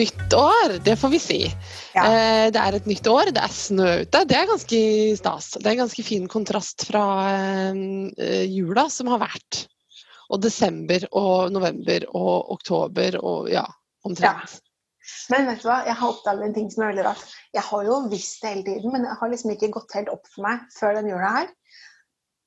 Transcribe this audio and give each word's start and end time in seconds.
nyttår! 0.00 0.50
år, 0.70 0.78
det 0.84 0.96
får 0.96 1.08
vi 1.08 1.18
si. 1.18 1.40
Ja. 1.94 2.04
Eh, 2.04 2.46
det 2.52 2.60
er 2.60 2.76
et 2.76 2.86
nytt 2.88 3.06
år, 3.06 3.32
det 3.34 3.42
er 3.42 3.52
snø 3.54 3.90
ute. 4.04 4.22
Det 4.28 4.36
er 4.36 4.48
ganske 4.48 4.80
stas. 5.18 5.52
Det 5.58 5.66
er 5.66 5.74
en 5.74 5.84
ganske 5.84 6.04
fin 6.06 6.26
kontrast 6.30 6.86
fra 6.88 7.04
eh, 7.30 8.46
jula 8.50 8.88
som 8.92 9.10
har 9.12 9.22
vært. 9.22 9.64
Og 10.30 10.42
desember 10.42 11.06
og 11.10 11.52
november 11.52 12.06
og 12.14 12.52
oktober 12.54 13.18
og 13.18 13.50
ja, 13.50 13.66
omtrent. 14.06 14.60
Men 15.32 15.48
vet 15.48 15.62
du 15.62 15.66
hva, 15.66 15.80
jeg 15.88 15.96
har 15.98 16.12
oppdaget 16.12 16.46
en 16.46 16.54
ting 16.54 16.68
som 16.70 16.84
er 16.84 16.92
veldig 16.92 17.06
rart. 17.08 17.24
Jeg 17.56 17.66
har 17.66 17.86
jo 17.88 17.96
visst 18.12 18.44
det 18.44 18.52
hele 18.52 18.66
tiden, 18.68 18.92
men 18.94 19.06
det 19.06 19.16
har 19.18 19.32
liksom 19.32 19.54
ikke 19.56 19.72
gått 19.74 19.96
helt 19.98 20.12
opp 20.12 20.28
for 20.30 20.46
meg 20.46 20.68
før 20.76 21.00
den 21.00 21.10
jula 21.10 21.32
her. 21.40 21.50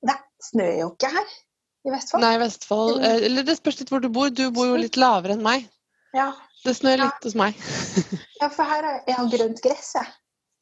Det 0.04 0.16
snør 0.48 0.72
jo 0.80 0.88
ikke 0.94 1.12
her 1.12 1.36
i 1.84 1.92
Vestfold. 1.92 2.24
Nei, 2.24 2.34
Vestfold 2.40 3.04
eh, 3.04 3.26
Eller 3.28 3.44
det 3.48 3.58
spørs 3.60 3.82
litt 3.82 3.92
hvor 3.92 4.04
du 4.04 4.08
bor. 4.14 4.32
Du 4.32 4.46
bor 4.56 4.70
jo 4.70 4.80
litt 4.80 5.00
lavere 5.00 5.36
enn 5.36 5.44
meg. 5.44 5.68
Ja, 6.16 6.32
Det 6.64 6.76
snør 6.78 6.98
Ja. 6.98 7.06
litt 7.10 7.24
hos 7.28 7.36
meg. 7.36 7.58
ja, 8.42 8.48
for 8.48 8.64
her 8.64 8.84
er 8.88 9.00
jeg 9.08 9.16
har 9.20 9.32
grønt 9.38 9.62
gress, 9.64 9.94
jeg. 9.96 10.08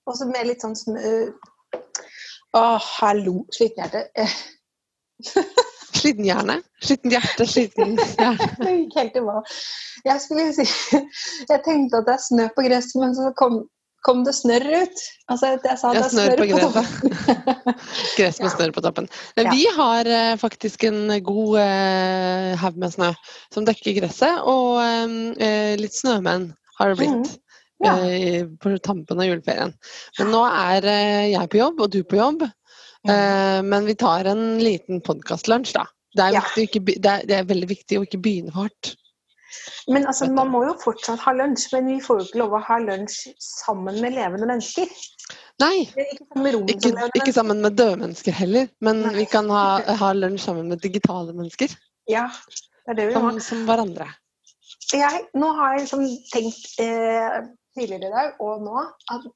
Og 0.10 0.18
så 0.18 0.26
med 0.26 0.48
litt 0.50 0.64
sånn 0.66 0.76
snø 0.76 1.12
Å, 2.58 2.62
hallo, 3.00 3.46
sliten 3.54 3.84
hjerte. 3.86 4.26
Sliten 6.02 6.26
hjerne. 6.26 6.56
Sliten 6.82 7.12
hjerte, 7.14 7.46
sliten 7.48 7.94
hjerne. 8.20 8.48
Det 8.58 8.72
gikk 8.74 8.96
helt 8.98 9.20
i 9.20 9.24
hva. 9.28 9.38
Jeg 10.08 10.24
skulle 10.24 10.48
si 10.56 10.66
Jeg 10.66 11.62
tenkte 11.68 12.00
at 12.02 12.08
det 12.10 12.16
er 12.16 12.24
snø 12.26 12.48
på 12.56 12.66
gresset, 12.66 12.98
men 13.04 13.14
så 13.16 13.30
kom, 13.38 13.62
kom 14.06 14.24
det 14.26 14.34
snørr 14.38 14.66
ut. 14.84 15.02
Altså, 15.30 15.52
jeg 15.64 15.78
sa 15.80 15.92
Ja, 15.94 16.02
det 16.02 16.08
er 16.08 16.14
snørr 16.14 16.40
på 16.42 16.48
gresset. 16.50 16.88
Gress 18.18 18.40
med 18.42 18.50
Ja. 18.50 18.56
snørr 18.56 18.74
på 18.76 18.82
toppen. 18.86 19.08
Men 19.38 19.46
Ja. 19.46 19.52
vi 19.52 19.66
har 19.76 20.06
eh, 20.10 20.36
faktisk 20.42 20.84
en 20.90 21.24
god 21.24 21.60
eh, 21.62 22.56
haug 22.62 22.78
med 22.82 22.94
snø 22.94 23.12
som 23.54 23.66
dekker 23.68 24.00
gresset, 24.00 24.42
og 24.46 24.82
eh, 24.82 25.76
litt 25.80 25.94
snømenn 25.98 26.52
har 26.80 26.90
det 26.94 26.98
blitt. 27.04 27.38
Ja. 27.84 27.96
eh, 27.98 28.46
På 28.62 28.74
tampen 28.82 29.20
av 29.22 29.26
juleferien. 29.26 29.74
Men 30.20 30.32
nå 30.34 30.42
er 30.50 30.86
eh, 30.86 31.30
jeg 31.34 31.50
på 31.50 31.62
jobb, 31.62 31.82
og 31.82 31.92
du 31.94 32.04
på 32.04 32.18
jobb. 32.20 32.44
eh, 33.10 33.62
Men 33.66 33.86
vi 33.86 33.96
tar 33.96 34.26
en 34.26 34.60
liten 34.62 35.02
podkastlunsj, 35.02 35.74
da. 35.78 35.86
Det 36.14 36.26
er, 36.26 36.42
viktig 36.42 36.64
ikke, 36.68 36.82
det, 37.00 37.12
er, 37.12 37.22
det 37.26 37.36
er 37.38 37.46
veldig 37.48 37.68
viktig 37.70 37.98
å 37.98 38.04
ikke 38.04 38.20
begynne 38.20 38.52
for 38.52 38.66
hardt. 38.66 38.96
Men 39.92 40.06
altså, 40.08 40.28
man 40.32 40.52
må 40.54 40.64
jo 40.68 40.76
fortsatt 40.82 41.22
ha 41.26 41.34
lunsj, 41.36 41.68
men 41.76 41.90
vi 41.92 41.98
får 42.04 42.20
jo 42.20 42.28
ikke 42.28 42.42
lov 42.44 42.56
å 42.58 42.62
ha 42.68 42.78
lunsj 42.84 43.34
sammen 43.44 44.00
med 44.04 44.16
levende 44.18 44.50
mennesker. 44.50 44.92
Nei, 45.62 45.86
Ikke 45.86 46.26
samme 46.26 46.52
ikke, 46.74 46.92
ikke 47.20 47.34
sammen 47.36 47.62
med 47.64 47.78
døde 47.78 48.00
mennesker 48.02 48.36
heller, 48.36 48.70
men 48.82 49.04
Nei. 49.06 49.14
vi 49.20 49.28
kan 49.30 49.50
ha, 49.54 49.66
ha 50.02 50.12
lunsj 50.18 50.48
sammen 50.48 50.72
med 50.72 50.82
digitale 50.84 51.36
mennesker. 51.38 51.74
Ja, 52.10 52.28
det 52.86 52.96
er 52.96 53.00
det 53.02 53.10
vi 53.12 53.18
må. 53.18 53.34
Som, 53.36 53.42
som 53.50 53.66
hverandre. 53.70 54.10
Jeg, 54.92 55.26
nå 55.38 55.52
har 55.56 55.76
jeg 55.76 55.86
liksom 55.86 56.08
tenkt 56.34 56.82
eh, 56.84 57.38
tidligere 57.78 58.10
i 58.10 58.16
dag 58.16 58.42
og 58.44 58.66
nå 58.66 58.82
at 59.14 59.28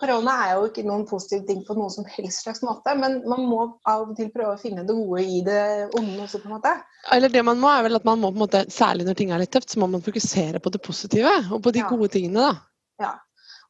korona 0.00 0.34
er 0.46 0.52
jo 0.56 0.68
ikke 0.70 0.84
noen 0.86 1.04
positiv 1.08 1.44
ting 1.48 1.60
på 1.66 1.76
noen 1.76 1.92
som 1.92 2.06
helst 2.08 2.44
slags 2.44 2.62
måte, 2.66 2.94
men 2.98 3.20
man 3.28 3.44
må 3.48 3.60
av 3.88 4.08
og 4.08 4.16
til 4.18 4.30
prøve 4.34 4.56
å 4.56 4.60
finne 4.60 4.84
det 4.88 4.96
gode 4.96 5.22
i 5.22 5.40
det 5.46 5.62
onde 5.98 6.16
også, 6.24 6.40
på 6.42 6.48
en 6.50 6.56
måte. 6.56 6.72
Eller 7.12 7.32
det 7.32 7.44
man 7.46 7.60
må, 7.60 7.70
er 7.70 7.84
vel 7.86 8.00
at 8.00 8.06
man 8.08 8.22
må 8.22 8.32
på 8.32 8.40
en 8.40 8.44
måte, 8.46 8.64
særlig 8.72 9.06
når 9.06 9.18
ting 9.20 9.34
er 9.34 9.42
litt 9.44 9.52
tøft, 9.54 9.70
så 9.70 9.82
må 9.82 9.90
man 9.92 10.04
fokusere 10.04 10.62
på 10.62 10.72
det 10.74 10.82
positive 10.84 11.34
og 11.52 11.62
på 11.62 11.74
de 11.76 11.84
Ja. 11.84 11.88
gode 11.92 12.08
tingene, 12.16 12.48
da. 12.48 13.04
Ja. 13.04 13.12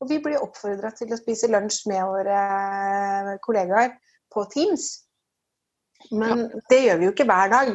Og 0.00 0.08
vi 0.08 0.18
blir 0.22 0.40
oppfordra 0.40 0.94
til 0.96 1.12
å 1.12 1.18
spise 1.20 1.50
lunsj 1.50 1.82
med 1.90 2.06
våre 2.08 3.36
kollegaer 3.44 3.96
på 4.32 4.46
Teams. 4.54 5.04
Men 6.10 6.48
det 6.70 6.80
gjør 6.82 6.98
vi 6.98 7.06
jo 7.06 7.12
ikke 7.12 7.26
hver 7.28 7.52
dag. 7.52 7.68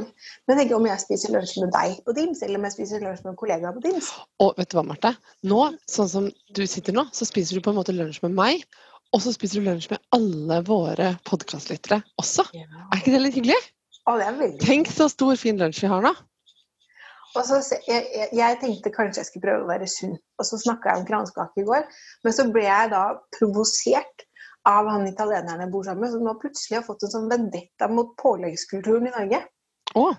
Men 0.48 0.60
tenk 0.60 0.74
om 0.76 0.88
jeg 0.90 1.04
spiser 1.04 1.32
lunsj 1.36 1.56
med 1.64 1.72
deg 1.76 2.00
på 2.04 2.16
Teams, 2.18 2.42
eller 2.44 2.60
om 2.60 2.68
jeg 2.68 2.76
spiser 2.76 3.04
lunsj 3.06 3.24
med 3.28 3.38
kollegaer 3.40 3.76
på 3.78 3.84
Teams. 3.86 4.10
Og 4.44 4.58
vet 4.60 4.72
du 4.72 4.76
hva, 4.80 4.84
Marte? 4.90 5.14
Nå, 5.48 5.62
sånn 5.92 6.12
som 6.12 6.28
du 6.58 6.66
sitter 6.68 6.98
nå, 6.98 7.08
så 7.16 7.28
spiser 7.28 7.56
du 7.56 7.64
på 7.64 7.72
en 7.72 7.80
måte 7.80 7.96
lunsj 7.96 8.20
med 8.26 8.36
meg, 8.36 8.68
og 9.16 9.24
så 9.24 9.32
spiser 9.32 9.62
du 9.62 9.70
lunsj 9.70 9.88
med 9.94 10.04
alle 10.18 10.60
våre 10.68 11.14
podkastlyttere 11.30 12.02
også. 12.22 12.48
Er 12.52 13.00
ikke 13.00 13.16
det 13.16 13.24
litt 13.24 13.40
hyggelig? 13.40 13.60
Å, 14.06 14.18
det 14.20 14.28
er 14.28 14.40
veldig 14.40 14.62
Tenk 14.62 14.92
så 14.92 15.08
stor, 15.10 15.36
fin 15.40 15.60
lunsj 15.62 15.86
vi 15.86 15.92
har 15.94 16.04
nå. 16.04 16.12
Og 17.36 17.44
så, 17.44 17.58
jeg, 17.88 18.06
jeg, 18.16 18.30
jeg 18.36 18.60
tenkte 18.62 18.92
kanskje 18.96 19.22
jeg 19.22 19.30
skulle 19.30 19.48
prøve 19.48 19.66
å 19.66 19.72
være 19.72 19.88
sunn, 19.92 20.16
og 20.40 20.48
så 20.48 20.60
snakka 20.62 20.92
jeg 20.92 21.02
om 21.02 21.08
kransekake 21.10 21.64
i 21.64 21.68
går. 21.68 21.88
Men 22.24 22.36
så 22.36 22.46
ble 22.52 22.64
jeg 22.68 22.92
da 22.94 23.04
provosert 23.36 24.25
av 24.66 24.88
han 24.90 25.08
italieneren 25.08 25.62
jeg 25.66 25.72
bor 25.74 25.84
sammen 25.86 26.06
med, 26.06 26.12
som 26.16 26.24
nå 26.26 26.34
plutselig 26.42 26.80
har 26.80 26.86
fått 26.88 27.04
en 27.06 27.12
sånn 27.14 27.28
vendetta 27.30 27.88
mot 27.92 28.16
påleggskulturen 28.22 29.08
i 29.10 29.14
Norge. 29.14 29.44
Åh. 29.96 30.16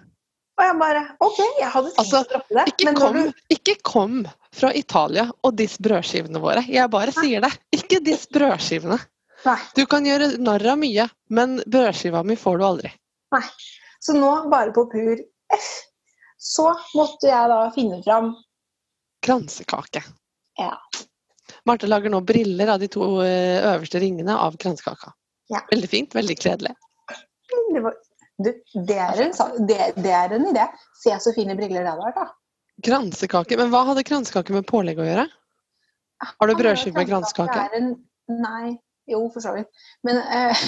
Og 0.57 0.63
jeg 0.65 0.77
bare 0.81 1.01
OK, 1.21 1.41
jeg 1.61 1.69
hadde 1.69 1.91
tenkt 1.93 1.99
Altså, 2.01 2.21
å 2.23 2.29
droppe 2.31 2.55
det. 2.57 2.63
ikke 2.73 2.93
kom, 2.97 3.17
du, 3.19 3.43
ikke 3.53 3.75
kom 3.85 4.15
fra 4.57 4.71
Italia 4.79 5.27
og 5.45 5.57
diss 5.59 5.75
brødskivene 5.85 6.41
våre. 6.41 6.63
Jeg 6.73 6.89
bare 6.95 7.13
sier 7.13 7.43
det. 7.45 7.51
Ikke 7.77 7.99
diss 8.07 8.25
brødskivene. 8.33 8.97
nei, 9.45 9.59
Du 9.77 9.83
kan 9.91 10.07
gjøre 10.09 10.31
narr 10.41 10.65
av 10.73 10.79
mye, 10.81 11.09
men 11.29 11.59
brødskiva 11.67 12.23
mi 12.25 12.39
får 12.41 12.59
du 12.63 12.65
aldri. 12.71 12.93
nei. 13.37 13.45
Så 14.01 14.15
nå, 14.17 14.31
bare 14.53 14.71
på 14.77 14.87
pur 14.93 15.19
F, 15.53 15.69
så 16.39 16.71
måtte 16.95 17.27
jeg 17.29 17.49
da 17.51 17.61
finne 17.75 18.01
fram 18.05 18.33
Kransekake. 19.27 20.03
Ja. 20.61 20.77
Marte 21.67 21.89
lager 21.91 22.13
nå 22.13 22.21
briller 22.27 22.71
av 22.75 22.81
de 22.83 22.89
to 22.93 23.07
eh, 23.25 23.59
øverste 23.75 24.01
ringene 24.03 24.37
av 24.39 24.57
kransekaka. 24.63 25.13
Ja. 25.53 25.63
Veldig 25.71 25.89
fint, 25.91 26.15
veldig 26.15 26.37
kledelig. 26.39 26.75
det, 27.75 27.83
var, 27.83 27.97
du, 28.39 28.51
det, 28.87 28.99
er 28.99 29.23
en, 29.27 29.67
det, 29.67 29.81
det 30.03 30.15
er 30.15 30.35
en 30.39 30.49
idé. 30.51 30.67
Se 31.03 31.15
så 31.23 31.35
fine 31.37 31.57
briller 31.59 31.83
det 31.83 31.93
hadde 31.93 32.07
vært, 32.07 32.23
da. 32.23 32.27
Kransekake, 32.87 33.57
Men 33.57 33.71
hva 33.73 33.87
hadde 33.89 34.05
kransekake 34.05 34.53
med 34.53 34.67
pålegg 34.69 34.99
å 35.01 35.07
gjøre? 35.07 35.29
Har 36.27 36.49
du 36.49 36.53
Ah, 36.55 36.59
brødskive 36.59 36.97
med 36.97 37.09
kransekake 37.11 37.69
en- 37.77 37.95
Nei. 38.27 38.77
Jo, 39.07 39.21
for 39.31 39.39
så 39.39 39.53
vidt. 39.55 39.69
Men 40.03 40.17
uh, 40.19 40.63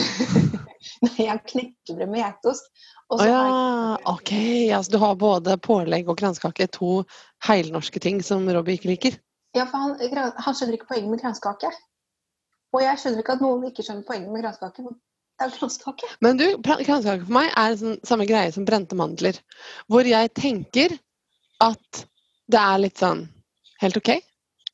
nei, 1.04 1.14
jeg 1.18 1.30
har 1.32 1.40
knekkebrød 1.42 2.06
med 2.12 2.20
geitost. 2.22 2.68
Å 3.10 3.18
ja, 3.26 3.38
jeg 3.42 4.04
ok. 4.12 4.32
Altså, 4.76 4.92
du 4.94 4.98
har 5.02 5.16
både 5.18 5.56
pålegg 5.64 6.06
og 6.12 6.20
kransekake, 6.20 6.68
to 6.70 7.00
heilnorske 7.48 7.98
ting 8.04 8.20
som 8.22 8.46
Robbie 8.46 8.78
ikke 8.78 8.92
liker. 8.92 9.16
Ja, 9.58 9.66
for 9.68 9.82
han, 9.82 10.32
han 10.38 10.56
skjønner 10.56 10.78
ikke 10.78 10.88
poenget 10.92 11.10
med 11.12 11.22
kransekake. 11.22 11.70
Og 12.76 12.82
jeg 12.84 13.00
skjønner 13.00 13.22
ikke 13.24 13.36
at 13.38 13.42
noen 13.44 13.66
ikke 13.70 13.84
skjønner 13.86 14.06
poenget 14.08 14.32
med 14.34 14.44
kransekake. 14.44 14.84
Det 15.38 15.46
er 15.46 15.54
kransekake. 15.56 16.10
Men 16.24 16.38
du, 16.40 16.46
kransekake 16.66 17.24
for 17.26 17.34
meg 17.38 17.50
er 17.58 17.76
sånn, 17.80 17.98
samme 18.06 18.26
greie 18.28 18.52
som 18.54 18.66
brente 18.68 18.96
mandler. 18.98 19.38
Hvor 19.90 20.06
jeg 20.08 20.32
tenker 20.36 20.96
at 21.64 22.02
det 22.48 22.60
er 22.62 22.82
litt 22.82 23.00
sånn 23.02 23.26
helt 23.82 23.98
ok. 24.00 24.10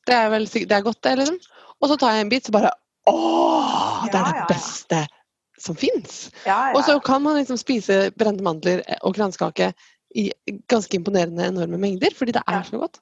Det 0.05 0.13
er, 0.15 0.29
vel, 0.33 0.45
det 0.53 0.71
er 0.75 0.85
godt, 0.85 1.01
det, 1.05 1.15
liksom. 1.21 1.37
Og 1.81 1.89
så 1.91 1.97
tar 2.01 2.15
jeg 2.15 2.25
en 2.25 2.31
bit, 2.33 2.47
så 2.47 2.53
bare 2.55 2.71
Åh! 3.09 4.05
Det 4.05 4.13
Ja, 4.13 4.21
er 4.21 4.25
ja, 4.25 4.31
det 4.31 4.39
ja. 4.39 4.45
beste 4.49 4.99
som 5.61 5.77
fins! 5.77 6.15
Ja, 6.45 6.71
Og 6.75 6.81
så 6.85 6.97
kan 7.05 7.21
man 7.25 7.37
liksom 7.39 7.57
spise 7.61 8.09
brente 8.17 8.43
mandler 8.45 8.81
og 9.05 9.15
kransekake 9.17 9.71
i 10.17 10.29
ganske 10.71 10.97
imponerende 10.97 11.47
enorme 11.51 11.77
mengder, 11.81 12.13
fordi 12.17 12.33
det 12.37 12.43
Ja. 12.47 12.59
er 12.59 12.63
så 12.69 12.79
godt. 12.81 12.99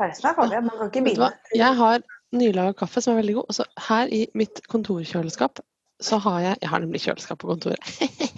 Er 0.00 0.12
farlig. 0.20 0.60
Man 0.60 0.76
kan 0.76 0.90
ikke 0.90 1.04
begynne. 1.06 1.30
Jeg 1.56 1.78
har 1.78 2.02
nylaga 2.36 2.74
kaffe 2.76 3.00
som 3.00 3.14
er 3.14 3.22
veldig 3.22 3.38
god. 3.38 3.48
Og 3.48 3.58
så 3.58 3.66
her 3.88 4.12
i 4.12 4.26
mitt 4.36 4.60
kontorkjøleskap 4.72 5.62
så 6.04 6.18
har 6.20 6.40
jeg 6.44 6.56
Jeg 6.60 6.68
har 6.68 6.80
nemlig 6.82 7.00
kjøleskap 7.00 7.38
på 7.40 7.48
kontoret. 7.48 7.80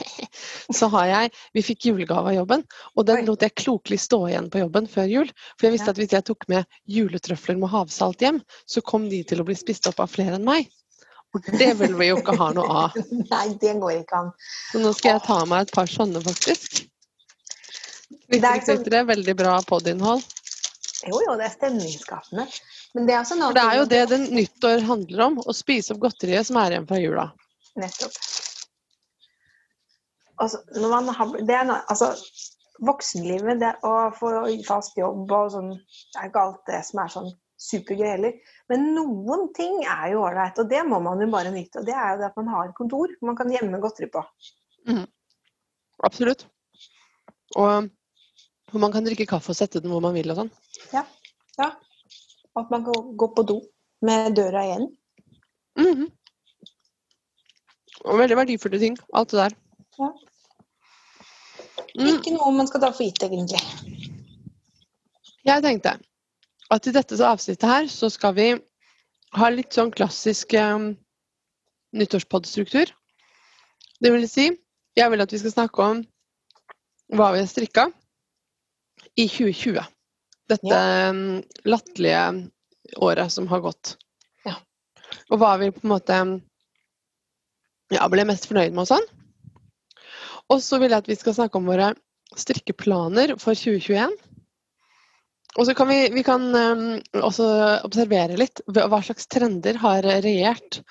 så 0.79 0.87
har 0.93 1.07
jeg 1.11 1.33
Vi 1.55 1.65
fikk 1.67 1.89
julegave 1.91 2.31
av 2.31 2.37
jobben, 2.37 2.63
og 2.95 3.07
den 3.09 3.27
lot 3.27 3.43
jeg 3.43 3.57
klokelig 3.59 3.99
stå 4.05 4.21
igjen 4.29 4.51
på 4.53 4.63
jobben 4.63 4.87
før 4.87 5.11
jul. 5.11 5.33
For 5.57 5.67
jeg 5.67 5.75
visste 5.75 5.91
at 5.91 5.99
hvis 5.99 6.15
jeg 6.15 6.27
tok 6.29 6.47
med 6.53 6.69
juletrøfler 6.87 7.59
med 7.59 7.73
havsalt 7.75 8.23
hjem, 8.23 8.43
så 8.67 8.85
kom 8.87 9.09
de 9.11 9.25
til 9.27 9.43
å 9.43 9.49
bli 9.49 9.59
spist 9.59 9.91
opp 9.91 9.99
av 10.05 10.13
flere 10.15 10.39
enn 10.39 10.47
meg. 10.47 10.71
Og 11.37 11.45
det 11.61 11.75
vil 11.81 11.99
vi 11.99 12.09
jo 12.09 12.21
ikke 12.23 12.39
ha 12.39 12.53
noe 12.57 12.83
av. 12.87 12.95
Nei, 13.35 13.49
det 13.61 13.75
går 13.83 13.99
ikke 13.99 14.23
an. 14.23 14.31
Så 14.71 14.81
nå 14.81 14.95
skal 14.97 15.17
jeg 15.17 15.27
ta 15.27 15.43
meg 15.51 15.67
et 15.67 15.75
par 15.75 15.91
sånne, 15.91 16.23
faktisk. 16.25 16.85
Det 18.29 18.39
er 18.45 18.63
sånn- 18.65 19.09
veldig 19.11 19.35
bra 19.37 19.59
podinnhold. 19.67 20.23
Jo, 21.07 21.21
jo, 21.23 21.37
det 21.39 21.47
er 21.47 21.55
stemningsskapende. 21.55 22.45
Men 22.97 23.07
det 23.07 23.15
er 23.15 23.21
en 23.23 23.43
For 23.45 23.55
det 23.55 23.65
er 23.65 23.79
jo 23.79 23.89
det 23.93 24.03
den 24.11 24.25
nyttår 24.35 24.85
handler 24.89 25.25
om. 25.29 25.39
Å 25.39 25.55
spise 25.55 25.95
opp 25.95 26.03
godteriet 26.03 26.49
som 26.49 26.59
er 26.59 26.75
igjen 26.75 26.89
fra 26.89 26.99
jula. 26.99 27.27
Nettopp. 27.79 28.17
Altså, 30.43 30.63
når 30.75 30.95
man 30.95 31.11
har, 31.15 31.35
det 31.47 31.55
er 31.55 31.67
noe, 31.67 31.79
altså, 31.91 32.13
voksenlivet, 32.87 33.61
det 33.63 33.73
å 33.87 33.93
få 34.15 34.33
fast 34.67 34.99
jobb 34.99 35.31
og 35.35 35.53
sånn, 35.55 35.71
det 35.75 36.21
er 36.21 36.31
ikke 36.31 36.43
alt 36.45 36.61
det 36.71 36.83
som 36.87 37.03
er 37.03 37.15
sånn 37.15 37.31
supergøy 37.59 38.07
heller. 38.07 38.35
Men 38.71 38.91
noen 38.95 39.49
ting 39.55 39.81
er 39.83 40.13
jo 40.13 40.23
ålreit, 40.27 40.59
og 40.63 40.71
det 40.71 40.85
må 40.87 41.01
man 41.03 41.23
jo 41.23 41.31
bare 41.33 41.55
nyte. 41.55 41.81
Og 41.81 41.89
det 41.89 41.95
er 41.95 42.13
jo 42.13 42.21
det 42.21 42.29
at 42.31 42.39
man 42.39 42.51
har 42.55 42.69
et 42.69 42.79
kontor 42.79 43.15
man 43.27 43.39
kan 43.39 43.51
gjemme 43.55 43.83
godteri 43.83 44.11
på. 44.15 44.23
Absolutt. 46.07 46.47
Og 47.59 47.89
hvor 48.71 48.83
man 48.83 48.93
kan 48.95 49.07
drikke 49.07 49.27
kaffe 49.29 49.55
og 49.55 49.59
sette 49.59 49.83
den 49.83 49.93
hvor 49.93 50.05
man 50.05 50.15
vil 50.15 50.31
og 50.31 50.43
sånn. 50.43 50.53
At 52.59 52.71
man 52.75 52.85
kan 52.87 53.17
gå 53.17 53.29
på 53.35 53.45
do 53.47 53.61
med 54.03 54.35
døra 54.39 54.65
igjen. 54.67 54.89
Mhm. 55.79 56.09
Og 58.07 58.19
veldig 58.19 58.37
verdifulle 58.39 58.79
ting, 58.79 58.99
alt 59.15 59.31
det 59.31 59.39
der. 59.39 59.57
Ja. 59.99 60.11
Mm. 61.99 62.09
Ikke 62.13 62.35
noe 62.35 62.53
man 62.55 62.69
skal 62.71 62.83
ta 62.83 62.93
for 62.95 63.03
gitt, 63.07 63.23
egentlig. 63.27 63.61
Jeg 65.47 65.65
tenkte 65.65 65.97
at 66.71 66.87
i 66.87 66.95
dette 66.95 67.19
avsnittet 67.25 67.69
her 67.69 67.89
så 67.91 68.11
skal 68.13 68.35
vi 68.37 68.49
ha 69.39 69.51
litt 69.53 69.75
sånn 69.75 69.91
klassisk 69.95 70.55
um, 70.61 70.93
nyttårspodstruktur. 71.97 72.93
Det 73.99 74.13
vil 74.15 74.29
si, 74.31 74.49
jeg 74.97 75.11
vil 75.11 75.25
at 75.25 75.33
vi 75.33 75.41
skal 75.43 75.55
snakke 75.55 75.85
om 75.85 76.03
hva 77.19 77.33
vi 77.35 77.43
har 77.43 77.51
strikka 77.51 77.89
i 79.17 79.27
2020. 79.27 79.81
Dette 80.49 80.75
ja. 80.75 81.13
latterlige 81.69 82.23
året 82.97 83.33
som 83.33 83.49
har 83.51 83.61
gått. 83.65 83.97
Ja. 84.47 84.57
Og 85.29 85.41
hva 85.43 85.57
vi 85.61 85.71
på 85.75 85.85
en 85.85 85.93
måte 85.93 86.21
ja, 87.93 88.09
ble 88.09 88.25
mest 88.29 88.49
fornøyd 88.49 88.75
med 88.75 88.85
og 88.87 88.91
sånn. 88.93 89.09
Og 90.49 90.63
så 90.65 90.81
vil 90.81 90.95
jeg 90.95 91.05
at 91.05 91.11
vi 91.11 91.19
skal 91.19 91.37
snakke 91.37 91.61
om 91.61 91.69
våre 91.69 91.93
strikkeplaner 92.37 93.37
for 93.41 93.57
2021. 93.57 94.15
Og 95.59 95.67
så 95.67 95.75
kan 95.77 95.89
vi, 95.91 96.01
vi 96.15 96.23
kan 96.25 96.45
um, 96.55 96.83
også 97.25 97.47
observere 97.87 98.37
litt 98.39 98.61
hva 98.69 98.87
hva 98.93 99.01
slags 99.05 99.27
trender 99.33 99.81
har 99.83 100.07
regjert 100.07 100.83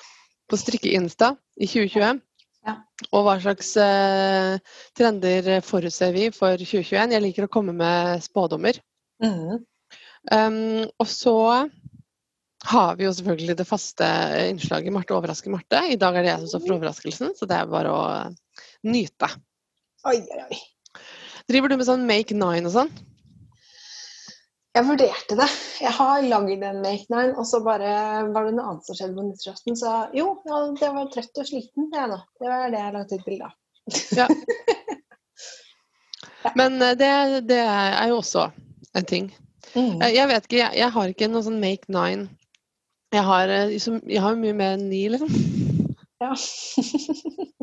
på 0.49 0.59
strikke-insta 0.59 1.35
i 1.57 1.69
2020. 1.69 2.19
Ja. 2.67 2.75
Og 3.13 3.23
hva 3.23 3.37
slags 3.39 3.71
uh, 3.79 4.57
trender 4.97 5.61
forutser 5.63 6.13
vi 6.15 6.27
for 6.35 6.59
2021. 6.59 7.15
Jeg 7.15 7.23
liker 7.23 7.47
å 7.47 7.53
komme 7.53 7.75
med 7.77 8.25
spådommer. 8.25 8.81
Mhm. 9.23 9.65
Um, 10.27 10.83
og 10.99 11.07
så 11.07 11.37
har 12.67 12.95
vi 12.99 13.05
jo 13.05 13.13
selvfølgelig 13.15 13.57
det 13.61 13.67
faste 13.69 14.07
innslaget 14.49 14.91
Marte 14.91 15.15
overrasker 15.15 15.53
Marte. 15.53 15.79
I 15.87 15.99
dag 15.99 16.17
er 16.17 16.25
det 16.25 16.33
jeg 16.33 16.41
som 16.41 16.49
står 16.51 16.65
for 16.65 16.77
overraskelsen, 16.77 17.35
så 17.37 17.47
det 17.47 17.59
er 17.59 17.69
bare 17.71 17.93
å 17.93 18.01
nyte. 18.87 19.29
Oi, 20.09 20.19
oi. 20.19 20.59
Driver 21.47 21.71
du 21.71 21.77
med 21.77 21.87
sånn 21.87 22.07
make 22.09 22.35
nine 22.35 22.67
og 22.67 22.75
sånn? 22.75 22.91
Jeg 24.77 24.85
vurderte 24.85 25.37
det. 25.39 25.47
Jeg 25.81 25.89
har 25.97 26.25
lagd 26.27 26.63
en 26.67 26.83
Make 26.83 27.07
Nine, 27.09 27.31
og 27.33 27.47
så 27.49 27.63
bare 27.65 28.27
var 28.29 28.45
det 28.45 28.51
noe 28.53 28.73
annet 28.73 28.85
som 28.85 28.97
skjedde 28.97 29.17
på 29.17 29.23
nyttårsaften. 29.25 29.77
Så 29.79 29.93
jo, 30.13 30.27
ja, 30.45 30.59
det 30.77 30.89
var 30.93 31.07
trøtt 31.13 31.41
og 31.41 31.47
sliten, 31.49 31.87
jeg 31.95 32.11
nå. 32.11 32.19
Det 32.37 32.51
var 32.51 32.69
det 32.75 32.83
jeg 32.83 32.93
la 32.93 33.01
ut 33.01 33.25
bilde 33.25 33.49
av. 33.49 33.55
Ja. 34.17 34.27
Men 36.55 36.77
eh, 36.83 36.93
det, 36.99 37.09
det 37.49 37.63
er 37.63 38.11
jo 38.11 38.19
også 38.19 38.45
en 38.95 39.05
ting. 39.05 39.31
Mm. 39.73 40.01
Eh, 40.01 40.13
Jeg 40.15 40.27
vet 40.27 40.43
ikke, 40.47 40.57
jeg, 40.61 40.77
jeg 40.79 40.91
har 40.95 41.07
ikke 41.13 41.27
noe 41.31 41.43
sånn 41.43 41.59
make 41.59 41.87
nine. 41.91 42.29
Jeg 43.15 43.23
har, 43.23 43.49
eh, 43.49 43.75
jeg 43.75 44.21
har 44.21 44.35
mye 44.35 44.53
mer 44.53 44.77
enn 44.77 44.89
ni, 44.89 45.07
liksom. 45.09 45.31
Ja. 46.21 46.33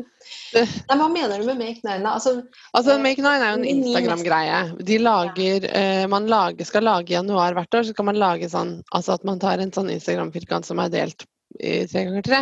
Nei, 0.55 0.95
hva 0.95 1.07
mener 1.11 1.41
du 1.41 1.45
med 1.49 1.57
Make 1.59 1.81
Nine? 1.83 2.07
Altså, 2.07 2.37
Altså, 2.73 2.93
Eh, 2.95 3.01
Make 3.03 3.21
Nine 3.21 3.43
er 3.43 3.51
jo 3.51 3.57
en. 3.59 3.65
Instagram-greie. 3.67 4.59
De 4.87 4.97
lager, 5.01 5.65
eh, 5.67 6.05
man 6.07 6.27
lager, 6.31 6.65
skal 6.65 6.83
lage 6.87 7.11
i 7.11 7.17
januar 7.17 7.53
hvert 7.57 7.75
år, 7.75 7.83
så 7.83 7.93
skal 7.93 8.07
man 8.07 8.15
lage 8.21 8.49
sånn 8.49 8.77
altså 8.95 9.17
at 9.19 9.25
man 9.27 9.39
tar 9.43 9.59
en 9.59 9.73
sånn 9.75 9.91
Instagram-firkant 9.91 10.65
som 10.65 10.79
er 10.79 10.89
delt 10.93 11.25
i 11.59 11.85
tre 11.87 12.03
ganger 12.05 12.21
tre. 12.25 12.39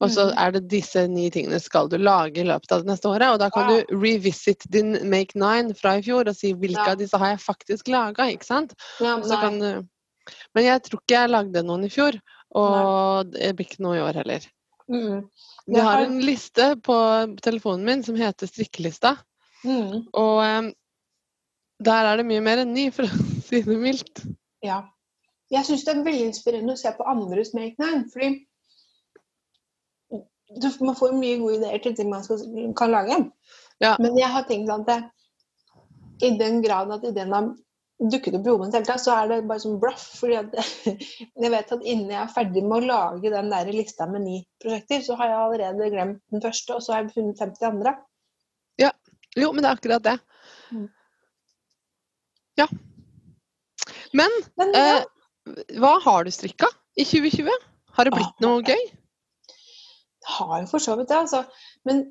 Og 0.00 0.10
så 0.10 0.28
Mhm. 0.30 0.38
er 0.38 0.50
det 0.52 0.68
disse 0.68 1.06
ni 1.08 1.30
tingene 1.30 1.60
skal 1.60 1.88
du 1.88 1.96
lage 1.98 2.38
i 2.38 2.44
løpet 2.44 2.72
av 2.72 2.82
det 2.84 2.90
neste 2.90 3.08
året. 3.08 3.32
Og 3.32 3.38
da 3.38 3.50
kan 3.50 3.66
Wow. 3.68 3.82
du 3.88 3.96
revisit 3.96 4.66
din 4.70 5.08
Make 5.08 5.34
Nine 5.34 5.74
fra 5.74 5.96
i 5.98 6.02
fjor 6.02 6.28
og 6.28 6.36
si 6.36 6.52
hvilke 6.54 6.86
Ja. 6.86 6.92
av 6.92 6.98
disse 6.98 7.16
har 7.18 7.36
jeg 7.36 7.38
faktisk 7.40 7.88
laga, 7.88 8.26
ikke 8.32 8.44
sant? 8.44 8.74
ja, 9.00 9.20
kan 9.20 9.58
du 9.58 9.86
Men 10.54 10.64
jeg 10.64 10.82
tror 10.82 11.00
ikke 11.00 11.16
jeg 11.22 11.30
lagde 11.30 11.62
noen 11.64 11.84
i 11.84 11.88
fjor. 11.88 12.12
Og 12.54 13.30
det 13.32 13.56
blir 13.56 13.66
ikke 13.66 13.80
noe 13.80 13.96
i 13.96 14.00
år 14.00 14.12
heller. 14.14 14.40
Mm. 14.90 15.28
Jeg 15.68 15.82
har 15.82 15.96
har- 15.98 16.04
en 16.04 16.20
liste 16.20 16.76
på 16.82 17.40
telefonen 17.40 17.84
min 17.84 18.02
som 18.02 18.14
heter 18.14 18.46
Strikkelista. 18.46 19.16
Mm. 19.64 20.06
Og 20.12 20.38
um, 20.58 20.72
der 21.82 22.04
er 22.12 22.16
det 22.16 22.26
mye 22.26 22.40
mer 22.42 22.58
enn 22.58 22.74
ny, 22.74 22.90
for 22.90 23.04
å 23.04 23.42
si 23.42 23.62
det 23.62 23.78
mildt. 23.78 24.24
Ja. 24.62 24.82
Jeg 25.50 25.64
syns 25.64 25.84
det 25.84 25.96
er 25.96 26.04
veldig 26.04 26.26
inspirerende 26.28 26.72
å 26.72 26.78
se 26.78 26.90
på 26.92 27.06
andres 27.08 27.54
Make 27.54 27.76
Nine, 27.78 28.04
fordi 28.12 28.46
du, 30.48 30.68
man 30.84 30.96
får 30.96 31.14
mye 31.16 31.38
gode 31.40 31.60
ideer 31.60 31.80
til 31.84 31.94
ting 31.96 32.10
man 32.10 32.24
skal, 32.24 32.42
kan 32.78 32.92
lage. 32.92 33.20
Ja. 33.84 33.94
Men 34.00 34.18
jeg 34.18 34.30
har 34.32 34.46
tenkt 34.48 34.72
at 34.74 34.86
det, 34.88 34.98
i 36.26 36.34
den 36.38 36.62
grad 36.64 36.90
at 36.94 37.04
ideen 37.06 37.34
har 37.34 37.50
dukket 37.98 38.36
opp 38.38 38.46
i 38.46 38.50
hodet 38.52 38.78
mitt 38.78 38.90
så 39.02 39.14
er 39.14 39.30
det 39.30 39.38
bare 39.50 39.62
som 39.62 39.78
bluff. 39.82 40.04
fordi 40.20 40.38
at 40.38 40.54
jeg 41.42 41.52
vet 41.52 41.72
at 41.76 41.84
innen 41.84 42.12
jeg 42.14 42.20
er 42.22 42.34
ferdig 42.34 42.62
med 42.64 42.80
å 42.80 42.88
lage 42.88 43.32
den 43.34 43.50
der 43.52 43.72
lista 43.74 44.06
med 44.10 44.24
ni 44.26 44.42
prosjekter, 44.62 45.02
så 45.04 45.18
har 45.18 45.30
jeg 45.32 45.40
allerede 45.44 45.90
glemt 45.94 46.22
den 46.32 46.42
første, 46.42 46.74
og 46.74 46.82
så 46.82 46.94
har 46.94 47.04
jeg 47.04 47.16
funnet 47.16 47.42
50 47.42 47.70
andre. 47.72 47.98
Jo, 49.38 49.52
men 49.52 49.62
det 49.62 49.70
er 49.70 49.78
akkurat 49.78 50.04
det. 50.04 50.16
Mm. 50.74 50.88
Ja. 52.58 52.66
Men 54.12 54.30
Men 54.56 54.72
ja, 54.74 54.86
eh, 54.98 55.66
hva 55.80 55.98
har 56.04 56.24
du 56.24 56.32
strikka 56.34 56.70
i 56.96 57.04
2020? 57.06 57.50
Har 57.98 58.08
det 58.08 58.14
blitt 58.14 58.42
noe 58.42 58.62
gøy? 58.64 58.82
Har 60.36 60.54
jo 60.62 60.70
for 60.70 60.82
så 60.82 60.96
vidt 60.98 61.10
det, 61.10 61.18
altså. 61.24 61.44
Men 61.88 62.04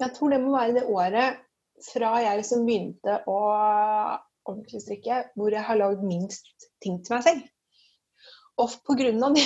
jeg 0.00 0.14
tror 0.16 0.32
det 0.32 0.40
må 0.42 0.54
være 0.54 0.76
det 0.78 0.88
året 0.88 1.40
fra 1.84 2.16
jeg 2.20 2.40
liksom 2.40 2.66
begynte 2.68 3.20
å 3.28 3.38
ordentlig 4.48 4.82
strikke, 4.82 5.24
hvor 5.36 5.52
jeg 5.54 5.64
har 5.64 5.78
lagd 5.80 6.04
minst 6.04 6.68
ting 6.82 7.00
til 7.04 7.16
meg 7.16 7.26
selv. 7.26 7.44
Og 8.60 8.72
på 8.84 8.96
grunn 8.98 9.22
av 9.24 9.36
det 9.36 9.44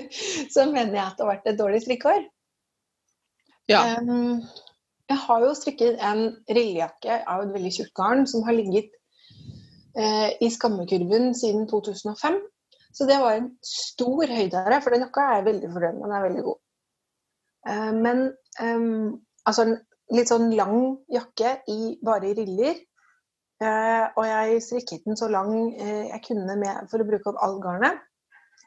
så 0.54 0.66
mener 0.70 0.96
jeg 0.96 1.04
at 1.04 1.18
det 1.18 1.24
har 1.24 1.32
vært 1.34 1.50
et 1.50 1.60
dårlig 1.60 1.82
strikkeår. 1.84 2.24
Ja. 3.70 3.82
Um, 4.00 4.44
jeg 5.08 5.20
har 5.20 5.44
jo 5.44 5.54
strikket 5.56 6.00
en 6.04 6.26
rillejakke 6.48 7.20
av 7.28 7.44
et 7.44 7.54
veldig 7.54 7.72
tjukt 7.76 7.94
garn 7.96 8.24
som 8.28 8.44
har 8.46 8.56
ligget 8.56 8.92
uh, 9.98 10.30
i 10.40 10.50
skammekurven 10.52 11.32
siden 11.36 11.68
2005. 11.68 12.40
Så 12.94 13.08
det 13.10 13.18
var 13.20 13.36
en 13.36 13.50
stor 13.66 14.30
høydare, 14.30 14.78
for 14.80 14.94
den 14.94 15.02
jakka 15.02 15.24
er 15.26 15.40
jeg 15.40 15.48
veldig 15.48 15.70
fornøyd 15.74 15.96
med. 15.96 16.04
Den 16.06 16.16
er 16.16 16.26
veldig 16.28 16.44
god. 16.46 16.60
Eh, 17.68 17.92
men 17.96 18.26
altså 19.44 19.66
en 19.66 19.76
litt 20.14 20.30
sånn 20.30 20.50
lang 20.56 20.76
jakke 21.12 21.58
i, 21.72 21.94
bare 22.04 22.30
i 22.30 22.36
riller. 22.38 22.80
Eh, 23.64 24.04
og 24.18 24.24
jeg 24.26 24.62
strikket 24.64 25.06
den 25.06 25.18
så 25.18 25.30
lang 25.32 25.54
eh, 25.78 26.10
jeg 26.10 26.22
kunne 26.26 26.58
med, 26.60 26.84
for 26.90 27.00
å 27.00 27.08
bruke 27.08 27.32
opp 27.32 27.42
all 27.44 27.58
garnet. 27.62 28.02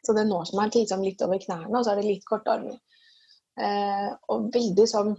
Så 0.05 0.15
det 0.15 0.27
når 0.29 0.49
er 0.53 0.71
liksom 0.73 1.03
litt 1.03 1.21
over 1.25 1.39
knærne, 1.41 1.73
og 1.73 1.83
så 1.83 1.93
er 1.93 1.99
det 1.99 2.07
litt 2.07 2.27
korte 2.27 2.53
armer. 2.53 2.77
Og 4.29 4.51
veldig 4.53 4.85
sånn 4.87 5.15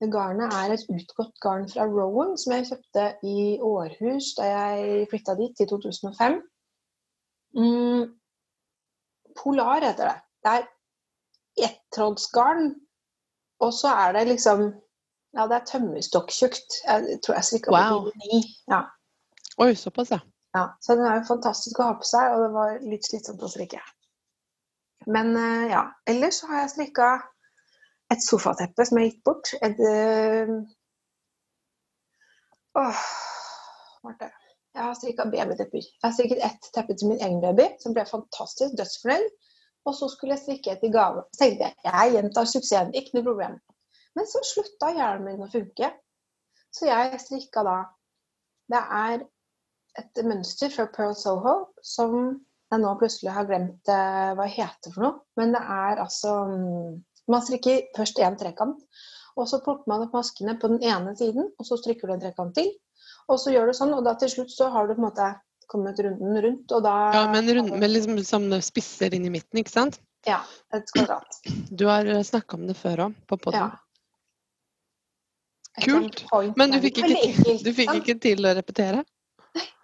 det 0.00 0.10
garnet 0.12 0.52
er 0.52 0.74
et 0.74 0.90
utgått 0.92 1.38
garn 1.40 1.64
fra 1.70 1.86
Rowan, 1.88 2.34
som 2.36 2.52
jeg 2.52 2.68
kjøpte 2.68 3.04
i 3.24 3.56
Århus 3.64 4.34
da 4.36 4.48
jeg 4.50 5.06
flytta 5.12 5.36
dit 5.38 5.62
i 5.64 5.66
2005. 5.70 6.36
Mm, 7.56 8.02
Polar 9.40 9.86
heter 9.86 10.10
det. 10.10 10.18
Det 10.44 10.52
er 10.52 10.66
ettrådsgarn, 11.68 12.74
og 13.60 13.72
så 13.74 13.88
er 14.06 14.12
det 14.18 14.26
liksom 14.32 14.66
Ja, 15.36 15.44
det 15.50 15.56
er 15.58 15.64
tømmerstokktjukt. 15.68 16.76
Jeg 16.86 17.18
tror 17.24 17.34
jeg 17.36 17.44
strikka 17.44 17.70
Wow. 17.74 18.06
på 18.06 18.12
ni. 18.24 18.38
Ja. 18.72 18.78
Oi, 19.60 19.74
såpass, 19.76 20.10
ja. 20.14 20.18
Ja, 20.56 20.62
så 20.80 20.94
den 20.96 21.04
er 21.04 21.18
jo 21.18 21.26
fantastisk 21.28 21.80
å 21.80 21.90
ha 21.90 21.96
på 21.98 22.06
seg, 22.08 22.30
og 22.32 22.40
det 22.44 22.52
var 22.54 22.78
litt 22.80 23.04
slitsomt 23.04 23.42
å 23.44 23.50
strikke. 23.52 23.82
Men 25.06 25.36
eh, 25.36 25.66
ja, 25.74 25.82
ellers 26.08 26.38
så 26.40 26.48
har 26.48 26.62
jeg 26.62 26.70
strikka 26.72 27.10
et 28.14 28.24
sofateppe 28.24 28.86
som 28.88 28.98
jeg 29.02 29.10
gikk 29.10 29.20
bort. 29.28 29.52
Et 29.60 29.82
eh, 29.90 30.54
Åh, 32.80 33.04
Marte. 34.04 34.30
Jeg 34.76 34.84
har 34.84 34.94
strikka 34.98 35.24
babytepper. 35.32 35.84
Jeg 35.84 36.04
har 36.04 36.12
strikket 36.16 36.42
ett 36.44 36.66
teppe 36.76 36.96
til 36.96 37.08
min 37.12 37.20
egen 37.24 37.40
baby, 37.44 37.68
som 37.80 37.94
ble 37.96 38.04
fantastisk 38.08 38.76
dødsfornøyd. 38.80 39.28
Og 39.86 39.94
så 39.94 40.08
skulle 40.10 40.34
jeg 40.34 40.42
strikke 40.42 40.74
etter 40.74 40.92
gave. 40.92 41.22
Så 41.32 41.44
tenkte 41.44 41.70
jeg 41.70 41.86
jeg 41.86 42.14
gjentar 42.16 42.50
suksessen, 42.50 42.94
ikke 42.98 43.16
noe 43.16 43.26
problem. 43.28 43.56
Men 44.16 44.28
så 44.28 44.42
slutta 44.46 44.90
hjernen 44.96 45.26
min 45.28 45.44
å 45.46 45.50
funke. 45.52 45.92
Så 46.74 46.88
jeg 46.88 47.20
strikka 47.22 47.62
da 47.66 47.78
Det 48.66 48.82
er 48.98 49.20
et 49.96 50.24
mønster 50.26 50.72
fra 50.74 50.88
Pearl 50.92 51.14
Soho 51.16 51.54
som 51.86 52.16
jeg 52.72 52.82
nå 52.82 52.94
plutselig 52.98 53.30
har 53.32 53.46
glemt 53.46 53.86
hva 53.86 54.34
det 54.40 54.54
heter 54.56 54.94
for 54.94 55.04
noe. 55.06 55.20
Men 55.38 55.54
det 55.54 55.62
er 55.62 56.02
altså 56.02 56.32
mm, 56.50 56.96
Man 57.30 57.42
strikker 57.42 57.88
først 57.96 58.18
én 58.22 58.36
trekant, 58.38 58.82
og 59.34 59.48
så 59.50 59.58
plukker 59.62 59.90
man 59.90 60.04
opp 60.04 60.12
maskene 60.14 60.52
på 60.62 60.68
den 60.70 60.84
ene 60.86 61.14
siden, 61.18 61.48
og 61.58 61.66
så 61.66 61.74
strikker 61.80 62.06
du 62.06 62.14
en 62.14 62.20
trekant 62.22 62.54
til. 62.54 62.68
Og 63.26 63.40
så 63.42 63.50
gjør 63.50 63.66
du 63.66 63.74
sånn, 63.74 63.94
og 63.96 64.04
da 64.06 64.12
til 64.14 64.30
slutt 64.30 64.52
så 64.54 64.68
har 64.70 64.86
du 64.86 64.94
på 64.94 65.00
en 65.00 65.06
måte 65.08 65.26
kommet 65.70 65.98
runden 66.02 66.42
rundt, 66.42 66.72
og 66.72 66.84
da 66.84 66.94
Ja, 67.14 67.24
Men 67.32 67.50
rund, 67.54 67.72
med 67.80 67.90
liksom 67.90 68.18
sånne 68.24 68.60
spisser 68.64 69.14
inn 69.14 69.26
i 69.26 69.32
midten, 69.34 69.60
ikke 69.62 69.72
sant? 69.72 70.00
Ja, 70.26 70.40
et 70.74 70.88
kvadrat. 70.94 71.40
Du 71.70 71.86
har 71.86 72.06
snakka 72.26 72.58
om 72.58 72.66
det 72.66 72.76
før 72.78 73.08
òg, 73.08 73.18
på 73.26 73.38
Ja. 73.38 73.42
podden. 73.46 73.74
Kult. 75.84 76.24
Men 76.56 76.72
du 76.72 76.80
fikk, 76.80 77.02
ikke, 77.04 77.58
du 77.62 77.72
fikk 77.76 77.94
ikke 78.00 78.18
til 78.20 78.46
å 78.48 78.54
repetere? 78.56 79.04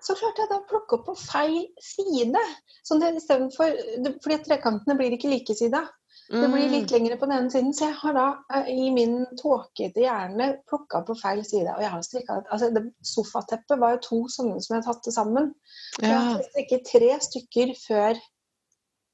Så 0.03 0.17
klarte 0.19 0.43
jeg 0.43 0.51
da 0.51 0.59
å 0.59 0.67
plukke 0.69 0.97
opp 0.99 1.05
på 1.07 1.15
feil 1.21 1.67
side. 1.81 2.41
Sånn 2.85 3.03
det, 3.03 3.13
for, 3.55 3.77
fordi 4.25 4.39
trekantene 4.49 4.97
blir 4.99 5.15
ikke 5.15 5.31
likesida. 5.31 5.85
Det 6.29 6.49
blir 6.49 6.69
Mm. 6.69 6.73
litt 6.73 6.91
lengre 6.91 7.17
på 7.19 7.27
den 7.27 7.37
ene 7.37 7.51
siden, 7.51 7.73
så 7.75 7.85
jeg 7.91 7.95
har 7.99 8.15
da 8.15 8.27
eh, 8.55 8.69
i 8.71 8.91
min 8.95 9.27
tåkete 9.37 10.01
hjerne 10.01 10.47
plukka 10.71 11.03
på 11.07 11.17
feil 11.19 11.43
side. 11.45 11.75
Og 11.75 11.83
jeg 11.83 11.91
har 11.91 12.03
strikka 12.03 12.37
altså 12.51 12.71
det 12.73 12.83
Sofateppet 13.05 13.79
var 13.79 13.97
jo 13.97 14.03
to 14.07 14.21
sånne 14.33 14.63
som 14.63 14.77
jeg 14.77 14.85
tatte 14.87 15.11
tatt 15.11 15.15
sammen. 15.19 15.51
Så 15.97 16.07
jeg 16.07 16.15
har 16.15 16.45
strikket 16.51 16.87
tre 16.89 17.11
stykker 17.27 17.75
før 17.83 18.23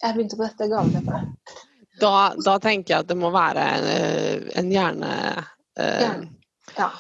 jeg 0.03 0.15
begynte 0.15 0.39
på 0.39 0.47
dette 0.47 0.69
gaveteppet. 0.71 1.57
Da, 1.99 2.13
da 2.45 2.59
tenker 2.63 2.95
jeg 2.95 3.01
at 3.03 3.09
det 3.11 3.19
må 3.19 3.33
være 3.35 3.67
eh, 3.83 4.49
en 4.61 4.71
hjerne... 4.71 5.13
eh, 5.81 6.05
Hjerne. 6.05 6.31
Ja. 6.77 6.91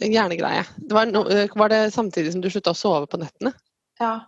en 0.00 0.12
hjernegreie. 0.12 0.64
Det 0.76 0.96
var, 0.96 1.06
no, 1.06 1.22
eh, 1.30 1.46
var 1.54 1.68
det 1.70 1.92
samtidig 1.94 2.32
som 2.32 2.42
du 2.42 2.50
slutta 2.50 2.74
å 2.74 2.78
sove 2.78 3.06
på 3.06 3.20
nettene? 3.22 3.52
ja. 4.00 4.20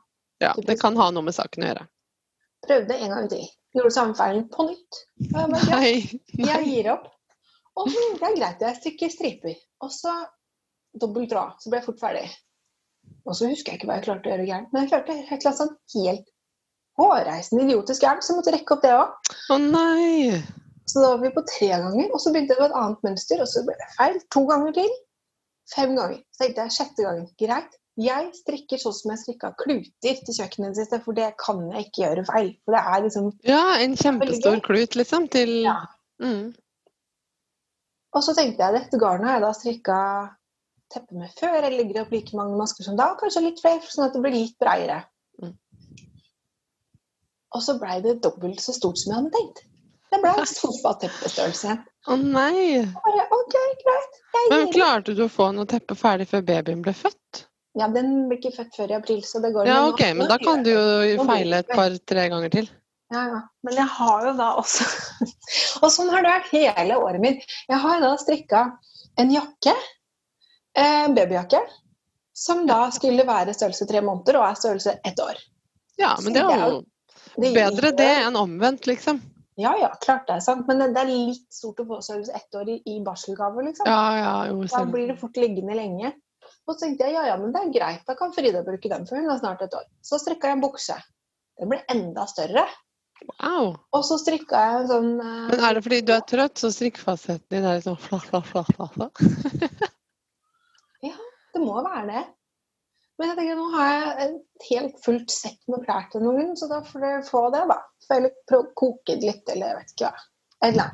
Ja, 0.42 0.52
det 0.66 0.80
kan 0.80 0.96
ha 0.98 1.10
noe 1.14 1.22
med 1.24 1.34
saken 1.34 1.62
å 1.62 1.68
gjøre. 1.68 1.84
Prøvde 2.66 2.96
en 2.98 3.12
gang 3.14 3.28
til. 3.30 3.44
Gjorde 3.74 3.94
samme 3.94 4.14
feilen 4.18 4.46
på 4.52 4.68
nytt. 4.68 5.00
Og 5.32 5.38
jeg 5.40 5.52
bare, 5.52 5.68
ja, 5.70 6.48
jeg 6.52 6.68
gir 6.68 6.90
opp. 6.94 7.10
Og 7.74 7.90
det 7.90 8.28
er 8.28 8.36
greit, 8.38 8.62
jeg 8.62 8.78
strikker 8.78 9.10
striper. 9.10 9.56
Og 9.82 9.90
så 9.90 10.12
dobbel 11.00 11.26
tråd, 11.30 11.56
så 11.58 11.70
ble 11.70 11.80
jeg 11.80 11.88
fort 11.88 12.02
ferdig. 12.02 12.26
Og 13.24 13.34
så 13.36 13.48
husker 13.50 13.72
jeg 13.72 13.80
ikke 13.80 13.88
hva 13.90 13.98
jeg 13.98 14.06
klarte 14.06 14.30
å 14.30 14.34
gjøre 14.34 14.46
gærent, 14.48 14.70
men 14.72 14.84
jeg 14.84 14.92
klarte 14.92 15.16
et 15.16 15.32
eller 15.32 15.50
annet 15.50 15.60
sånn 15.60 15.74
helt 15.96 16.28
hårreisende 17.00 17.64
idiotisk 17.66 18.04
gærent, 18.04 18.24
så 18.24 18.32
jeg 18.32 18.38
måtte 18.38 18.54
rekke 18.54 18.76
opp 18.76 18.84
det 18.84 18.92
òg. 18.94 19.32
Å 19.50 19.58
nei! 19.64 20.42
Så 20.84 21.00
da 21.00 21.14
var 21.14 21.22
vi 21.24 21.32
på 21.34 21.42
tre 21.48 21.70
ganger, 21.72 22.10
og 22.12 22.20
så 22.22 22.30
begynte 22.30 22.54
jeg 22.54 22.60
på 22.60 22.68
et 22.68 22.76
annet 22.78 23.06
mønster, 23.08 23.40
og 23.42 23.50
så 23.50 23.64
ble 23.66 23.74
det 23.80 23.90
feil 23.96 24.20
to 24.36 24.44
ganger 24.50 24.76
til. 24.76 24.92
Fem 25.72 25.94
ganger. 25.96 26.20
Så 26.30 26.44
tenkte 26.44 26.66
jeg 26.66 26.76
sjette 26.76 27.06
gangen, 27.06 27.26
greit. 27.40 27.78
Jeg 28.00 28.30
strikker 28.34 28.80
sånn 28.82 28.94
som 28.96 29.12
jeg 29.12 29.20
strikka 29.20 29.52
kluter 29.60 30.16
til 30.26 30.34
kjøkkenet 30.34 30.78
siste, 30.78 30.98
for 31.04 31.14
det 31.14 31.28
kan 31.38 31.60
jeg 31.70 31.86
ikke 31.86 32.02
gjøre 32.02 32.24
feil. 32.26 32.48
For 32.64 32.74
det 32.74 32.82
er 32.90 33.02
liksom 33.04 33.28
Ja, 33.46 33.64
en 33.84 33.94
kjempestor 34.00 34.58
klut, 34.66 34.96
liksom, 34.98 35.28
til 35.30 35.62
Ja. 35.62 35.76
mm. 36.22 36.54
Og 38.14 38.22
så 38.22 38.34
tenkte 38.34 38.62
jeg 38.62 38.74
dette 38.78 38.98
garnet 38.98 39.26
har 39.26 39.38
jeg 39.38 39.44
da 39.44 39.52
strikka 39.52 39.98
teppe 40.90 41.18
med 41.18 41.30
før. 41.38 41.62
Jeg 41.62 41.74
legger 41.78 42.02
opp 42.02 42.12
like 42.14 42.36
mange 42.38 42.58
masker 42.58 42.86
som 42.86 42.98
da, 42.98 43.12
kanskje 43.18 43.46
litt 43.46 43.62
flere, 43.62 43.82
sånn 43.90 44.08
at 44.08 44.14
det 44.14 44.22
blir 44.22 44.36
litt 44.36 44.58
breiere. 44.62 45.00
Mm. 45.42 45.54
Og 47.54 47.62
så 47.62 47.78
blei 47.78 48.00
det 48.02 48.20
dobbelt 48.22 48.62
så 48.62 48.74
stort 48.74 48.98
som 48.98 49.12
jeg 49.12 49.20
hadde 49.20 49.34
tenkt. 49.38 49.64
Det 50.10 50.20
ble 50.22 50.46
sofateppestørrelse. 50.46 51.78
Å 52.06 52.16
nei! 52.20 52.84
Bare, 52.94 53.24
ok, 53.34 53.56
greit. 53.80 54.22
Men 54.50 54.70
klarte 54.74 55.14
du 55.16 55.24
å 55.24 55.32
få 55.32 55.50
noe 55.54 55.66
teppe 55.66 55.96
ferdig 55.98 56.28
før 56.30 56.44
babyen 56.46 56.82
ble 56.84 56.94
født? 56.94 57.46
Ja, 57.74 57.88
den 57.90 58.28
blir 58.30 58.38
ikke 58.38 58.54
født 58.54 58.76
før 58.76 58.92
i 58.92 58.96
april, 59.00 59.20
så 59.26 59.40
det 59.42 59.50
går 59.54 59.66
Ja, 59.66 59.80
ok, 59.90 60.02
men 60.14 60.30
da 60.30 60.38
kan 60.38 60.62
du 60.62 60.70
jo 60.70 61.24
feile 61.26 61.62
et 61.64 61.70
par-tre 61.74 62.28
ganger 62.30 62.52
til. 62.54 62.68
Ja, 63.12 63.24
ja. 63.32 63.40
Men 63.66 63.78
jeg 63.78 63.90
har 63.96 64.26
jo 64.28 64.32
da 64.38 64.46
også 64.58 64.86
Og 65.82 65.90
sånn 65.92 66.10
har 66.10 66.24
det 66.24 66.32
vært 66.32 66.52
hele 66.54 66.96
året 66.98 67.22
mitt. 67.22 67.44
Jeg 67.68 67.80
har 67.82 68.00
da 68.02 68.14
strikka 68.18 68.62
en 69.20 69.30
jakke, 69.30 69.74
en 70.78 71.14
babyjakke, 71.14 71.60
som 72.34 72.64
da 72.66 72.88
skulle 72.94 73.26
være 73.26 73.54
størrelse 73.54 73.86
tre 73.90 74.00
måneder 74.02 74.40
og 74.40 74.48
er 74.48 74.58
størrelse 74.58 74.96
ett 75.06 75.20
år. 75.22 75.38
Ja, 76.00 76.16
men 76.22 76.34
det 76.34 76.42
er 76.42 76.64
jo 76.64 77.52
bedre 77.54 77.92
det 77.94 78.10
enn 78.24 78.38
omvendt, 78.38 78.88
liksom. 78.90 79.20
Ja, 79.60 79.76
ja, 79.78 79.92
klart 80.02 80.26
det 80.26 80.40
er 80.40 80.42
sant. 80.42 80.66
Men 80.66 80.82
det 80.82 80.90
det 80.96 81.04
er 81.04 81.12
litt 81.12 81.46
stort 81.54 81.78
å 81.82 81.86
få 81.86 82.00
størrelse 82.02 82.34
ett 82.34 82.58
år 82.58 82.72
i, 82.72 82.80
i 82.90 82.98
barselgave, 83.06 83.62
liksom. 83.68 83.86
Ja, 83.86 84.02
ja, 84.18 84.34
jo, 84.50 84.64
Da 84.70 84.82
blir 84.90 85.06
det 85.12 85.20
fort 85.20 85.38
liggende 85.38 85.76
lenge. 85.78 86.10
Og 86.64 86.74
så 86.74 86.86
tenkte 86.86 87.08
jeg 87.08 87.16
ja, 87.18 87.26
ja, 87.28 87.34
men 87.40 87.52
det 87.52 87.60
er 87.60 87.74
greit, 87.74 88.04
da 88.08 88.16
kan 88.16 88.32
Frida 88.32 88.62
bruke 88.64 88.88
den, 88.88 89.04
for 89.08 89.20
hun 89.20 89.28
har 89.28 89.40
snart 89.40 89.64
et 89.66 89.74
år. 89.76 89.84
Så 90.04 90.20
strikka 90.22 90.50
jeg 90.50 90.58
en 90.58 90.64
bukse. 90.64 90.96
Den 91.60 91.70
ble 91.70 91.80
enda 91.92 92.24
større. 92.30 92.64
Wow. 93.28 93.74
Og 93.94 94.04
så 94.04 94.16
strikka 94.20 94.60
jeg 94.60 94.78
en 94.78 94.88
sånn 94.90 95.10
uh, 95.20 95.50
Men 95.52 95.60
er 95.62 95.76
det 95.76 95.82
fordi 95.84 96.00
du 96.04 96.12
er 96.16 96.24
trøtt, 96.28 96.58
så 96.60 96.70
strikkfastheten 96.74 97.46
din 97.54 97.66
er 97.68 97.78
litt 97.78 97.86
sånn 97.86 98.00
fla, 98.00 98.18
fla, 98.20 98.40
fla, 98.44 98.64
fla, 98.72 99.08
ja, 101.08 101.14
Det 101.54 101.62
må 101.62 101.78
være 101.78 102.08
det. 102.10 102.24
Men 103.14 103.30
jeg 103.30 103.38
tenker, 103.38 103.58
nå 103.60 103.68
har 103.76 103.90
jeg 103.92 104.14
et 104.24 104.68
helt 104.72 104.96
fullt 105.04 105.30
sett 105.30 105.60
med 105.70 105.84
klær 105.84 106.08
til 106.10 106.24
noen, 106.24 106.56
så 106.58 106.66
da 106.70 106.80
får 106.82 107.04
dere 107.04 107.26
få 107.28 107.44
det, 107.54 107.62
da. 107.70 107.78
Får 108.08 108.24
jeg 108.24 108.64
koke 108.80 109.18
litt, 109.20 109.44
eller 109.52 109.70
jeg 109.70 109.78
vet 109.78 109.92
ikke 109.94 110.08
hva. 110.10 110.24
Annet. 110.64 110.92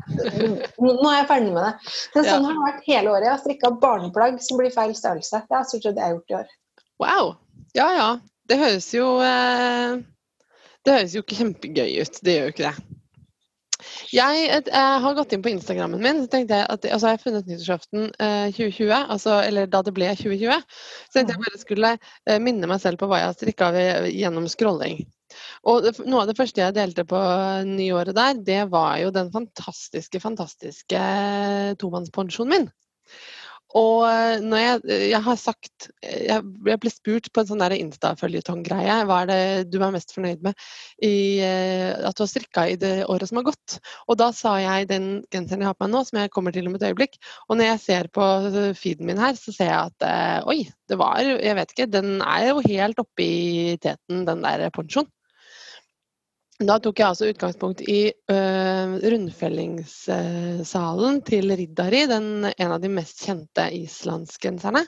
Nå 0.80 0.94
er 1.10 1.18
jeg 1.20 1.28
ferdig 1.28 1.52
med 1.54 1.62
det. 1.62 1.92
Men 2.14 2.26
sånn 2.26 2.46
har 2.46 2.56
det 2.56 2.64
vært 2.64 2.86
hele 2.88 3.12
året. 3.12 3.26
Jeg 3.26 3.34
har 3.34 3.42
strikka 3.42 3.72
barneplagg 3.82 4.40
som 4.42 4.60
blir 4.60 4.72
feil 4.74 4.94
størrelse. 4.96 5.42
Det 5.46 5.58
er 5.58 5.68
stort 5.68 5.86
sett 5.86 5.98
det 5.98 6.02
jeg 6.02 6.08
har 6.08 6.16
gjort 6.16 6.32
i 6.32 6.38
år. 6.40 6.54
Wow. 7.02 7.28
Ja, 7.76 7.88
ja. 7.96 8.08
Det 8.50 8.58
høres 8.58 8.88
jo 8.90 9.06
eh, 9.22 10.00
Det 10.82 10.96
høres 10.96 11.14
jo 11.14 11.22
ikke 11.22 11.38
kjempegøy 11.38 12.00
ut. 12.00 12.18
Det 12.24 12.34
gjør 12.34 12.48
jo 12.48 12.54
ikke 12.54 12.70
det. 12.70 12.99
Jeg, 14.10 14.46
et, 14.50 14.68
jeg 14.72 15.02
har 15.04 15.14
gått 15.14 15.32
inn 15.36 15.42
på 15.44 15.52
Instagrammen 15.52 16.02
min, 16.02 16.24
så 16.24 16.30
tenkte 16.32 16.58
jeg 16.58 16.66
at 16.66 16.86
altså 16.88 17.10
jeg 17.10 17.18
har 17.18 17.22
funnet 17.22 17.50
nyttårsaften 17.50 18.08
eh, 18.18 18.48
2020, 18.56 18.90
altså, 18.96 19.36
eller 19.46 19.70
da 19.70 19.82
det 19.86 19.94
ble 19.94 20.08
2020. 20.18 20.64
Så 21.06 21.14
tenkte 21.14 21.36
jeg 21.36 21.44
bare 21.44 21.62
skulle 21.62 21.92
eh, 21.94 22.40
minne 22.42 22.70
meg 22.70 22.82
selv 22.82 22.98
på 22.98 23.06
hva 23.10 23.20
jeg 23.20 23.30
har 23.30 23.38
strikka 23.38 23.70
gjennom 24.10 24.48
scrolling. 24.50 25.04
Og 25.70 25.84
det, 25.84 25.94
noe 26.02 26.24
av 26.24 26.30
det 26.30 26.38
første 26.40 26.62
jeg 26.62 26.74
delte 26.74 27.06
på 27.06 27.20
nyåret 27.68 28.16
der, 28.18 28.42
det 28.50 28.60
var 28.72 28.98
jo 28.98 29.12
den 29.14 29.30
fantastiske, 29.34 30.22
fantastiske 30.22 31.04
tomannspensjonen 31.78 32.56
min. 32.56 32.70
Og 33.78 34.02
eh, 34.08 34.40
når 34.42 34.62
jeg, 34.62 34.98
jeg 35.12 35.22
har 35.22 35.36
sagt 35.38 35.88
Jeg 36.02 36.40
jeg 36.70 36.80
ble 36.82 36.90
spurt 36.92 37.28
på 37.30 37.42
en 37.42 37.48
sånn 37.48 37.62
Insta-føljetong-greie 37.76 38.96
hva 39.06 39.20
er 39.22 39.28
det 39.30 39.42
du 39.70 39.78
er 39.82 39.92
mest 39.94 40.14
fornøyd 40.14 40.42
med 40.44 40.56
i, 41.04 41.38
eh, 41.44 41.92
at 41.94 42.16
du 42.16 42.24
har 42.24 42.30
strikka 42.30 42.66
i 42.70 42.78
det 42.80 43.04
året 43.10 43.30
som 43.30 43.40
har 43.40 43.46
gått. 43.50 43.78
Og 44.10 44.18
da 44.20 44.30
sa 44.36 44.56
jeg 44.60 44.88
den 44.90 45.08
genseren 45.32 45.62
jeg 45.62 45.70
har 45.70 45.78
på 45.78 45.86
meg 45.86 45.94
nå, 45.94 46.02
som 46.08 46.20
jeg 46.20 46.32
kommer 46.34 46.54
til 46.54 46.68
om 46.70 46.76
et 46.78 46.86
øyeblikk. 46.88 47.18
Og 47.48 47.60
når 47.60 47.72
jeg 47.72 47.82
ser 47.84 48.10
på 48.14 48.26
feeden 48.78 49.10
min 49.10 49.20
her, 49.22 49.38
så 49.38 49.54
ser 49.54 49.70
jeg 49.70 49.92
at 49.92 50.08
eh, 50.08 50.50
oi, 50.50 50.58
det 50.90 50.98
var 51.00 51.20
Jeg 51.22 51.56
vet 51.58 51.74
ikke, 51.74 51.90
den 51.92 52.20
er 52.24 52.50
jo 52.50 52.66
helt 52.66 53.02
oppe 53.02 53.24
i 53.24 53.78
teten, 53.82 54.24
den 54.28 54.46
der 54.46 54.68
ponchoen. 54.74 55.08
Da 56.60 56.74
tok 56.76 56.98
jeg 57.00 57.08
altså 57.08 57.24
utgangspunkt 57.30 57.78
i 57.88 58.12
uh, 58.28 58.92
rundfellingssalen 59.00 61.22
til 61.24 61.48
Riddari, 61.56 62.02
den, 62.10 62.44
en 62.50 62.74
av 62.74 62.82
de 62.82 62.90
mest 62.92 63.22
kjente 63.24 63.64
islandsgenserne. 63.78 64.82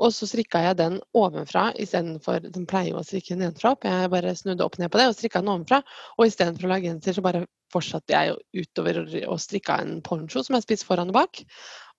Og 0.00 0.14
så 0.16 0.24
strikka 0.30 0.62
jeg 0.64 0.78
den 0.80 0.96
ovenfra 1.12 1.76
istedenfor 1.76 2.40
Den 2.46 2.64
pleier 2.70 2.94
jo 2.94 3.00
å 3.02 3.04
strikke 3.04 3.36
nedenfra 3.36 3.74
opp. 3.76 3.84
Jeg 3.84 4.08
bare 4.14 4.32
snudde 4.38 4.64
opp 4.64 4.78
ned 4.80 4.88
på 4.88 4.96
det 5.02 5.08
og 5.10 5.16
strikka 5.18 5.44
den 5.44 5.52
ovenfra. 5.52 5.82
Og 6.16 6.24
istedenfor 6.30 6.64
å 6.64 6.72
lage 6.72 6.88
genser, 6.88 7.12
så 7.12 7.26
bare 7.28 7.44
fortsatte 7.72 8.12
jeg 8.16 8.32
utover 8.64 9.04
og 9.26 9.38
strikka 9.44 9.84
en 9.84 10.00
poncho 10.06 10.38
som 10.40 10.56
jeg 10.56 10.64
spiste 10.64 10.88
foran 10.88 11.12
og 11.12 11.16
bak. 11.20 11.32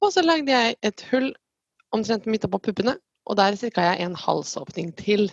Og 0.02 0.10
så 0.16 0.22
lagde 0.26 0.58
jeg 0.58 0.74
et 0.90 1.00
hull 1.14 1.30
omtrent 1.94 2.26
midt 2.26 2.50
oppå 2.50 2.58
puppene. 2.66 2.98
Og 3.24 3.38
der 3.40 3.56
strikka 3.56 3.86
jeg 3.86 4.04
en 4.04 4.18
halsåpning 4.20 4.92
til, 5.00 5.30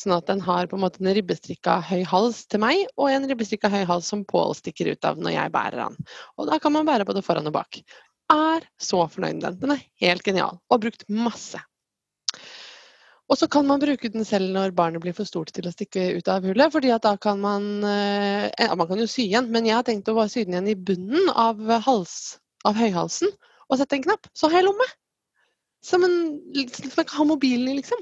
sånn 0.00 0.16
at 0.16 0.26
den 0.30 0.42
har 0.42 0.66
på 0.66 0.78
en 0.78 0.82
måte 0.82 1.02
en 1.02 1.12
ribbestrikka 1.14 1.78
høy 1.86 2.02
hals 2.10 2.42
til 2.50 2.62
meg, 2.64 2.82
og 2.98 3.12
en 3.12 3.28
ribbestrikka 3.30 3.70
høy 3.72 3.84
hals 3.88 4.10
som 4.10 4.24
Pål 4.28 4.56
stikker 4.58 4.90
ut 4.90 5.06
av 5.06 5.20
når 5.22 5.36
jeg 5.36 5.54
bærer 5.54 5.78
den. 5.84 5.98
Og 6.36 6.50
da 6.50 6.58
kan 6.62 6.74
man 6.74 6.88
bære 6.88 7.06
både 7.08 7.22
foran 7.24 7.46
og 7.50 7.54
bak. 7.54 7.80
Er 8.34 8.66
så 8.82 9.04
fornøyd 9.08 9.38
med 9.38 9.46
den. 9.46 9.60
Den 9.62 9.76
er 9.76 9.86
helt 10.02 10.26
genial, 10.26 10.58
og 10.66 10.78
har 10.78 10.84
brukt 10.88 11.06
masse. 11.08 11.62
Og 13.28 13.36
så 13.36 13.46
kan 13.52 13.66
man 13.68 13.80
bruke 13.80 14.08
den 14.08 14.24
selv 14.24 14.48
når 14.54 14.72
barnet 14.76 15.02
blir 15.04 15.14
for 15.16 15.28
stort 15.28 15.52
til 15.52 15.68
å 15.68 15.72
stikke 15.72 16.06
ut 16.16 16.30
av 16.32 16.46
hullet, 16.48 16.72
fordi 16.72 16.92
at 16.94 17.04
da 17.04 17.12
kan 17.20 17.40
man 17.42 17.84
eh, 17.84 18.48
ja, 18.48 18.72
Man 18.72 18.88
kan 18.88 19.02
jo 19.02 19.08
sy 19.10 19.26
igjen, 19.26 19.50
men 19.52 19.68
jeg 19.68 19.76
har 19.76 19.84
tenkt 19.84 20.08
å 20.08 20.24
sy 20.32 20.46
den 20.48 20.56
igjen 20.56 20.72
i 20.72 20.78
bunnen 20.90 21.28
av, 21.36 21.60
hals, 21.84 22.38
av 22.64 22.78
høyhalsen 22.80 23.28
og 23.68 23.76
sette 23.76 23.98
en 23.98 24.06
knapp. 24.08 24.30
Så 24.32 24.48
har 24.48 24.62
jeg 24.62 24.70
lomme! 24.70 24.88
Som 25.88 26.04
en 26.04 26.16
som 26.68 26.90
jeg 26.92 27.08
kan 27.08 27.20
ha 27.22 27.28
mobilen 27.30 27.68
i, 27.72 27.78
liksom. 27.80 28.00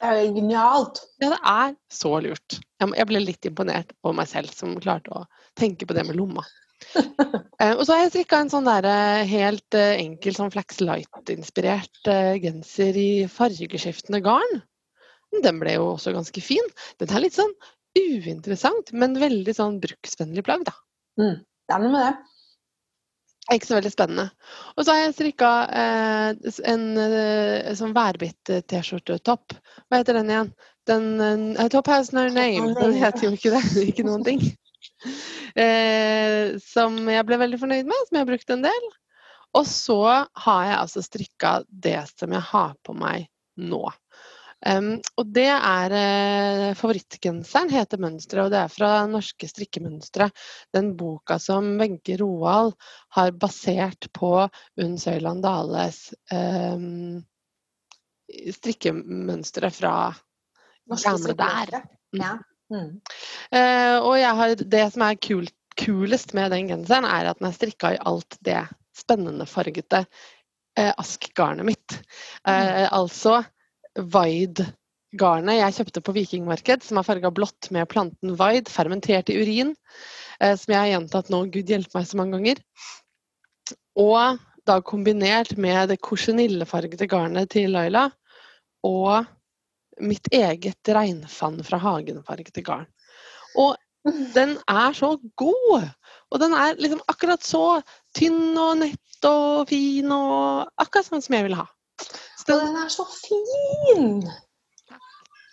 Det 0.00 0.10
er 0.10 0.20
jo 0.20 0.34
genialt. 0.36 1.00
Ja, 1.22 1.30
det 1.32 1.38
er 1.40 1.74
så 1.92 2.10
lurt. 2.22 2.58
Jeg, 2.82 3.06
ble 3.08 3.22
litt 3.22 3.46
imponert 3.48 3.94
over 4.02 4.18
meg 4.18 4.28
selv 4.30 4.52
som 4.52 4.74
klarte 4.82 5.14
å 5.14 5.24
tenke 5.58 5.86
på 5.88 5.96
det 5.96 6.06
med 6.08 6.20
lomma. 6.20 6.44
Eh, 7.62 7.70
og 7.70 7.84
så 7.86 7.94
har 7.94 8.00
jeg 8.02 8.10
strikka 8.10 8.40
en 8.42 8.48
sånn 8.50 8.66
der, 8.66 8.84
eh, 8.90 9.28
helt 9.30 9.76
eh, 9.78 9.94
enkel 10.02 10.34
sånn 10.36 10.50
Flax 10.52 10.80
Light-inspirert 10.82 12.08
genser 12.42 12.98
i 12.98 13.24
fargeskiftende 13.30 14.18
garn. 14.26 14.58
Den 15.46 15.60
ble 15.62 15.76
jo 15.76 15.86
også 15.92 16.12
ganske 16.12 16.42
fin. 16.44 16.66
Den 17.00 17.14
er 17.14 17.22
litt 17.22 17.38
sånn 17.38 17.54
uinteressant, 17.94 18.90
men 18.92 19.14
veldig 19.22 19.54
sånn 19.54 19.78
bruksvennlig 19.80 20.44
plagg, 20.44 20.66
da. 20.66 20.74
Det 21.22 21.78
er 21.78 21.84
noe 21.86 21.94
med 21.94 22.02
det. 22.02 22.33
Ikke 23.52 23.68
så 23.68 23.76
veldig 23.76 23.92
spennende. 23.92 24.30
Og 24.72 24.86
så 24.86 24.94
har 24.94 25.02
jeg 25.02 25.16
strikka 25.18 25.48
eh, 25.68 26.52
en 26.70 26.84
eh, 26.96 27.74
sånn 27.76 27.92
værbitt-T-skjortetopp. 27.96 29.56
Hva 29.84 30.00
heter 30.00 30.16
den 30.16 30.32
igjen? 30.32 30.52
Den 30.88 31.08
eh, 31.20 31.68
Top 31.72 31.90
has 31.92 32.12
no 32.16 32.24
name. 32.30 32.72
Den 32.78 32.96
heter 32.96 33.26
jo 33.28 33.34
ikke 33.36 33.52
det. 33.52 33.64
Ikke 33.90 34.06
noen 34.08 34.24
ting. 34.24 34.40
Eh, 35.60 36.56
som 36.64 36.96
jeg 37.12 37.28
ble 37.28 37.40
veldig 37.44 37.60
fornøyd 37.60 37.90
med, 37.90 38.06
som 38.06 38.16
jeg 38.16 38.24
har 38.24 38.32
brukt 38.32 38.56
en 38.56 38.64
del. 38.64 38.88
Og 39.54 39.68
så 39.70 40.00
har 40.46 40.64
jeg 40.66 40.78
altså 40.80 41.04
strikka 41.04 41.52
det 41.68 42.00
som 42.14 42.32
jeg 42.34 42.48
har 42.48 42.72
på 42.82 42.96
meg 42.96 43.28
nå. 43.60 43.84
Um, 44.64 44.94
og 45.20 45.28
det 45.36 45.50
er 45.52 45.92
uh, 45.92 46.70
Favorittgenseren 46.78 47.68
heter 47.72 48.00
'Mønsteret', 48.00 48.46
og 48.46 48.52
det 48.54 48.60
er 48.62 48.72
fra 48.72 48.92
Norske 49.10 49.48
strikkemønstre. 49.50 50.30
Den 50.72 50.94
boka 50.96 51.36
som 51.38 51.74
Wenche 51.80 52.16
Roald 52.20 52.72
har 53.16 53.34
basert 53.36 54.08
på 54.16 54.48
Unn 54.80 54.96
Søyland 54.98 55.44
Dales 55.44 56.14
um, 56.32 57.20
strikkemønstre 58.56 59.70
fra 59.70 59.96
gamle 60.88 61.36
der. 61.36 61.74
strikkemønstre. 61.74 61.82
Ja. 62.14 62.32
Mm. 62.72 63.00
Uh, 63.52 63.98
og 64.00 64.14
jeg 64.18 64.38
har, 64.40 64.54
det 64.56 64.86
som 64.94 65.04
er 65.04 65.20
kult, 65.20 65.54
kulest 65.76 66.32
med 66.32 66.54
den 66.54 66.70
genseren, 66.70 67.04
er 67.04 67.28
at 67.28 67.40
den 67.42 67.50
er 67.50 67.56
strikka 67.56 67.92
i 67.92 68.00
alt 68.00 68.38
det 68.46 68.62
spennende 68.96 69.44
fargete 69.50 70.06
uh, 70.06 70.92
askgarnet 70.96 71.68
mitt. 71.68 71.98
Eh, 72.48 72.86
altså 72.92 73.42
Vide-garnet 73.94 75.60
jeg 75.60 75.76
kjøpte 75.78 76.02
på 76.04 76.14
Vikingmarked, 76.16 76.82
som 76.86 76.98
er 76.98 77.06
farga 77.06 77.30
blått 77.34 77.70
med 77.74 77.88
planten 77.90 78.34
Vide, 78.38 78.72
fermentert 78.72 79.30
i 79.30 79.38
urin, 79.38 79.74
eh, 80.40 80.56
som 80.58 80.74
jeg 80.74 80.80
har 80.80 80.90
gjentatt 80.94 81.30
nå, 81.32 81.44
gud 81.54 81.70
hjelpe 81.70 81.98
meg 81.98 82.08
så 82.10 82.18
mange 82.20 82.38
ganger. 82.38 82.62
Og 84.00 84.42
da 84.66 84.80
kombinert 84.80 85.54
med 85.60 85.92
det 85.92 86.00
korsenillefargede 86.02 87.08
garnet 87.10 87.52
til 87.52 87.74
Laila 87.76 88.08
og 88.84 89.26
mitt 90.02 90.26
eget 90.34 90.90
regnfann 90.90 91.60
fra 91.64 91.78
hagen-fargede 91.78 92.64
garn. 92.66 92.88
Og 93.60 93.76
den 94.34 94.56
er 94.68 94.96
så 94.96 95.14
god! 95.38 95.86
Og 96.32 96.40
den 96.42 96.56
er 96.58 96.80
liksom 96.80 97.02
akkurat 97.08 97.44
så 97.46 97.80
tynn 98.16 98.56
og 98.58 98.80
nett 98.82 99.28
og 99.28 99.68
fin 99.70 100.10
og 100.12 100.66
akkurat 100.82 101.06
sånn 101.06 101.22
som 101.24 101.36
jeg 101.38 101.46
vil 101.46 101.56
ha. 101.60 101.68
Og 102.44 102.50
den, 102.52 102.66
den 102.68 102.82
er 102.84 102.90
så 102.92 103.06
fin! 103.08 104.24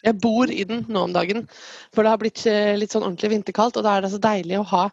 jeg 0.02 0.18
bor 0.22 0.50
i 0.50 0.64
den 0.66 0.86
nå 0.90 1.06
om 1.08 1.14
dagen, 1.14 1.46
for 1.94 2.04
det 2.04 2.14
har 2.14 2.22
blitt 2.22 2.44
eh, 2.50 2.74
litt 2.80 2.94
sånn 2.94 3.06
ordentlig 3.06 3.32
vinterkaldt, 3.36 3.78
og 3.78 3.86
da 3.86 3.96
er 3.96 4.06
det 4.06 4.14
så 4.14 4.22
deilig 4.22 4.58
å 4.60 4.68
ha 4.74 4.84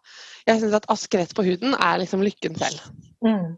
Jeg 0.48 0.62
syns 0.62 0.76
at 0.78 0.88
askerett 0.92 1.34
på 1.36 1.44
huden 1.46 1.76
er 1.76 2.00
liksom 2.02 2.24
lykken 2.24 2.56
selv. 2.60 2.84
Mm. 3.24 3.56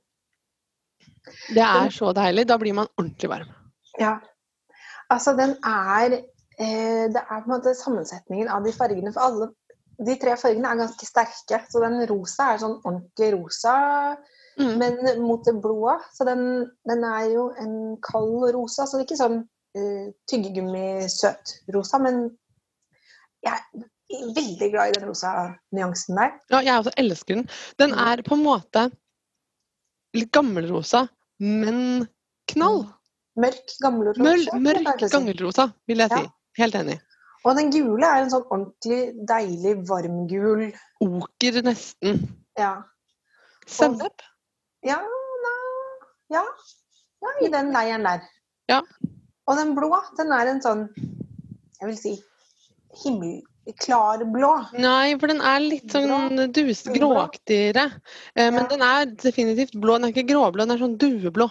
Det 1.54 1.62
er 1.62 1.92
så 1.94 2.11
deilig. 2.16 2.47
Da 2.50 2.56
blir 2.59 2.75
man 2.75 2.90
ordentlig 2.97 3.30
varm. 3.30 3.52
Ja. 4.00 4.16
Altså, 5.11 5.37
den 5.38 5.54
er 5.66 6.16
eh, 6.18 7.06
Det 7.14 7.23
er 7.23 7.37
på 7.37 7.47
en 7.47 7.52
måte 7.52 7.76
sammensetningen 7.78 8.50
av 8.50 8.66
de 8.66 8.75
fargene. 8.75 9.12
For 9.14 9.23
alle 9.28 9.50
de 10.06 10.16
tre 10.18 10.35
fargene 10.40 10.73
er 10.73 10.82
ganske 10.82 11.06
sterke. 11.06 11.62
Så 11.70 11.82
den 11.85 12.00
rosa 12.11 12.50
er 12.50 12.62
sånn 12.64 12.78
ordentlig 12.80 13.30
rosa, 13.37 13.76
Mm. 14.59 14.78
men 14.78 15.21
mot 15.23 15.45
det 15.47 15.54
blå. 15.62 15.95
Så 16.12 16.25
den, 16.26 16.71
den 16.88 17.04
er 17.04 17.25
jo 17.30 17.47
en 17.61 17.97
kald 18.02 18.50
rosa. 18.54 18.85
Så 18.87 18.99
det 18.99 19.04
er 19.04 19.09
ikke 19.09 19.21
sånn 19.23 19.38
uh, 19.78 20.07
tyggegummi-søt-rosa, 20.30 21.99
men 22.02 22.23
jeg 23.45 23.54
er 23.54 24.33
veldig 24.37 24.71
glad 24.73 24.90
i 24.90 24.97
den 24.99 25.09
rosa 25.09 25.30
nyansen 25.76 26.19
der. 26.19 26.35
Ja, 26.50 26.61
jeg 26.66 26.78
også 26.83 26.95
elsker 26.99 27.35
den. 27.38 27.47
Den 27.78 27.95
Mm. 27.95 27.99
er 28.09 28.23
på 28.26 28.35
en 28.35 28.42
måte 28.45 28.90
litt 30.14 30.33
gammelrosa, 30.33 31.07
men 31.38 32.09
knall. 32.50 32.83
Mørk, 33.37 33.71
gammelrosa. 33.80 34.23
Mør, 34.23 34.61
mørk 34.61 35.07
gammelrosa, 35.11 35.71
vil 35.87 35.99
jeg 35.99 36.11
Ja. 36.11 36.19
si. 36.19 36.30
Helt 36.59 36.75
enig. 36.75 37.00
Og 37.45 37.57
den 37.57 37.71
gule 37.73 38.04
er 38.04 38.23
en 38.23 38.30
sånn 38.30 38.45
ordentlig 38.50 39.14
deilig 39.26 39.88
varmgul. 39.88 40.73
Oker 41.00 41.62
nesten. 41.62 42.28
Ja. 42.59 42.83
Sennep. 43.66 44.21
Ja, 44.87 44.96
na, 45.44 45.54
ja. 46.32 46.42
ja, 47.22 47.32
i 47.44 47.49
den 47.52 47.72
leiren 47.75 48.06
der. 48.06 48.22
Ja. 48.70 48.80
Og 49.46 49.56
den 49.58 49.75
blå, 49.76 49.90
den 50.16 50.32
er 50.32 50.46
en 50.52 50.60
sånn, 50.64 50.87
jeg 51.80 51.88
vil 51.90 51.96
si, 51.99 52.12
himmel, 53.02 53.40
klarblå. 53.84 54.50
Nei, 54.82 55.14
for 55.21 55.30
den 55.30 55.40
er 55.47 55.60
litt 55.62 55.93
sånn 55.93 56.40
dus, 56.54 56.82
gråaktigere. 56.90 57.84
Eh, 58.34 58.49
men 58.50 58.64
Ja. 58.64 58.69
den 58.73 58.82
er 58.82 59.04
definitivt 59.21 59.76
blå. 59.78 59.99
Den 59.99 60.08
er 60.08 60.14
ikke 60.14 60.26
gråblå, 60.32 60.64
den 60.64 60.71
er 60.75 60.80
sånn 60.82 60.97
dueblå. 60.99 61.50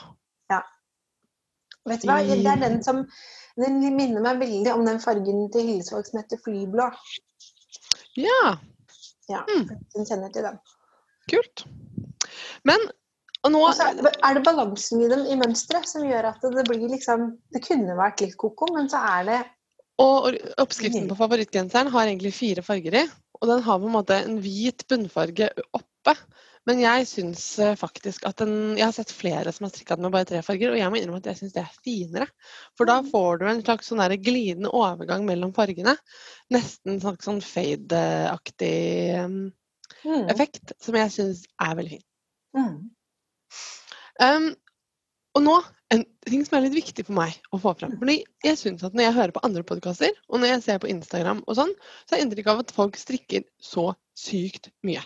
Vet 1.87 2.01
du 2.03 2.09
hva, 2.09 2.17
det 2.21 2.45
er 2.45 2.59
den 2.59 2.81
som, 2.83 2.97
den 3.57 3.79
minner 3.95 4.21
meg 4.21 4.41
veldig 4.41 4.73
om 4.75 4.83
den 4.85 4.99
fargen 5.01 5.45
til 5.53 5.63
Hillesvåg 5.65 6.05
som 6.05 6.19
heter 6.19 6.37
flyblå. 6.43 6.89
Ja, 8.19 8.57
Ja, 9.29 9.43
Mm. 9.47 9.67
den 9.95 10.05
kjenner 10.05 10.31
til 10.33 10.43
den. 10.43 10.59
kult. 11.31 11.63
Men 12.65 12.79
og 13.49 13.55
nå 13.55 13.61
Også 13.65 13.87
er 13.89 14.37
det, 14.37 14.43
balansen 14.45 15.01
i 15.03 15.09
dem 15.11 15.25
i 15.25 15.37
mønsteret 15.39 15.89
som 15.89 16.05
gjør 16.05 16.29
at 16.31 16.43
det 16.53 16.65
blir 16.69 16.85
liksom, 16.91 17.31
det 17.53 17.63
kunne 17.65 17.97
vært 17.97 18.21
litt 18.23 18.37
koko, 18.39 18.69
men 18.75 18.89
så 18.91 19.01
er 19.17 19.25
det, 19.29 19.39
Og 19.99 20.29
oppskriften 20.61 21.09
på 21.09 21.17
favorittgenseren 21.19 21.89
har 21.91 22.07
egentlig 22.07 22.31
fire 22.37 22.63
farger 22.63 23.01
i. 23.01 23.07
Og 23.39 23.49
den 23.49 23.63
har 23.65 23.79
på 23.81 23.87
en 23.89 23.95
måte 23.97 24.15
en 24.23 24.37
hvit 24.43 24.85
bunnfarge 24.87 25.49
oppe. 25.75 26.13
Men 26.67 26.81
jeg 26.83 27.07
syns 27.09 27.43
eh, 27.63 27.73
faktisk 27.79 28.25
at 28.27 28.41
den 28.43 28.77
Jeg 28.77 28.85
har 28.85 28.93
sett 28.93 29.11
flere 29.15 29.51
som 29.55 29.65
har 29.65 29.71
strikka 29.73 29.95
den 29.97 30.05
med 30.05 30.13
bare 30.13 30.27
tre 30.27 30.41
farger, 30.45 30.73
og 30.73 30.77
jeg 30.79 30.91
må 30.91 30.99
innrømme 30.99 31.21
at 31.23 31.29
jeg 31.31 31.39
syns 31.39 31.55
det 31.55 31.63
er 31.63 31.79
finere. 31.85 32.27
For 32.77 32.87
da 32.89 32.99
Mm. 33.01 33.09
får 33.11 33.39
du 33.39 33.45
en 33.49 33.63
slags 33.63 33.89
sånn 33.89 34.03
glidende 34.23 34.71
overgang 34.75 35.25
mellom 35.25 35.53
fargene. 35.55 35.95
Nesten 36.53 37.01
sånn, 37.01 37.17
sånn 37.23 37.41
fade-aktig 37.41 38.75
em, 39.17 39.51
mm, 40.03 40.29
effekt, 40.29 40.75
som 40.79 40.95
jeg 40.95 41.11
syns 41.15 41.43
er 41.59 41.75
veldig 41.75 41.97
fin. 41.97 42.05
mm. 42.55 42.89
Um, 44.19 44.51
og 45.37 45.45
nå 45.45 45.59
en 45.93 46.03
ting 46.27 46.43
som 46.45 46.57
er 46.57 46.67
litt 46.67 46.77
viktig 46.77 47.05
for 47.07 47.17
meg 47.17 47.37
å 47.55 47.59
få 47.61 47.73
fram. 47.77 47.95
Fordi 48.01 48.19
jeg 48.45 48.57
synes 48.59 48.83
at 48.85 48.97
Når 48.97 49.07
jeg 49.07 49.15
hører 49.15 49.33
på 49.33 49.41
andre 49.47 49.63
podkaster, 49.65 50.11
og 50.29 50.41
når 50.41 50.53
jeg 50.53 50.65
ser 50.65 50.81
på 50.83 50.89
Instagram, 50.91 51.41
og 51.47 51.57
sånn, 51.57 51.71
så 52.03 52.13
har 52.13 52.21
jeg 52.21 52.27
inntrykk 52.27 52.51
av 52.53 52.61
at 52.63 52.75
folk 52.75 52.99
strikker 52.99 53.47
så 53.63 53.91
sykt 54.17 54.69
mye. 54.85 55.01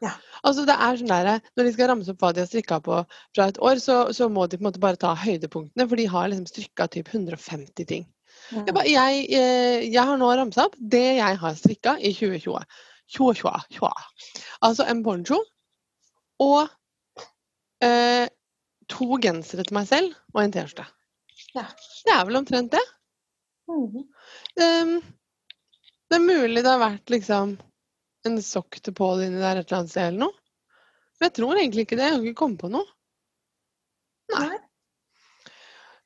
Ja. 0.00 0.14
Altså 0.46 0.64
det 0.68 0.76
er 0.80 0.96
sånn 0.96 1.10
der, 1.10 1.42
Når 1.58 1.66
de 1.66 1.72
skal 1.74 1.90
ramse 1.90 2.14
opp 2.14 2.22
hva 2.22 2.30
de 2.32 2.44
har 2.44 2.48
strikka 2.48 2.78
på 2.84 3.02
fra 3.08 3.48
et 3.50 3.58
år, 3.60 3.82
så, 3.82 3.98
så 4.16 4.30
må 4.32 4.46
de 4.46 4.56
på 4.56 4.64
en 4.64 4.70
måte 4.70 4.82
bare 4.82 5.00
ta 5.00 5.12
høydepunktene, 5.18 5.88
for 5.88 6.00
de 6.00 6.08
har 6.14 6.30
liksom 6.30 6.48
strikka 6.48 6.86
typ 6.94 7.10
150 7.12 7.88
ting. 7.90 8.06
Ja. 8.54 8.62
Jeg, 8.62 8.74
ba, 8.74 8.84
jeg, 8.86 9.26
eh, 9.34 9.82
jeg 9.90 10.06
har 10.06 10.18
nå 10.18 10.30
ramsa 10.38 10.68
opp 10.70 10.78
det 10.78 11.06
jeg 11.18 11.40
har 11.42 11.58
strikka 11.58 11.98
i 11.98 12.14
2020. 12.14 12.62
2020, 13.10 13.66
2020. 13.74 14.36
Altså 14.62 14.86
en 14.86 15.00
poncho 15.02 15.40
og 16.40 16.68
eh, 17.82 18.30
to 18.90 19.18
gensere 19.22 19.64
til 19.66 19.76
meg 19.76 19.88
selv 19.90 20.14
og 20.34 20.42
en 20.42 20.54
T-skjorte. 20.54 20.86
Ja. 21.56 21.64
Det 22.04 22.14
er 22.14 22.26
vel 22.28 22.40
omtrent 22.40 22.72
det. 22.74 22.82
Mm. 23.70 24.04
Um, 24.60 24.94
det 26.10 26.18
er 26.18 26.24
mulig 26.24 26.62
det 26.64 26.70
har 26.70 26.82
vært 26.82 27.12
liksom 27.12 27.54
en 28.26 28.40
sokk 28.44 28.80
til 28.82 28.94
Pål 28.96 29.24
inni 29.26 29.40
der 29.40 29.60
et 29.60 29.68
eller 29.68 29.82
annet 29.82 29.92
sted 29.92 30.08
eller 30.08 30.24
noe. 30.26 30.36
Men 31.18 31.28
jeg 31.28 31.36
tror 31.36 31.58
egentlig 31.60 31.86
ikke 31.86 31.98
det. 32.00 32.08
Jeg 32.08 32.16
har 32.16 32.26
ikke 32.26 32.40
kommet 32.40 32.62
på 32.62 32.72
noe. 32.72 32.88
Nei. 34.34 34.58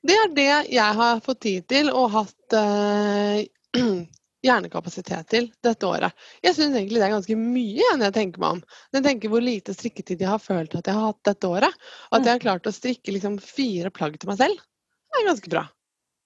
Det 0.05 0.17
er 0.21 0.35
det 0.37 0.51
jeg 0.75 0.97
har 1.01 1.23
fått 1.25 1.41
tid 1.47 1.67
til 1.71 1.89
og 1.95 2.11
hatt 2.13 2.57
eh, 2.59 3.45
hjernekapasitet 4.45 5.29
til 5.33 5.49
dette 5.65 5.89
året. 5.89 6.13
Jeg 6.45 6.57
syns 6.57 6.77
egentlig 6.77 7.01
det 7.01 7.07
er 7.07 7.15
ganske 7.15 7.37
mye 7.39 7.79
igjen 7.79 8.05
jeg 8.05 8.17
tenker 8.17 8.43
meg 8.43 8.59
om. 8.59 8.61
Jeg 8.95 9.07
tenker 9.07 9.33
hvor 9.33 9.45
lite 9.45 9.75
strikketid 9.77 10.25
jeg 10.25 10.31
har 10.31 10.43
følt 10.43 10.77
at 10.77 10.91
jeg 10.91 10.99
har 10.99 11.09
hatt 11.11 11.31
dette 11.31 11.51
året. 11.51 11.81
Og 12.11 12.19
at 12.19 12.29
jeg 12.29 12.37
har 12.37 12.45
klart 12.45 12.69
å 12.69 12.75
strikke 12.75 13.15
liksom 13.15 13.39
fire 13.43 13.93
plagg 13.95 14.19
til 14.21 14.31
meg 14.33 14.41
selv. 14.43 14.61
Det 15.09 15.23
er 15.23 15.31
ganske 15.31 15.53
bra. 15.53 15.65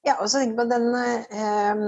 Ja, 0.06 0.16
og 0.22 0.28
så 0.30 0.42
tenk 0.42 0.56
på 0.56 0.64
den 0.70 0.86
øh, 0.94 1.80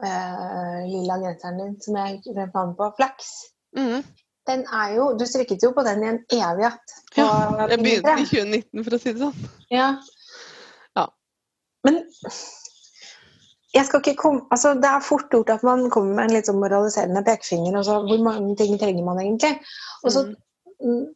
øh, 0.00 0.82
lilla 0.88 1.18
genseren 1.22 1.58
din 1.60 1.74
som 1.84 1.98
jeg 2.00 2.18
ikke 2.18 2.36
glemte 2.36 2.58
navnet 2.58 2.78
på, 2.78 2.90
Flaks. 2.98 3.32
Mm. 3.76 4.04
Den 4.48 4.66
er 4.76 4.94
jo, 4.96 5.06
Du 5.18 5.24
strikket 5.26 5.62
jo 5.64 5.72
på 5.76 5.84
den 5.86 6.04
i 6.04 6.10
en 6.12 6.20
evighet. 6.32 6.94
Ja, 7.16 7.28
jeg 7.68 7.80
begynte 7.80 8.16
i 8.20 8.26
2019, 8.28 8.84
for 8.84 8.96
å 8.96 9.00
si 9.00 9.14
det 9.14 9.22
sånn. 9.22 9.48
Ja. 9.72 9.88
Ja. 10.98 11.06
Men 11.86 12.02
jeg 12.04 12.32
komme, 14.16 14.40
altså 14.50 14.74
det 14.74 14.88
er 14.88 15.04
fort 15.04 15.30
gjort 15.30 15.50
at 15.50 15.62
man 15.66 15.90
kommer 15.90 16.14
med 16.14 16.24
en 16.28 16.36
litt 16.36 16.46
sånn 16.46 16.60
moraliserende 16.62 17.24
pekefinger. 17.26 17.76
Altså, 17.76 18.00
hvor 18.06 18.22
mange 18.22 18.56
ting 18.56 18.78
trenger 18.78 19.04
man 19.04 19.20
egentlig? 19.20 19.58
Og 20.04 20.12
så, 20.14 20.24
mm, 20.80 21.06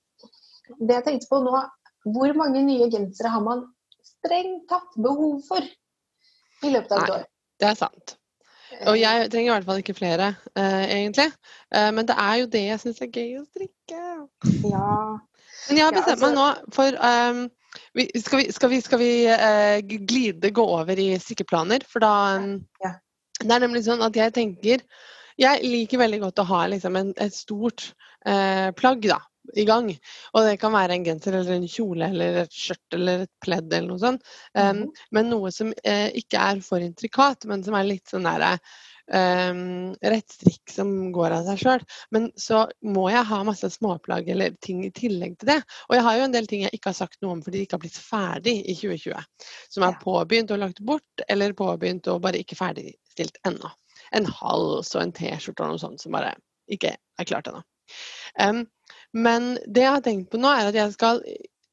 det 0.81 0.95
jeg 0.95 1.05
tenkte 1.05 1.31
på 1.31 1.43
nå, 1.45 1.65
hvor 2.15 2.33
mange 2.39 2.63
nye 2.63 2.91
gensere 2.91 3.33
har 3.33 3.45
man 3.45 3.67
strengt 4.03 4.69
tatt 4.71 4.97
behov 4.97 5.43
for 5.49 5.63
i 5.63 6.73
løpet 6.73 6.93
av 6.93 7.05
et 7.05 7.15
år? 7.19 7.29
Det 7.59 7.69
er 7.69 7.79
sant. 7.79 8.17
Og 8.87 8.99
jeg 9.01 9.31
trenger 9.33 9.49
i 9.49 9.55
hvert 9.57 9.67
fall 9.67 9.81
ikke 9.83 9.97
flere, 9.97 10.35
uh, 10.59 10.85
egentlig. 10.85 11.31
Uh, 11.75 11.91
men 11.95 12.07
det 12.09 12.17
er 12.21 12.35
jo 12.43 12.51
det 12.53 12.65
jeg 12.67 12.83
syns 12.83 13.01
er 13.03 13.13
gøy 13.15 13.39
å 13.41 13.47
strikke. 13.49 14.03
Ja. 14.69 14.91
Men 15.69 15.81
jeg 15.81 15.87
har 15.87 15.97
bestemt 15.97 16.23
meg 16.23 16.37
nå 16.37 16.45
altså- 16.45 16.75
for 16.77 17.01
ehm, 17.09 17.41
vi, 17.95 18.09
Skal 18.21 18.43
vi, 18.43 18.53
skal 18.53 18.71
vi, 18.73 18.81
skal 18.85 18.99
vi 19.03 19.13
eh, 19.33 19.79
glide, 19.85 20.51
gå 20.51 20.65
over 20.65 20.99
i 20.99 21.11
strikkeplaner? 21.21 21.85
For 21.89 22.05
da 22.05 22.15
ehm, 22.37 22.59
Ja. 22.85 22.95
Det 23.39 23.55
er 23.55 23.63
nemlig 23.63 23.85
sånn 23.87 24.03
at 24.03 24.17
jeg 24.19 24.33
tenker 24.35 24.81
Jeg 25.39 25.63
liker 25.63 26.01
veldig 26.01 26.19
godt 26.25 26.41
å 26.43 26.47
ha 26.49 26.65
liksom 26.73 26.97
en, 26.99 27.13
et 27.23 27.35
stort 27.35 27.93
eh, 28.27 28.71
plagg, 28.75 29.05
da. 29.07 29.21
i 29.57 29.65
gang. 29.65 29.87
Og 30.35 30.45
det 30.45 30.59
kan 30.61 30.75
være 30.75 30.97
en 30.99 31.05
genser 31.07 31.39
eller 31.39 31.55
en 31.55 31.69
kjole 31.71 32.09
eller 32.11 32.43
et 32.43 32.53
skjørt 32.53 32.97
eller 32.99 33.23
et 33.25 33.31
pledd 33.41 33.71
eller 33.73 33.87
noe 33.89 34.03
sånt. 34.03 34.27
Um, 34.53 34.83
Mhm. 34.83 34.91
Men 35.17 35.31
noe 35.31 35.53
som 35.55 35.71
eh, 35.85 36.11
ikke 36.21 36.43
er 36.51 36.61
for 36.61 36.85
intrikat, 36.85 37.47
men 37.49 37.63
som 37.65 37.75
er 37.79 37.87
litt 37.89 38.11
sånn 38.11 38.27
derre 38.29 38.59
um, 39.15 39.95
rett 40.03 40.33
strikk 40.33 40.73
som 40.73 40.91
går 41.13 41.35
av 41.39 41.49
seg 41.49 41.63
sjøl. 41.63 41.85
Men 42.15 42.29
så 42.39 42.65
må 42.85 43.09
jeg 43.13 43.27
ha 43.31 43.41
masse 43.47 43.71
småplagg 43.75 44.29
eller 44.35 44.57
ting 44.65 44.85
i 44.87 44.93
tillegg 44.95 45.39
til 45.41 45.53
det. 45.53 45.59
Og 45.89 45.97
jeg 45.97 46.07
har 46.07 46.19
jo 46.19 46.29
en 46.29 46.37
del 46.37 46.49
ting 46.51 46.65
jeg 46.67 46.77
ikke 46.77 46.93
har 46.93 47.01
sagt 47.01 47.21
noe 47.23 47.37
om 47.37 47.43
fordi 47.45 47.61
de 47.61 47.67
ikke 47.67 47.79
har 47.79 47.85
blitt 47.85 48.01
ferdig 48.03 48.57
i 48.65 48.77
2020. 48.79 49.29
Som 49.75 49.87
er 49.89 50.01
påbegynt 50.03 50.55
og 50.55 50.63
lagt 50.65 50.83
bort, 50.87 51.27
eller 51.29 51.57
påbegynt 51.59 52.11
og 52.13 52.23
bare 52.25 52.43
ikke 52.43 52.59
ferdigstilt 52.59 53.41
ennå. 53.49 53.73
En 54.17 54.29
hals 54.39 54.95
og 54.95 55.05
en 55.05 55.15
T-skjorte 55.15 55.65
og 55.65 55.75
noe 55.75 55.83
sånt 55.83 56.03
som 56.05 56.17
bare 56.17 56.37
ikke 56.73 56.97
er 56.97 57.29
klart 57.29 57.51
ennå. 57.51 57.63
Um, 58.39 58.67
men 59.17 59.55
det 59.65 59.87
jeg 59.87 59.95
har 59.95 60.05
tenkt 60.05 60.29
på 60.33 60.41
nå, 60.41 60.51
er 60.53 60.69
at 60.69 60.77
jeg 60.77 60.93
skal 60.93 61.23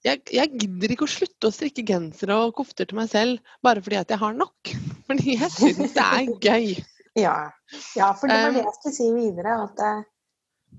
jeg, 0.06 0.22
jeg 0.30 0.52
gidder 0.62 0.94
ikke 0.94 1.08
å 1.08 1.10
slutte 1.10 1.50
å 1.50 1.54
strikke 1.54 1.84
gensere 1.88 2.38
og 2.46 2.54
kofter 2.60 2.86
til 2.86 3.00
meg 3.00 3.10
selv 3.10 3.56
bare 3.66 3.82
fordi 3.82 3.98
at 3.98 4.12
jeg 4.14 4.22
har 4.22 4.36
nok. 4.38 4.76
Fordi 5.10 5.38
jeg 5.40 5.50
syns 5.54 5.96
det 5.96 6.06
er 6.06 6.30
gøy. 6.48 6.76
Ja. 7.16 7.52
ja, 7.96 8.12
for 8.14 8.28
det 8.28 8.42
var 8.44 8.52
det 8.52 8.60
Um, 8.60 8.66
jeg 8.68 8.76
skulle 8.80 8.96
si 8.96 9.12
videre. 9.16 9.56
At 9.64 9.80
eh, 9.80 10.02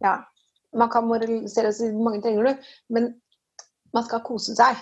ja, 0.02 0.16
man 0.76 0.90
kan 0.92 1.08
moralisere 1.08 1.72
og 1.72 1.78
si 1.78 1.88
hvor 1.88 2.10
mange 2.10 2.22
trenger 2.24 2.50
du, 2.50 2.68
men 2.92 3.14
man 3.96 4.04
skal 4.04 4.24
kose 4.26 4.56
seg. 4.58 4.76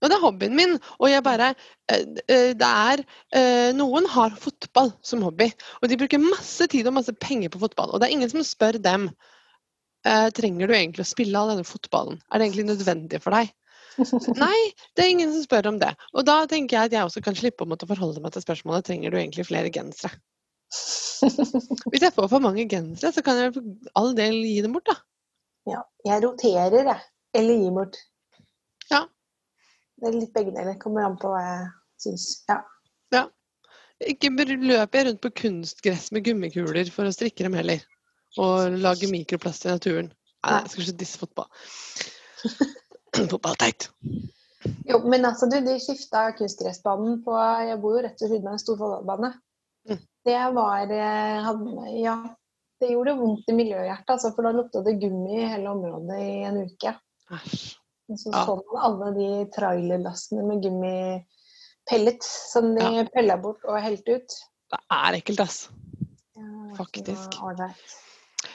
Og 0.00 0.08
det 0.08 0.16
er 0.16 0.24
hobbyen 0.24 0.56
min. 0.56 0.78
Og 0.98 1.10
jeg 1.10 1.24
bare 1.24 1.52
eh, 1.92 2.06
eh, 2.28 2.50
Det 2.56 2.70
er 2.70 3.04
Noen 3.76 4.08
har 4.10 4.36
fotball 4.40 4.94
som 5.04 5.22
hobby, 5.24 5.50
og 5.82 5.88
de 5.88 6.00
bruker 6.00 6.22
masse 6.22 6.66
tid 6.72 6.88
og 6.88 6.96
masse 6.96 7.12
penger 7.20 7.52
på 7.52 7.60
fotball. 7.62 7.92
Og 7.92 8.00
det 8.00 8.08
er 8.08 8.16
ingen 8.16 8.32
som 8.32 8.44
spør 8.44 8.80
dem 8.80 9.10
trenger 10.36 10.68
du 10.68 10.74
egentlig 10.76 11.00
å 11.00 11.08
spille 11.08 11.38
all 11.40 11.48
denne 11.48 11.64
fotballen. 11.64 12.18
Er 12.28 12.36
det 12.36 12.44
egentlig 12.44 12.66
nødvendig 12.68 13.22
for 13.24 13.32
deg? 13.32 13.48
Nei, 14.42 14.58
det 14.92 15.00
er 15.00 15.12
ingen 15.14 15.32
som 15.32 15.46
spør 15.46 15.70
om 15.70 15.78
det. 15.80 15.94
Og 16.12 16.26
da 16.28 16.42
tenker 16.50 16.76
jeg 16.76 16.90
at 16.90 16.96
jeg 16.98 17.08
også 17.08 17.22
kan 17.24 17.38
slippe 17.38 17.64
å 17.64 17.70
måtte 17.70 17.88
forholde 17.88 18.20
meg 18.20 18.34
til 18.34 18.44
spørsmålet 18.44 18.84
trenger 18.84 19.14
du 19.14 19.16
egentlig 19.16 19.46
flere 19.48 19.72
gensere. 19.72 20.12
Hvis 21.90 22.02
jeg 22.04 22.14
får 22.14 22.28
for 22.28 22.44
mange 22.44 22.66
gensere, 22.68 23.12
så 23.14 23.24
kan 23.24 23.40
jeg 23.40 23.54
for 23.56 23.94
all 24.00 24.12
del 24.18 24.40
gi 24.44 24.60
dem 24.64 24.74
bort, 24.76 24.90
da. 24.90 24.98
ja, 25.70 25.80
jeg 26.04 26.24
roterer, 26.26 26.92
jeg. 26.92 27.00
Eller 27.34 27.58
gir 27.62 27.74
bort. 27.74 27.98
Ja. 28.90 29.04
Det 29.98 30.10
er 30.10 30.20
litt 30.20 30.34
begge 30.36 30.54
deler. 30.54 30.78
Kommer 30.78 31.06
an 31.08 31.18
på 31.18 31.32
hva 31.32 31.42
jeg 31.42 31.66
syns. 32.04 32.28
Ja. 32.50 32.60
Ikke 34.02 34.30
løper 34.34 34.98
jeg 34.98 35.06
rundt 35.08 35.22
på 35.22 35.30
kunstgress 35.44 36.10
med 36.12 36.24
gummikuler 36.26 36.88
for 36.92 37.06
å 37.06 37.14
strikke 37.14 37.46
dem 37.46 37.54
heller. 37.56 37.84
Og 38.42 38.74
lage 38.82 39.08
mikroplast 39.10 39.68
i 39.68 39.70
naturen. 39.70 40.10
Nei, 40.44 40.56
jeg 40.64 40.72
skal 40.72 40.84
ikke 40.84 41.00
disse 41.04 41.20
fotball. 41.20 41.48
Fotball 43.30 43.54
teit. 43.62 43.86
Jo, 44.88 44.98
men 45.06 45.22
altså, 45.28 45.46
du, 45.46 45.60
de 45.62 45.76
skifta 45.78 46.26
kunstgressbanen 46.34 47.20
på 47.24 47.36
Jeg 47.68 47.78
bor 47.80 47.94
jo 47.94 48.02
rett 48.02 48.24
ved 48.24 48.32
siden 48.32 48.48
av 48.50 48.56
en 48.56 48.62
stor 48.62 48.80
fotballbane. 48.80 49.30
Det 50.24 50.40
var 50.56 50.90
eh, 50.90 51.48
Ja, 52.00 52.16
det 52.80 52.90
gjorde 52.92 53.16
vondt 53.18 53.48
i 53.48 53.56
miljøhjertet, 53.56 54.10
altså, 54.16 54.32
for 54.34 54.46
da 54.46 54.52
lukta 54.56 54.82
det 54.84 54.96
gummi 55.02 55.38
i 55.42 55.48
hele 55.48 55.70
området 55.72 56.18
i 56.20 56.32
en 56.48 56.62
uke. 56.64 56.94
Og 58.10 58.18
så 58.20 58.32
Ja. 58.32 58.44
så 58.44 58.56
man 58.60 58.82
alle 58.88 59.12
de 59.16 59.28
trailerlastene 59.54 60.44
med 60.44 60.62
gummipellet 60.64 62.22
som 62.24 62.74
de 62.76 63.06
pella 63.14 63.36
bort 63.40 63.64
og 63.64 63.80
helte 63.80 64.18
ut. 64.18 64.36
Det 64.74 64.80
er 64.90 65.18
ekkelt, 65.20 65.40
ass. 65.40 65.68
Ja, 66.36 66.74
Faktisk. 66.76 67.38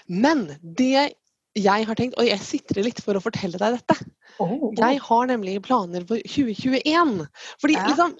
Men 0.08 0.48
det 0.62 1.14
jeg 1.58 1.86
har 1.88 1.96
tenkt, 1.98 2.18
og 2.20 2.28
jeg 2.28 2.40
sitrer 2.46 2.86
litt 2.86 3.02
for 3.02 3.18
å 3.18 3.24
fortelle 3.24 3.58
deg 3.58 3.80
dette 3.80 3.96
Oh, 4.40 4.70
Jeg 4.78 5.02
har 5.04 5.26
nemlig 5.28 5.58
planer 5.66 6.06
for 6.08 6.16
2021. 6.24 7.26
Fordi 7.60 7.74
Ja. 7.76 7.88
liksom 7.90 8.14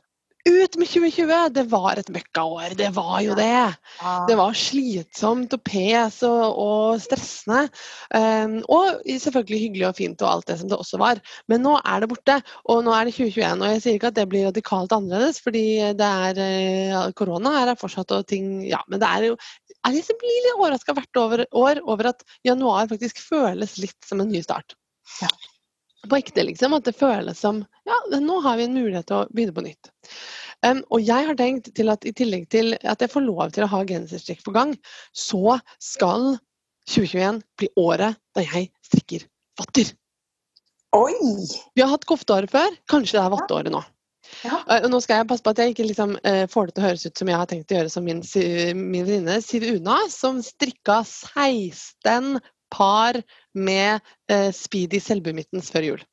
Ut 0.48 0.76
med 0.80 0.88
2020! 0.88 1.50
Det 1.52 1.64
var 1.68 2.00
et 2.00 2.10
møkkaår. 2.16 2.76
Det 2.80 2.88
var 2.96 3.18
jo 3.26 3.34
det. 3.36 3.76
Det 4.30 4.38
var 4.40 4.56
slitsomt 4.56 5.52
og 5.56 5.62
pes 5.68 6.22
og, 6.24 6.60
og 6.64 7.02
stressende. 7.04 7.66
Um, 8.16 8.56
og 8.72 9.02
selvfølgelig 9.04 9.60
hyggelig 9.66 9.88
og 9.90 9.98
fint 9.98 10.24
og 10.24 10.32
alt 10.32 10.48
det 10.48 10.58
som 10.62 10.72
det 10.72 10.80
også 10.80 11.02
var. 11.02 11.20
Men 11.52 11.66
nå 11.68 11.76
er 11.82 12.00
det 12.00 12.12
borte, 12.14 12.40
og 12.72 12.86
nå 12.88 12.96
er 12.96 13.10
det 13.10 13.18
2021. 13.18 13.60
Og 13.60 13.76
jeg 13.76 13.84
sier 13.84 14.00
ikke 14.00 14.14
at 14.14 14.20
det 14.22 14.28
blir 14.32 14.48
radikalt 14.48 14.96
annerledes, 14.96 15.44
fordi 15.44 15.66
det 16.00 16.10
er 16.30 16.42
eh, 16.46 17.12
korona 17.20 17.58
her 17.60 17.74
er 17.74 17.82
fortsatt 17.82 18.16
og 18.16 18.28
ting 18.30 18.50
Ja, 18.70 18.80
men 18.88 19.02
det 19.02 19.10
er 19.10 19.30
jo 19.30 19.38
Jeg 19.88 20.18
blir 20.20 20.42
litt 20.46 20.56
overraska 20.56 20.96
hvert 20.96 21.24
år 21.52 21.84
over 21.84 22.14
at 22.14 22.24
januar 22.48 22.88
faktisk 22.92 23.20
føles 23.28 23.78
litt 23.82 23.98
som 24.08 24.24
en 24.24 24.32
ny 24.32 24.42
start. 24.46 24.76
Ja. 25.20 25.32
På 26.08 26.18
ekte, 26.20 26.46
liksom. 26.48 26.76
At 26.78 26.88
det 26.88 26.96
føles 26.98 27.42
som 27.42 27.64
Ja, 27.90 27.98
nå 28.20 28.40
har 28.46 28.60
vi 28.60 28.68
en 28.70 28.78
mulighet 28.78 29.10
til 29.10 29.20
å 29.20 29.28
begynne 29.34 29.56
på 29.56 29.66
nytt. 29.66 29.92
Um, 30.66 30.82
og 30.92 31.04
jeg 31.04 31.28
har 31.28 31.38
tenkt 31.40 31.72
til 31.76 31.90
at 31.92 32.04
i 32.08 32.12
tillegg 32.16 32.50
til 32.52 32.74
at 32.84 33.00
jeg 33.02 33.12
får 33.12 33.24
lov 33.24 33.54
til 33.56 33.64
å 33.64 33.72
ha 33.72 33.80
genserstrikk 33.88 34.44
på 34.44 34.54
gang, 34.56 34.74
så 35.16 35.58
skal 35.80 36.36
2021 36.90 37.40
bli 37.60 37.70
året 37.80 38.20
da 38.36 38.44
jeg 38.44 38.68
strikker 38.84 39.24
votter. 39.60 39.94
Oi! 40.98 41.16
Vi 41.78 41.84
har 41.84 41.94
hatt 41.94 42.08
kofteåret 42.10 42.52
før, 42.52 42.76
kanskje 42.92 43.20
det 43.20 43.24
er 43.24 43.34
vatteåret 43.36 43.74
nå. 43.74 43.82
Ja. 44.44 44.60
Og 44.84 44.90
nå 44.92 45.00
skal 45.02 45.22
jeg 45.22 45.30
passe 45.32 45.46
på 45.46 45.54
at 45.54 45.62
jeg 45.62 45.74
ikke 45.74 45.88
liksom, 45.88 46.16
uh, 46.22 46.46
får 46.52 46.70
det 46.70 46.76
til 46.76 46.84
å 46.84 46.88
høres 46.90 47.08
ut 47.08 47.22
som 47.22 47.32
jeg 47.32 47.40
har 47.40 47.50
tenkt 47.50 47.72
å 47.72 47.80
gjøre 47.80 47.94
som 47.94 48.06
min, 48.06 48.22
min 48.76 49.08
venninne 49.08 49.40
Siv 49.46 49.66
Una, 49.72 50.02
som 50.12 50.44
strikka 50.46 51.00
16 51.08 52.36
par 52.72 53.20
med 53.54 54.00
eh, 54.32 54.50
Speedy 54.56 55.00
Selbumittens 55.04 55.72
før 55.74 55.88
jul. 55.92 56.04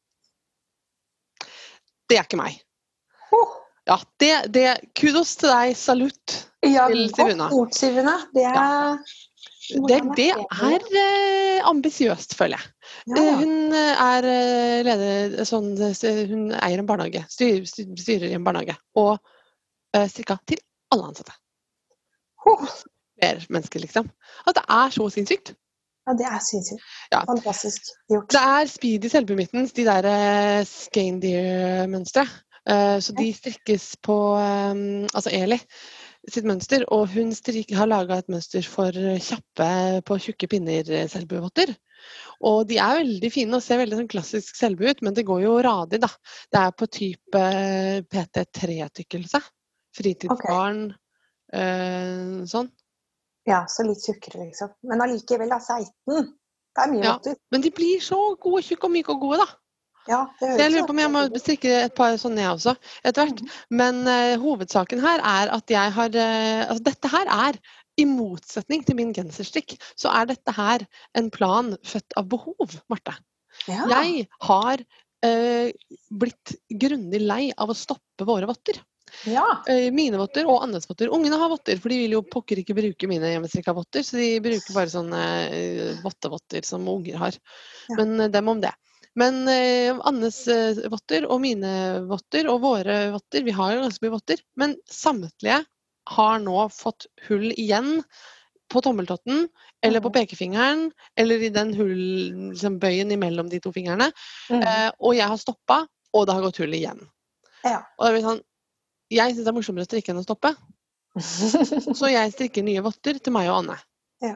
Det 2.11 2.19
er 2.21 2.27
ikke 2.29 2.39
meg. 2.41 2.59
Oh, 3.35 3.55
Ja, 3.87 4.01
det, 4.19 4.33
det, 4.55 4.65
kudos 4.99 5.37
til 5.39 5.51
deg, 5.53 5.77
salutt. 5.79 6.33
ja, 6.67 6.89
Til 6.91 7.05
godt 7.15 7.21
Sivuna. 7.21 7.49
Sivuna. 7.75 8.15
Det 8.35 8.45
er 8.51 8.99
Det, 9.67 9.99
det 10.19 10.27
er 10.35 10.85
eh, 11.03 11.61
ambisiøst, 11.67 12.35
føler 12.39 12.59
jeg. 12.59 12.73
Ja. 13.11 13.23
ja. 13.23 13.33
hun 13.41 13.75
eh, 13.75 14.03
er 14.07 14.29
eh, 14.31 14.83
leder 14.87 15.47
sånn 15.47 15.73
eh, 15.83 16.21
Hun 16.31 16.53
eier 16.55 16.79
en 16.83 16.87
barnehage, 16.87 17.25
styr, 17.31 17.65
styr- 17.67 17.95
styrer 17.99 18.31
i 18.31 18.37
en 18.39 18.47
barnehage. 18.47 18.77
Og 18.99 19.17
eh, 19.95 20.07
strikka 20.11 20.39
til 20.47 20.63
alle 20.95 21.09
ansatte. 21.13 21.35
Flere 22.47 23.43
mennesker, 23.51 23.83
liksom. 23.83 24.11
At 24.47 24.55
det 24.59 24.63
er 24.71 24.95
så 24.95 25.09
sinnssykt. 25.11 25.55
Ja, 26.07 26.17
det 26.19 26.27
er 26.31 26.43
sinnssykt. 26.47 26.89
Ja. 27.13 27.23
Fantastisk 27.29 27.93
gjort. 28.13 28.31
Det 28.33 28.43
er 28.43 28.73
speedy 28.73 29.13
selvbemittens, 29.13 29.75
de 29.77 29.87
der 29.89 30.11
uh, 30.11 30.65
Scandier-mønstre. 30.71 32.27
Uh, 32.67 32.99
så 33.03 33.15
de 33.15 33.31
strikkes 33.31 33.93
på 34.03 34.17
um, 34.35 35.05
Altså 35.15 35.31
Eli 35.31 35.61
sitt 36.33 36.47
mønster, 36.49 36.85
og 36.95 37.11
hun 37.15 37.33
strik, 37.37 37.73
har 37.77 37.89
laga 37.91 38.19
et 38.21 38.31
mønster 38.33 38.65
for 38.67 38.95
kjappe 38.95 39.69
på 40.07 40.19
tjukke 40.23 40.49
pinner 40.51 40.89
eh, 40.91 41.09
selbuvotter. 41.11 41.73
Og 42.47 42.67
de 42.69 42.79
er 42.83 43.01
veldig 43.01 43.31
fine 43.33 43.59
og 43.59 43.65
ser 43.65 43.81
veldig 43.81 44.01
sånn 44.01 44.11
klassisk 44.11 44.59
selbu 44.59 44.89
ut, 44.91 45.03
men 45.07 45.17
det 45.17 45.27
går 45.29 45.45
jo 45.47 45.55
radig, 45.65 46.01
da. 46.03 46.11
Det 46.53 46.63
er 46.63 46.75
på 46.77 46.89
type 46.99 47.43
eh, 47.61 48.01
PT3-tykkelse. 48.13 49.41
Fritidsbarn, 49.97 50.83
eh, 51.57 52.43
sånn. 52.51 52.71
Ja, 53.47 53.63
så 53.71 53.87
litt 53.87 54.03
tjukkere, 54.03 54.43
liksom. 54.49 54.73
Men 54.91 55.05
allikevel, 55.05 55.53
da. 55.53 55.61
16. 55.63 56.33
Det 56.77 56.83
er 56.83 56.91
mye 56.93 57.05
Ja. 57.05 57.13
votter. 57.15 57.37
Men 57.55 57.63
de 57.63 57.71
blir 57.71 58.03
så 58.03 58.19
gode, 58.43 58.63
tjukke 58.67 58.85
og 58.85 58.93
myke 58.93 59.15
og 59.15 59.21
gode, 59.23 59.39
da. 59.45 59.47
Ja, 60.07 60.27
det 60.39 60.53
Så 60.55 60.59
jeg 60.61 60.73
lurer 60.73 60.87
på 60.87 60.95
om 60.95 61.01
jeg 61.03 61.11
må 61.11 61.23
strikke 61.41 61.71
et 61.85 61.95
par 61.99 62.15
sånne 62.21 62.43
jeg 62.43 62.55
også, 62.55 62.77
etter 63.05 63.27
hvert. 63.27 63.41
Men 63.71 64.05
uh, 64.07 64.37
hovedsaken 64.39 65.03
her 65.03 65.19
er 65.19 65.51
at 65.57 65.73
jeg 65.73 65.95
har 65.97 66.11
uh, 66.15 66.63
Altså 66.71 66.85
dette 66.91 67.11
her 67.11 67.27
er, 67.27 67.59
i 67.97 68.05
motsetning 68.05 68.85
til 68.85 68.99
min 68.99 69.15
genserstrikk, 69.17 69.79
så 69.97 70.11
er 70.13 70.29
dette 70.29 70.53
her 70.53 70.85
en 71.17 71.31
plan 71.33 71.73
født 71.81 72.13
av 72.21 72.29
behov, 72.29 72.75
Marte. 72.93 73.15
Ja. 73.67 73.87
Jeg 73.89 74.27
har 74.45 74.83
uh, 75.25 75.71
blitt 76.13 76.57
grundig 76.69 77.23
lei 77.25 77.49
av 77.57 77.73
å 77.73 77.79
stoppe 77.79 78.29
våre 78.29 78.51
votter. 78.51 78.83
Ja. 79.29 79.45
Eh, 79.71 79.91
mine 79.95 80.19
votter 80.21 80.49
og 80.49 80.63
andres 80.65 80.89
votter. 80.89 81.11
Ungene 81.15 81.39
har 81.41 81.51
votter, 81.53 81.79
for 81.83 81.93
de 81.93 82.01
vil 82.05 82.17
jo 82.17 82.23
pokker 82.27 82.61
ikke 82.63 82.77
bruke 82.77 83.09
mine 83.11 83.31
hjemmestrikka 83.33 83.75
votter, 83.77 84.05
så 84.07 84.19
de 84.21 84.33
bruker 84.45 84.77
bare 84.77 84.93
sånne 84.93 85.23
eh, 85.51 85.95
vottevotter 86.05 86.67
som 86.67 86.87
unger 86.91 87.17
har. 87.21 87.39
Ja. 87.89 88.01
Men 88.01 88.21
eh, 88.21 88.33
dem 88.35 88.49
om 88.53 88.61
det. 88.65 88.75
Men 89.17 89.47
eh, 89.49 89.97
Annes 90.05 90.43
votter 90.93 91.25
og 91.31 91.41
mine 91.41 91.73
votter 92.11 92.51
og 92.53 92.61
våre 92.67 93.07
votter, 93.15 93.47
vi 93.47 93.55
har 93.57 93.75
jo 93.75 93.85
ganske 93.87 94.05
mye 94.05 94.17
votter, 94.19 94.43
men 94.61 94.77
samtlige 94.93 95.63
har 96.17 96.41
nå 96.43 96.67
fått 96.71 97.09
hull 97.27 97.49
igjen 97.57 98.03
på 98.71 98.83
tommeltotten 98.83 99.47
eller 99.87 100.03
på 100.03 100.11
Mhm. 100.11 100.15
pekefingeren 100.19 100.81
eller 101.17 101.43
i 101.43 101.49
den 101.55 101.73
hull, 101.75 102.51
liksom 102.53 102.79
bøyen 102.83 103.13
imellom 103.15 103.49
de 103.49 103.61
to 103.63 103.71
fingrene. 103.73 104.11
Mm. 104.51 104.63
Eh, 104.63 104.91
og 105.01 105.15
jeg 105.15 105.29
har 105.31 105.39
stoppa, 105.39 105.87
og 106.13 106.27
det 106.27 106.35
har 106.35 106.43
gått 106.43 106.59
hull 106.59 106.75
igjen. 106.75 107.01
Ja. 107.65 107.81
Og 107.99 108.07
det 108.07 108.13
blir 108.17 108.27
sånn, 108.27 108.43
jeg 109.13 109.35
syns 109.35 109.45
det 109.45 109.53
er 109.53 109.57
morsommere 109.57 109.87
å 109.87 109.89
strikke 109.89 110.13
enn 110.13 110.21
å 110.23 110.27
stoppe, 110.27 110.53
så 112.01 112.11
jeg 112.13 112.35
strikker 112.35 112.65
nye 112.67 112.83
votter 112.85 113.21
til 113.23 113.35
meg 113.35 113.49
og 113.51 113.63
Anne. 113.63 113.79
Ja. 114.25 114.35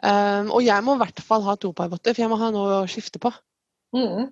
Um, 0.00 0.50
og 0.56 0.64
jeg 0.64 0.84
må 0.84 0.96
i 0.96 1.00
hvert 1.02 1.20
fall 1.24 1.44
ha 1.44 1.56
to 1.60 1.72
par 1.76 1.90
votter, 1.92 2.16
for 2.16 2.24
jeg 2.24 2.32
må 2.32 2.38
ha 2.40 2.50
noe 2.54 2.80
å 2.80 2.88
skifte 2.90 3.20
på. 3.22 3.32
Mm. 3.96 4.30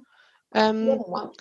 Um, 0.57 1.33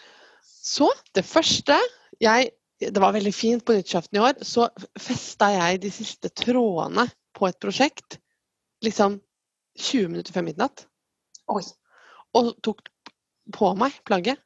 så 0.43 0.89
det 1.15 1.23
første 1.23 1.78
jeg 2.19 2.50
Det 2.78 3.00
var 3.00 3.13
veldig 3.15 3.32
fint 3.34 3.63
på 3.65 3.73
nyttårsaften 3.73 4.19
i 4.19 4.21
år. 4.21 4.36
Så 4.45 4.67
festa 5.02 5.47
jeg 5.50 5.80
de 5.82 5.89
siste 5.89 6.30
trådene 6.30 7.08
på 7.34 7.47
et 7.47 7.58
prosjekt 7.58 8.19
liksom 8.86 9.15
20 9.82 10.12
minutter 10.12 10.36
før 10.36 10.45
midnatt. 10.45 10.84
Oi. 11.50 11.63
Og 12.38 12.52
tok 12.62 12.84
på 13.58 13.71
meg 13.82 13.97
plagget. 14.06 14.38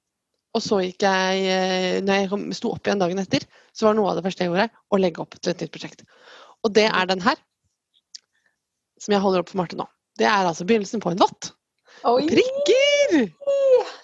Og 0.56 0.64
så 0.64 0.80
gikk 0.84 1.04
jeg 1.04 1.44
eh, 1.44 2.00
Når 2.04 2.22
jeg 2.22 2.56
sto 2.56 2.72
opp 2.72 2.88
igjen 2.88 3.04
dagen 3.04 3.20
etter, 3.20 3.44
så 3.76 3.88
var 3.88 3.96
noe 3.98 4.12
av 4.12 4.20
det 4.20 4.26
første 4.26 4.44
jeg 4.46 4.52
gjorde, 4.52 4.68
å 4.92 5.00
legge 5.00 5.24
opp 5.24 5.38
til 5.40 5.54
et 5.54 5.64
nytt 5.64 5.74
prosjekt. 5.74 6.04
Og 6.66 6.74
det 6.76 6.88
er 6.90 7.10
den 7.10 7.24
her. 7.24 7.40
Som 9.02 9.16
jeg 9.16 9.24
holder 9.24 9.42
opp 9.44 9.50
for 9.50 9.62
Marte 9.62 9.80
nå. 9.80 9.88
Det 10.20 10.28
er 10.28 10.46
altså 10.46 10.68
begynnelsen 10.68 11.02
på 11.02 11.14
en 11.14 11.22
vott. 11.22 11.52
Oi. 12.08 12.26
Prikker! 12.30 13.28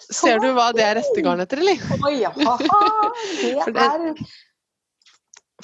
Ser 0.08 0.40
du 0.42 0.48
hva 0.56 0.70
det 0.76 0.84
er 0.86 0.96
restegarn 0.98 1.42
etter, 1.44 1.60
eller? 1.62 1.80
Oi, 2.06 2.14
ja. 2.22 2.32
det- 3.66 3.86
er 3.88 4.12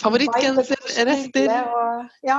Favorittgenser, 0.00 0.80
rester. 1.06 1.50
Ja. 2.26 2.38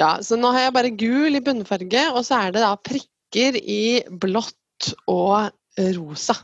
Ja, 0.00 0.10
så 0.24 0.36
nå 0.40 0.50
har 0.52 0.66
jeg 0.66 0.74
bare 0.76 0.90
gul 0.96 1.36
i 1.36 1.42
bunnfarge, 1.44 2.02
og 2.12 2.22
så 2.24 2.38
er 2.46 2.54
det 2.54 2.62
da 2.64 2.72
prikker 2.76 3.56
i 3.60 3.82
blått 4.22 4.92
og 5.08 5.52
rosa. 5.96 6.36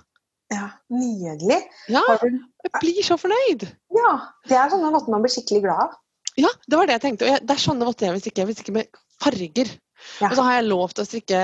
Ja. 0.55 0.69
Nydelig. 0.93 1.59
Ja, 1.93 2.05
jeg 2.17 2.73
blir 2.81 3.03
så 3.07 3.19
fornøyd! 3.21 3.67
ja. 3.99 4.13
Det 4.49 4.57
er 4.57 4.71
sånne 4.73 4.93
votter 4.95 5.13
man 5.13 5.25
blir 5.25 5.33
skikkelig 5.35 5.65
glad 5.67 5.83
av. 5.89 5.99
Ja, 6.39 6.51
det 6.71 6.79
var 6.79 6.89
det 6.89 6.97
jeg 6.99 7.05
tenkte. 7.05 7.27
Og 7.29 7.45
det 7.45 7.55
er 7.55 7.61
sånne 7.61 7.87
votter 7.89 8.09
jeg 8.09 8.15
vil 8.15 8.23
strikke. 8.23 8.43
Jeg 8.43 8.49
vil 8.49 8.57
strikke 8.57 8.77
med 8.77 9.03
farger. 9.19 9.75
Ja. 10.23 10.31
Og 10.31 10.39
så 10.39 10.47
har 10.47 10.59
jeg 10.59 10.69
lovt 10.69 11.03
å 11.03 11.07
strikke 11.07 11.43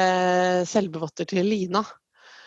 selbevotter 0.71 1.29
til 1.31 1.47
Lina. 1.49 1.83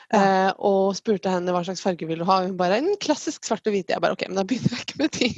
Ja. 0.08 0.20
Eh, 0.22 0.52
og 0.64 0.96
spurte 0.96 1.32
henne 1.34 1.52
hva 1.52 1.66
slags 1.68 1.84
farge 1.84 2.08
vil 2.08 2.24
du 2.24 2.28
ha. 2.30 2.40
Hun 2.46 2.56
bare 2.60 2.80
en 2.80 2.94
klassisk 3.04 3.44
svart 3.48 3.68
og 3.68 3.76
hvit. 3.76 3.92
Jeg 3.92 4.04
bare 4.04 4.16
OK, 4.16 4.24
men 4.30 4.40
da 4.40 4.46
begynner 4.48 4.78
jeg 4.78 4.88
ikke 4.88 5.02
med 5.02 5.18
de. 5.18 5.32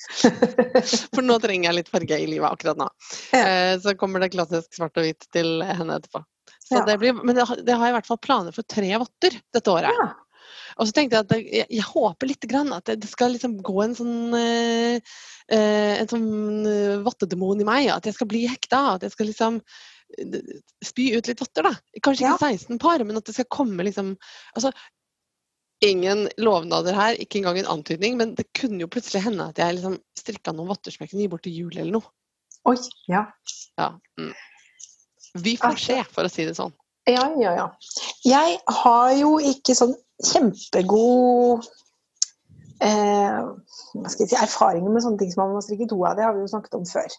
For 1.14 1.24
nå 1.24 1.38
trenger 1.40 1.70
jeg 1.70 1.78
litt 1.78 1.92
farge 1.92 2.18
i 2.20 2.28
livet 2.28 2.50
akkurat 2.50 2.80
nå. 2.80 2.90
Ja. 3.32 3.44
Eh, 3.46 3.74
så 3.80 3.96
kommer 4.00 4.20
det 4.20 4.32
klassisk 4.34 4.76
svart 4.76 5.00
og 5.00 5.08
hvit 5.08 5.24
til 5.32 5.64
henne 5.64 5.96
etterpå. 5.96 6.22
Så 6.70 6.78
Ja. 6.78 6.84
det 6.86 6.98
blir, 7.02 7.12
men 7.18 7.34
det, 7.34 7.44
har- 7.48 7.60
det 7.66 7.74
har 7.76 7.86
jeg 7.88 7.92
i 7.94 7.98
hvert 7.98 8.06
fall 8.06 8.18
planer 8.22 8.54
for 8.54 8.62
tre 8.62 8.90
votter 9.02 9.34
dette 9.52 9.72
året. 9.72 9.90
Ja. 9.90 10.12
Og 10.78 10.86
så 10.86 10.94
tenkte 10.94 11.16
jeg 11.18 11.24
at 11.26 11.28
det, 11.32 11.38
jeg, 11.52 11.66
jeg 11.76 11.82
håper 11.90 12.28
litt 12.30 12.46
grann 12.48 12.70
at 12.72 12.84
det, 12.86 13.08
skal 13.10 13.32
liksom 13.34 13.56
gå 13.66 13.82
en 13.84 13.94
sånn 13.98 14.34
eh, 14.38 15.00
eh, 15.50 15.94
en 16.00 16.08
sånn 16.08 16.28
eh, 16.70 17.00
vottedemon 17.04 17.60
i 17.60 17.66
meg. 17.66 17.88
At 17.92 18.06
jeg 18.06 18.14
skal 18.16 18.30
bli 18.30 18.44
hekta. 18.48 18.94
At 18.94 19.02
jeg 19.02 19.12
skal 19.16 19.26
liksom 19.32 19.58
spy 20.82 21.04
ut 21.18 21.28
litt 21.30 21.38
votter, 21.42 21.62
da. 21.68 21.74
Kanskje 22.02 22.24
Ja. 22.26 22.32
ikke 22.38 22.54
16 22.58 22.78
par, 22.82 23.02
men 23.04 23.16
at 23.18 23.24
det 23.28 23.34
skal 23.36 23.46
komme 23.50 23.84
liksom 23.86 24.16
Altså, 24.56 24.72
ingen 25.82 26.28
lovnader 26.38 26.92
her, 26.96 27.14
ikke 27.16 27.38
engang 27.40 27.58
en 27.58 27.70
antydning, 27.76 28.16
men 28.18 28.34
det 28.36 28.46
kunne 28.52 28.80
jo 28.82 28.88
plutselig 28.90 29.22
hende 29.24 29.46
at 29.48 29.56
jeg 29.62 29.76
liksom 29.78 29.98
strikka 30.18 30.52
noen 30.52 30.68
votter 30.68 30.92
som 30.92 31.04
jeg 31.04 31.10
kunne 31.12 31.22
gi 31.24 31.30
bort 31.32 31.44
til 31.46 31.54
jul 31.56 31.76
eller 31.78 31.92
noe. 31.98 32.10
Oi. 32.68 32.76
Ja. 33.08 33.22
Ja. 33.78 33.86
Mm. 34.20 34.34
Vi 35.34 35.56
får 35.60 35.76
se, 35.78 35.98
for 36.10 36.26
å 36.26 36.32
si 36.32 36.46
det 36.48 36.56
sånn. 36.58 36.72
Ja, 37.08 37.26
ja, 37.40 37.52
ja. 37.56 37.66
Jeg 38.26 38.58
har 38.82 39.12
jo 39.16 39.36
ikke 39.42 39.74
sånn 39.78 39.94
kjempegod 40.26 41.64
eh, 42.84 43.40
hva 43.40 44.10
skal 44.12 44.24
jeg 44.26 44.32
si, 44.32 44.38
erfaringer 44.38 44.92
med 44.92 45.04
sånne 45.04 45.20
ting 45.22 45.32
som 45.32 45.44
man 45.46 45.56
må 45.56 45.62
strikke 45.64 45.88
to 45.90 45.98
av. 46.04 46.18
Det 46.18 46.26
har 46.26 46.34
vi 46.36 46.44
jo 46.44 46.50
snakket 46.52 46.76
om 46.80 46.88
før. 46.88 47.16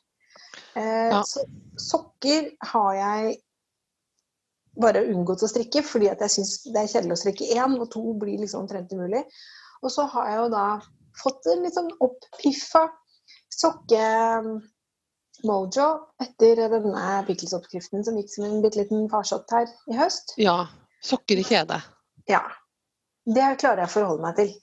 Eh, 0.76 1.10
Ja. 1.12 1.24
så, 1.28 1.46
sokker 1.80 2.52
har 2.74 2.94
jeg 3.00 3.38
bare 4.82 5.04
unngått 5.12 5.44
å 5.44 5.50
strikke, 5.52 5.84
fordi 5.84 6.08
at 6.12 6.22
jeg 6.24 6.36
syns 6.38 6.54
det 6.72 6.80
er 6.80 6.92
kjedelig 6.94 7.18
å 7.18 7.22
strikke 7.26 7.50
én, 7.58 7.76
og 7.80 7.90
to 7.92 8.14
blir 8.20 8.40
liksom 8.40 8.64
omtrent 8.64 8.94
umulig. 8.96 9.26
Og 9.82 9.92
så 9.92 10.06
har 10.14 10.30
jeg 10.30 10.38
jo 10.38 10.50
da 10.54 10.66
fått 11.20 11.50
en 11.52 11.64
litt 11.66 11.76
sånn 11.76 11.92
opppiffa 12.00 12.86
sokke-mojo 15.42 16.08
etter 16.22 16.70
denne 16.70 17.24
pickles-oppskriften 17.28 18.04
som 18.06 18.18
gikk 18.18 18.30
som 18.30 18.46
en 18.46 18.62
bitte 18.62 18.80
liten 18.80 19.10
farsott 19.10 19.50
her 19.52 19.68
i 19.88 19.98
høst. 19.98 20.34
Ja. 20.38 20.68
Sokker 21.04 21.38
i 21.38 21.44
kjede. 21.44 21.82
Ja. 22.28 22.44
Det 23.26 23.60
klarer 23.60 23.84
jeg 23.84 23.90
å 23.90 23.94
forholde 23.94 24.22
meg 24.22 24.36
til. 24.36 24.54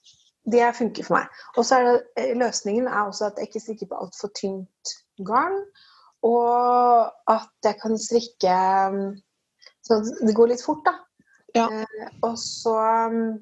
Det 0.48 0.74
funker 0.74 1.04
for 1.04 1.18
meg. 1.18 1.28
Og 1.56 1.64
så 1.66 1.78
er 1.78 1.84
det, 1.84 1.96
eh, 2.16 2.34
løsningen 2.36 2.86
er 2.86 3.06
også 3.06 3.26
at 3.26 3.38
jeg 3.38 3.48
ikke 3.48 3.60
strikker 3.60 3.88
på 3.88 3.98
altfor 3.98 4.30
tynt 4.34 4.94
garn. 5.26 5.64
Og 6.22 7.12
at 7.28 7.50
jeg 7.64 7.78
kan 7.80 7.98
strikke 7.98 8.54
mm, 8.90 9.18
så 9.82 10.00
det 10.26 10.34
går 10.34 10.48
litt 10.48 10.64
fort, 10.64 10.84
da. 10.84 10.94
Ja. 11.54 11.68
Eh, 11.70 12.08
og 12.22 12.38
så 12.38 12.74
mm, 13.10 13.38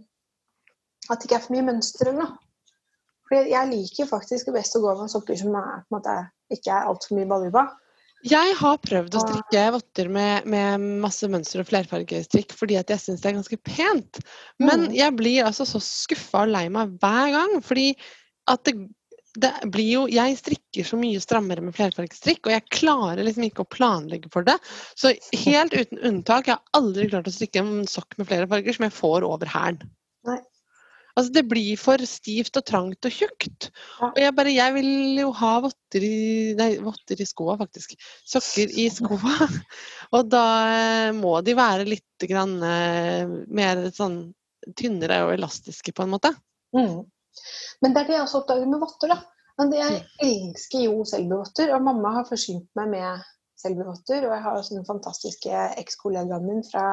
at 1.10 1.18
det 1.18 1.28
ikke 1.28 1.38
er 1.38 1.46
for 1.46 1.56
mye 1.56 1.68
mønster 1.70 2.08
eller 2.08 2.24
noe. 2.24 2.45
For 3.26 3.48
jeg 3.50 3.70
liker 3.72 4.08
faktisk 4.10 4.52
best 4.54 4.76
å 4.78 4.84
gå 4.84 4.94
med 5.00 5.10
sokker 5.10 5.38
som 5.40 5.54
er, 5.58 5.82
på 5.86 5.90
en 5.90 5.98
måte, 5.98 6.14
ikke 6.54 6.70
er 6.72 6.90
altfor 6.90 7.18
mye 7.18 7.28
baluba. 7.30 7.64
Jeg 8.26 8.54
har 8.58 8.78
prøvd 8.82 9.14
å 9.14 9.22
strikke 9.22 9.62
votter 9.74 10.08
med, 10.10 10.46
med 10.50 10.82
masse 11.02 11.28
mønster 11.30 11.60
og 11.62 11.68
flerfargestrikk 11.68 12.54
fordi 12.56 12.78
at 12.80 12.90
jeg 12.90 13.02
syns 13.02 13.22
det 13.22 13.28
er 13.30 13.36
ganske 13.36 13.58
pent. 13.66 14.20
Men 14.58 14.86
Mm. 14.88 14.94
jeg 14.96 15.16
blir 15.18 15.44
altså 15.44 15.66
så 15.68 15.82
skuffa 15.84 16.46
og 16.46 16.54
lei 16.54 16.68
meg 16.72 16.96
hver 17.02 17.34
gang. 17.34 17.58
Fordi 17.62 17.94
at 18.48 18.64
det, 18.64 18.74
det 19.36 19.52
blir 19.70 19.90
jo 19.90 20.06
Jeg 20.08 20.38
strikker 20.40 20.86
så 20.88 20.96
mye 20.98 21.20
strammere 21.20 21.60
med 21.62 21.76
flerfargestrikk, 21.76 22.46
og 22.46 22.54
jeg 22.56 22.66
klarer 22.72 23.22
liksom 23.22 23.46
ikke 23.46 23.66
å 23.66 23.70
planlegge 23.76 24.32
for 24.32 24.46
det. 24.48 24.56
Så 24.96 25.12
helt 25.44 25.76
uten 25.76 25.98
unntak, 26.00 26.48
jeg 26.48 26.56
har 26.56 26.80
aldri 26.80 27.10
klart 27.12 27.28
å 27.28 27.34
strikke 27.36 27.62
en 27.62 27.86
sokk 27.86 28.16
med 28.18 28.26
flere 28.30 28.48
farger 28.48 28.72
som 28.72 28.88
jeg 28.88 28.96
får 28.96 29.28
over 29.28 29.46
hælen. 29.46 29.86
Altså 31.16 31.32
Det 31.32 31.42
blir 31.48 31.78
for 31.80 32.02
stivt 32.04 32.58
og 32.60 32.64
trangt 32.68 33.08
og 33.08 33.14
tjukt. 33.14 33.70
Ja. 34.00 34.10
Og 34.10 34.18
jeg 34.20 34.34
bare 34.36 34.52
Jeg 34.52 34.74
vil 34.76 35.20
jo 35.22 35.30
ha 35.38 35.52
votter 35.64 36.04
i 36.04 36.18
Nei, 36.58 36.70
votter 36.84 37.22
i 37.22 37.28
skoa, 37.28 37.56
faktisk. 37.60 37.96
Sokker 38.28 38.72
i 38.72 38.88
skoa. 38.92 39.48
Og 40.16 40.28
da 40.30 40.44
eh, 40.72 41.12
må 41.16 41.38
de 41.44 41.56
være 41.56 41.88
litt 41.88 42.26
grann 42.28 42.58
eh, 42.62 43.24
mer 43.48 43.86
sånn 43.96 44.20
tynnere 44.76 45.22
og 45.26 45.32
elastiske, 45.36 45.94
på 45.94 46.04
en 46.04 46.12
måte. 46.12 46.32
Mm. 46.76 47.04
Men 47.82 47.94
det 47.94 48.02
er 48.02 48.08
det 48.08 48.16
jeg 48.16 48.24
også 48.26 48.42
oppdager 48.42 48.68
med 48.70 48.82
votter. 48.82 49.12
da. 49.14 49.18
Men 49.58 49.70
det- 49.70 49.80
Jeg 49.80 50.04
elsker 50.20 50.84
jo 50.84 51.04
Selbu-votter, 51.04 51.72
og 51.74 51.82
mamma 51.82 52.12
har 52.18 52.28
forsynt 52.28 52.68
meg 52.76 52.90
med 52.92 53.22
Selbu-votter. 53.56 54.26
Og 54.26 54.34
jeg 54.36 54.42
har 54.42 54.56
også 54.56 54.74
den 54.76 54.88
fantastiske 54.88 55.62
ekskollegaen 55.80 56.44
min 56.46 56.64
fra 56.64 56.86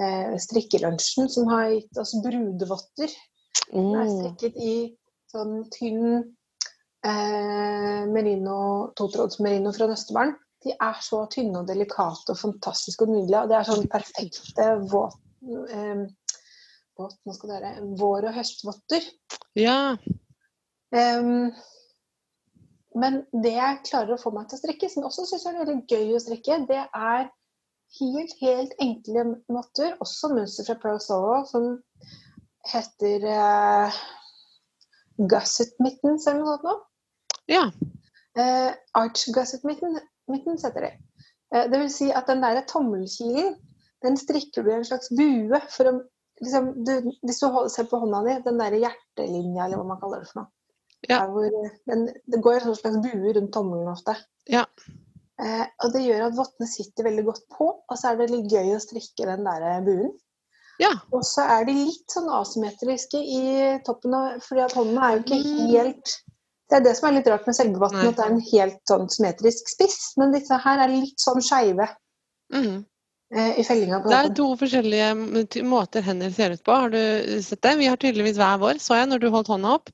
eh, 0.00 0.36
strikkelunsjen 0.40 1.28
som 1.32 1.50
har 1.52 1.70
gitt 1.74 1.98
oss 2.00 2.14
brudevotter. 2.24 3.12
Den 3.72 3.94
er 3.94 4.06
Oh. 4.06 4.14
strikket 4.20 4.56
i 4.56 4.76
sånn 5.32 5.68
tynn 5.72 6.34
eh, 7.04 8.06
merino, 8.06 8.92
totråds 8.96 9.40
merino 9.40 9.72
fra 9.72 9.88
Nøstebarn. 9.90 10.36
De 10.62 10.70
er 10.78 10.98
så 11.02 11.24
tynne 11.32 11.58
og 11.62 11.66
delikate 11.66 12.32
og 12.32 12.38
fantastiske 12.38 13.02
og 13.02 13.10
nydelige. 13.10 13.42
Og 13.42 13.48
det 13.50 13.56
er 13.58 13.68
sånn 13.68 13.88
perfekte 13.90 14.68
våt, 14.92 15.16
eh, 15.74 16.04
våt 16.98 17.16
nå 17.26 17.34
skal 17.34 17.56
dere, 17.56 17.72
vår- 17.98 18.28
og 18.30 18.34
høstvotter. 18.36 19.02
Ja. 19.58 19.96
Um, 20.92 21.52
men 22.94 23.22
det 23.32 23.54
jeg 23.54 23.84
klarer 23.88 24.14
å 24.14 24.20
få 24.20 24.30
meg 24.36 24.48
til 24.48 24.58
å 24.58 24.60
strikke, 24.60 24.90
som 24.92 25.06
også 25.08 25.24
syns 25.26 25.46
er 25.48 25.56
veldig 25.64 25.78
gøy 25.88 26.12
å 26.12 26.20
strikke, 26.20 26.58
det 26.68 26.82
er 26.84 27.30
helt, 28.00 28.34
helt 28.40 28.74
enkle 28.82 29.24
måter, 29.52 29.96
også 30.02 30.32
mønster 30.34 30.68
fra 30.68 30.78
Pro 30.82 30.96
Solo, 31.02 31.42
som 31.48 31.76
heter 32.72 33.26
uh, 33.26 34.00
gusset 35.30 35.74
mittens 35.82 36.28
eller 36.30 36.42
noe 36.42 36.54
sånt 36.54 36.68
noe. 36.68 36.78
ja. 37.50 37.66
Uh, 38.32 38.70
arch 38.96 39.26
gusset 39.34 39.64
mitten, 39.68 39.98
mittens 40.30 40.64
heter 40.64 40.86
det. 40.86 40.94
Uh, 41.52 41.66
det 41.68 41.82
vil 41.82 41.92
si 41.92 42.08
at 42.14 42.30
den 42.30 42.40
der 42.44 42.62
tommelkilen, 42.70 43.58
den 44.02 44.16
strikker 44.18 44.64
du 44.64 44.72
i 44.72 44.78
en 44.78 44.88
slags 44.88 45.12
bue 45.12 45.60
for 45.70 45.90
å 45.90 45.98
liksom, 46.42 46.72
du, 46.86 47.12
Hvis 47.22 47.42
du 47.42 47.46
holder, 47.46 47.70
ser 47.74 47.86
på 47.90 48.00
hånda 48.02 48.22
di, 48.26 48.38
den 48.46 48.58
der 48.62 48.78
hjertelinja, 48.80 49.66
eller 49.66 49.80
hva 49.80 49.86
man 49.92 50.00
kaller 50.00 50.22
det 50.22 50.30
for 50.32 50.42
noe. 50.42 50.52
Ja. 51.10 51.24
Eh, 51.26 51.70
den, 51.90 52.08
det 52.30 52.42
går 52.42 52.62
en 52.62 52.76
slags 52.78 52.98
bue 53.02 53.34
rundt 53.36 53.52
tommelen 53.54 53.90
ofte. 53.92 54.16
Ja. 54.50 54.64
Eh, 55.42 55.64
og 55.82 55.92
det 55.94 56.04
gjør 56.04 56.26
at 56.28 56.36
vottene 56.38 56.68
sitter 56.70 57.08
veldig 57.08 57.24
godt 57.26 57.46
på, 57.56 57.70
og 57.90 57.98
så 57.98 58.12
er 58.12 58.20
det 58.20 58.30
litt 58.30 58.52
gøy 58.52 58.76
å 58.76 58.82
strikke 58.82 59.26
den 59.26 59.42
der 59.48 59.64
eh, 59.66 59.80
buen. 59.86 60.12
Ja. 60.80 60.92
Og 61.14 61.24
så 61.26 61.44
er 61.58 61.66
de 61.68 61.74
litt 61.76 62.10
sånn 62.14 62.30
asymmetriske 62.32 63.18
i 63.20 63.42
toppen, 63.86 64.14
fordi 64.46 64.62
at 64.64 64.76
hånden 64.78 64.98
er 65.02 65.16
jo 65.16 65.24
ikke 65.24 65.40
Mm. 65.42 65.66
helt 65.74 66.14
Det 66.72 66.78
er 66.78 66.84
det 66.86 66.96
som 66.96 67.08
er 67.10 67.18
litt 67.18 67.26
rart 67.28 67.44
med 67.46 67.54
selgevotten, 67.54 67.98
Nei. 68.00 68.08
at 68.08 68.16
det 68.16 68.24
er 68.24 68.30
en 68.32 68.46
helt 68.48 68.78
sånn 68.88 69.02
symmetrisk 69.12 69.68
spiss. 69.68 70.14
Men 70.16 70.32
disse 70.32 70.56
her 70.56 70.78
er 70.80 70.88
litt 70.88 71.20
sånn 71.20 71.42
skeive 71.44 71.84
Mm. 72.50 72.86
eh, 73.34 73.58
i 73.60 73.62
fellinga 73.62 73.98
Det 74.08 74.12
er 74.16 74.34
to 74.34 74.46
forskjellige 74.56 75.64
måter 75.68 76.00
hender 76.00 76.30
ser 76.32 76.52
ut 76.52 76.64
på. 76.64 76.72
Har 76.72 76.88
du 76.88 77.42
sett 77.42 77.60
det? 77.60 77.76
Vi 77.76 77.86
har 77.86 77.96
tydeligvis 77.96 78.38
hver 78.40 78.58
vår, 78.58 78.80
så 78.80 78.96
jeg 78.96 79.08
når 79.10 79.20
du 79.20 79.30
holdt 79.30 79.48
hånda 79.52 79.74
opp. 79.74 79.90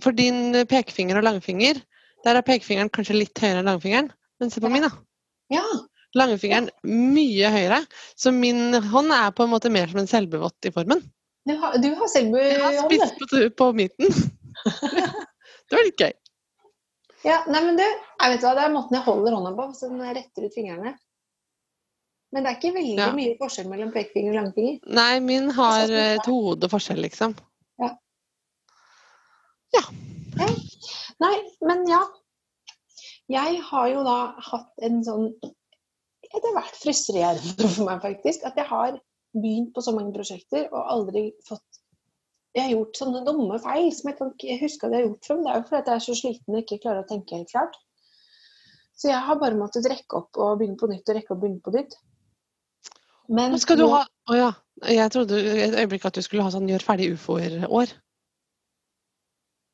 For 0.00 0.12
din 0.12 0.52
pekefinger 0.66 1.16
og 1.18 1.24
langfinger, 1.24 1.82
der 2.24 2.36
er 2.36 2.42
pekefingeren 2.42 2.90
kanskje 2.90 3.18
litt 3.18 3.34
høyere 3.34 3.58
enn 3.58 3.66
langfingeren. 3.72 4.12
Men 4.42 4.50
se 4.50 4.60
på 4.62 4.68
Ja. 4.68 4.74
min, 4.74 4.86
da. 4.88 4.92
Ja. 5.54 5.62
langfingeren 6.18 6.66
mye 6.84 7.48
høyere. 7.54 7.78
Så 8.20 8.32
min 8.34 8.74
hånd 8.90 9.14
er 9.16 9.30
på 9.32 9.46
en 9.46 9.52
måte 9.54 9.70
mer 9.72 9.88
som 9.88 10.02
en 10.02 10.10
selbuvott 10.10 10.66
i 10.68 10.72
formen. 10.74 11.00
Du 11.48 11.54
har, 11.58 11.78
du 11.80 11.88
har 11.96 12.10
selv 12.10 12.34
Jeg 12.36 12.58
har 12.60 12.74
spist 12.84 13.16
på, 13.22 13.38
på 13.56 13.68
midten. 13.78 14.10
det 14.92 15.78
var 15.78 15.86
litt 15.86 16.02
gøy. 16.04 16.12
Ja, 17.24 17.38
nei, 17.48 17.62
men 17.64 17.78
du, 17.78 17.82
jeg 17.86 18.34
vet 18.34 18.44
hva, 18.44 18.52
Det 18.58 18.66
er 18.66 18.74
måten 18.74 18.96
jeg 18.98 19.06
holder 19.06 19.36
hånda 19.38 19.54
på, 19.56 19.68
så 19.78 19.88
den 19.88 20.02
retter 20.04 20.44
ut 20.48 20.52
fingrene. 20.54 20.92
Men 22.32 22.44
det 22.44 22.50
er 22.50 22.58
ikke 22.58 22.74
veldig 22.76 22.98
Ja. 22.98 23.08
mye 23.16 23.38
forskjell 23.40 23.68
mellom 23.70 23.92
pekefinger 23.94 24.34
og 24.34 24.38
langfinger. 24.40 24.78
Nei, 24.98 25.12
min 25.24 25.48
har 25.56 25.84
et 25.86 26.18
eh, 26.18 26.26
hode 26.26 26.68
forskjell, 26.72 27.00
liksom. 27.06 27.34
Ja. 27.80 27.94
Nei, 31.22 31.36
men 31.62 31.84
ja. 31.88 32.02
Jeg 33.32 33.60
har 33.68 33.88
jo 33.92 34.02
da 34.06 34.16
hatt 34.50 34.86
en 34.86 35.02
sånn 35.06 35.28
Det 35.42 36.40
har 36.44 36.56
vært 36.56 36.80
frustrerende 36.80 37.68
for 37.68 37.86
meg, 37.86 38.02
faktisk. 38.02 38.44
At 38.48 38.58
jeg 38.60 38.68
har 38.68 38.98
begynt 39.32 39.72
på 39.74 39.84
så 39.84 39.94
mange 39.96 40.12
prosjekter 40.16 40.66
og 40.70 40.90
aldri 40.96 41.30
fått 41.48 41.80
Jeg 42.52 42.66
har 42.66 42.74
gjort 42.74 42.98
sånne 43.00 43.22
dumme 43.24 43.56
feil 43.64 43.88
som 43.96 44.10
jeg 44.10 44.18
kan 44.18 44.34
ikke 44.34 44.58
huske 44.60 44.86
at 44.86 44.92
jeg 44.92 45.00
har 45.00 45.08
gjort 45.08 45.28
før. 45.28 45.38
men 45.38 45.44
Det 45.44 45.52
er 45.52 45.58
jo 45.58 45.66
fordi 45.70 45.82
jeg 45.82 45.94
er 45.94 46.06
så 46.06 46.16
sliten 46.18 46.56
og 46.56 46.62
ikke 46.62 46.82
klarer 46.84 47.04
å 47.04 47.08
tenke 47.08 47.38
helt 47.38 47.52
klart. 47.52 47.78
Så 48.98 49.08
jeg 49.08 49.24
har 49.26 49.38
bare 49.40 49.58
måttet 49.58 49.88
rekke 49.88 50.18
opp 50.20 50.36
og 50.36 50.58
begynne 50.60 50.78
på 50.78 50.90
nytt 50.90 51.08
og 51.08 51.16
rekke 51.16 51.32
opp 51.32 51.38
og 51.38 51.44
begynne 51.46 51.64
på 51.64 51.72
nytt. 51.74 51.96
Men 53.32 53.56
skal 53.62 53.80
du 53.80 53.86
ha 53.88 54.04
Å 54.30 54.36
ja. 54.36 54.52
Jeg 54.82 55.12
trodde 55.14 55.38
et 55.38 55.74
øyeblikk 55.78 56.04
at 56.08 56.16
du 56.16 56.24
skulle 56.24 56.42
ha 56.42 56.50
sånn 56.50 56.68
gjør 56.70 56.82
ferdig 56.82 57.12
ufoer-år. 57.14 57.90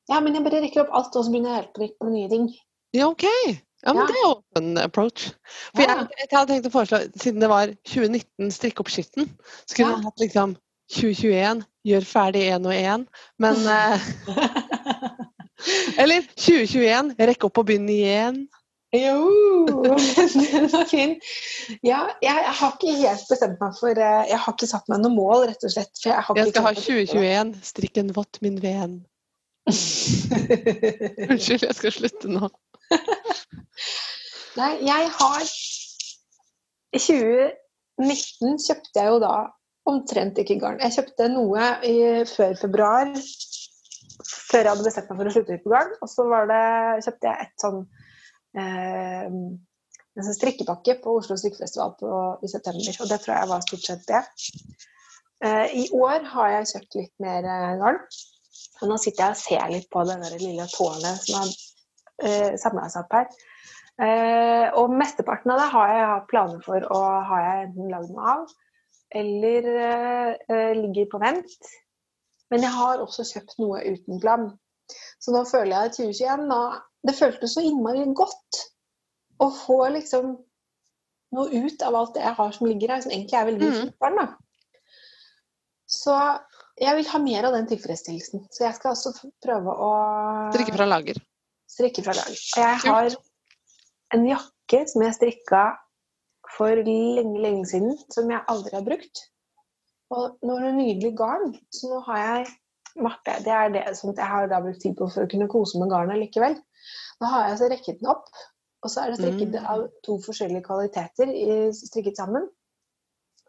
Ja, 0.08 0.18
men 0.20 0.34
jeg 0.36 0.44
bare 0.44 0.60
rekker 0.64 0.82
opp 0.84 0.94
alt, 0.96 1.16
og 1.16 1.24
så 1.24 1.32
begynner 1.32 1.54
jeg 1.54 1.62
helt 1.62 1.74
på 1.74 1.82
nytt 1.82 1.94
på 2.00 2.10
nye 2.12 2.30
ting. 2.32 2.48
Ja, 2.96 3.08
OK. 3.08 3.24
Ja, 3.82 3.92
men 3.94 4.02
Ja. 4.02 4.06
det 4.06 4.14
er 4.16 4.24
jo 4.24 4.42
en 4.56 4.78
approach. 4.78 5.32
For 5.74 5.82
Ja. 5.82 5.94
jeg, 5.96 6.08
jeg 6.30 6.38
hadde 6.38 6.52
tenkt 6.52 6.66
å 6.66 6.72
foreslå, 6.74 6.98
siden 7.20 7.40
det 7.40 7.48
var 7.48 7.66
2019 7.84 8.50
strikk 8.50 8.80
opp 8.80 8.88
skitten, 8.90 9.28
så 9.66 9.76
kunne 9.76 9.90
Ja. 9.90 10.02
hatt 10.02 10.18
liksom 10.18 10.56
2021 10.90 11.64
gjør 11.86 12.04
ferdig 12.08 12.42
én 12.48 12.66
og 12.66 12.72
én. 12.74 13.06
Men 13.38 13.56
eh, 13.78 14.00
Eller 15.98 16.22
2021 16.36 17.14
rekk 17.18 17.44
opp 17.44 17.58
og 17.58 17.66
begynn 17.66 17.88
igjen. 17.90 18.48
Jo, 18.94 19.66
den 19.66 20.68
var 20.72 20.86
fin. 20.88 21.20
Ja, 21.84 22.06
jeg, 22.22 22.32
har 22.32 22.72
ikke 22.72 22.94
helt 22.96 23.24
bestemt 23.28 23.60
meg 23.60 23.74
for 23.76 23.90
eh, 23.92 24.24
Jeg 24.30 24.38
har 24.38 24.54
ikke 24.54 24.66
satt 24.70 24.88
meg 24.88 25.02
noe 25.02 25.12
mål, 25.12 25.44
rett 25.50 25.64
og 25.66 25.70
slett. 25.74 25.92
Jeg, 26.04 26.14
har 26.16 26.38
Jeg 26.38 26.48
skal 26.54 26.64
ha 26.64 26.72
klart 26.72 26.80
å 26.80 26.86
tenke 26.86 27.12
2021 27.12 27.52
strikk 27.68 28.00
en 28.00 28.14
vått, 28.16 28.40
min 28.40 28.56
ven. 28.62 29.04
Unnskyld, 31.28 31.66
jeg 31.66 31.76
skal 31.76 31.92
slutte 31.92 32.32
nå. 32.32 32.48
Nei, 34.58 34.72
jeg 34.86 35.10
har 35.18 35.44
I 36.96 37.00
2019 37.04 38.58
kjøpte 38.64 39.02
jeg 39.02 39.12
jo 39.12 39.20
da 39.22 39.34
omtrent 39.88 40.40
ikke 40.40 40.58
garn. 40.60 40.80
Jeg 40.82 40.98
kjøpte 40.98 41.30
noe 41.32 41.70
i, 41.86 41.94
før 42.28 42.56
februar, 42.60 43.12
før 44.48 44.64
jeg 44.64 44.72
hadde 44.72 44.84
bestemt 44.84 45.08
meg 45.12 45.20
for 45.20 45.30
å 45.30 45.34
slutte 45.36 45.56
ut 45.56 45.64
på 45.64 45.72
garn. 45.72 45.94
Og 46.04 46.12
så 46.12 46.26
det, 46.50 46.66
kjøpte 47.06 47.30
jeg 47.30 47.46
et 47.46 47.64
sånn 47.64 47.80
eh, 48.58 49.24
en 50.18 50.26
sånn 50.26 50.36
strikkepakke 50.36 50.98
på 51.02 51.14
Oslo 51.20 51.36
strikkefestival 51.38 51.94
på, 52.00 52.10
i 52.42 52.50
september. 52.50 53.00
Og 53.04 53.10
det 53.12 53.20
tror 53.22 53.36
jeg 53.36 53.50
var 53.52 53.64
stort 53.66 53.86
sett 53.86 54.08
det. 54.08 54.22
Eh, 55.46 55.76
I 55.82 55.84
år 55.94 56.26
har 56.32 56.52
jeg 56.56 56.70
kjøpt 56.72 56.98
litt 56.98 57.14
mer 57.22 57.46
eh, 57.46 57.76
garn. 57.80 58.00
Og 58.82 58.90
nå 58.90 58.98
sitter 58.98 59.24
jeg 59.24 59.36
og 59.36 59.40
ser 59.40 59.72
litt 59.72 59.88
på 59.90 60.02
det 60.06 60.18
lille 60.38 60.66
tårnet 60.70 61.22
som 61.22 61.40
har 61.40 61.52
uh, 62.24 62.56
samla 62.60 62.88
her. 63.12 63.28
Eh, 63.98 64.68
og 64.78 64.92
mesteparten 64.94 65.50
av 65.50 65.58
det 65.58 65.68
har 65.72 65.88
jeg 65.90 66.08
hatt 66.12 66.26
planer 66.30 66.62
for 66.62 66.84
og 66.86 67.06
har 67.32 67.40
jeg 67.42 67.62
enten 67.66 67.88
lagd 67.90 68.12
noe 68.14 68.34
av, 68.34 68.52
eller 69.18 69.66
eh, 69.74 70.28
eh, 70.54 70.74
ligger 70.78 71.08
på 71.10 71.18
vent. 71.22 71.70
Men 72.52 72.62
jeg 72.62 72.70
har 72.76 73.02
også 73.02 73.26
kjøpt 73.26 73.58
noe 73.58 73.80
uten 73.82 74.20
plan. 74.22 74.52
Så 75.18 75.34
nå 75.34 75.42
føler 75.50 75.74
jeg 75.74 75.90
at 75.90 75.98
2021 75.98 76.46
nå, 76.48 76.60
Det 77.06 77.14
føltes 77.14 77.52
så 77.54 77.62
innmari 77.62 78.00
godt 78.18 78.56
å 79.38 79.46
få 79.54 79.76
liksom 79.94 80.32
noe 81.34 81.60
ut 81.62 81.82
av 81.86 81.94
alt 81.94 82.16
det 82.16 82.24
jeg 82.24 82.34
har 82.34 82.54
som 82.56 82.66
ligger 82.66 82.90
her, 82.90 83.02
som 83.04 83.12
egentlig 83.12 83.38
er 83.38 83.46
veldig 83.46 83.68
Mhm. 83.68 83.76
fint 83.82 84.16
da. 84.16 84.26
Så 85.86 86.14
jeg 86.80 86.96
vil 86.96 87.08
ha 87.12 87.18
mer 87.18 87.44
av 87.46 87.52
den 87.52 87.66
tilfredsstillelsen. 87.66 88.46
Så 88.50 88.64
jeg 88.64 88.74
skal 88.74 88.92
også 88.92 89.30
prøve 89.42 89.74
å 89.74 90.52
Drikke 90.52 90.74
fra 90.74 90.86
lager. 90.86 91.22
Strikke 91.68 92.04
fra 92.06 92.14
lag. 92.16 92.30
Og 92.32 92.62
jeg 92.62 92.78
har 92.84 93.16
en 94.16 94.24
jakke 94.28 94.84
som 94.88 95.04
jeg 95.04 95.16
strikka 95.16 95.64
for 96.56 96.80
lenge, 96.80 97.40
lenge 97.44 97.66
siden, 97.68 97.98
som 98.12 98.30
jeg 98.32 98.44
aldri 98.48 98.72
har 98.76 98.86
brukt. 98.86 99.24
Og 100.16 100.38
nå 100.40 100.56
er 100.56 100.68
det 100.68 100.76
nydelig 100.78 101.12
garn, 101.18 101.50
så 101.74 101.90
nå 101.90 102.00
har 102.06 102.22
jeg 102.22 102.46
mappe. 103.04 103.34
Det 103.44 103.52
er 103.52 103.72
det 103.74 103.82
som 103.98 104.14
jeg 104.14 104.28
har 104.30 104.48
da 104.48 104.62
brukt 104.64 104.80
tid 104.82 104.96
på 104.96 105.10
for 105.12 105.26
å 105.26 105.30
kunne 105.30 105.50
kose 105.52 105.80
med 105.80 105.92
garnet 105.92 106.20
likevel. 106.22 106.56
Da 107.20 107.32
har 107.34 107.50
jeg 107.50 107.58
så 107.60 107.68
rekket 107.72 108.00
den 108.00 108.08
opp, 108.14 108.30
og 108.82 108.92
så 108.92 109.02
er 109.02 109.12
det 109.12 109.18
strikket 109.20 109.58
Mm. 109.58 109.66
av 109.66 109.84
to 110.06 110.16
forskjellige 110.24 110.64
kvaliteter 110.64 111.32
strikket 111.74 112.16
sammen. 112.16 112.48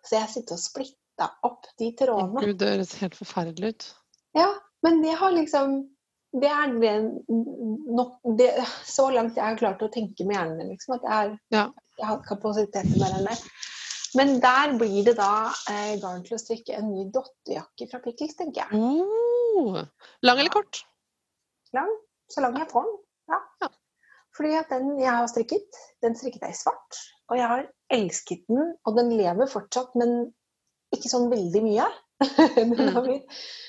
Så 0.03 0.17
jeg 0.17 0.29
sitter 0.34 0.58
og 0.58 0.60
splitta 0.60 1.29
opp 1.43 1.65
de 1.79 1.91
trådene. 1.95 2.43
Gud, 2.43 2.60
det 2.60 2.69
høres 2.73 2.93
helt 2.99 3.15
forferdelig 3.15 3.69
ut. 3.73 3.88
Ja, 4.36 4.49
men 4.84 5.01
det 5.03 5.15
har 5.19 5.32
liksom 5.32 5.79
Det 6.29 6.49
er 6.53 6.73
det 6.77 6.93
nok 7.89 8.19
det, 8.37 8.51
Så 8.85 9.07
langt 9.09 9.37
jeg 9.37 9.45
har 9.45 9.57
klart 9.57 9.81
å 9.81 9.89
tenke 9.89 10.27
med 10.27 10.37
hjernen 10.37 10.59
min, 10.59 10.71
liksom. 10.75 10.99
At 10.99 11.07
jeg, 11.07 11.31
er, 11.31 11.37
Ja. 11.55 11.63
jeg 11.97 12.05
har 12.11 12.21
kapasitet 12.27 12.85
til 12.85 13.01
mer 13.01 13.15
enn 13.17 13.25
det. 13.29 13.37
Men 14.17 14.39
der 14.41 14.73
blir 14.77 15.03
det 15.05 15.15
da 15.19 15.49
eh, 15.69 15.95
garn 16.01 16.23
til 16.25 16.37
å 16.37 16.41
strikke 16.41 16.77
en 16.77 16.89
ny 16.93 17.07
dottejakke 17.13 17.89
fra 17.91 17.99
Pickles, 18.01 18.35
tenker 18.37 18.65
jeg. 18.65 18.79
Oh, 18.79 19.83
lang 20.25 20.41
eller 20.41 20.53
kort? 20.53 20.81
Lang, 21.77 21.91
så 22.31 22.41
lang 22.41 22.57
jeg 22.57 22.71
får 22.71 22.87
den. 22.87 22.97
Ja. 23.29 23.39
Ja. 23.61 23.69
Fordi 24.37 24.55
at 24.57 24.73
den 24.73 24.91
jeg 25.01 25.13
har 25.13 25.29
strikket, 25.29 25.79
den 26.01 26.17
strikket 26.17 26.45
jeg 26.47 26.57
i 26.57 26.57
svart. 26.57 27.01
Og 27.29 27.37
jeg 27.37 27.49
har 27.51 27.65
elsket 27.93 28.45
den, 28.49 28.73
og 28.85 28.97
den 28.97 29.13
lever 29.17 29.49
fortsatt, 29.49 29.93
men 29.99 30.31
ikke 30.95 31.11
sånn 31.11 31.29
veldig 31.29 31.61
mye. 31.65 31.89
den 32.57 32.73
har 32.95 33.05
blitt 33.05 33.25
eh, 33.29 33.68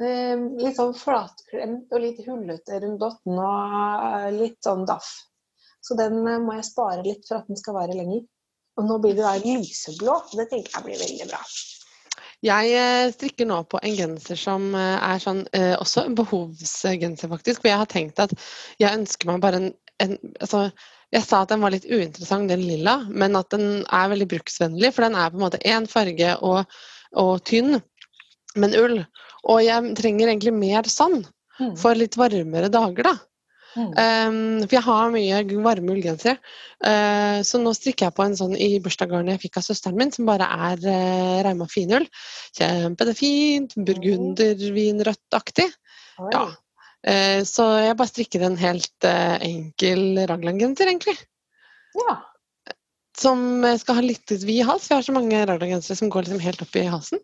litt 0.00 0.78
sånn 0.78 0.94
flatklemt 0.96 1.90
og 1.92 2.00
litt 2.00 2.22
hullete 2.24 2.78
rundt 2.80 3.02
dotten 3.02 3.40
og 3.40 4.38
litt 4.38 4.60
sånn 4.64 4.86
daff. 4.88 5.10
Så 5.80 5.96
den 5.98 6.20
eh, 6.28 6.40
må 6.40 6.56
jeg 6.58 6.68
spare 6.68 7.02
litt 7.04 7.26
for 7.28 7.40
at 7.40 7.50
den 7.50 7.58
skal 7.60 7.78
vare 7.78 7.96
lenger. 7.96 8.24
Og 8.78 8.86
nå 8.86 9.00
blir 9.02 9.16
det 9.16 9.26
da 9.26 9.34
lyseblå, 9.40 10.14
og 10.14 10.38
det 10.38 10.48
tenker 10.52 10.76
jeg 10.76 10.86
blir 10.86 11.00
veldig 11.00 11.28
bra. 11.32 11.40
Jeg 12.46 12.72
eh, 12.76 13.10
strikker 13.12 13.48
nå 13.48 13.58
på 13.68 13.80
en 13.84 13.96
genser 13.96 14.38
som 14.40 14.70
eh, 14.76 14.96
er 14.96 15.20
sånn, 15.22 15.42
også 15.80 16.06
en 16.06 16.16
behovsgenser, 16.20 17.32
faktisk. 17.32 17.62
For 17.62 17.72
jeg 17.72 17.82
har 17.82 17.90
tenkt 17.90 18.22
at 18.22 18.34
jeg 18.80 18.92
ønsker 18.92 19.32
meg 19.32 19.44
bare 19.44 19.62
en, 19.64 19.70
en 20.04 20.16
altså, 20.38 20.70
Jeg 21.10 21.26
sa 21.26 21.40
at 21.42 21.50
den 21.50 21.64
var 21.64 21.72
litt 21.74 21.88
uinteressant, 21.90 22.46
den 22.46 22.60
lilla, 22.62 23.00
men 23.10 23.34
at 23.34 23.50
den 23.50 23.80
er 23.82 24.12
veldig 24.12 24.28
bruksvennlig. 24.30 24.92
For 24.94 25.02
den 25.02 25.16
er 25.18 25.32
på 25.32 25.40
en 25.40 25.42
måte 25.42 25.64
én 25.66 25.88
farge 25.90 26.36
og, 26.46 26.76
og 27.18 27.32
tynn, 27.50 27.80
men 28.54 28.76
ull. 28.78 29.00
Og 29.48 29.62
jeg 29.64 29.94
trenger 29.96 30.28
egentlig 30.28 30.52
mer 30.56 30.88
sand 30.90 31.28
Mm. 31.60 31.74
for 31.76 31.92
litt 31.98 32.16
varmere 32.16 32.70
dager, 32.72 33.04
da. 33.04 33.18
Mm. 33.76 33.90
Um, 33.92 34.62
for 34.64 34.74
jeg 34.74 34.82
har 34.82 35.10
mye 35.12 35.40
varme 35.62 35.92
ullgensere. 35.92 36.38
Uh, 36.82 37.38
så 37.46 37.60
nå 37.60 37.74
strikker 37.76 38.08
jeg 38.08 38.16
på 38.16 38.24
en 38.24 38.36
sånn 38.38 38.54
i 38.56 38.80
bursdagsgarnet 38.82 39.36
jeg 39.36 39.42
fikk 39.44 39.60
av 39.60 39.66
søsteren 39.68 39.98
min, 40.00 40.10
som 40.14 40.26
bare 40.26 40.48
er 40.70 40.80
uh, 40.88 41.42
reima 41.44 41.68
finull. 41.70 42.08
Kjempefint. 42.56 43.76
Burgundervinrødt-aktig. 43.76 45.68
Ja. 46.32 46.46
Uh, 47.04 47.40
så 47.48 47.68
jeg 47.84 47.98
bare 48.00 48.10
strikker 48.10 48.46
en 48.48 48.58
helt 48.60 49.06
uh, 49.06 49.36
enkel 49.44 50.24
raglangenser, 50.32 50.90
egentlig. 50.90 51.18
ja. 52.00 52.18
Som 53.20 53.60
skal 53.76 53.98
ha 53.98 54.02
litt 54.06 54.32
vid 54.32 54.64
hals. 54.64 54.86
Vi 54.88 54.94
har 54.96 55.04
så 55.04 55.12
mange 55.12 55.42
raglangensere 55.44 55.98
som 55.98 56.08
går 56.08 56.24
liksom 56.24 56.40
helt 56.40 56.62
opp 56.64 56.76
i 56.78 56.86
halsen. 56.88 57.20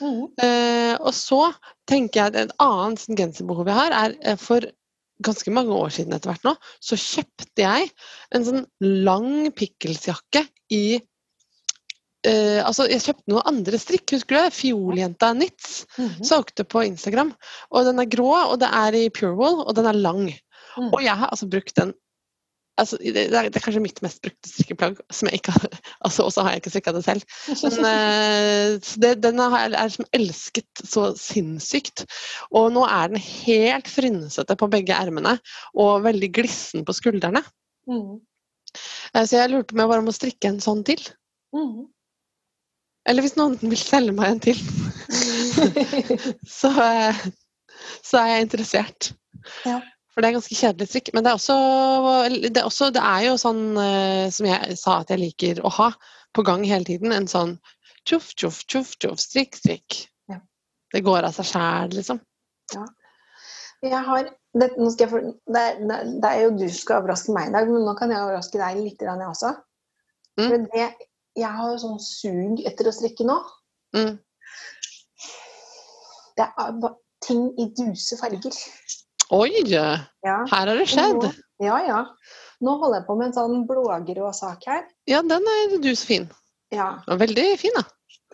Mm. 0.00 0.26
Eh, 0.42 0.94
og 0.98 1.12
så 1.16 1.50
tenker 1.88 2.20
jeg 2.20 2.32
at 2.32 2.38
et 2.40 2.54
annet 2.62 3.02
sånn 3.02 3.18
genserbehov 3.18 3.68
jeg 3.68 3.78
har, 3.78 3.96
er 3.96 4.16
eh, 4.24 4.38
for 4.40 4.64
ganske 5.20 5.52
mange 5.52 5.76
år 5.76 5.92
siden 5.92 6.16
etter 6.16 6.32
hvert 6.32 6.46
nå, 6.48 6.54
så 6.80 6.96
kjøpte 6.96 7.60
jeg 7.60 7.90
en 8.34 8.46
sånn 8.46 8.66
lang 8.80 9.32
pikkelsjakke 9.56 10.46
i 10.76 10.84
Uh, 12.20 12.60
Altså, 12.68 12.84
jeg 12.84 13.00
kjøpte 13.00 13.32
noen 13.32 13.46
andre 13.48 13.78
strikk, 13.80 14.12
husker 14.12 14.36
du 14.36 14.42
det? 14.42 14.52
Fioljenta 14.52 15.30
mm 15.32 15.40
-hmm. 15.96 16.24
Solgte 16.24 16.64
på 16.64 16.82
Instagram. 16.84 17.32
Og 17.70 17.84
den 17.84 17.98
er 17.98 18.04
grå, 18.04 18.34
og 18.50 18.60
det 18.60 18.68
er 18.68 18.94
i 18.94 19.08
Purewool, 19.08 19.64
og 19.64 19.74
den 19.74 19.86
er 19.86 19.92
lang. 19.92 20.28
Mm. 20.76 20.92
Og 20.92 21.02
jeg 21.02 21.16
har 21.16 21.28
altså 21.32 21.48
brukt 21.48 21.76
den 21.76 21.94
altså, 22.80 22.98
det, 23.00 23.26
er 23.28 23.48
det 23.48 23.58
er 23.58 23.64
kanskje 23.64 23.82
mitt 23.84 24.00
mest 24.04 24.22
brukte 24.24 24.50
strikkeplagg, 24.50 24.98
som 25.12 25.28
jeg 25.28 25.40
ikke 25.40 25.54
har 25.56 25.66
altså, 26.06 26.26
Og 26.26 26.32
så 26.34 26.44
har 26.44 26.54
jeg 26.54 26.62
ikke 26.62 26.72
strikka 26.74 26.94
det 26.96 27.04
selv. 27.06 27.24
Men 27.62 27.86
uh, 27.86 28.90
det, 29.04 29.12
den 29.24 29.42
har 29.42 29.66
jeg 29.66 29.76
er 29.80 29.94
som 29.94 30.08
elsket 30.16 30.82
så 30.94 31.06
sinnssykt. 31.18 32.04
Og 32.50 32.70
nå 32.74 32.86
er 32.88 33.12
den 33.12 33.22
helt 33.22 33.90
frynsete 33.90 34.56
på 34.58 34.70
begge 34.72 34.96
ermene 34.96 35.36
og 35.78 36.04
veldig 36.08 36.32
glissen 36.40 36.86
på 36.86 36.96
skuldrene. 36.96 37.44
Mm. 37.90 38.18
Uh, 39.14 39.24
Så 39.24 39.38
jeg 39.38 39.52
lurte 39.52 39.76
om 39.76 39.84
jeg 39.84 39.92
bare 39.94 40.06
må 40.06 40.16
strikke 40.16 40.52
en 40.52 40.60
sånn 40.64 40.84
til. 40.86 41.02
Mm. 41.56 41.88
Eller 43.08 43.24
hvis 43.24 43.38
noen 43.38 43.56
vil 43.62 43.80
selge 43.80 44.12
meg 44.14 44.34
en 44.34 44.42
til, 44.44 44.58
så, 46.60 46.70
uh, 46.74 47.24
så 48.04 48.20
er 48.20 48.34
jeg 48.34 48.46
interessert. 48.46 49.12
Ja. 49.64 49.80
For 50.20 50.26
det 50.26 50.34
er 50.34 50.36
ganske 50.36 50.56
kjedelig 50.58 50.86
strikk. 50.90 51.06
Men 51.16 51.24
det 51.24 51.30
er 51.30 51.38
også 51.38 51.54
det 52.44 52.58
er, 52.60 52.66
også, 52.68 52.90
det 52.92 53.00
er 53.00 53.22
jo 53.24 53.36
sånn 53.40 53.60
eh, 53.80 54.26
som 54.28 54.48
jeg 54.50 54.74
sa 54.76 54.98
at 55.00 55.12
jeg 55.14 55.20
liker 55.22 55.62
å 55.64 55.70
ha 55.72 55.86
på 56.36 56.44
gang 56.44 56.66
hele 56.68 56.84
tiden. 56.84 57.14
En 57.16 57.28
sånn 57.30 57.54
tjoff, 58.04 58.34
tjoff, 58.36 58.58
tjoff, 58.68 58.90
tjoff, 59.00 59.16
strikk, 59.22 59.56
strikk. 59.56 59.96
Ja. 60.28 60.36
Det 60.92 61.00
går 61.08 61.24
av 61.24 61.38
seg 61.38 61.48
sjæl, 61.48 61.96
liksom. 61.96 62.20
Ja. 62.74 62.84
Jeg 63.80 64.04
har, 64.10 64.28
det, 64.60 64.70
jeg 64.76 65.08
for, 65.08 65.32
det, 65.56 65.64
det 65.88 66.28
er 66.34 66.44
jo 66.44 66.52
du 66.58 66.66
som 66.66 66.78
skal 66.82 67.00
overraske 67.00 67.32
meg 67.32 67.48
i 67.48 67.56
dag, 67.56 67.72
men 67.72 67.88
nå 67.88 67.96
kan 67.96 68.12
jeg 68.12 68.20
overraske 68.20 68.60
deg 68.60 68.84
litt, 68.84 69.00
jeg 69.00 69.24
også. 69.24 69.56
Mm. 70.36 70.46
For 70.50 70.70
det, 70.76 70.88
jeg 71.40 71.56
har 71.62 71.72
jo 71.72 71.82
sånn 71.86 72.00
sug 72.04 72.66
etter 72.68 72.92
å 72.92 72.98
strikke 73.00 73.24
nå. 73.24 73.40
Mm. 73.96 74.18
Det 76.36 76.52
er 76.52 76.80
bare 76.84 76.98
ting 77.24 77.54
i 77.56 77.72
duse 77.72 78.20
farger. 78.20 78.60
Oi! 79.30 79.62
Ja. 79.70 79.98
Her 80.24 80.66
har 80.66 80.74
det 80.74 80.88
skjedd. 80.90 81.22
Nå, 81.22 81.30
ja, 81.62 81.78
ja. 81.86 82.00
Nå 82.60 82.74
holder 82.80 83.00
jeg 83.00 83.06
på 83.06 83.16
med 83.20 83.30
en 83.30 83.36
sånn 83.36 83.62
blågrå 83.68 84.32
sak 84.36 84.66
her. 84.68 84.82
Ja, 85.08 85.22
den 85.22 85.46
er 85.46 85.78
du 85.80 85.90
så 85.94 86.08
fin. 86.08 86.28
Ja, 86.74 86.90
Veldig 87.06 87.46
fin, 87.58 87.74
da. 87.74 87.84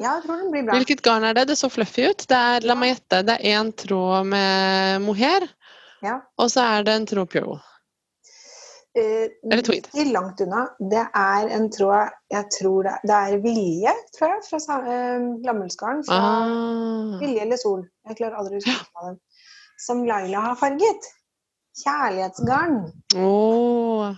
ja 0.00 0.16
jeg 0.18 0.26
tror 0.26 0.40
den 0.42 0.50
blir 0.52 0.66
bra. 0.66 0.76
Hvilket 0.80 1.04
garn 1.04 1.24
er 1.24 1.36
det? 1.36 1.46
Det 1.52 1.56
så 1.60 1.70
fluffy 1.72 2.08
ut. 2.10 2.26
Det 2.28 2.36
er, 2.36 2.66
la 2.68 2.76
meg 2.76 2.94
gjette, 2.94 3.22
det 3.28 3.38
er 3.38 3.60
én 3.60 3.72
tråd 3.84 4.28
med 4.32 5.06
mohair, 5.06 5.48
Ja. 6.04 6.20
og 6.36 6.50
så 6.52 6.66
er 6.76 6.84
det 6.88 6.96
en 6.98 7.08
tråd 7.08 7.30
pure. 7.32 7.60
Eh, 8.96 9.28
Eller 9.52 9.62
tweed. 9.64 9.88
Ikke 9.92 10.08
langt 10.12 10.40
unna. 10.40 10.62
Det 10.80 11.02
er 11.04 11.50
en 11.52 11.66
tråd 11.72 12.14
Jeg 12.32 12.48
tror 12.54 12.86
det, 12.86 12.94
det 13.04 13.16
er 13.16 13.42
vilje, 13.44 13.92
tror 14.16 14.30
jeg, 14.32 14.44
fra 14.48 14.78
uh, 14.80 14.86
eh, 14.94 15.26
Lammelskaren. 15.44 16.00
Fra 16.08 16.16
Ah. 16.16 17.18
Vilje 17.20 17.42
eller 17.44 17.60
Sol. 17.60 17.84
Jeg 18.08 18.16
klarer 18.16 18.40
aldri 18.40 18.56
å 18.56 18.62
huske 18.64 18.86
på 18.96 19.04
den. 19.10 19.18
Som 19.78 20.04
Laila 20.08 20.40
har 20.50 20.56
farget. 20.60 21.08
Kjærlighetsgarn. 21.82 22.78
Oh, 23.20 24.14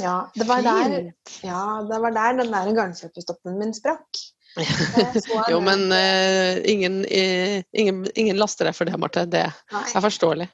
Ja, 0.00 0.22
det 0.34 0.46
var 0.48 0.62
der, 0.64 1.12
ja, 1.44 1.64
det 1.84 1.98
var 2.00 2.14
der 2.16 2.38
den 2.38 2.52
der 2.54 2.70
garnkjøpestoppen 2.78 3.58
min 3.60 3.74
sprakk. 3.76 4.22
Jo, 5.52 5.58
men 5.60 5.84
uh, 5.92 6.56
ingen, 6.68 7.02
uh, 7.04 7.58
ingen, 7.76 8.06
ingen 8.16 8.36
laster 8.40 8.68
deg 8.68 8.76
for 8.76 8.88
det, 8.88 8.96
Marte. 9.00 9.26
Det 9.28 9.44
Nei. 9.72 9.84
er 9.92 10.04
forståelig. 10.04 10.48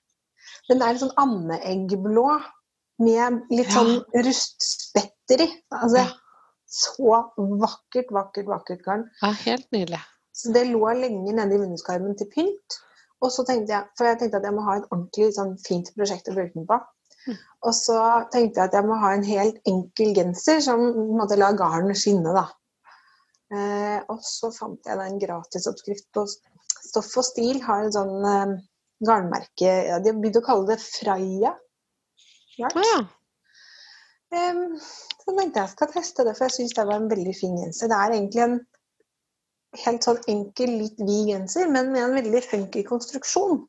Den 0.68 0.82
er 0.82 0.98
sånn 1.00 1.14
ammeeggblå 1.22 2.26
med 3.06 3.38
litt 3.54 3.70
Ja. 3.70 3.78
sånn 3.78 3.94
rustspetter 4.26 5.46
i. 5.46 5.52
Altså, 5.70 6.02
Ja. 6.02 6.08
Så 6.68 7.14
vakkert, 7.38 8.10
vakkert, 8.12 8.44
vakkert 8.50 8.82
garn. 8.84 9.06
Ja, 9.22 9.30
helt 9.46 9.64
nydelig. 9.72 10.02
Så 10.36 10.52
det 10.52 10.66
lå 10.68 10.82
lenge 10.98 11.32
nede 11.32 11.54
i 11.56 11.60
vinduskarmen 11.62 12.12
til 12.18 12.28
pynt. 12.34 12.76
Og 13.24 13.32
så 13.34 13.44
tenkte 13.46 13.74
jeg, 13.74 13.88
For 13.98 14.06
jeg 14.06 14.20
tenkte 14.20 14.40
at 14.40 14.46
jeg 14.46 14.54
må 14.54 14.64
ha 14.68 14.78
et 14.78 14.86
ordentlig 14.92 15.32
sånn, 15.34 15.56
fint 15.64 15.90
prosjekt 15.96 16.30
å 16.30 16.36
bruke 16.36 16.54
den 16.54 16.68
på. 16.68 16.78
Mm. 17.26 17.40
Og 17.68 17.74
så 17.76 17.98
tenkte 18.32 18.60
jeg 18.60 18.70
at 18.70 18.78
jeg 18.78 18.86
må 18.86 18.98
ha 19.02 19.12
en 19.14 19.26
helt 19.26 19.58
enkel 19.68 20.14
genser 20.16 20.62
som 20.64 20.84
på 20.84 21.04
en 21.04 21.20
måte 21.20 21.38
la 21.40 21.50
garnet 21.58 21.98
skinne. 21.98 22.34
da. 22.36 22.46
Eh, 23.48 23.98
og 24.12 24.22
så 24.24 24.52
fant 24.54 24.86
jeg 24.86 25.00
da 25.00 25.06
en 25.08 25.20
gratisoppskrift 25.20 26.10
på 26.14 26.26
Stoff 26.28 27.10
og 27.18 27.26
Stil. 27.26 27.62
Har 27.64 27.84
en 27.84 27.94
sånn 27.94 28.30
eh, 28.30 28.56
garnmerke 29.08 29.72
ja, 29.88 30.00
De 30.02 30.12
har 30.12 30.18
begynt 30.18 30.40
å 30.40 30.46
kalle 30.46 30.72
det 30.72 30.80
Freia. 30.84 31.54
Ja. 32.58 32.70
Em, 34.34 34.64
så 34.78 35.32
tenkte 35.32 35.60
jeg 35.60 35.62
jeg 35.62 35.72
skal 35.72 35.92
teste 35.92 36.24
det, 36.26 36.34
for 36.36 36.48
jeg 36.48 36.56
syns 36.56 36.74
det 36.76 36.86
var 36.88 36.98
en 37.00 37.10
veldig 37.10 37.34
fin 37.36 37.54
genser. 37.56 37.90
Det 37.90 37.98
er 37.98 38.14
egentlig 38.16 38.44
en 38.44 38.58
helt 39.76 40.06
sånn 40.06 40.20
enkel, 40.30 40.74
litt 40.82 41.00
vid 41.00 41.32
genser, 41.32 41.68
men 41.70 41.92
med 41.92 42.02
en 42.04 42.16
veldig 42.16 42.42
funky 42.44 42.84
konstruksjon. 42.86 43.62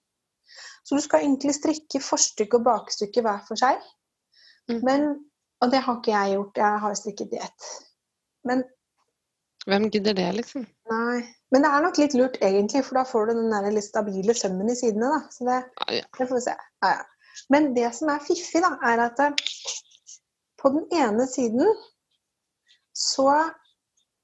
Så 0.88 0.98
du 0.98 1.04
skal 1.04 1.26
egentlig 1.26 1.54
strikke 1.58 2.02
forstykke 2.02 2.58
og 2.58 2.66
bakstykke 2.66 3.24
hver 3.26 3.42
for 3.48 3.60
seg. 3.60 3.82
Mm. 4.72 4.80
Men, 4.86 5.08
og 5.62 5.74
det 5.74 5.84
har 5.86 6.00
ikke 6.00 6.14
jeg 6.16 6.36
gjort, 6.38 6.62
jeg 6.64 6.84
har 6.86 6.96
strikket 6.98 7.36
i 7.36 7.42
ett. 7.46 7.70
Men 8.48 8.64
Hvem 9.68 9.90
gidder 9.94 10.16
det, 10.18 10.30
liksom? 10.40 10.66
nei. 10.90 11.20
Men 11.52 11.66
det 11.66 11.70
er 11.74 11.84
nok 11.84 11.98
litt 11.98 12.16
lurt 12.18 12.38
egentlig, 12.46 12.84
for 12.86 13.00
da 13.00 13.04
får 13.10 13.30
du 13.30 13.38
den 13.42 13.54
der 13.54 13.72
litt 13.74 13.88
stabile 13.88 14.34
sømmen 14.38 14.70
i 14.70 14.76
sidene. 14.78 15.10
da. 15.14 15.20
Så 15.34 15.48
det, 15.48 15.58
ah, 15.84 15.94
ja. 15.98 16.06
det 16.18 16.28
får 16.30 16.38
vi 16.38 16.44
se. 16.46 16.56
Ah, 16.86 17.00
ja. 17.00 17.40
Men 17.54 17.72
det 17.76 17.90
som 17.98 18.12
er 18.14 18.26
fiffig, 18.26 18.62
da, 18.66 18.76
er 18.86 19.02
at 19.08 19.22
eh, 19.24 19.34
på 20.62 20.72
den 20.76 20.86
ene 20.94 21.26
siden 21.30 21.66
så 22.98 23.30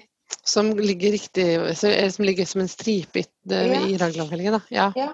Som 0.47 0.73
ligger 0.79 1.13
riktig 1.15 1.77
Som 2.13 2.25
ligger 2.25 2.47
som 2.47 2.61
en 2.61 2.69
stripe 2.71 3.25
Ja. 3.51 3.81
i 3.87 3.97
raglanfellingen, 3.99 4.53
da. 4.59 4.61
Ja. 4.71 4.93
Ja. 4.97 5.13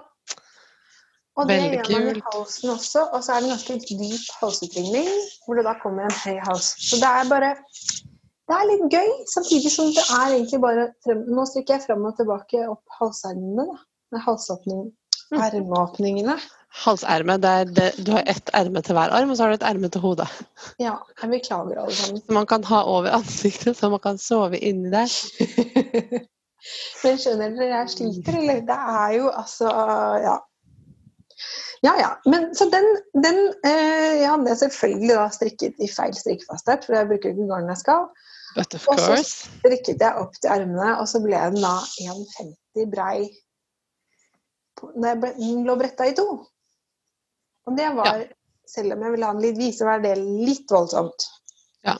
Og 1.35 1.47
det 1.49 1.55
Veldig 1.57 1.79
gjør 1.89 2.03
man 2.05 2.17
i 2.17 2.23
halsen 2.33 2.69
også, 2.69 3.03
og 3.13 3.23
så 3.25 3.33
er 3.33 3.39
det 3.41 3.49
ganske 3.49 3.77
dyp 3.89 4.25
halsutringning, 4.41 5.07
hvor 5.45 5.57
det 5.57 5.63
da 5.65 5.73
kommer 5.81 6.05
en 6.05 6.19
høy 6.25 6.37
hals. 6.45 6.75
Så 6.77 6.99
det 7.01 7.09
er 7.09 7.29
bare 7.29 7.55
Det 8.43 8.53
er 8.59 8.67
litt 8.69 8.83
gøy, 8.91 9.09
samtidig 9.33 9.71
som 9.71 9.85
det 9.95 10.03
er 10.03 10.33
egentlig 10.35 10.59
bare 10.61 10.87
frem, 11.05 11.23
Nå 11.31 11.45
strikker 11.49 11.77
jeg 11.77 11.85
fram 11.87 12.05
og 12.05 12.17
tilbake 12.19 12.65
opp 12.69 12.83
halsermene, 12.99 13.65
da. 13.71 13.77
Med 14.11 14.21
halsåpning, 14.27 14.91
Mm. 15.33 15.39
Halserme. 16.73 17.37
Det 17.37 17.49
er 17.49 17.71
det, 17.77 17.89
du 18.05 18.11
har 18.15 18.23
ett 18.29 18.49
erme 18.57 18.81
til 18.81 18.97
hver 18.97 19.13
arm, 19.13 19.29
og 19.29 19.37
så 19.37 19.45
har 19.45 19.53
du 19.53 19.59
et 19.59 19.67
erme 19.69 19.89
til 19.93 20.01
hodet. 20.01 20.27
Ja, 20.81 20.95
jeg 21.21 21.29
beklager 21.29 21.81
alle 21.83 21.95
sammen. 21.95 22.21
Som 22.25 22.37
man 22.39 22.47
kan 22.49 22.63
ha 22.69 22.79
over 22.89 23.13
ansiktet, 23.19 23.77
så 23.77 23.89
man 23.93 24.01
kan 24.01 24.17
sove 24.17 24.57
inni 24.57 24.89
der. 24.93 25.11
Men 27.03 27.19
skjønner 27.19 27.53
dere 27.57 27.69
jeg 27.69 27.91
sliter, 27.91 28.39
eller? 28.39 28.63
Det 28.65 28.79
er 28.95 29.13
jo 29.19 29.29
altså 29.29 29.69
Ja. 30.23 30.39
Ja, 31.83 31.91
ja. 31.99 32.09
Men, 32.31 32.53
så 32.55 32.69
den, 32.71 32.85
den 33.23 33.39
eh, 33.67 34.21
jeg 34.21 34.29
hadde 34.29 34.55
selvfølgelig 34.55 35.15
da 35.17 35.25
strikket 35.35 35.81
i 35.83 35.89
feil 35.91 36.13
strikkefasthet, 36.15 36.85
for 36.85 36.95
jeg 36.95 37.09
bruker 37.09 37.33
ikke 37.33 37.47
garn 37.49 37.67
jeg 37.67 37.81
skal. 37.81 38.05
But 38.55 38.77
of 38.77 38.85
Og 38.87 39.01
så 39.01 39.17
strikket 39.27 40.05
jeg 40.05 40.21
opp 40.21 40.37
til 40.39 40.53
armene, 40.53 40.93
og 41.01 41.09
så 41.11 41.19
ble 41.19 41.41
den 41.51 41.59
da 41.59 41.73
1,50 42.05 42.87
brei 42.93 43.27
den 44.93 45.63
lå 45.67 45.75
bretta 45.79 46.07
i 46.07 46.15
to. 46.17 46.25
Og 47.69 47.77
det 47.77 47.89
var, 47.95 48.25
selv 48.69 48.95
om 48.95 49.05
jeg 49.05 49.15
ville 49.15 49.29
ha 49.29 49.35
den 49.35 49.45
litt 49.45 49.59
vid, 49.59 49.75
så 49.77 49.87
var 49.87 50.03
det 50.03 50.17
litt 50.19 50.71
voldsomt. 50.71 51.27
Ja. 51.87 51.95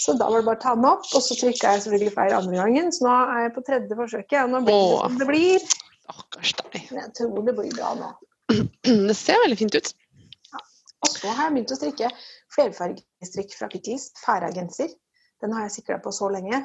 Så 0.00 0.14
da 0.16 0.30
var 0.30 0.40
det 0.40 0.48
bare 0.48 0.60
å 0.60 0.62
ta 0.62 0.74
den 0.78 0.88
opp, 0.88 1.04
og 1.12 1.24
så 1.24 1.36
trykka 1.36 1.74
jeg 1.74 1.84
selvfølgelig 1.84 2.14
feil 2.16 2.36
andre 2.38 2.60
gangen, 2.62 2.92
så 2.96 3.04
nå 3.04 3.16
er 3.34 3.42
jeg 3.44 3.54
på 3.56 3.64
tredje 3.66 3.98
forsøket, 3.98 4.38
og 4.44 4.54
nå 4.54 4.62
blir 4.64 4.80
det 4.80 5.00
som 5.02 5.18
det 5.20 5.28
blir. 5.28 5.66
Stakkars 6.00 6.54
deg. 6.62 6.78
Men 6.88 7.02
jeg 7.02 7.12
tror 7.20 7.44
det 7.48 7.56
blir 7.58 7.74
bra 7.76 7.94
nå. 7.98 8.12
Det 9.10 9.16
ser 9.18 9.38
veldig 9.44 9.58
fint 9.60 9.76
ut. 9.76 9.92
Og 11.00 11.08
så 11.08 11.30
har 11.32 11.46
jeg 11.46 11.54
begynt 11.54 11.72
å 11.72 11.78
strikke 11.78 12.08
flerfargestrikk 12.54 13.54
fra 13.56 13.68
Pickles, 13.72 14.10
Færa-genser. 14.20 14.90
Den 15.40 15.54
har 15.56 15.68
jeg 15.68 15.78
sikla 15.78 16.00
på 16.02 16.12
så 16.12 16.28
lenge. 16.32 16.64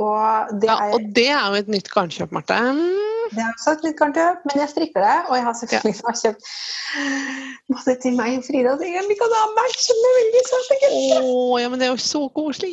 Og 0.00 0.56
det 0.60 0.68
Ja, 0.68 0.76
er 0.86 0.96
og 0.96 1.06
det 1.16 1.28
er 1.28 1.46
jo 1.46 1.60
et 1.60 1.70
nytt 1.72 1.88
garnkjøp, 1.92 2.32
Marte. 2.32 2.56
Det 3.30 3.38
har 3.38 3.52
jeg 3.52 3.62
sagt 3.62 3.84
litt 3.86 3.98
kanskje. 3.98 4.24
men 4.46 4.62
jeg 4.62 4.72
strikker 4.72 5.04
det. 5.04 5.16
Og 5.28 5.36
jeg 5.38 5.46
har 5.46 5.56
selvfølgelig 5.60 6.02
da 6.06 6.14
kjøpt 6.20 6.48
masse 7.74 7.96
til 8.02 8.16
meg 8.18 8.38
og 8.38 8.46
Frida. 8.48 8.74
Så 8.80 8.88
jeg, 8.90 9.04
vi 9.10 9.18
kan 9.20 9.36
ha 9.36 9.42
matchende 9.58 10.14
veldig 10.16 10.42
søte 10.48 10.78
gutter. 10.82 11.28
Oh, 11.28 11.54
ja, 11.60 11.70
men 11.70 11.82
det 11.82 11.88
er 11.88 11.94
jo 11.94 12.02
så 12.04 12.24
koselig! 12.34 12.72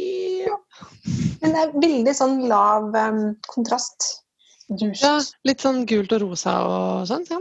Men 1.41 1.53
det 1.53 1.62
er 1.62 1.76
veldig 1.78 2.16
sånn 2.18 2.39
lav 2.49 2.89
um, 2.95 3.22
kontrast. 3.51 4.10
Just. 4.68 5.05
Ja, 5.05 5.16
litt 5.47 5.64
sånn 5.64 5.86
gult 5.88 6.12
og 6.18 6.26
rosa 6.26 6.58
og 6.68 7.08
sånn. 7.08 7.24
Ja. 7.30 7.39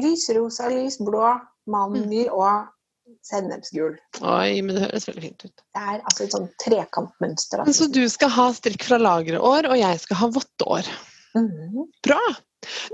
Lysrosa, 0.00 0.66
lysblå, 0.72 1.22
mandel 1.70 2.32
og 2.34 2.70
sennepsgul. 3.26 3.94
Oi, 4.22 4.60
men 4.64 4.76
det 4.76 4.86
høres 4.86 5.06
veldig 5.08 5.22
fint 5.22 5.44
ut. 5.44 5.62
Det 5.76 5.84
er 5.84 6.00
altså 6.00 6.24
et 6.24 6.34
sånn 6.34 6.48
trekantmønster. 6.62 7.62
Men 7.66 7.76
Så 7.76 7.86
du 7.92 8.02
skal 8.10 8.32
ha 8.34 8.48
strikk 8.56 8.86
fra 8.88 8.98
lagreår, 9.00 9.68
og 9.70 9.78
jeg 9.78 10.02
skal 10.02 10.20
ha 10.22 10.30
votteår. 10.34 10.90
Mhm. 11.36 11.84
Bra! 12.02 12.20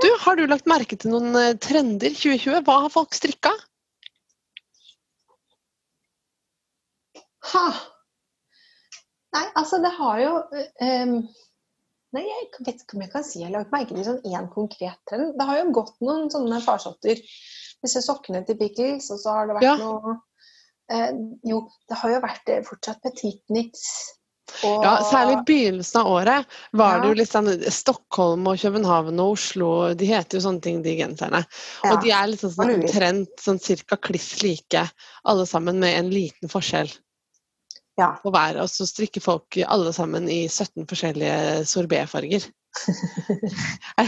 Du, 0.03 0.09
Har 0.23 0.37
du 0.37 0.45
lagt 0.47 0.69
merke 0.71 0.97
til 1.01 1.11
noen 1.15 1.35
eh, 1.41 1.55
trender 1.63 2.13
2020? 2.15 2.61
Hva 2.67 2.77
har 2.85 2.93
folk 2.93 3.15
strikka? 3.17 3.53
Ha! 7.53 7.67
Nei, 9.37 9.45
altså 9.59 9.79
det 9.85 9.91
har 9.99 10.21
jo 10.23 10.31
um, 10.41 11.17
Nei, 12.17 12.23
jeg 12.25 12.47
vet 12.65 12.81
ikke 12.81 12.97
om 12.97 13.03
jeg 13.05 13.13
kan 13.13 13.25
si 13.27 13.41
jeg 13.43 13.49
har 13.51 13.57
lagt 13.59 13.75
merke 13.75 13.93
til 13.97 14.07
sånn 14.07 14.23
én 14.31 14.47
konkret 14.55 14.97
trend. 15.11 15.35
Det 15.37 15.47
har 15.49 15.59
jo 15.61 15.73
gått 15.77 15.97
noen 16.07 16.31
sånne 16.33 16.63
farsotter. 16.65 17.19
Disse 17.85 18.01
sokkene 18.05 18.41
til 18.49 18.57
Pickles, 18.61 19.11
og 19.13 19.21
så 19.21 19.35
har 19.37 19.51
det 19.51 19.57
vært 19.59 19.67
Ja. 19.67 19.75
noe 19.83 20.15
uh, 20.17 21.11
Jo, 21.45 21.59
det 21.91 21.99
har 22.01 22.15
jo 22.15 22.23
vært 22.25 22.53
fortsatt 22.71 23.03
petit 23.05 23.43
knits. 23.51 23.83
Og, 24.65 24.85
Ja, 24.85 24.93
Særlig 25.05 25.37
i 25.37 25.45
begynnelsen 25.49 26.01
av 26.01 26.11
året 26.11 26.59
var 26.73 27.01
det 27.01 27.11
jo 27.11 27.17
litt 27.19 27.33
sånn 27.33 27.51
Stockholm 27.73 28.47
og 28.49 28.61
København 28.63 29.19
og 29.23 29.35
Oslo, 29.35 29.71
de 29.99 30.11
heter 30.11 30.39
jo 30.39 30.45
sånne 30.47 30.63
ting, 30.65 30.83
de 30.85 30.97
genserne. 30.99 31.43
ja, 31.83 31.93
Og 31.93 32.05
de 32.05 32.13
er 32.15 32.31
liksom 32.31 32.55
sånn 32.55 32.71
sånn 32.71 32.85
omtrent 32.85 33.43
sånn 33.43 33.59
cirka 33.63 33.99
kliss 33.99 34.43
like, 34.45 34.87
alle 35.25 35.47
sammen 35.47 35.83
med 35.83 35.99
en 35.99 36.13
liten 36.15 36.53
forskjell 36.53 36.93
ja. 38.01 38.13
på 38.23 38.33
hver. 38.35 38.61
Og 38.63 38.71
så 38.71 38.87
strikker 38.89 39.25
folk 39.25 39.59
alle 39.67 39.93
sammen 39.97 40.29
i 40.31 40.45
17 40.49 40.87
forskjellige 40.89 41.67
sorbetfarger. 41.69 42.49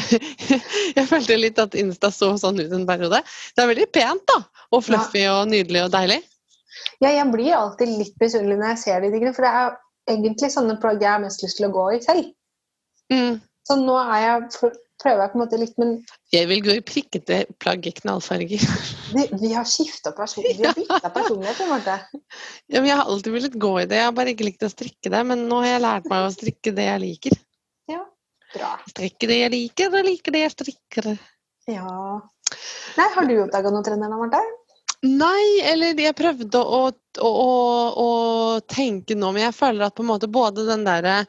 jeg 0.99 1.07
følte 1.09 1.39
litt 1.41 1.61
at 1.63 1.77
Insta 1.79 2.11
så 2.13 2.35
sånn 2.41 2.61
ut 2.61 2.73
en 2.75 2.89
periode. 2.89 3.23
Det 3.57 3.65
er 3.65 3.71
veldig 3.73 3.89
pent, 3.95 4.25
da! 4.29 4.43
Og 4.77 4.85
fluffy 4.85 5.25
og 5.31 5.49
nydelig 5.49 5.87
og 5.87 5.95
deilig. 5.95 6.21
ja, 7.01 7.11
jeg 7.11 7.29
blir 7.33 7.55
alltid 7.57 7.95
litt 7.97 8.17
misunnelig 8.21 8.59
når 8.61 8.75
jeg 8.75 8.83
ser 8.85 9.05
de 9.05 9.13
tingene, 9.15 9.35
for 9.37 9.47
det 9.47 9.53
er 9.63 9.79
egentlig 10.09 10.51
sånne 10.55 10.77
plagg 10.83 11.03
jeg 11.05 11.11
har 11.13 11.23
mest 11.23 11.45
lyst 11.45 11.61
til 11.61 11.69
å 11.69 11.73
gå 11.75 11.87
i 11.97 12.03
selv. 12.05 12.31
Mm. 13.13 13.41
Så 13.69 13.77
nå 13.81 13.97
er 14.01 14.23
jeg, 14.25 14.73
prøver 15.03 15.23
jeg 15.23 15.33
på 15.33 15.39
en 15.39 15.43
måte 15.43 15.61
litt, 15.61 15.75
men 15.81 15.95
Jeg 16.33 16.49
vil 16.51 16.63
gå 16.65 16.77
i 16.79 16.85
prikkete 16.85 17.41
plagg 17.61 17.87
i 17.89 17.93
knallfarger. 18.01 18.65
vi, 19.17 19.27
vi 19.43 19.53
har 19.53 19.69
skifta 19.69 20.13
person, 20.17 20.45
personlighet, 21.19 21.59
på 21.61 21.67
en 21.67 21.75
måte. 21.75 21.99
Ja, 22.69 22.81
men 22.81 22.91
jeg 22.91 23.01
har 23.01 23.09
alltid 23.09 23.37
villet 23.37 23.59
gå 23.61 23.75
i 23.83 23.89
det, 23.89 24.01
jeg 24.01 24.09
har 24.11 24.17
bare 24.17 24.33
ikke 24.35 24.49
likt 24.49 24.65
å 24.67 24.73
strikke 24.73 25.13
det. 25.13 25.25
Men 25.33 25.45
nå 25.51 25.61
har 25.65 25.75
jeg 25.75 25.85
lært 25.85 26.09
meg 26.13 26.29
å 26.29 26.33
strikke 26.35 26.75
det 26.77 26.89
jeg 26.89 27.05
liker. 27.05 27.43
Ja, 27.93 28.05
Bra. 28.55 28.71
Strikke 28.89 29.29
det 29.29 29.43
jeg 29.43 29.53
liker, 29.53 29.93
og 29.93 30.07
liker 30.07 30.35
det 30.35 30.45
jeg 30.47 30.55
strikker. 30.55 31.11
Ja. 31.69 31.91
Nei, 32.97 33.09
har 33.15 33.29
du 33.29 33.35
oppdaga 33.43 33.73
noen 33.73 33.85
trender 33.85 34.09
nå, 34.09 34.23
Marte? 34.23 34.41
Nei, 35.07 35.61
eller 35.63 35.95
jeg 36.03 36.17
prøvde 36.19 36.59
å, 36.59 36.79
å, 37.23 37.29
å, 37.29 37.53
å 38.03 38.09
tenke 38.67 39.15
nå, 39.15 39.31
men 39.31 39.45
jeg 39.47 39.55
føler 39.55 39.87
at 39.87 39.95
på 39.95 40.03
en 40.03 40.11
måte 40.11 40.27
både 40.27 40.65
den 40.67 40.83
derre 40.87 41.21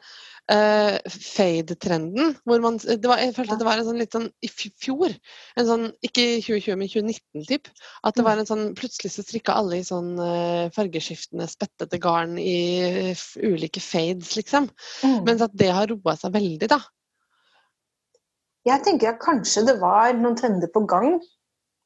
uh, 0.50 0.96
fade-trenden 1.06 2.32
hvor 2.42 2.58
man, 2.64 2.80
det 2.82 3.06
var, 3.06 3.22
Jeg 3.22 3.36
følte 3.36 3.54
at 3.54 3.62
det 3.62 3.68
var 3.68 3.78
en 3.78 3.86
sånn 3.86 4.02
litt 4.02 4.16
sånn 4.16 4.26
i 4.42 4.50
fjor, 4.50 5.14
en 5.54 5.68
sånn, 5.70 5.86
ikke 6.02 6.26
2020, 6.42 6.80
men 6.82 6.90
2019-typ, 6.90 7.70
at 8.10 8.18
det 8.18 8.26
var 8.26 8.42
en 8.42 8.50
sånn 8.50 8.66
Plutselig 8.74 9.14
så 9.14 9.22
strikka 9.22 9.54
alle 9.62 9.78
i 9.78 9.86
sånn 9.86 10.16
uh, 10.18 10.66
fargeskiftende, 10.74 11.46
spettete 11.50 12.02
garn 12.02 12.34
i 12.42 12.58
eh, 12.82 13.10
f- 13.14 13.38
ulike 13.38 13.78
fades, 13.84 14.34
liksom. 14.40 14.66
Mm. 15.06 15.20
Mens 15.30 15.46
at 15.46 15.54
det 15.54 15.70
har 15.78 15.94
roa 15.94 16.18
seg 16.18 16.34
veldig, 16.34 16.74
da. 16.74 16.82
jeg 18.66 18.82
tenker 18.84 19.14
at 19.14 19.22
kanskje 19.22 19.62
det 19.70 19.78
var 19.78 20.10
noen 20.18 20.34
trender 20.42 20.68
på 20.74 20.82
gang 20.90 21.20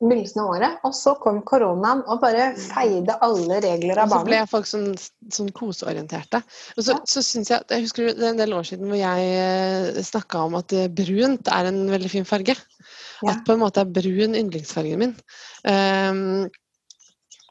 begynnelsen 0.02 0.40
av 0.42 0.50
året, 0.56 0.78
og 0.84 0.94
så 0.96 1.14
kom 1.22 1.38
koronaen 1.46 2.02
og 2.10 2.20
bare 2.20 2.50
feide 2.58 3.14
alle 3.24 3.60
regler 3.62 4.00
av 4.02 4.10
Og 4.10 4.18
så 4.18 4.24
ble 4.26 4.40
banen. 4.40 4.50
folk 4.50 4.66
sånn, 4.68 4.88
sånn 5.32 5.52
koseorienterte. 5.54 6.42
Og 6.76 6.82
så, 6.82 6.96
Ja. 6.96 7.00
så 7.06 7.22
synes 7.22 7.48
jeg, 7.52 7.62
jeg 7.70 7.86
husker 7.86 8.10
det 8.10 8.24
er 8.24 8.32
en 8.32 8.42
del 8.42 8.52
år 8.52 8.66
siden 8.68 8.90
hvor 8.90 8.98
jeg 8.98 10.04
snakka 10.04 10.44
om 10.44 10.58
at 10.58 10.72
eh, 10.72 10.88
brunt 10.88 11.48
er 11.48 11.70
en 11.70 11.88
veldig 11.88 12.10
fin 12.10 12.24
farge. 12.28 12.56
Ja. 13.22 13.30
At 13.32 13.44
på 13.46 13.54
en 13.54 13.62
måte 13.62 13.80
er 13.80 13.92
brun 13.94 14.34
yndlingsfargen 14.34 14.98
min. 14.98 15.14
Um, 15.64 16.50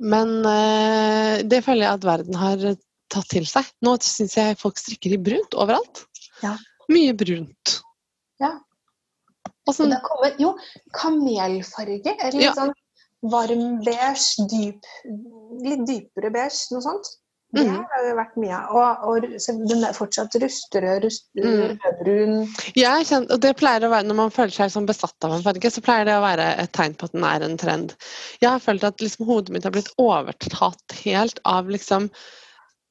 men 0.03 0.29
uh, 0.45 1.41
det 1.47 1.63
føler 1.63 1.87
jeg 1.87 1.93
at 1.93 2.05
verden 2.05 2.35
har 2.35 2.57
tatt 3.09 3.29
til 3.31 3.45
seg. 3.45 3.65
Nå 3.85 3.95
syns 4.03 4.35
jeg 4.35 4.59
folk 4.59 4.77
strikker 4.77 5.15
i 5.15 5.21
brunt 5.21 5.55
overalt. 5.55 6.05
Ja. 6.43 6.57
Mye 6.91 7.13
brunt. 7.17 7.79
Ja. 8.41 8.59
Sånn, 9.72 9.89
det 9.93 10.01
kommer 10.03 10.34
jo 10.41 10.57
kamelfarge, 10.91 12.16
eller 12.20 12.32
litt 12.39 12.49
Ja. 12.49 12.53
sånn 12.53 12.74
varm 13.24 13.80
beige, 13.86 14.47
dyp, 14.51 14.82
litt 15.64 15.86
dypere 15.88 16.32
beige, 16.34 16.68
noe 16.72 16.82
sånt. 16.82 17.05
Det 17.53 17.61
Mhm. 17.68 17.86
har 17.86 18.03
jo 18.09 18.16
vært 18.18 18.36
mye. 18.36 18.59
Og, 18.74 18.97
og 19.07 19.22
den 19.70 19.84
er 19.86 19.93
fortsatt 19.93 20.34
rustrød, 20.41 21.03
rust, 21.03 21.28
Mm. 21.38 21.78
rødbrun 21.78 22.47
kjenner, 23.05 23.32
og 23.32 23.39
det 23.41 23.55
pleier 23.57 23.82
å 23.86 23.91
være, 23.91 24.07
Når 24.07 24.16
man 24.16 24.30
føler 24.32 24.49
seg 24.70 24.88
besatt 24.88 25.14
av 25.24 25.32
en 25.34 25.43
farge, 25.43 25.70
så 25.72 25.80
pleier 25.82 26.05
det 26.05 26.14
å 26.18 26.22
være 26.26 26.59
et 26.59 26.72
tegn 26.74 26.95
på 26.95 27.03
at 27.05 27.11
den 27.14 27.24
er 27.24 27.43
en 27.43 27.57
trend. 27.57 27.95
Jeg 28.41 28.49
har 28.49 28.59
følt 28.59 28.84
at 28.84 28.97
liksom, 28.97 29.26
hodet 29.28 29.49
mitt 29.51 29.64
har 29.64 29.72
blitt 29.72 29.93
overtatt 29.99 30.82
helt 31.05 31.39
av 31.45 31.68
liksom 31.68 32.09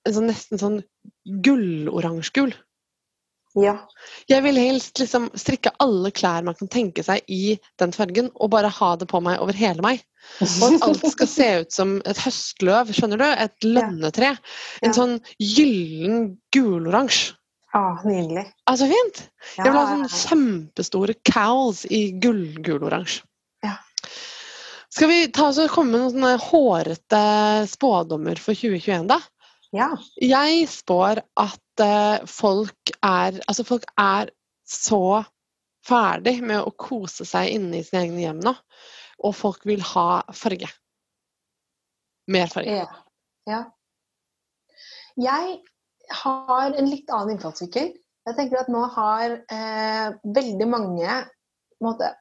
en 0.07 0.12
sånn, 0.14 0.29
nesten 0.31 0.59
sånn 0.59 0.85
gulloransje-gul. 1.43 2.55
Ja. 3.59 3.74
Jeg 4.30 4.42
vil 4.46 4.57
helst 4.57 4.96
liksom 5.03 5.26
strikke 5.36 5.74
alle 5.82 6.09
klær 6.14 6.44
man 6.46 6.57
kan 6.57 6.70
tenke 6.72 7.05
seg 7.05 7.20
i 7.28 7.59
den 7.82 7.92
fargen, 7.92 8.30
og 8.40 8.50
bare 8.55 8.70
ha 8.72 8.94
det 8.96 9.09
på 9.11 9.20
meg 9.24 9.42
over 9.44 9.53
hele 9.59 9.84
meg. 9.84 10.00
Og 10.40 10.76
at 10.78 10.86
alt 10.86 11.05
skal 11.12 11.28
se 11.28 11.48
ut 11.64 11.74
som 11.74 11.96
et 12.09 12.16
høstløv, 12.22 12.92
skjønner 12.96 13.20
du? 13.20 13.26
Et 13.28 13.66
lønnetre. 13.66 14.32
En 14.82 14.88
Ja. 14.88 14.96
sånn 14.96 15.18
gyllen 15.42 16.38
guloransje. 16.55 17.34
Ah, 17.74 18.00
nydelig. 18.05 18.46
Altså 18.68 18.86
fint! 18.86 19.28
Ja, 19.57 19.64
Jeg 19.64 19.72
vil 19.72 19.80
ha 19.80 19.86
sånne 19.88 20.09
kjempestore 20.28 21.14
cows 21.24 21.86
i 21.88 22.12
gull-guloransje. 22.20 23.22
Ja. 23.64 23.76
Skal 24.92 25.09
vi 25.09 25.26
ta 25.32 25.46
oss 25.48 25.59
og 25.59 25.70
komme 25.72 25.92
med 25.92 26.00
noen 26.03 26.12
sånne 26.12 26.38
hårete 26.38 27.22
spådommer 27.70 28.36
for 28.38 28.53
2021, 28.53 29.07
da? 29.09 29.18
Ja. 29.73 29.89
Jeg 30.20 30.66
spår 30.70 31.23
at 31.41 31.83
eh, 31.85 32.25
folk 32.29 32.93
er 33.01 33.39
Altså, 33.49 33.64
folk 33.64 33.87
er 34.01 34.33
så 34.68 35.23
ferdig 35.87 36.39
med 36.45 36.62
å 36.62 36.75
kose 36.79 37.27
seg 37.27 37.55
inne 37.57 37.81
i 37.81 37.87
sine 37.87 38.05
egne 38.07 38.23
hjem 38.23 38.43
nå. 38.45 38.55
Og 39.27 39.35
folk 39.37 39.66
vil 39.68 39.83
ha 39.93 40.23
farge. 40.37 40.70
Mer 42.33 42.51
farge. 42.53 42.83
Ja. 42.83 42.89
ja. 43.51 43.62
Jeg 45.18 45.59
har 46.23 46.79
en 46.79 46.89
litt 46.89 47.11
annen 47.11 47.37
innfallsvinkel. 47.37 47.93
Jeg 48.23 48.39
tenker 48.39 48.62
at 48.62 48.70
nå 48.70 48.85
har 48.95 49.35
eh, 49.51 50.18
veldig 50.37 50.68
mange 50.70 51.23
måte, 51.83 52.12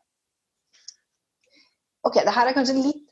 Ok, 2.01 2.15
det 2.25 2.33
her 2.33 2.49
er 2.49 2.55
kanskje 2.57 2.79
litt, 2.81 3.10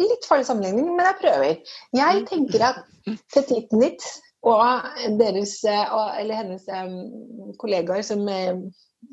litt 0.00 0.28
farlig 0.28 0.46
sammenligning, 0.48 0.88
men 0.96 1.08
jeg 1.08 1.20
prøver. 1.22 1.74
Jeg 1.96 2.24
tenker 2.30 2.60
at 2.72 2.84
Petit 3.30 3.70
ditt, 3.70 4.02
og 4.46 4.62
deres, 5.20 5.52
eh, 5.64 5.94
eller 6.20 6.34
hennes 6.40 6.64
eh, 6.66 6.90
kollegaer 7.60 8.02
som 8.02 8.28
eh, 8.28 8.56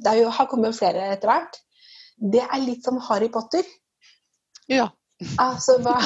Det 0.03 0.25
har 0.25 0.49
kommet 0.49 0.77
flere 0.77 1.11
etter 1.13 1.29
hvert. 1.29 1.59
Det 2.17 2.41
er 2.41 2.63
litt 2.63 2.86
som 2.86 2.97
Harry 3.09 3.29
Potter. 3.29 3.63
Ja. 4.69 4.88
Altså, 5.38 5.77
hva, 5.86 5.99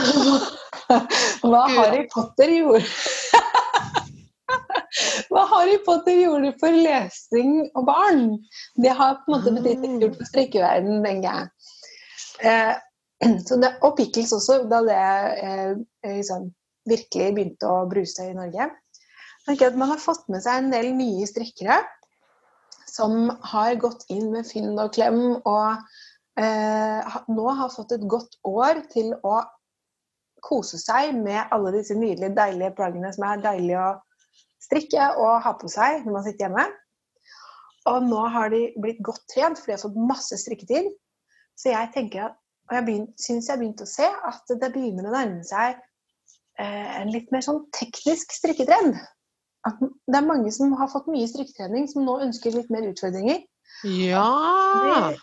hva 1.47 1.61
Harry 1.71 2.03
Potter 2.11 2.51
gjorde 2.51 2.83
Hva 5.31 5.43
Harry 5.51 5.77
Potter 5.85 6.15
gjorde 6.19 6.51
for 6.61 6.71
lesing 6.75 7.51
og 7.77 7.83
barn, 7.87 8.21
det 8.83 8.93
har 8.95 9.21
på 9.23 9.31
en 9.31 9.35
måte 9.37 9.55
betydd 9.55 9.81
litt 9.85 10.01
gjort 10.03 10.19
for 10.19 10.27
strikkeverdenen, 10.31 11.05
tenker 11.05 11.29
jeg. 11.31 11.43
Eh, 12.51 12.73
det, 13.63 13.71
og 13.81 13.95
pickles 13.97 14.33
også, 14.35 14.61
da 14.69 14.81
det 14.85 14.97
eh, 15.43 15.73
liksom, 16.17 16.51
virkelig 16.87 17.29
begynte 17.35 17.69
å 17.69 17.85
bruse 17.89 18.29
i 18.29 18.35
Norge. 18.37 18.69
Man 19.47 19.91
har 19.93 20.01
fått 20.03 20.27
med 20.31 20.43
seg 20.43 20.59
en 20.59 20.73
del 20.73 20.91
nye 20.97 21.27
strikkere 21.29 21.79
som 22.87 23.29
har 23.51 23.77
gått 23.79 24.07
inn 24.11 24.31
med 24.33 24.47
Finn 24.47 24.73
og 24.75 24.91
Klem 24.95 25.21
og 25.37 25.77
eh, 26.39 27.17
nå 27.31 27.45
har 27.59 27.71
fått 27.71 27.93
et 27.95 28.07
godt 28.09 28.39
år 28.47 28.81
til 28.91 29.13
å 29.27 29.39
kose 30.43 30.79
seg 30.81 31.15
med 31.15 31.51
alle 31.53 31.73
disse 31.75 31.95
nydelige, 31.97 32.35
deilige 32.37 32.75
plaggene 32.77 33.11
som 33.13 33.25
er 33.27 33.43
deilige 33.43 33.83
å 33.83 33.95
strikke 34.63 35.11
og 35.21 35.41
ha 35.45 35.53
på 35.59 35.69
seg 35.71 36.05
når 36.05 36.17
man 36.17 36.25
sitter 36.25 36.47
hjemme. 36.47 36.65
Og 37.87 38.03
nå 38.03 38.23
har 38.33 38.51
de 38.51 38.65
blitt 38.83 38.99
godt 39.05 39.23
trent, 39.31 39.59
for 39.59 39.69
de 39.69 39.77
har 39.77 39.83
fått 39.83 39.99
masse 40.09 40.39
strikketid. 40.41 40.89
Så 41.57 41.71
jeg 41.71 41.91
tenker 41.93 42.27
at, 42.27 42.35
og 42.67 42.75
jeg 42.75 43.03
syns 43.21 43.47
jeg 43.47 43.53
har 43.53 43.61
begynt 43.61 43.83
å 43.83 43.89
se 43.89 44.07
at 44.07 44.55
det 44.61 44.71
begynner 44.73 45.07
å 45.07 45.13
nærme 45.13 45.43
seg 45.47 45.77
eh, 46.59 46.89
en 46.99 47.11
litt 47.13 47.29
mer 47.31 47.45
sånn 47.45 47.61
teknisk 47.75 48.35
strikketrend. 48.35 48.97
At 49.67 49.79
det 49.79 50.19
er 50.19 50.27
mange 50.27 50.51
som 50.55 50.73
har 50.79 50.91
fått 50.91 51.07
mye 51.11 51.27
strikketrening, 51.29 51.87
som 51.91 52.05
nå 52.07 52.19
ønsker 52.27 52.55
litt 52.55 52.69
mer 52.73 52.87
utfordringer. 52.89 53.41
Ja! 53.87 55.13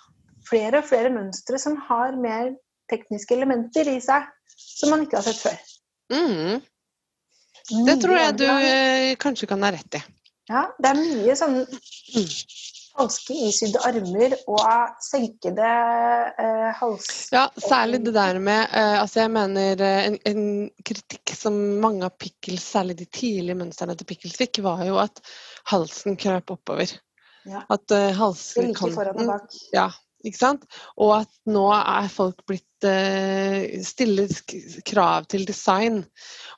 Flere 0.49 0.81
og 0.81 0.89
flere 0.89 1.13
mønstre 1.13 1.61
som 1.61 1.77
har 1.89 2.17
mer 2.21 2.55
tekniske 2.93 3.37
elementer 3.37 3.89
i 3.93 3.99
seg, 4.05 4.27
som 4.57 4.93
man 4.93 5.05
ikke 5.05 5.21
har 5.21 5.29
sett 5.29 5.41
før. 5.41 5.61
Mm. 6.13 6.61
Det 7.89 7.97
tror 8.03 8.19
jeg 8.19 8.37
du 8.41 8.45
eh, 8.49 9.15
kanskje 9.21 9.49
kan 9.49 9.65
ha 9.65 9.73
rett 9.73 10.01
i. 10.01 10.03
Ja, 10.51 10.67
det 10.77 10.91
er 10.91 11.01
mye 11.01 11.37
sånn 11.39 11.63
falske 12.95 13.35
isydde 13.49 13.81
armer 13.89 14.35
og 14.51 15.01
senkede 15.03 15.71
eh, 16.41 16.69
hals... 16.79 17.09
Ja, 17.35 17.49
særlig 17.59 18.05
det 18.07 18.15
der 18.15 18.39
med 18.43 18.69
eh, 18.71 19.01
Altså, 19.01 19.25
jeg 19.25 19.33
mener 19.35 19.83
eh, 19.83 20.07
en, 20.09 20.19
en, 20.31 20.45
kritikk 20.87 21.35
som 21.37 21.57
mange 21.83 22.07
av 22.07 22.15
pickles, 22.21 22.65
særlig 22.77 22.99
de 23.01 23.09
tidlige 23.11 23.59
mønstrene 23.59 23.97
til 23.99 24.09
pickles 24.09 24.39
fikk, 24.39 24.63
var 24.65 24.85
jo 24.87 25.01
at 25.03 25.21
halsen 25.73 26.19
krøp 26.21 26.55
oppover. 26.55 26.95
Ja. 27.45 27.65
At 27.69 27.93
og 27.93 28.15
halskanten. 28.17 29.35
Ja, 29.75 29.91
ikke 30.25 30.41
sant? 30.41 30.65
Og 30.97 31.19
at 31.19 31.33
nå 31.51 31.67
er 31.77 32.09
folk 32.13 32.41
blitt 32.49 32.87
eh, 32.89 33.81
stiller 33.85 34.31
krav 34.89 35.29
til 35.33 35.45
design 35.49 36.05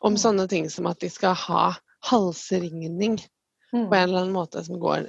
om 0.01 0.15
Mm. 0.15 0.21
sånne 0.23 0.47
ting 0.53 0.69
som 0.71 0.87
at 0.87 1.01
de 1.03 1.11
skal 1.11 1.35
ha 1.47 1.73
halsringning 2.11 3.19
Mm. 3.75 3.89
på 3.91 3.95
en 3.97 4.03
eller 4.03 4.21
annen 4.23 4.33
måte 4.37 4.63
som 4.65 4.79
går 4.81 5.09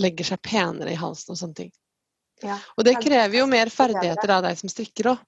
legger 0.00 0.24
seg 0.24 0.40
penere 0.44 0.94
i 0.94 0.98
halsen 0.98 1.34
og 1.34 1.40
sånne 1.40 1.58
ting. 1.58 1.72
Ja. 2.42 2.56
Og 2.76 2.86
det 2.86 2.96
krever 3.02 3.38
jo 3.38 3.46
mer 3.50 3.70
ferdigheter 3.70 4.32
av 4.34 4.46
deg 4.46 4.58
som 4.58 4.70
strikker 4.72 5.12
òg. 5.12 5.20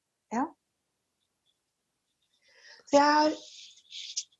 Så 2.85 2.97
jeg 2.97 3.13
har 3.19 3.33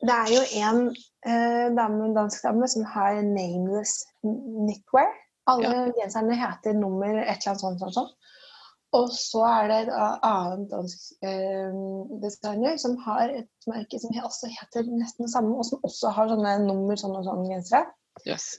Det 0.05 0.15
er 0.15 0.31
jo 0.35 0.41
en 0.61 0.81
eh, 1.25 1.69
dame, 1.73 2.11
dansk 2.13 2.43
dame 2.45 2.67
som 2.69 2.83
har 2.85 3.23
nameless 3.25 4.03
knitwear. 4.21 5.09
Alle 5.49 5.93
genserne 5.97 6.37
heter 6.37 6.77
nummer 6.77 7.09
et 7.23 7.39
eller 7.39 7.55
annet 7.55 7.63
sånt. 7.63 7.81
sånt, 7.81 7.95
sånt. 7.95 8.13
Og 8.93 9.09
så 9.17 9.41
er 9.49 9.71
det 9.71 9.79
et 9.87 9.93
annen 9.95 10.27
annet 10.29 10.69
dansk 10.75 11.25
eh, 11.25 11.79
designer 12.21 12.77
som 12.83 12.99
har 13.07 13.33
et 13.33 13.71
merke 13.71 13.99
som 14.03 14.13
også 14.29 14.51
heter 14.53 14.85
nesten 14.91 15.25
det 15.25 15.33
samme, 15.33 15.57
og 15.57 15.65
som 15.71 15.81
også 15.89 16.13
har 16.19 16.29
sånne 16.35 16.55
nummer 16.67 17.01
sånn 17.01 17.17
og 17.17 17.25
sånn 17.25 17.49
gensere. 17.49 17.87
Yes. 18.29 18.59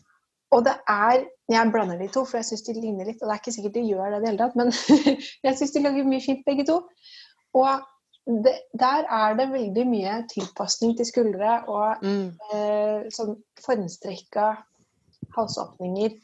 Og 0.53 0.61
det 0.65 0.75
er 0.87 1.25
Jeg 1.49 1.71
blander 1.71 1.97
de 1.97 2.07
to, 2.09 2.25
for 2.25 2.37
jeg 2.37 2.45
syns 2.45 2.63
de 2.65 2.73
ligner 2.73 3.05
litt. 3.05 3.19
Og 3.21 3.27
det 3.29 3.33
er 3.35 3.41
ikke 3.41 3.51
sikkert 3.53 3.73
de 3.75 3.83
gjør 3.85 4.09
det 4.09 4.17
i 4.17 4.21
det 4.23 4.29
hele 4.31 4.39
tatt, 4.39 4.55
men 4.57 4.71
jeg 5.45 5.57
syns 5.59 5.73
de 5.75 5.81
lager 5.83 6.07
mye 6.09 6.21
fint, 6.23 6.45
begge 6.45 6.65
to. 6.65 6.79
Og 7.53 7.83
det, 8.45 8.53
der 8.73 9.05
er 9.13 9.35
det 9.37 9.51
veldig 9.51 9.83
mye 9.87 10.15
tilpasning 10.31 10.95
til 10.97 11.05
skuldre 11.05 11.59
og 11.69 12.01
Mm. 12.01 12.31
eh, 12.53 13.03
sånn 13.13 13.35
formstrekka 13.61 14.47
halsåpninger 15.35 16.15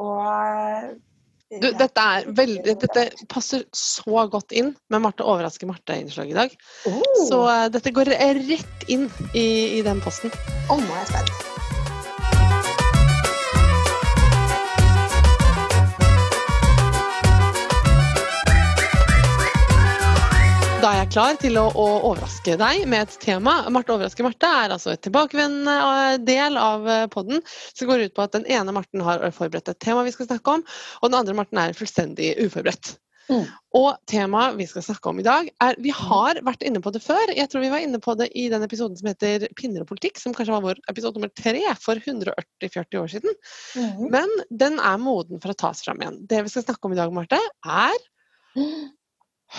og 0.00 0.22
eh, 0.32 0.94
Du, 1.60 1.68
dette, 1.78 2.00
er 2.00 2.24
veldig, 2.34 2.74
dette 2.80 3.04
passer 3.30 3.66
så 3.76 4.24
godt 4.32 4.52
inn 4.56 4.72
med 4.90 5.04
Marte 5.04 5.22
overrasker 5.28 5.68
Marte-innslaget 5.68 6.32
i 6.32 6.38
dag. 6.40 6.56
Oh, 6.88 7.02
Så 7.28 7.42
eh, 7.52 7.66
dette 7.76 7.92
går 7.94 8.10
rett 8.16 8.88
inn 8.88 9.10
i, 9.34 9.78
i 9.78 9.82
den 9.86 10.00
posten. 10.02 10.32
Å, 10.70 10.80
nå 10.80 10.88
er 10.88 11.04
jeg 11.04 11.12
spent. 11.12 11.53
Da 20.84 20.90
er 20.92 20.98
jeg 20.98 21.14
klar 21.14 21.36
til 21.40 21.54
å, 21.56 21.62
å 21.80 21.84
overraske 22.10 22.58
deg 22.60 22.82
med 22.92 23.06
et 23.06 23.14
tema. 23.22 23.54
Marte 23.72 23.94
overrasker 23.94 24.26
Marte 24.26 24.48
er 24.52 24.72
altså 24.74 24.90
et 24.92 25.00
tilbakevendende 25.06 25.74
eh, 25.80 26.16
del 26.20 26.58
av 26.60 26.82
podden 27.14 27.40
som 27.46 27.88
går 27.88 28.02
ut 28.02 28.12
på 28.12 28.24
at 28.26 28.34
den 28.34 28.42
ene 28.52 28.74
Marten 28.76 29.00
har 29.00 29.22
forberedt 29.32 29.70
et 29.72 29.78
tema 29.80 30.02
vi 30.04 30.12
skal 30.12 30.26
snakke 30.28 30.58
om, 30.58 30.64
og 31.00 31.06
den 31.08 31.16
andre 31.16 31.36
Marten 31.38 31.60
er 31.62 31.72
fullstendig 31.78 32.34
uforberedt. 32.44 32.90
Mm. 33.30 33.46
Og 33.80 33.88
temaet 34.12 34.58
vi 34.58 34.66
skal 34.68 34.84
snakke 34.84 35.08
om 35.08 35.22
i 35.22 35.24
dag, 35.24 35.48
er 35.64 35.78
Vi 35.80 35.94
har 35.96 36.42
vært 36.44 36.66
inne 36.68 36.82
på 36.84 36.92
det 36.92 37.00
før. 37.00 37.32
Jeg 37.32 37.48
tror 37.48 37.64
vi 37.64 37.70
var 37.72 37.86
inne 37.86 38.02
på 38.04 38.12
det 38.20 38.26
i 38.36 38.50
den 38.52 38.66
episoden 38.66 39.00
som 39.00 39.08
heter 39.08 39.46
Pinner 39.56 39.86
og 39.86 39.88
politikk, 39.88 40.20
som 40.20 40.36
kanskje 40.36 40.52
var 40.52 40.66
vår 40.66 40.82
episode 40.92 41.16
nummer 41.16 41.32
tre 41.32 41.62
for 41.80 41.96
140-40 41.96 43.00
år 43.00 43.08
siden. 43.14 43.40
Mm. 43.72 44.04
Men 44.12 44.36
den 44.52 44.76
er 44.76 45.00
moden 45.00 45.40
for 45.40 45.54
å 45.54 45.56
tas 45.64 45.80
fram 45.86 46.04
igjen. 46.04 46.20
Det 46.28 46.44
vi 46.44 46.52
skal 46.52 46.66
snakke 46.68 46.84
om 46.84 46.98
i 46.98 47.00
dag, 47.00 47.16
Marte, 47.16 47.40
er 47.64 47.96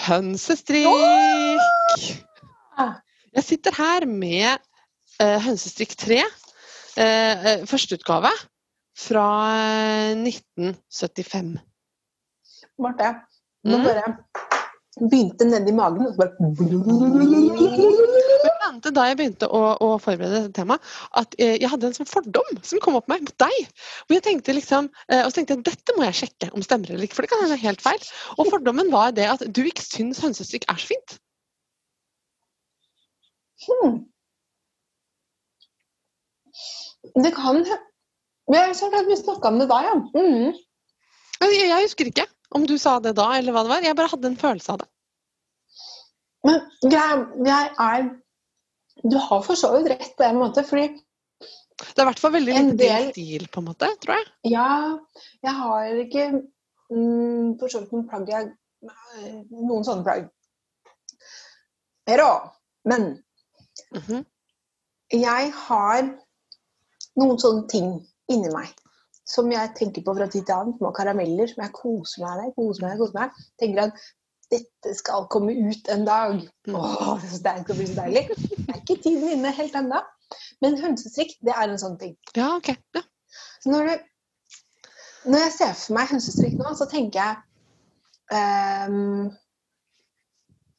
hønsestrikk! 0.03 0.89
Ah. 2.77 2.99
Jeg 3.35 3.43
sitter 3.43 3.75
her 3.75 4.05
med 4.07 4.59
uh, 5.21 5.39
Hønsestrikk 5.43 5.95
3, 5.99 6.19
uh, 6.23 7.01
eh, 7.03 7.63
førsteutgave 7.67 8.31
fra 8.95 9.27
eh, 9.55 10.11
1975. 10.15 11.55
Marte, 12.79 13.13
nå 13.65 13.77
Mm. 13.77 13.83
bare 13.83 14.05
begynte 15.09 15.45
nedi 15.49 15.73
magen, 15.75 16.05
og 16.07 16.13
så 16.13 16.17
bare 16.21 16.35
Jeg 18.83 18.95
da 18.95 19.05
jeg 19.09 19.17
begynte 19.19 19.47
å, 19.47 19.61
å 19.81 19.89
forberede 20.01 20.41
dette 20.45 20.55
temaet, 20.59 20.83
at 21.19 21.35
eh, 21.39 21.55
jeg 21.61 21.69
hadde 21.71 21.89
en 21.89 21.97
sånn 21.97 22.09
fordom 22.09 22.59
som 22.65 22.81
kom 22.83 22.97
opp 22.99 23.07
meg 23.11 23.23
mot 23.25 23.37
deg. 23.41 23.69
Hvor 24.05 24.17
jeg 24.17 24.25
tenkte 24.25 24.55
liksom, 24.57 24.89
eh, 25.09 25.21
og 25.23 25.31
så 25.31 25.39
tenkte 25.39 25.55
jeg 25.55 25.63
at 25.63 25.69
dette 25.71 25.95
må 25.97 26.07
jeg 26.07 26.19
sjekke 26.21 26.49
om 26.51 26.65
stemmer 26.65 26.91
eller 26.91 27.07
ikke, 27.07 27.17
for 27.19 27.25
det 27.25 27.31
kan 27.33 27.43
hende 27.45 27.59
helt 27.61 27.85
feil. 27.85 28.09
Og 28.37 28.49
fordommen 28.51 28.91
var 28.93 29.15
det 29.15 29.29
at 29.31 29.45
du 29.47 29.63
ikke 29.65 29.85
syns 29.85 30.21
hønsestrikk 30.23 30.67
er 30.71 30.81
så 30.81 30.91
fint. 30.91 31.17
Hmm. 33.65 33.95
Det 37.23 37.31
kan 37.35 37.63
Vi 37.63 38.57
har 38.57 38.73
så 38.77 38.91
at 38.93 39.07
vi 39.07 39.15
snakka 39.17 39.49
om 39.49 39.59
det 39.59 39.69
da, 39.71 39.79
ja. 39.85 39.95
Mm. 40.13 40.51
Jeg, 41.41 41.55
jeg 41.61 41.85
husker 41.87 42.09
ikke 42.11 42.27
om 42.55 42.65
du 42.69 42.77
sa 42.77 42.99
det 43.03 43.15
da, 43.17 43.31
eller 43.37 43.55
hva 43.55 43.63
det 43.65 43.71
var. 43.71 43.85
Jeg 43.85 43.97
bare 43.97 44.11
hadde 44.11 44.29
en 44.31 44.37
følelse 44.39 44.75
av 44.75 44.83
det. 44.83 44.89
Men 46.45 46.61
jeg, 46.93 47.23
jeg 47.47 47.71
er 47.81 48.05
Du 49.03 49.17
har 49.17 49.41
for 49.43 49.55
så 49.59 49.71
vidt 49.75 49.89
rett 49.91 50.15
på 50.17 50.23
en 50.23 50.37
måte, 50.39 50.63
fordi 50.65 50.87
Det 51.75 51.99
er 51.99 52.05
i 52.05 52.09
hvert 52.09 52.19
fall 52.19 52.31
veldig 52.31 52.53
lite 52.55 52.77
del- 52.79 53.09
stil, 53.11 53.47
på 53.51 53.59
en 53.59 53.65
måte, 53.67 53.89
tror 54.01 54.15
jeg. 54.15 54.27
ja, 54.51 54.97
jeg 55.43 55.53
har 55.53 55.85
ikke 56.05 56.27
mm, 56.91 57.59
for 57.59 57.67
så 57.67 57.81
vidt 57.83 57.91
noen 57.91 58.07
plagg 58.09 58.29
jeg 58.29 58.53
Noen 59.51 59.83
sånne 59.83 60.03
plagg. 60.05 60.29
Pero, 62.05 62.51
Men 62.85 63.23
Mhm. 63.95 64.25
jeg 65.11 65.51
har 65.51 66.01
noen 67.17 67.39
sånne 67.39 67.67
ting 67.69 68.07
inni 68.29 68.51
meg 68.53 68.67
som 69.25 69.49
jeg 69.51 69.73
tenker 69.75 70.03
på 70.03 70.15
fra 70.15 70.27
tid 70.27 70.45
til 70.45 70.53
annen. 70.55 70.77
Små 70.77 70.91
karameller 70.93 71.47
som 71.49 71.63
jeg 71.63 71.73
koser 71.73 72.21
meg 72.21 72.43
med. 72.43 72.55
koser 72.55 72.81
meg, 72.87 72.97
koser 72.99 73.13
meg. 73.19 73.31
Tenker 73.59 73.81
at 73.87 73.93
dette 74.51 74.93
skal 74.95 75.25
komme 75.27 75.51
ut 75.51 75.89
en 75.89 76.05
dag. 76.05 76.47
Mm. 76.67 76.75
Åh, 76.75 77.19
det 77.21 77.63
skal 77.63 77.75
bli 77.75 77.87
så 77.87 77.95
deilig. 77.95 78.29
Er 78.69 78.81
ikke 78.81 78.99
tiden 79.03 79.29
inne 79.37 79.53
helt 79.55 79.75
ennå. 79.77 80.01
Men 80.63 80.77
hønsestrikk, 80.81 81.35
det 81.45 81.53
er 81.53 81.69
en 81.69 81.81
sånn 81.81 81.97
ting. 82.01 82.15
Ja, 82.37 82.55
ok. 82.57 82.73
Ja. 82.95 83.03
Så 83.61 83.71
når, 83.71 83.89
du, 83.89 84.91
når 85.31 85.45
jeg 85.45 85.55
ser 85.57 85.73
for 85.77 85.97
meg 85.97 86.11
hønsestrikk 86.13 86.59
nå, 86.59 86.73
så 86.77 86.87
tenker 86.89 87.19
jeg 87.21 88.89
um, 88.89 89.31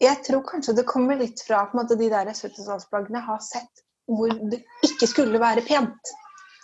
Jeg 0.02 0.22
tror 0.26 0.44
kanskje 0.48 0.76
det 0.78 0.86
kommer 0.88 1.18
litt 1.20 1.42
fra 1.46 1.66
måte, 1.76 1.98
de 1.98 2.10
der 2.12 2.32
70-tallsplaggene 2.32 3.22
har 3.28 3.42
sett 3.44 3.84
hvor 4.06 4.30
det 4.50 4.62
ikke 4.86 5.08
skulle 5.10 5.40
være 5.42 5.64
pent. 5.66 6.14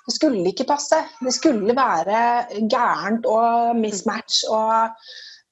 Det 0.06 0.14
skulle 0.14 0.50
ikke 0.50 0.66
passe. 0.66 0.98
Det 1.22 1.32
skulle 1.34 1.74
være 1.74 2.18
gærent 2.70 3.26
og 3.30 3.76
mismatch 3.78 4.44
og 4.50 4.94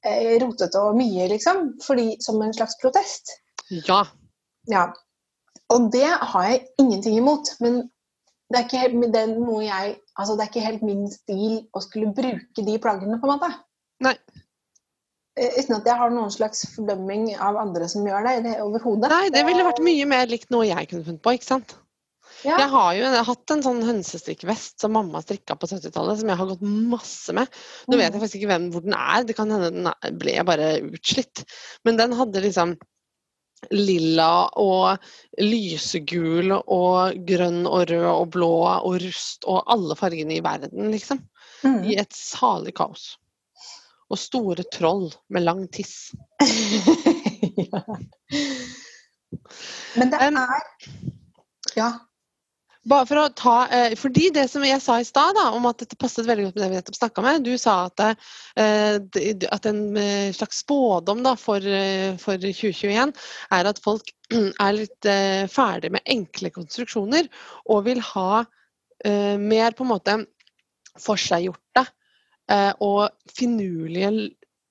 eh, 0.06 0.36
rotete 0.42 0.82
og 0.82 0.98
mye, 0.98 1.28
liksom. 1.30 1.72
Fordi, 1.82 2.16
som 2.22 2.40
en 2.42 2.54
slags 2.54 2.78
protest. 2.82 3.34
Ja. 3.70 4.04
Ja. 4.70 4.88
Og 5.70 5.88
det 5.94 6.06
har 6.08 6.46
jeg 6.48 6.64
ingenting 6.82 7.16
imot. 7.20 7.52
Men 7.62 7.82
det 8.50 8.58
er 8.58 8.64
ikke 8.66 8.82
helt, 8.82 9.12
det 9.14 9.20
er 9.22 9.34
noe 9.36 9.62
jeg, 9.62 9.96
altså 10.18 10.34
det 10.36 10.44
er 10.44 10.50
ikke 10.50 10.66
helt 10.66 10.86
min 10.86 11.04
stil 11.12 11.60
å 11.76 11.82
skulle 11.84 12.10
bruke 12.16 12.64
de 12.66 12.78
plaggene, 12.82 13.20
på 13.22 13.28
en 13.28 13.36
måte. 13.36 13.50
Nei. 14.02 14.16
Eh, 15.38 15.60
Uten 15.60 15.76
at 15.76 15.86
jeg 15.86 16.00
har 16.00 16.10
noen 16.10 16.32
slags 16.34 16.64
fordømming 16.74 17.28
av 17.38 17.60
andre 17.60 17.86
som 17.88 18.02
gjør 18.08 18.26
det, 18.26 18.34
det 18.48 18.56
overhodet. 18.64 19.12
Nei, 19.12 19.28
det 19.30 19.44
ville 19.46 19.68
vært 19.68 19.84
mye 19.86 20.08
mer 20.10 20.26
likt 20.32 20.50
noe 20.50 20.66
jeg 20.66 20.90
kunne 20.90 21.06
funnet 21.06 21.22
på, 21.22 21.36
ikke 21.38 21.50
sant? 21.52 21.76
Ja. 22.40 22.56
Jeg 22.56 22.70
har 22.72 22.92
jo 22.96 23.02
jeg 23.04 23.12
har 23.18 23.26
hatt 23.28 23.52
en 23.52 23.62
sånn 23.62 23.80
hønsestrikkvest 23.84 24.80
som 24.80 24.94
mamma 24.96 25.20
strikka 25.22 25.54
på 25.60 25.68
70-tallet, 25.68 26.22
som 26.22 26.30
jeg 26.32 26.40
har 26.40 26.48
gått 26.48 26.62
masse 26.64 27.34
med. 27.36 27.50
Nå 27.86 27.98
vet 27.98 28.06
jeg 28.08 28.14
Mm. 28.16 28.20
faktisk 28.22 28.38
ikke 28.40 28.50
hvem, 28.50 28.70
hvor 28.72 28.84
den 28.86 28.94
er, 28.96 29.24
det 29.28 29.36
kan 29.36 29.50
hende 29.52 29.70
den 29.70 30.18
ble 30.18 30.38
bare 30.48 30.70
utslitt. 30.88 31.44
Men 31.84 31.98
den 32.00 32.16
hadde 32.16 32.40
liksom 32.42 32.78
lilla 33.70 34.48
og 34.58 34.98
lysegul 35.40 36.54
og 36.58 37.18
grønn 37.28 37.64
og 37.68 37.90
rød 37.90 38.06
og 38.10 38.28
blå 38.36 38.52
og 38.72 38.96
rust 39.04 39.46
og 39.50 39.62
alle 39.70 39.96
fargene 39.98 40.38
i 40.38 40.44
verden, 40.44 40.90
liksom. 40.94 41.22
Mm. 41.62 41.82
I 41.84 41.98
et 42.00 42.16
salig 42.16 42.74
kaos. 42.78 43.14
Og 44.10 44.18
store 44.18 44.64
troll 44.72 45.10
med 45.30 45.44
lang 45.44 45.66
tiss. 45.72 46.10
ja. 47.70 47.82
Men 49.96 50.10
det 50.10 50.22
er 50.24 50.32
Ja. 51.76 51.90
Bare 52.88 53.04
for 53.04 53.20
å 53.20 53.26
ta, 53.36 53.56
eh, 53.68 53.94
fordi 53.98 54.30
det 54.32 54.46
som 54.48 54.62
jeg 54.64 54.80
sa 54.80 54.96
i 55.00 55.04
stad, 55.04 55.34
da, 55.36 55.50
om 55.52 55.66
at 55.68 55.82
dette 55.82 55.98
passet 56.00 56.24
veldig 56.24 56.46
godt 56.46 56.54
med 56.56 56.62
det 56.64 56.70
vi 56.70 56.78
nettopp 56.78 56.96
snakka 56.96 57.24
med 57.26 57.44
Du 57.44 57.52
sa 57.60 57.74
at, 57.90 58.00
eh, 58.56 58.96
at 59.52 59.68
en 59.68 59.82
eh, 60.00 60.32
slags 60.32 60.62
spådom 60.64 61.20
da, 61.26 61.34
for, 61.36 61.60
for 62.22 62.40
2021 62.40 63.12
er 63.58 63.68
at 63.68 63.82
folk 63.84 64.08
er 64.64 64.78
litt 64.78 65.10
ferdig 65.52 65.92
med 65.92 66.08
enkle 66.08 66.52
konstruksjoner 66.54 67.28
og 67.68 67.84
vil 67.90 68.00
ha 68.14 68.44
eh, 69.04 69.36
mer 69.36 69.76
på 69.76 69.84
en 69.84 69.92
måte 69.92 70.16
forseggjorte 71.00 71.84
eh, 72.50 72.72
og 72.80 73.10
finurlige 73.36 74.30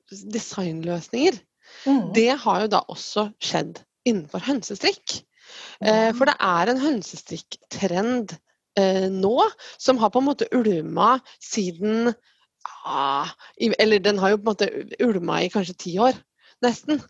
designløsninger. 0.10 1.38
Mm. 1.86 2.14
Det 2.16 2.32
har 2.44 2.66
jo 2.66 2.72
da 2.74 2.84
også 2.90 3.30
skjedd 3.44 3.84
innenfor 4.08 4.44
hønsestrikk. 4.48 5.20
Eh, 5.82 6.10
for 6.18 6.30
det 6.30 6.36
er 6.44 6.72
en 6.72 6.82
hønsestrikktrend 6.84 8.34
eh, 8.80 9.08
nå 9.12 9.36
som 9.78 10.00
har 10.02 10.12
på 10.14 10.22
en 10.22 10.30
måte 10.30 10.50
ulma 10.56 11.18
siden 11.44 12.12
ah, 12.86 13.30
Eller 13.58 14.04
den 14.04 14.20
har 14.20 14.34
jo 14.34 14.42
på 14.42 14.48
en 14.48 14.52
måte 14.54 14.70
ulma 15.06 15.42
i 15.44 15.52
kanskje 15.54 15.78
ti 15.86 15.96
år, 16.02 16.18
nesten. 16.66 17.02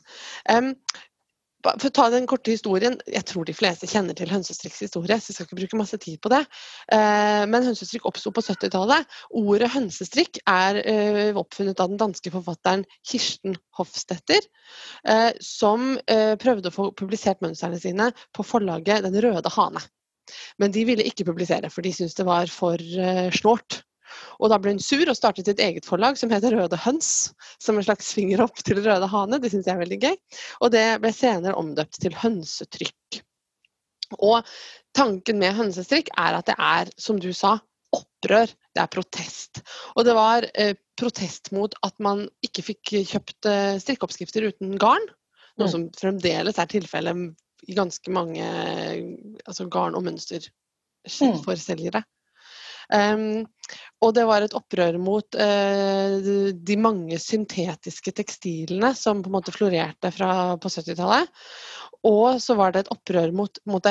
For 1.60 1.90
å 1.90 1.92
ta 1.92 2.06
den 2.14 2.28
korte 2.30 2.54
historien, 2.54 2.96
Jeg 3.06 3.26
tror 3.28 3.46
de 3.46 3.56
fleste 3.56 3.88
kjenner 3.90 4.16
til 4.16 4.32
hønsestrikks 4.32 4.80
historie, 4.86 5.18
så 5.20 5.32
jeg 5.32 5.36
skal 5.36 5.48
ikke 5.48 5.60
bruke 5.60 5.80
masse 5.82 5.98
tid 6.00 6.20
på 6.24 6.32
det. 6.32 6.40
Eh, 6.96 7.44
men 7.52 7.68
hønsestrikk 7.68 8.08
oppsto 8.08 8.32
på 8.32 8.44
70-tallet. 8.46 9.08
Ordet 9.36 9.72
hønsestrikk 9.74 10.40
er 10.48 10.80
eh, 10.80 11.36
oppfunnet 11.36 11.80
av 11.84 11.92
den 11.92 12.00
danske 12.00 12.32
forfatteren 12.32 12.86
Kirsten 13.04 13.58
Hofstetter, 13.76 14.40
eh, 15.04 15.32
som 15.44 15.98
prøvde 16.40 16.72
å 16.72 16.76
få 16.76 16.90
publisert 16.96 17.42
mønstrene 17.44 17.80
sine 17.82 18.12
på 18.36 18.46
forlaget 18.46 19.04
Den 19.04 19.20
røde 19.20 19.52
hane. 19.52 19.84
Men 20.62 20.72
de 20.72 20.86
ville 20.86 21.04
ikke 21.04 21.26
publisere, 21.28 21.72
for 21.74 21.84
de 21.84 21.92
syntes 21.92 22.16
det 22.16 22.28
var 22.28 22.52
for 22.54 22.80
snålt. 23.36 23.82
Og 24.40 24.52
da 24.52 24.60
ble 24.62 24.76
hun 24.76 24.84
sur 24.84 25.04
og 25.10 25.18
startet 25.18 25.50
sitt 25.50 25.62
eget 25.64 25.88
forlag 25.88 26.20
som 26.20 26.32
heter 26.34 26.56
Røde 26.58 26.80
høns. 26.84 27.32
Som 27.62 27.80
en 27.80 27.88
slags 27.88 28.12
finger 28.16 28.44
opp 28.46 28.62
til 28.66 28.82
Røde 28.86 29.10
hane. 29.12 29.40
Det 29.42 29.52
syns 29.54 29.70
jeg 29.70 29.76
er 29.78 29.84
veldig 29.84 30.00
gøy. 30.04 30.20
Og 30.64 30.74
det 30.76 30.86
ble 31.04 31.14
senere 31.16 31.58
omdøpt 31.60 32.02
til 32.04 32.16
hønsetrykk. 32.20 33.22
Og 34.26 34.46
tanken 34.98 35.42
med 35.42 35.58
hønsestrikk 35.58 36.10
er 36.18 36.40
at 36.40 36.50
det 36.50 36.58
er, 36.58 36.94
som 36.98 37.20
du 37.22 37.30
sa, 37.36 37.58
opprør. 37.96 38.50
Det 38.76 38.82
er 38.84 38.92
protest. 38.94 39.62
Og 39.98 40.06
det 40.06 40.16
var 40.18 40.46
eh, 40.54 40.76
protest 41.00 41.52
mot 41.56 41.74
at 41.86 41.96
man 42.04 42.26
ikke 42.46 42.66
fikk 42.72 42.96
kjøpt 43.12 43.50
eh, 43.50 43.78
strikkeoppskrifter 43.82 44.50
uten 44.50 44.78
garn. 44.82 45.06
Noe 45.60 45.68
Mm. 45.68 45.72
som 45.74 45.82
fremdeles 45.92 46.60
er 46.62 46.70
tilfellet 46.72 47.34
i 47.68 47.76
ganske 47.76 48.12
mange 48.16 48.46
altså 49.44 49.66
garn- 49.68 49.98
og 49.98 50.06
mønster 50.06 50.46
for 51.44 51.60
selgere. 51.60 52.04
Um, 52.90 53.46
og 54.00 54.14
det 54.16 54.26
var 54.30 54.44
et 54.44 54.56
opprør 54.56 54.98
mot 55.02 55.36
eh, 55.36 56.30
de 56.56 56.78
mange 56.80 57.20
syntetiske 57.20 58.14
tekstilene 58.16 58.94
som 58.96 59.24
på 59.24 59.32
en 59.32 59.36
måte 59.36 59.54
florerte 59.56 60.12
fra, 60.16 60.32
på 60.62 60.72
70-tallet. 60.72 61.28
Og 62.08 62.40
så 62.40 62.56
var 62.56 62.72
det 62.72 62.86
et 62.86 62.94
opprør 62.96 63.34
mot, 63.36 63.60
mot 63.68 63.90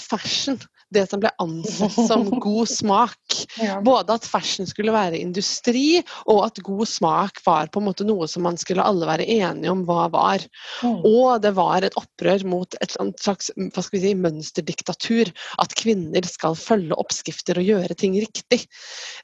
fashion. 0.00 0.56
Det 0.90 1.04
som 1.06 1.20
ble 1.22 1.30
ansett 1.42 1.94
som 2.08 2.26
god 2.42 2.68
smak. 2.70 3.18
Både 3.86 4.16
at 4.16 4.26
fashion 4.26 4.66
skulle 4.68 4.94
være 4.94 5.20
industri, 5.20 6.00
og 6.30 6.42
at 6.48 6.60
god 6.66 6.88
smak 6.88 7.40
var 7.46 7.70
på 7.70 7.80
en 7.80 7.88
måte 7.88 8.06
noe 8.06 8.26
som 8.30 8.44
man 8.46 8.58
skulle 8.60 8.84
alle 8.84 9.08
være 9.08 9.26
enige 9.30 9.70
om 9.72 9.84
hva 9.88 10.08
var. 10.12 10.44
Mm. 10.82 10.98
Og 11.06 11.42
det 11.44 11.54
var 11.58 11.86
et 11.86 11.96
opprør 11.98 12.44
mot 12.50 12.78
et 12.82 12.96
slags 13.20 13.52
hva 13.56 13.84
skal 13.84 13.98
vi 13.98 14.02
si, 14.04 14.14
mønsterdiktatur. 14.18 15.30
At 15.62 15.76
kvinner 15.78 16.26
skal 16.28 16.58
følge 16.58 16.98
oppskrifter 16.98 17.60
og 17.60 17.70
gjøre 17.70 17.98
ting 17.98 18.18
riktig. 18.20 18.64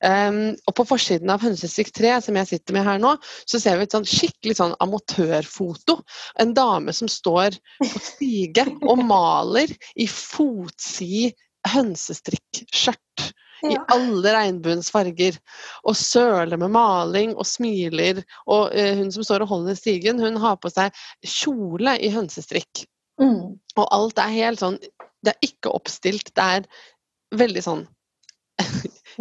Um, 0.05 0.55
og 0.69 0.77
på 0.79 0.87
forsiden 0.89 1.33
av 1.33 1.43
Hønsestrikk 1.45 1.93
3, 1.97 2.15
som 2.27 2.39
jeg 2.41 2.51
sitter 2.53 2.77
med 2.77 2.87
her 2.87 3.01
nå, 3.03 3.17
så 3.49 3.61
ser 3.63 3.79
vi 3.79 3.87
et 3.87 3.97
sånn 3.97 4.07
skikkelig 4.07 4.59
sånn 4.61 4.77
amatørfoto. 4.85 6.01
En 6.43 6.55
dame 6.57 6.95
som 6.97 7.11
står 7.11 7.59
på 7.81 8.03
stige 8.03 8.67
og 8.87 9.03
maler 9.07 9.73
i 9.97 10.09
fotsid 10.11 11.35
hønsestrikkskjørt 11.73 13.27
i 13.65 13.77
alle 13.93 14.33
regnbuens 14.35 14.91
farger. 14.93 15.39
Og 15.89 15.97
søler 15.99 16.59
med 16.61 16.73
maling 16.75 17.35
og 17.37 17.47
smiler. 17.49 18.23
Og 18.53 18.75
eh, 18.77 18.95
hun 18.99 19.13
som 19.15 19.25
står 19.27 19.47
og 19.47 19.53
holder 19.55 19.79
stigen, 19.79 20.21
hun 20.23 20.39
har 20.43 20.59
på 20.61 20.73
seg 20.73 20.95
kjole 21.27 21.97
i 21.99 22.13
hønsestrikk. 22.15 22.85
Mm. 23.21 23.57
Og 23.81 23.87
alt 23.97 24.19
er 24.21 24.35
helt 24.35 24.61
sånn 24.61 24.75
Det 25.25 25.33
er 25.33 25.47
ikke 25.47 25.73
oppstilt. 25.73 26.35
Det 26.37 26.49
er 26.59 26.67
veldig 27.37 27.63
sånn 27.65 27.87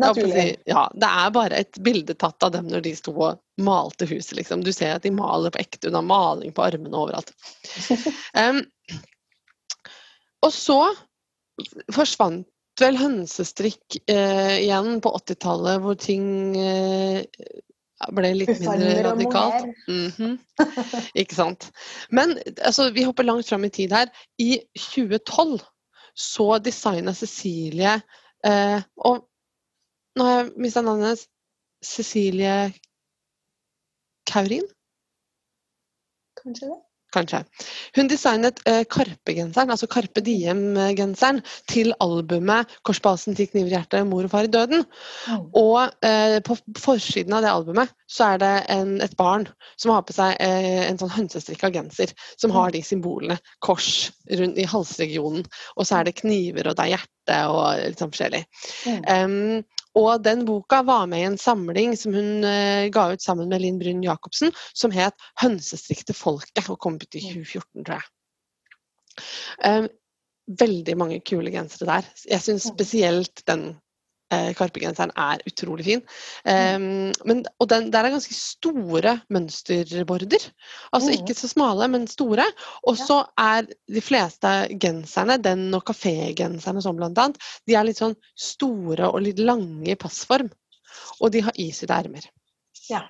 Naturlig. 0.03 0.57
Ja, 0.67 0.89
det 0.91 1.07
er 1.07 1.31
bare 1.35 1.61
et 1.63 1.79
bilde 1.83 2.15
tatt 2.19 2.43
av 2.43 2.51
dem 2.51 2.67
når 2.67 2.83
de 2.83 2.91
sto 2.99 3.13
og 3.15 3.63
malte 3.63 4.07
huset, 4.09 4.35
liksom. 4.41 4.63
Du 4.65 4.73
ser 4.75 4.97
at 4.97 5.05
de 5.07 5.11
maler 5.15 5.53
på 5.55 5.61
ekte. 5.63 5.87
Hun 5.87 5.95
har 6.01 6.07
maling 6.07 6.51
på 6.55 6.65
armene 6.65 6.99
overalt. 6.99 7.31
Um, 8.35 8.65
og 10.43 10.51
så 10.53 10.79
forsvant 11.93 12.47
vel 12.81 12.97
hønsestrikk 12.99 13.99
eh, 14.11 14.57
igjen 14.65 14.99
på 15.03 15.11
80-tallet, 15.15 15.79
hvor 15.83 15.95
ting 15.99 16.25
eh, 16.59 17.23
ble 18.15 18.31
litt 18.35 18.59
mindre 18.59 19.05
radikalt. 19.07 19.69
Mm. 19.87 20.09
Mhm. 20.09 20.33
Ikke 21.21 21.37
sant. 21.37 21.69
Men 22.11 22.35
altså, 22.57 22.89
vi 22.95 23.05
hopper 23.07 23.27
langt 23.27 23.47
fram 23.47 23.65
i 23.67 23.71
tid 23.71 23.95
her. 23.95 24.11
I 24.41 24.59
2012 24.75 25.63
så 26.15 26.49
designa 26.63 27.11
Cecilie 27.11 27.97
eh, 28.47 28.77
Og 29.03 29.25
nå 30.15 30.23
har 30.27 30.37
jeg 30.37 30.51
mista 30.63 30.83
navnet 30.83 31.09
hennes. 31.09 31.25
Cecilie 31.85 32.71
Kaurin? 34.31 34.63
Kanskje 36.39 36.71
det? 36.71 36.79
Kanskje. 37.15 37.41
Hun 37.95 38.09
designet 38.11 38.59
eh, 38.67 38.83
Karpe-genseren, 38.91 39.71
altså 39.71 39.87
Karpe 39.91 40.23
Diem-genseren, 40.25 41.41
til 41.71 41.93
albumet 42.03 42.71
'Korsbasen 42.83 43.37
til 43.37 43.47
kniver 43.51 43.71
i 43.71 43.75
hjertet, 43.77 44.07
mor 44.09 44.27
og 44.27 44.33
far 44.33 44.47
i 44.47 44.51
døden'. 44.51 44.83
Mm. 45.29 45.45
Og 45.61 45.79
eh, 46.05 46.39
på 46.45 46.57
forsiden 46.79 47.35
av 47.37 47.45
det 47.45 47.53
albumet 47.53 47.93
så 48.11 48.33
er 48.33 48.41
det 48.43 48.53
en, 48.75 48.97
et 49.01 49.15
barn 49.17 49.47
som 49.77 49.93
har 49.95 50.03
på 50.05 50.15
seg 50.15 50.35
eh, 50.43 50.83
en 50.89 50.99
sånn 50.99 51.13
hønsestrikka 51.15 51.71
genser 51.73 52.11
som 52.35 52.53
har 52.55 52.75
de 52.75 52.83
symbolene. 52.85 53.39
Kors 53.63 54.11
rundt 54.39 54.59
i 54.59 54.67
halsregionen, 54.69 55.47
og 55.75 55.87
så 55.87 55.99
er 55.99 56.09
det 56.09 56.17
kniver 56.19 56.69
og 56.69 56.77
det 56.77 56.85
er 56.85 56.95
hjerte 56.97 57.39
og 57.51 57.63
litt 57.81 58.01
sånn 58.01 58.11
forskjellig. 58.13 58.43
Mm. 58.85 59.01
Em, 59.15 59.63
og 59.95 60.23
den 60.25 60.43
boka 60.47 60.81
var 60.85 61.05
med 61.07 61.21
i 61.21 61.27
en 61.29 61.37
samling 61.39 61.95
som 61.99 62.15
hun 62.15 62.43
eh, 62.47 62.87
ga 62.93 63.07
ut 63.13 63.23
sammen 63.23 63.51
med 63.51 63.63
Linn 63.63 63.79
Bryn 63.79 64.03
Jacobsen, 64.03 64.51
som 64.73 64.91
het 64.91 65.15
'Hønsestrikk 65.41 66.05
til 66.05 66.17
folket', 66.17 66.69
og 66.69 66.79
kom 66.79 66.99
ut 66.99 67.15
i 67.15 67.23
2014, 67.23 67.85
tror 67.85 68.01
jeg. 68.01 68.09
Um, 69.63 69.87
veldig 70.59 70.97
mange 70.99 71.21
kule 71.25 71.51
gensere 71.53 71.87
der. 71.87 72.09
Jeg 72.29 72.43
syns 72.43 72.67
spesielt 72.67 73.41
den 73.47 73.77
Karpe-genseren 74.57 75.11
er 75.15 75.41
utrolig 75.45 75.85
fin. 75.85 76.01
Um, 76.45 77.11
men, 77.29 77.43
og 77.61 77.69
den, 77.69 77.91
der 77.93 78.07
er 78.07 78.13
ganske 78.15 78.33
store 78.33 79.19
mønsterborder. 79.29 80.47
Altså 80.91 81.11
Mm. 81.11 81.17
ikke 81.19 81.35
så 81.37 81.47
smale, 81.47 81.87
men 81.87 82.07
store. 82.07 82.45
Og 82.83 82.97
så 82.97 83.21
er 83.37 83.67
de 83.69 84.01
fleste 84.01 84.47
genserne, 84.81 85.37
den 85.41 85.73
og 85.73 85.83
kafégenserne 85.85 86.81
sånn 86.81 86.97
blant 86.97 87.17
annet, 87.17 87.37
de 87.67 87.75
er 87.75 87.85
litt 87.85 88.01
sånn 88.01 88.15
store 88.35 89.11
og 89.11 89.21
litt 89.21 89.39
lange 89.39 89.91
i 89.91 89.95
passform. 89.95 90.49
Og 91.21 91.31
de 91.31 91.41
har 91.45 91.53
isydde 91.59 91.93
ermer. 91.93 92.25
Ja. 92.89 93.03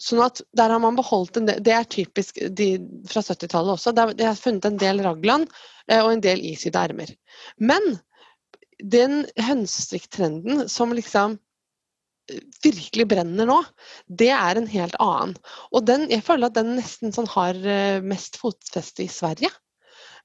Sånn 0.00 0.22
at 0.24 0.40
der 0.56 0.70
har 0.72 0.80
man 0.80 0.96
beholdt 0.96 1.36
en 1.36 1.46
del 1.46 1.58
Det 1.60 1.72
er 1.76 1.84
typisk 1.84 2.38
de 2.56 2.78
fra 3.08 3.20
70-tallet 3.20 3.74
også. 3.74 3.92
de 4.16 4.24
har 4.24 4.34
funnet 4.38 4.64
en 4.64 4.78
del 4.80 5.02
raglan 5.04 5.44
eh, 5.88 6.00
og 6.00 6.12
en 6.14 6.22
del 6.24 6.40
isydde 6.40 6.78
ermer. 6.80 7.12
Men 7.58 7.98
den 8.82 9.26
hønsestrikktrenden 9.36 10.68
som 10.68 10.92
liksom 10.96 11.38
eh, 12.30 12.40
virkelig 12.64 13.08
brenner 13.10 13.48
nå, 13.48 13.58
det 14.08 14.30
er 14.34 14.56
en 14.60 14.68
helt 14.70 14.94
annen. 15.02 15.34
Og 15.72 15.84
den, 15.88 16.08
jeg 16.10 16.22
føler 16.26 16.50
at 16.50 16.58
den 16.58 16.76
nesten 16.78 17.12
sånn 17.12 17.28
har 17.32 17.54
eh, 17.64 18.00
mest 18.02 18.38
fotfeste 18.40 19.04
i 19.04 19.10
Sverige. 19.10 19.50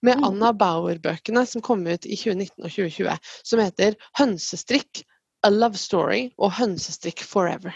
Med 0.03 0.19
Mm. 0.19 0.25
Anna 0.27 0.51
Bauer-bøkene 0.53 1.45
som 1.47 1.61
kom 1.63 1.85
ut 1.87 2.05
i 2.05 2.17
2019 2.19 2.65
og 2.67 2.69
2020, 2.69 3.15
som 3.43 3.59
heter 3.63 3.95
'Hønsestrikk 4.19 5.03
A 5.43 5.49
Love 5.49 5.77
Story' 5.79 6.33
og 6.37 6.51
'Hønsestrikk 6.51 7.23
Forever'. 7.23 7.73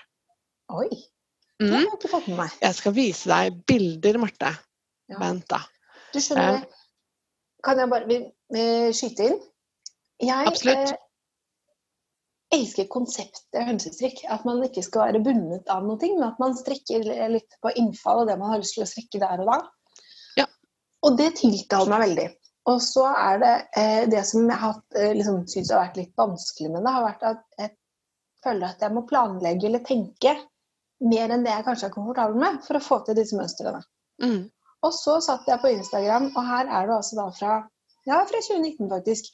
Oi, 0.69 0.89
det 1.59 1.69
har 1.71 1.79
Mm. 1.79 1.85
jeg 1.85 1.93
ikke 1.97 2.11
fått 2.11 2.27
med 2.27 2.37
meg. 2.37 2.51
Jeg 2.61 2.75
skal 2.75 2.93
vise 2.93 3.29
deg 3.29 3.65
bilder, 3.65 4.17
Marte. 4.19 4.51
Ja. 5.09 5.17
Vent, 5.17 5.47
da. 5.49 5.59
Du 6.13 6.19
skjønner, 6.19 6.65
kan 7.63 7.77
jeg 7.79 7.89
bare 7.89 8.93
skyte 8.93 9.25
inn? 9.25 9.39
Jeg 10.19 10.47
Absolutt. 10.51 10.91
eh, 10.91 12.59
elsker 12.59 12.89
konseptet 12.91 13.67
hønsestrikk. 13.67 14.23
At 14.31 14.45
man 14.47 14.61
ikke 14.65 14.83
skal 14.85 15.07
være 15.07 15.23
bundet 15.25 15.69
av 15.71 15.85
noe, 15.87 15.99
men 16.01 16.27
at 16.27 16.41
man 16.41 16.57
strikker 16.57 17.05
litt 17.31 17.57
på 17.63 17.73
innfall 17.79 18.23
og 18.23 18.31
det 18.31 18.37
man 18.41 18.53
har 18.53 18.63
lyst 18.63 18.77
til 18.77 18.85
å 18.85 18.89
strikke 18.89 19.21
der 19.23 19.43
og 19.43 19.51
da. 19.53 19.57
Ja. 20.41 20.47
Og 21.07 21.17
det 21.19 21.33
tiltaler 21.39 21.93
meg 21.93 22.05
veldig. 22.07 22.29
Og 22.69 22.81
så 22.83 23.07
er 23.15 23.41
det 23.41 23.55
eh, 23.79 24.03
det 24.11 24.21
som 24.27 24.45
jeg 24.45 24.61
har 24.61 24.77
eh, 24.99 25.15
liksom, 25.17 25.41
syns 25.49 25.71
har 25.73 25.85
vært 25.87 25.99
litt 26.01 26.13
vanskelig 26.19 26.73
med 26.73 26.83
det, 26.85 26.93
har 26.93 27.07
vært 27.07 27.27
at 27.31 27.43
jeg 27.57 27.73
føler 28.43 28.67
at 28.69 28.83
jeg 28.83 28.95
må 28.95 29.05
planlegge 29.09 29.67
eller 29.69 29.83
tenke 29.87 30.35
mer 31.09 31.31
enn 31.31 31.45
det 31.45 31.53
jeg 31.53 31.65
kanskje 31.65 31.87
er 31.87 31.95
komfortabel 31.95 32.37
med, 32.39 32.59
for 32.65 32.77
å 32.77 32.83
få 32.83 32.99
til 33.07 33.17
disse 33.17 33.37
mønstrene. 33.39 33.79
Mm. 34.21 34.49
Og 34.85 34.93
så 34.95 35.17
satt 35.23 35.47
jeg 35.47 35.59
på 35.63 35.71
Instagram, 35.71 36.29
og 36.35 36.45
her 36.45 36.67
er 36.67 36.87
det 36.87 36.95
altså 36.99 37.19
da 37.19 37.27
fra 37.35 37.55
ja, 38.07 38.19
fra 38.27 38.41
2019 38.41 38.89
faktisk. 38.91 39.33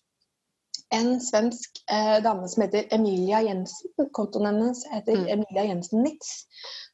En 0.93 1.15
svensk 1.21 1.79
eh, 1.91 2.17
dame 2.23 2.47
som 2.49 2.65
heter 2.65 2.91
Emilia 2.95 3.41
Jensen. 3.41 4.09
Kontoen 4.13 4.45
hennes 4.51 4.85
heter 4.91 5.17
Mm. 5.17 5.27
Emilia 5.37 5.63
Jensen 5.71 6.03
Nitz. 6.03 6.45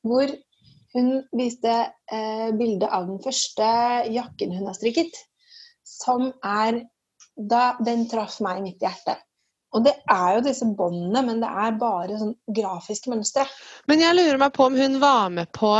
Hvor 0.03 0.31
hun 0.93 1.23
viste 1.37 1.73
eh, 2.11 2.51
bilde 2.57 2.87
av 2.87 3.07
den 3.07 3.19
første 3.23 3.67
jakken 4.11 4.55
hun 4.55 4.67
har 4.67 4.77
strikket. 4.77 5.11
Som 5.83 6.31
er 6.43 6.83
da 7.35 7.77
Den 7.85 8.07
traff 8.09 8.39
meg 8.43 8.61
midt 8.61 8.81
i 8.81 8.85
hjertet. 8.85 9.21
Og 9.71 9.85
det 9.85 9.93
er 10.11 10.35
jo 10.35 10.43
disse 10.43 10.65
båndene, 10.77 11.21
men 11.23 11.39
det 11.39 11.47
er 11.47 11.77
bare 11.79 12.17
sånn 12.19 12.33
grafiske 12.51 13.11
mønstre. 13.11 13.45
Men 13.87 14.03
jeg 14.03 14.17
lurer 14.17 14.39
meg 14.41 14.51
på 14.55 14.67
om 14.67 14.75
hun 14.75 14.99
var 14.99 15.29
med 15.31 15.47
på 15.55 15.71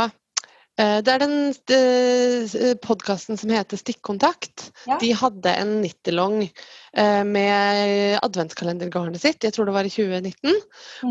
Det 0.80 1.12
er 1.12 1.20
den 1.20 2.76
podkasten 2.80 3.36
som 3.38 3.50
heter 3.52 3.76
Stikkontakt. 3.76 4.70
Ja. 4.88 4.96
De 5.02 5.10
hadde 5.14 5.52
en 5.60 5.74
nittelong 5.82 6.38
eh, 6.46 7.22
med 7.28 8.16
adventskalendergarnet 8.24 9.20
sitt, 9.20 9.44
jeg 9.44 9.52
tror 9.52 9.68
det 9.68 9.74
var 9.76 9.84
i 9.88 9.92
2019, 9.92 10.56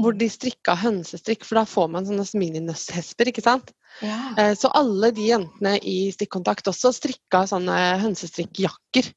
hvor 0.02 0.18
de 0.18 0.30
strikka 0.34 0.74
hønsestrikk, 0.82 1.46
for 1.46 1.62
da 1.62 1.66
får 1.70 1.92
man 1.94 2.10
sånne 2.10 2.26
mininøsshesper, 2.42 3.30
ikke 3.32 3.44
sant? 3.46 3.70
ja. 4.02 4.18
Eh, 4.42 4.54
Så 4.58 4.72
alle 4.74 5.12
de 5.14 5.28
jentene 5.30 5.76
i 5.86 6.10
Stikkontakt 6.16 6.68
også 6.72 6.94
strikka 6.98 7.46
sånne 7.54 7.78
hønsestrikkjakker 8.02 9.12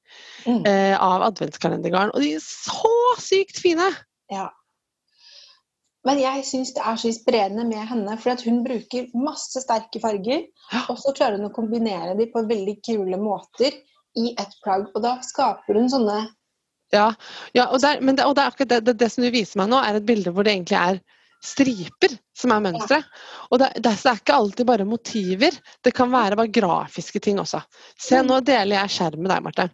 Mm. 0.45 0.61
eh, 0.68 0.92
av 1.01 1.22
adventskalendergarn. 1.32 2.11
Og 2.14 2.20
de 2.20 2.34
er 2.36 2.42
så 2.45 2.92
sykt 3.18 3.57
fine! 3.64 3.86
Ja. 4.30 4.51
Men 6.05 6.20
jeg 6.20 6.44
syns 6.44 6.74
det 6.76 6.82
er 6.84 6.98
så 7.00 7.09
inspirerende 7.09 7.64
med 7.64 7.88
henne, 7.88 8.16
for 8.20 8.44
hun 8.44 8.62
bruker 8.66 9.09
masse 9.16 9.62
sterke 9.64 10.00
farger. 10.02 10.44
Og 10.92 10.98
så 11.00 11.14
klarer 11.16 11.38
hun 11.38 11.48
å 11.48 11.55
kombinere 11.55 12.12
dem 12.18 12.30
på 12.32 12.44
veldig 12.48 12.76
kule 12.84 13.20
måter 13.20 13.72
i 14.20 14.32
et 14.36 14.57
plagg. 14.64 14.90
Og 14.92 15.05
da 15.05 15.16
skaper 15.24 15.80
hun 15.80 15.88
sånne 15.92 16.22
Ja, 16.92 17.09
ja 17.57 17.70
og, 17.72 17.80
der, 17.82 18.02
men 18.05 18.18
det, 18.18 18.26
og 18.28 18.36
det 18.36 18.68
det, 18.68 18.80
det, 18.86 18.98
det 19.00 19.11
som 19.11 19.24
du 19.24 19.30
viser 19.32 19.59
meg 19.62 19.72
nå, 19.72 19.80
er 19.80 19.98
et 19.98 20.07
bilde 20.07 20.30
hvor 20.30 20.44
det 20.46 20.52
egentlig 20.55 20.78
er 20.78 21.00
striper 21.44 22.12
som 22.36 22.52
er 22.55 22.62
mønsteret. 22.64 23.09
Og 23.50 23.59
det, 23.61 23.72
det, 23.80 23.96
det 24.00 24.11
er 24.12 24.20
ikke 24.20 24.36
alltid 24.36 24.68
bare 24.68 24.86
motiver. 24.88 25.57
Det 25.84 25.92
kan 25.96 26.12
være 26.12 26.36
bare 26.40 26.52
grafiske 26.52 27.20
ting 27.20 27.40
også. 27.40 27.64
Se, 27.96 28.20
Mm. 28.20 28.28
nå 28.28 28.40
deler 28.44 28.78
jeg 28.82 28.94
skjerm 28.98 29.24
med 29.24 29.32
deg, 29.32 29.42
Marte. 29.48 29.70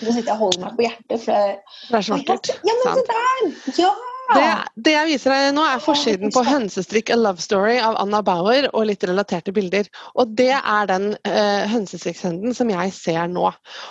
Nå 0.00 0.12
sitter 0.12 0.28
jeg 0.28 0.36
og 0.36 0.42
holder 0.44 0.62
meg 0.64 0.76
på 0.76 0.84
hjertet. 0.84 1.22
For 1.24 1.32
det... 1.32 1.76
Det 1.88 1.98
er 1.98 2.04
så 2.06 2.16
vakkert. 2.16 2.50
Ja, 2.68 2.74
men 2.80 2.98
se 2.98 3.04
der! 3.10 3.52
Ja! 3.80 3.92
Det, 4.34 4.46
det 4.86 4.92
jeg 4.94 5.08
viser 5.08 5.34
deg 5.34 5.54
nå, 5.56 5.64
er 5.66 5.82
forsiden 5.82 6.32
på 6.34 6.42
'Hønsestrikk 6.46 7.10
A 7.14 7.18
Love 7.18 7.42
Story' 7.42 7.80
av 7.82 7.98
Anna 8.02 8.20
Bauer 8.26 8.68
og 8.70 8.86
litt 8.90 9.04
relaterte 9.08 9.54
bilder. 9.56 9.88
Og 10.14 10.34
det 10.38 10.52
er 10.54 10.90
den 10.90 11.12
uh, 11.26 11.64
hønsestrikktrenden 11.72 12.54
som 12.56 12.70
jeg 12.70 12.94
ser 12.94 13.26
nå. 13.32 13.50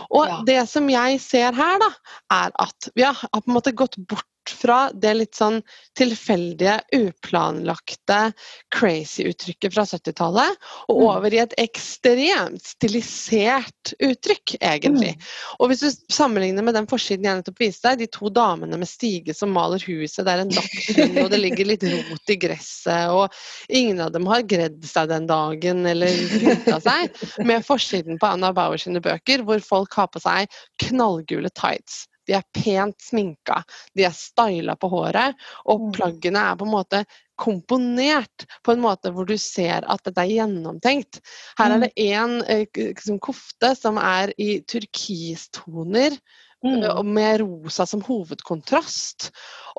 Og 0.09 0.27
Ja. 0.29 0.41
det 0.47 0.61
som 0.71 0.89
jeg 0.89 1.19
ser 1.23 1.51
her, 1.57 1.79
da, 1.83 1.91
er 2.31 2.55
at 2.59 2.91
vi 2.95 3.03
har, 3.07 3.17
har 3.19 3.41
på 3.41 3.49
en 3.49 3.57
måte 3.57 3.75
gått 3.75 3.99
bort 4.07 4.28
fra 4.55 4.79
det 4.93 5.13
litt 5.15 5.37
sånn 5.37 5.59
tilfeldige, 5.97 6.79
uplanlagte, 6.95 8.31
crazy-uttrykket 8.75 9.75
fra 9.75 9.85
70-tallet, 9.85 10.57
og 10.89 10.99
Mm. 10.99 11.05
over 11.09 11.33
i 11.33 11.41
et 11.43 11.53
ekstremt 11.61 12.63
stilisert 12.65 13.93
uttrykk, 13.99 14.57
egentlig. 14.59 15.13
Mm. 15.15 15.29
Og 15.59 15.69
hvis 15.69 15.83
du 15.85 16.13
sammenligner 16.13 16.65
med 16.65 16.75
den 16.75 16.87
forsiden 16.89 17.25
jeg 17.25 17.39
nettopp 17.39 17.59
viste 17.61 17.89
deg, 17.89 17.99
de 18.03 18.09
to 18.11 18.29
damene 18.33 18.77
med 18.79 18.89
stige 18.89 19.35
som 19.37 19.53
maler 19.55 19.79
huset, 19.85 20.25
det 20.25 20.33
er 20.33 20.43
en 20.43 20.53
dagslund, 20.53 21.19
og 21.23 21.29
det 21.31 21.39
ligger 21.39 21.69
litt 21.69 21.83
rot 21.83 22.33
i 22.33 22.39
gresset, 22.41 23.13
og 23.13 23.31
ingen 23.69 24.01
av 24.01 24.11
dem 24.11 24.27
har 24.27 24.41
gredd 24.43 24.83
seg 24.85 25.09
den 25.11 25.27
dagen 25.29 25.85
eller 25.85 26.09
pynta 26.33 26.79
seg, 26.83 27.15
med 27.45 27.65
forsiden 27.65 28.19
på 28.19 28.33
Anna 28.33 28.51
Bauer 28.53 28.77
sine 28.81 29.01
bøker, 29.03 29.45
hvor 29.45 29.59
folk 29.63 29.93
har 29.99 30.09
på 30.11 30.19
seg 30.23 30.49
knallgule 30.87 31.51
tights. 31.55 32.08
De 32.29 32.37
er 32.37 32.45
pent 32.53 32.95
sminka, 33.01 33.63
de 33.97 34.05
er 34.05 34.13
styla 34.15 34.77
på 34.79 34.91
håret, 34.93 35.33
og 35.65 35.87
Mm. 35.89 35.91
plaggene 35.97 36.43
er 36.51 36.59
på 36.59 36.67
en 36.67 36.75
måte 36.77 37.03
komponert 37.39 38.45
på 38.67 38.73
en 38.75 38.81
måte 38.83 39.09
hvor 39.15 39.25
du 39.25 39.37
ser 39.39 39.85
at 39.87 40.03
dette 40.05 40.21
er 40.21 40.33
gjennomtenkt. 40.35 41.21
Her 41.57 41.71
er 41.77 41.79
det 41.87 41.93
en 42.09 42.41
eh, 42.43 42.65
liksom 42.75 43.17
kofte 43.23 43.71
som 43.79 43.97
er 43.97 44.33
i 44.37 44.59
turkistoner, 44.61 46.19
Mm. 46.59 47.13
med 47.13 47.39
rosa 47.39 47.85
som 47.87 48.01
hovedkontrast. 48.03 49.29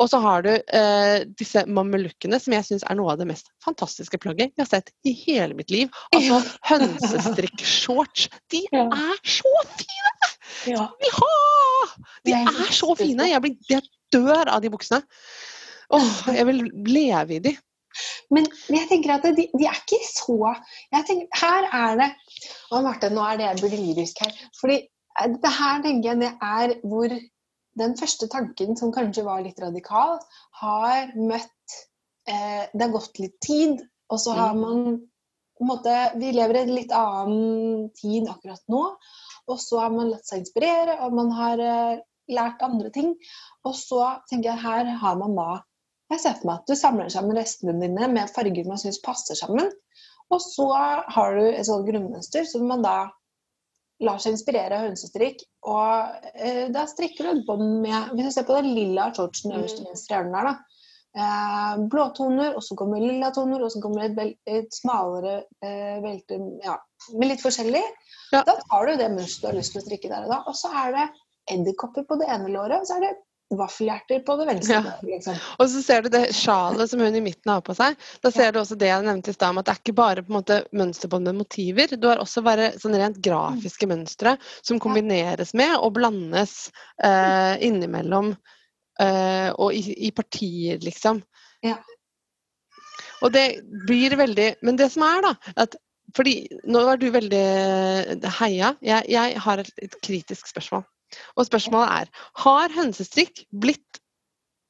Og 0.01 0.09
så 0.09 0.16
har 0.24 0.40
du 0.46 0.48
eh, 0.48 1.26
disse 1.36 1.66
mamelukkene, 1.68 2.38
som 2.40 2.55
jeg 2.57 2.64
syns 2.64 2.86
er 2.88 2.96
noe 2.96 3.12
av 3.12 3.18
det 3.20 3.26
mest 3.28 3.51
fantastiske 3.62 4.16
plagget 4.16 4.55
jeg 4.57 4.64
har 4.64 4.70
sett 4.70 4.88
i 5.05 5.12
hele 5.26 5.53
mitt 5.59 5.68
liv. 5.68 5.90
Altså 6.16 6.40
hønsestrikk-shorts. 6.70 8.30
De 8.48 8.64
er 8.72 9.20
så 9.28 9.53
fine! 9.76 10.20
Ja. 10.68 10.88
De 12.26 12.34
er 12.36 12.72
så 12.74 12.94
fine! 12.98 13.30
Jeg, 13.30 13.42
blir, 13.44 13.56
jeg 13.70 13.82
dør 14.12 14.50
av 14.50 14.61
de 14.64 14.70
buksene. 14.72 15.00
Åh, 15.90 16.11
jeg 16.36 16.46
vil 16.46 16.62
leve 16.86 17.38
i 17.38 17.42
de. 17.42 17.56
Men 18.30 18.46
jeg 18.70 18.86
tenker 18.90 19.16
at 19.16 19.24
de, 19.34 19.48
de 19.50 19.66
er 19.66 19.78
ikke 19.80 19.98
så 20.06 20.36
tenker, 21.08 21.26
Her 21.40 21.66
er 21.74 21.96
det 21.98 22.08
Å, 22.70 22.78
Marte, 22.84 23.11
nå 23.11 23.24
er 23.26 23.40
det 23.40 23.48
jeg 23.48 23.61
blir 23.64 23.80
lyrisk 23.80 24.22
her. 24.22 24.36
Fordi 24.61 24.76
eh, 24.84 25.30
det 25.34 25.52
her 25.56 25.82
tenker 25.86 26.12
jeg 26.12 26.20
det 26.22 26.32
er 26.38 26.76
hvor 26.86 27.16
den 27.80 27.96
første 27.98 28.28
tanken, 28.30 28.76
som 28.78 28.92
kanskje 28.94 29.24
var 29.26 29.42
litt 29.42 29.58
radikal, 29.62 30.18
har 30.61 31.11
møtt 31.18 31.78
eh, 32.28 32.66
Det 32.70 32.84
har 32.84 32.94
gått 32.94 33.18
litt 33.22 33.38
tid, 33.42 33.80
og 34.11 34.22
så 34.22 34.36
har 34.38 34.54
Mm. 34.54 34.61
man 34.61 35.00
på 35.58 35.64
en 35.66 35.68
måte, 35.68 35.94
Vi 36.18 36.32
lever 36.32 36.56
i 36.56 36.62
en 36.62 36.74
litt 36.74 36.92
annen 36.94 37.90
tid 37.98 38.28
akkurat 38.30 38.62
nå. 38.72 38.84
Og 39.49 39.61
så 39.62 39.80
har 39.82 39.93
man 39.95 40.11
latt 40.12 40.28
seg 40.28 40.45
inspirere, 40.45 40.99
og 41.05 41.16
man 41.16 41.32
har 41.36 41.62
eh, 41.64 42.03
lært 42.30 42.62
andre 42.66 42.93
ting. 42.95 43.14
Og 43.66 43.76
så 43.78 44.03
tenker 44.30 44.53
jeg 44.53 44.64
her 44.64 44.95
har 45.03 45.20
man 45.20 45.36
da 45.38 45.51
Jeg 46.11 46.22
ser 46.24 46.38
for 46.41 46.49
meg 46.49 46.59
at 46.59 46.70
du 46.70 46.74
samler 46.74 47.11
sammen 47.14 47.36
restene 47.38 47.76
dine 47.78 48.09
med 48.11 48.30
farger 48.34 48.66
man 48.66 48.80
syns 48.82 48.99
passer 49.05 49.38
sammen. 49.38 49.68
Og 50.34 50.41
så 50.43 50.66
har 51.14 51.36
du 51.36 51.45
et 51.47 51.66
sånt 51.68 51.86
grunnmønster 51.86 52.47
som 52.51 52.66
man 52.66 52.82
da 52.82 52.97
lar 54.03 54.18
seg 54.22 54.34
inspirere 54.34 54.78
av 54.78 54.88
hønsestrikk. 54.88 55.45
Og 55.70 56.26
eh, 56.34 56.66
da 56.74 56.86
strikker 56.91 57.26
du 57.26 57.30
et 57.30 57.47
bånd 57.47 57.80
med 57.84 58.14
Hvis 58.14 58.30
du 58.30 58.34
ser 58.34 58.49
på 58.49 58.59
den 58.59 58.72
lilla 58.74 59.11
shortsen 59.14 59.55
øverst 59.55 59.82
i 59.82 59.86
venstre 59.86 60.16
hjørne 60.16 60.34
der, 60.34 60.51
da. 60.51 60.70
Eh, 61.11 61.78
blåtoner, 61.90 62.52
og 62.54 62.62
så 62.62 62.76
kommer 62.78 63.00
lilla 63.02 63.32
toner, 63.34 63.64
og 63.64 63.72
så 63.72 63.80
kommer 63.82 64.04
et, 64.06 64.12
bel 64.14 64.30
et 64.46 64.70
smalere 64.74 65.40
eh, 65.58 65.96
belte 66.04 66.38
ja, 66.62 66.76
med 67.16 67.32
litt 67.32 67.42
forskjellig. 67.42 67.82
Ja. 68.30 68.44
Da 68.46 68.54
tar 68.61 68.86
du 68.86 69.00
det 69.00 69.08
mønsteret 69.16 69.42
du 69.42 69.48
har 69.50 69.58
lyst 69.58 69.74
til 69.74 69.82
å 69.82 69.88
strikke 69.88 70.12
der 70.12 70.28
og 70.28 70.30
da. 70.30 70.38
Og 70.46 70.54
så 70.54 70.70
er 70.84 70.94
det 70.94 71.08
edderkopper 71.50 72.06
på 72.06 72.20
det 72.20 72.28
ene 72.30 72.52
låret, 72.54 72.78
og 72.78 72.86
så 72.86 73.00
er 73.00 73.08
det 73.08 73.16
vaffelhjerter 73.58 74.20
på 74.22 74.36
det 74.38 74.46
venstre. 74.52 74.78
Ja. 74.86 74.92
Liksom. 75.02 75.40
Og 75.58 75.72
så 75.72 75.82
ser 75.82 76.04
du 76.06 76.12
det 76.14 76.22
sjalet 76.38 76.92
som 76.92 77.02
hun 77.02 77.18
i 77.18 77.24
midten 77.24 77.50
har 77.50 77.64
på 77.66 77.74
seg. 77.74 77.98
Da 78.22 78.30
ser 78.30 78.54
du 78.54 78.61
også 78.61 78.78
det 78.78 78.92
jeg 78.92 79.02
nevnte 79.08 79.34
i 79.34 79.34
stad, 79.34 79.58
at 79.58 79.66
det 79.66 79.74
er 79.74 79.82
ikke 79.82 79.96
bare 79.98 80.22
på 80.22 80.30
en 80.30 80.38
måte 80.38 80.61
mønsterbånd 80.70 81.26
med 81.26 81.40
motiver. 81.40 81.96
Du 81.98 82.06
har 82.06 82.22
også 82.22 82.44
bare 82.46 82.70
sånn 82.78 82.94
rent 83.00 83.18
grafiske 83.24 83.90
mønstre 83.90 84.36
som 84.61 84.78
kombineres 84.78 85.50
med 85.58 85.74
og 85.80 85.96
blandes 85.98 86.70
eh, 87.02 87.58
innimellom 87.66 88.36
eh, 89.01 89.51
og 89.57 89.74
i, 89.76 89.82
i 90.09 90.11
partier, 90.14 90.80
liksom. 90.84 91.22
Ja. 91.66 91.78
Og 93.20 93.32
det 93.34 93.61
blir 93.84 94.14
veldig 94.16 94.55
Men 94.64 94.78
det 94.80 94.88
som 94.94 95.05
er, 95.05 95.26
da 95.26 95.55
at 95.61 95.76
fordi 96.16 96.48
Nå 96.66 96.82
var 96.86 96.98
du 96.98 97.07
veldig 97.14 97.44
heia. 98.40 98.72
Jeg, 98.82 99.05
jeg 99.12 99.42
har 99.44 99.62
et, 99.62 99.68
et, 99.82 99.92
kritisk 100.03 100.48
spørsmål. 100.51 100.82
Og 101.36 101.46
spørsmålet 101.46 101.92
er 102.01 102.24
Har 102.44 102.74
hønsestrikk 102.74 103.44
blitt 103.51 104.01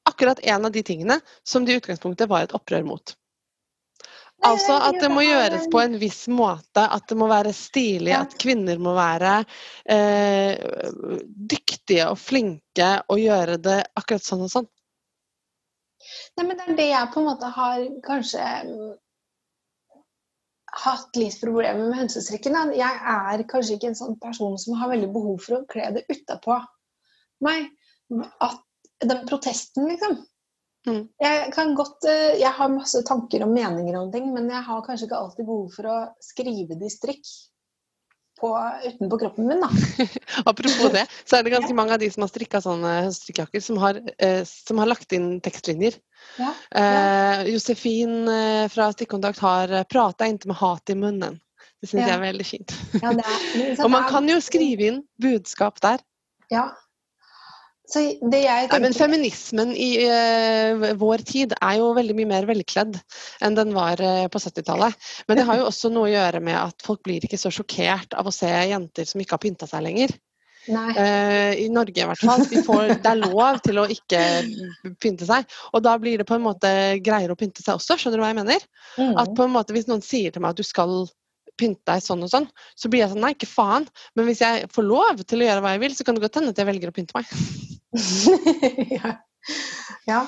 akkurat 0.08 0.40
en 0.44 0.66
av 0.68 0.74
de 0.74 0.82
tingene 0.84 1.20
som 1.46 1.64
det 1.64 1.76
i 1.76 1.80
utgangspunktet 1.80 2.28
var 2.28 2.44
et 2.44 2.54
opprør 2.56 2.84
mot? 2.84 3.14
Altså 4.46 4.76
at 4.80 4.96
det 5.02 5.10
må 5.12 5.20
gjøres 5.24 5.66
på 5.72 5.82
en 5.82 5.98
viss 6.00 6.22
måte, 6.32 6.80
at 6.80 7.04
det 7.10 7.16
må 7.20 7.28
være 7.28 7.52
stilig, 7.56 8.14
at 8.16 8.36
kvinner 8.40 8.80
må 8.80 8.94
være 8.96 9.34
eh, 9.92 10.56
dyktige 11.52 12.06
og 12.08 12.16
flinke 12.20 12.90
og 13.12 13.20
gjøre 13.20 13.58
det 13.60 13.80
akkurat 14.00 14.24
sånn 14.24 14.46
og 14.46 14.52
sånn. 14.54 14.70
Nei, 16.38 16.46
men 16.46 16.56
det 16.56 16.64
er 16.64 16.78
det 16.78 16.88
jeg 16.88 17.12
på 17.12 17.20
en 17.20 17.28
måte 17.28 17.50
har 17.52 17.84
kanskje 18.06 18.46
mm, 18.70 18.90
hatt 20.86 21.20
litt 21.20 21.36
problemer 21.42 21.90
med 21.90 21.98
hønsestrikken. 21.98 22.56
Jeg 22.78 23.04
er 23.14 23.44
kanskje 23.50 23.76
ikke 23.76 23.90
en 23.92 24.00
sånn 24.00 24.18
person 24.22 24.56
som 24.62 24.78
har 24.80 24.92
veldig 24.94 25.10
behov 25.12 25.36
for 25.44 25.60
å 25.60 25.66
kle 25.70 25.92
det 25.98 26.06
utapå 26.08 26.56
meg. 27.44 27.68
At 28.40 28.60
den 29.04 29.24
protesten, 29.28 29.88
liksom. 29.90 30.20
Mm. 30.88 31.02
Jeg 31.20 31.50
kan 31.52 31.74
godt 31.76 32.06
eh, 32.08 32.38
Jeg 32.40 32.54
har 32.56 32.70
masse 32.72 33.02
tanker 33.04 33.42
og 33.44 33.50
meninger 33.52 33.98
om 34.00 34.08
ting, 34.12 34.30
men 34.32 34.48
jeg 34.48 34.64
har 34.64 34.84
kanskje 34.86 35.10
ikke 35.10 35.18
alltid 35.18 35.48
behov 35.48 35.66
for 35.74 35.90
å 35.92 35.96
skrive 36.24 36.78
det 36.80 36.88
i 36.88 36.94
strikk 36.94 37.32
på, 38.40 38.50
utenpå 38.86 39.18
kroppen 39.20 39.46
min, 39.46 39.60
da. 39.60 39.68
Apropos 40.50 40.88
det, 40.94 41.04
så 41.28 41.36
er 41.36 41.44
det 41.44 41.52
ganske 41.52 41.74
mange 41.76 41.92
av 41.92 42.00
de 42.00 42.08
som 42.12 42.24
har 42.24 42.30
strikka 42.32 42.62
sånne 42.64 42.94
strikkejakker, 43.12 43.64
som, 43.64 43.80
eh, 44.16 44.40
som, 44.48 44.80
har 44.80 44.88
lagt 44.88 45.12
inn 45.16 45.34
tekstlinjer. 45.44 45.98
Ja, 46.40 46.48
ja. 46.72 46.80
Eh, 46.80 47.50
Josefin 47.52 48.28
eh, 48.32 48.66
fra 48.72 48.90
Stikkontakt 48.94 49.42
har 49.44 49.72
eh, 49.72 49.86
prata 49.88 50.28
inntil 50.28 50.54
med 50.54 50.60
hat 50.62 50.92
i 50.92 50.96
munnen. 50.96 51.40
Det 51.80 51.88
syns 51.88 52.02
ja. 52.02 52.10
jeg 52.10 52.16
er 52.16 52.24
veldig 52.24 52.46
fint. 52.48 52.76
Er, 53.00 53.20
og 53.84 53.90
man 53.92 54.08
kan 54.08 54.28
jo 54.28 54.36
skrive 54.44 54.88
inn 54.88 55.02
budskap 55.20 55.80
der. 55.84 56.00
Ja. 56.52 56.70
Nei, 58.70 58.80
men 58.84 58.94
Feminismen 58.96 59.74
i 59.74 59.90
uh, 60.06 60.90
vår 61.00 61.24
tid 61.26 61.54
er 61.58 61.78
jo 61.80 61.90
veldig 61.96 62.16
mye 62.18 62.30
mer 62.30 62.48
velkledd 62.48 62.98
enn 63.44 63.58
den 63.58 63.74
var 63.76 64.00
uh, 64.02 64.26
på 64.30 64.42
70-tallet. 64.42 64.96
Men 65.28 65.40
det 65.40 65.46
har 65.48 65.60
jo 65.60 65.68
også 65.68 65.90
noe 65.92 66.08
å 66.08 66.12
gjøre 66.12 66.42
med 66.44 66.58
at 66.60 66.86
folk 66.86 67.02
blir 67.06 67.24
ikke 67.26 67.40
så 67.40 67.52
sjokkert 67.54 68.14
av 68.18 68.30
å 68.30 68.34
se 68.34 68.50
jenter 68.50 69.08
som 69.08 69.22
ikke 69.22 69.36
har 69.38 69.44
pynta 69.44 69.70
seg 69.70 69.86
lenger. 69.88 70.14
Uh, 70.68 71.56
I 71.56 71.68
Norge 71.72 72.02
i 72.02 72.06
hvert 72.06 72.20
fall. 72.22 72.44
Får, 72.66 72.94
det 73.00 73.10
er 73.10 73.22
lov 73.22 73.62
til 73.64 73.80
å 73.80 73.86
ikke 73.90 74.22
pynte 75.00 75.28
seg. 75.28 75.48
Og 75.72 75.84
da 75.84 75.96
blir 76.00 76.20
det 76.20 76.28
på 76.28 76.36
en 76.36 76.44
måte 76.44 76.70
greiere 77.04 77.34
å 77.34 77.40
pynte 77.40 77.64
seg 77.64 77.80
også, 77.80 77.98
skjønner 77.98 78.20
du 78.20 78.26
hva 78.26 78.34
jeg 78.34 78.40
mener? 78.42 78.68
Mm. 79.00 79.16
At 79.22 79.32
på 79.36 79.46
en 79.46 79.54
måte 79.56 79.76
hvis 79.76 79.88
noen 79.90 80.04
sier 80.04 80.34
til 80.34 80.44
meg 80.44 80.54
at 80.54 80.60
du 80.60 80.66
skal 80.66 81.02
pynte 81.60 81.92
deg 81.92 82.04
sånn 82.04 82.24
og 82.26 82.32
sånn, 82.32 82.48
så 82.78 82.90
blir 82.90 83.04
jeg 83.04 83.12
sånn 83.12 83.22
nei, 83.24 83.34
ikke 83.36 83.50
faen. 83.50 83.86
Men 84.18 84.28
hvis 84.28 84.42
jeg 84.44 84.70
får 84.74 84.88
lov 84.88 85.22
til 85.24 85.44
å 85.44 85.50
gjøre 85.50 85.64
hva 85.64 85.74
jeg 85.76 85.84
vil, 85.84 85.96
så 85.96 86.06
kan 86.06 86.16
det 86.16 86.24
godt 86.24 86.40
hende 86.40 86.54
at 86.54 86.62
jeg 86.62 86.70
velger 86.70 86.92
å 86.92 86.96
pynte 86.96 87.16
meg. 87.18 87.30
ja. 88.98 89.14
ja. 90.08 90.24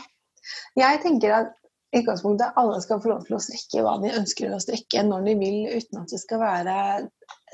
Jeg 0.79 1.03
tenker 1.05 1.37
at 1.41 1.59
i 1.93 2.01
utgangspunktet 2.01 2.57
alle 2.57 2.79
skal 2.81 3.01
få 3.05 3.11
lov 3.11 3.27
til 3.27 3.37
å 3.37 3.43
strikke 3.43 3.83
hva 3.85 3.99
de 4.01 4.15
ønsker 4.17 4.49
å 4.49 4.61
strikke 4.63 5.03
når 5.05 5.27
de 5.27 5.35
vil, 5.43 5.59
uten 5.77 6.01
at 6.01 6.13
det 6.13 6.21
skal 6.23 6.41
være 6.41 6.77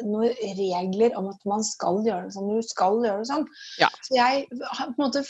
noen 0.06 0.34
regler 0.54 1.16
om 1.18 1.26
at 1.32 1.40
man 1.48 1.64
skal 1.66 1.98
gjøre 2.06 2.28
det 2.28 2.34
sånn, 2.36 2.52
du 2.54 2.62
skal 2.62 3.00
gjøre 3.02 3.24
det 3.24 3.30
sånn. 3.32 3.46
Ja. 3.82 3.88
Så 4.06 4.14
jeg 4.14 4.44
på 4.52 4.60
en 4.86 5.00
måte. 5.00 5.24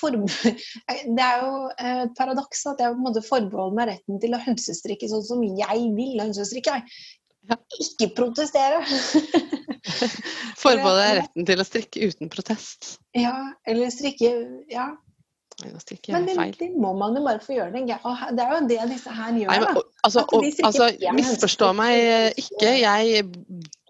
Det 1.16 1.24
er 1.24 1.40
jo 1.40 1.55
et 1.72 2.12
paradoks 2.18 2.66
at 2.68 2.82
jeg 2.84 2.92
på 2.92 2.99
en 2.99 3.07
måte 3.07 3.24
forbeholder 3.24 3.78
meg 3.78 3.90
retten 3.94 4.20
til 4.20 4.36
å 4.36 4.42
hønsestrikke 4.44 5.09
sånn 5.09 5.24
som 5.24 5.46
jeg 5.46 5.88
vil 5.96 6.20
hønsestrikke. 6.20 6.82
Ja. 7.49 7.57
Ikke 7.80 8.11
protestere! 8.16 8.82
Forbeholde 10.62 11.01
deg 11.01 11.18
retten 11.22 11.46
til 11.49 11.61
å 11.61 11.66
strikke 11.66 12.09
uten 12.11 12.32
protest. 12.32 12.96
Ja, 13.16 13.36
eller 13.68 13.92
strikke 13.94 14.32
Ja. 14.72 14.94
Men 15.59 16.53
det, 16.55 16.68
må 16.78 16.92
man 16.94 17.16
jo 17.18 17.24
bare 17.24 17.40
få 17.42 17.57
gjøre. 17.57 17.72
Det. 17.74 17.96
det 18.38 18.44
er 18.44 18.53
jo 18.53 18.59
det 18.70 18.76
disse 18.92 19.11
her 19.11 19.32
gjør. 19.34 19.49
Nei, 19.51 19.57
men, 19.64 19.80
altså, 20.07 20.22
og, 20.22 20.44
altså 20.68 20.86
misforstå 21.16 21.70
meg 21.74 22.38
ikke. 22.38 22.76
Jeg 22.78 23.24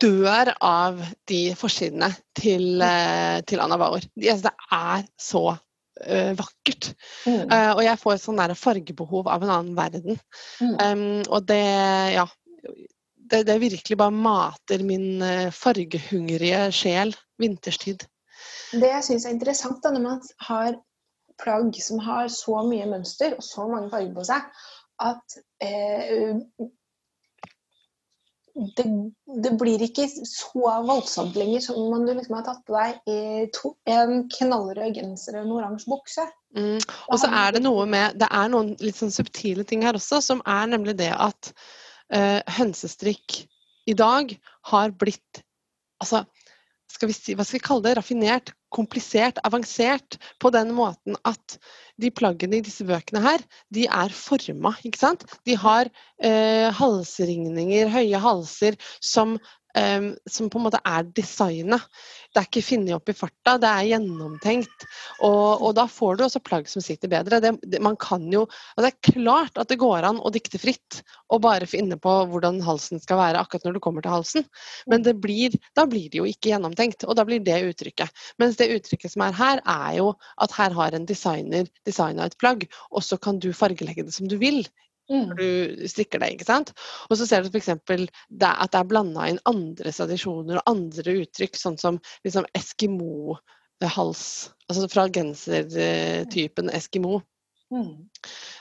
dør 0.00 0.54
av 0.64 1.02
de 1.28 1.42
forsidene 1.60 2.08
til, 2.40 2.80
eh, 2.80 3.42
til 3.44 3.60
Anna 3.60 3.76
Bauer. 3.76 4.06
Det 4.16 4.38
er 4.40 5.04
så 5.20 5.44
uh, 5.52 6.32
vakkert. 6.40 6.94
Mm. 7.28 7.52
Uh, 7.52 7.70
og 7.74 7.84
jeg 7.84 8.00
får 8.00 8.16
et 8.16 8.24
sånn 8.24 8.42
fargebehov 8.64 9.28
av 9.28 9.44
en 9.44 9.56
annen 9.58 9.76
verden. 9.76 10.16
Mm. 10.64 10.74
Um, 10.80 11.06
og 11.28 11.52
det, 11.52 11.64
ja 12.16 12.24
det, 13.30 13.42
det, 13.48 13.58
virkelig 13.62 13.98
bare 13.98 14.14
mater 14.14 14.84
min 14.86 15.22
eh, 15.22 15.50
fargehungrige 15.54 16.68
sjel 16.74 17.14
vinterstid. 17.40 18.06
Det 18.72 18.90
jeg 18.90 19.04
syns 19.06 19.26
er 19.26 19.36
interessant 19.36 19.82
da, 19.84 19.92
når 19.94 20.04
man 20.04 20.24
har 20.48 20.80
plagg 21.38 21.76
som 21.82 22.00
har 22.02 22.28
så 22.32 22.62
mye 22.66 22.88
mønster 22.90 23.36
og 23.36 23.44
så 23.46 23.68
mange 23.70 23.90
farger 23.92 24.14
på 24.16 24.26
seg, 24.26 24.64
at 24.98 25.38
eh, 25.62 26.40
det, 28.76 28.86
det, 29.44 29.52
blir 29.58 29.82
ikke 29.86 30.08
så 30.10 30.72
voldsomt 30.86 31.36
lenger 31.38 31.62
som 31.68 31.78
om 31.94 32.06
du 32.06 32.12
liksom 32.14 32.38
har 32.38 32.46
tatt 32.48 32.64
på 32.66 32.74
deg 32.74 33.52
to, 33.54 33.72
en 33.86 34.24
knallrød 34.34 34.96
genser 34.98 35.38
og 35.38 35.44
en 35.44 35.52
oransje 35.60 35.90
bukse. 35.90 36.24
Mm. 36.56 36.80
Og 37.12 37.20
så 37.20 37.30
er 37.30 37.52
det 37.54 37.60
noe 37.62 37.84
med 37.86 38.16
Det 38.18 38.26
er 38.32 38.48
noen 38.48 38.72
litt 38.80 38.96
sånn 38.98 39.12
subtile 39.12 39.66
ting 39.68 39.84
her 39.86 39.98
også, 39.98 40.22
som 40.24 40.42
er 40.48 40.70
nemlig 40.72 40.96
det 40.98 41.12
at 41.12 41.52
hønsestrikk 42.08 43.42
i 43.88 43.94
dag 43.96 44.32
har 44.70 44.92
blitt 44.96 45.42
altså, 46.02 46.22
skal 46.88 47.12
si, 47.12 47.34
hva 47.36 47.44
skal 47.44 47.58
vi 47.58 47.66
kalle 47.66 47.84
det, 47.84 47.94
raffinert, 47.98 48.52
komplisert, 48.74 49.40
avansert 49.48 50.18
på 50.40 50.50
den 50.52 50.72
måten 50.76 51.16
at 51.28 51.58
de 52.00 52.10
plaggene 52.14 52.58
i 52.58 52.64
disse 52.64 52.84
bøkene 52.88 53.22
her, 53.24 53.44
de 53.74 53.86
er 53.88 54.12
forma, 54.14 54.74
ikke 54.86 55.00
sant? 55.00 55.24
De 55.48 55.56
har 55.58 55.88
eh, 56.24 56.68
halsringninger, 56.78 57.90
høye 57.92 58.22
halser, 58.22 58.78
som 59.04 59.36
um, 59.76 60.08
som 60.30 60.48
på 60.50 60.60
en 60.60 60.66
måte 60.68 60.80
er 60.86 61.06
designet. 61.16 61.84
Det 62.32 62.40
er 62.40 62.48
ikke 62.48 62.64
funnet 62.64 62.94
opp 62.96 63.10
i 63.10 63.16
farta, 63.16 63.56
det 63.60 63.70
er 63.70 63.88
gjennomtenkt. 63.92 64.86
Og, 65.24 65.62
og, 65.62 65.70
da 65.78 65.86
får 65.90 66.18
du 66.18 66.24
også 66.26 66.42
plagg 66.44 66.68
som 66.70 66.84
sitter 66.84 67.10
bedre. 67.12 67.40
Det, 67.42 67.54
det, 67.64 67.82
man 67.84 67.98
kan 68.00 68.26
jo, 68.32 68.44
og 68.48 68.84
det 68.84 68.92
er 68.92 69.12
klart 69.12 69.60
at 69.60 69.70
det 69.70 69.80
går 69.80 70.06
an 70.08 70.20
å 70.22 70.32
dikte 70.34 70.60
fritt 70.60 71.02
og 71.32 71.42
bare 71.44 71.68
finne 71.68 71.98
på 72.00 72.14
hvordan 72.30 72.60
halsen 72.64 73.02
skal 73.02 73.20
være 73.20 73.42
akkurat 73.42 73.66
når 73.68 73.78
du 73.78 73.82
kommer 73.84 74.04
til 74.04 74.14
halsen. 74.14 74.48
Men 74.90 75.06
blir, 75.20 75.56
da 75.76 75.86
blir 75.88 76.08
det 76.12 76.20
jo 76.20 76.28
ikke 76.28 76.52
gjennomtenkt, 76.52 77.06
og 77.08 77.16
da 77.18 77.26
blir 77.28 77.42
det 77.44 77.60
uttrykket. 77.70 78.26
Mens 78.40 78.58
det 78.60 78.70
uttrykket 78.74 79.14
som 79.14 79.24
er 79.26 79.36
her, 79.38 79.62
er 79.68 79.98
jo 80.00 80.12
at 80.42 80.54
her 80.58 80.74
har 80.76 80.96
en 80.96 81.08
designer 81.08 81.68
designa 81.86 82.28
et 82.28 82.36
plagg, 82.40 82.66
og 82.92 83.04
så 83.04 83.18
kan 83.20 83.40
du 83.42 83.50
fargelegge 83.56 84.06
det 84.06 84.14
som 84.14 84.28
du 84.28 84.36
vil 84.40 84.62
mm. 85.12 85.30
du 85.38 85.88
strikker 85.88 86.22
det. 86.22 86.32
ikke 86.34 86.48
sant? 86.48 86.72
Og 87.08 87.18
så 87.20 87.26
ser 87.28 87.44
du 87.44 87.50
f.eks. 87.52 87.70
at 87.74 87.88
det 87.88 88.80
er 88.80 88.88
blanda 88.88 89.28
inn 89.30 89.40
andre 89.48 89.92
tradisjoner 89.94 90.60
og 90.60 90.70
andre 90.70 91.18
uttrykk, 91.22 91.58
sånn 91.58 91.78
som 91.80 92.00
liksom 92.26 92.48
eskimo-hals. 92.58 94.24
Altså 94.68 94.88
fra 94.92 95.08
gensertypen 95.12 96.72
eskimo. 96.76 97.22
Mm. 97.70 98.08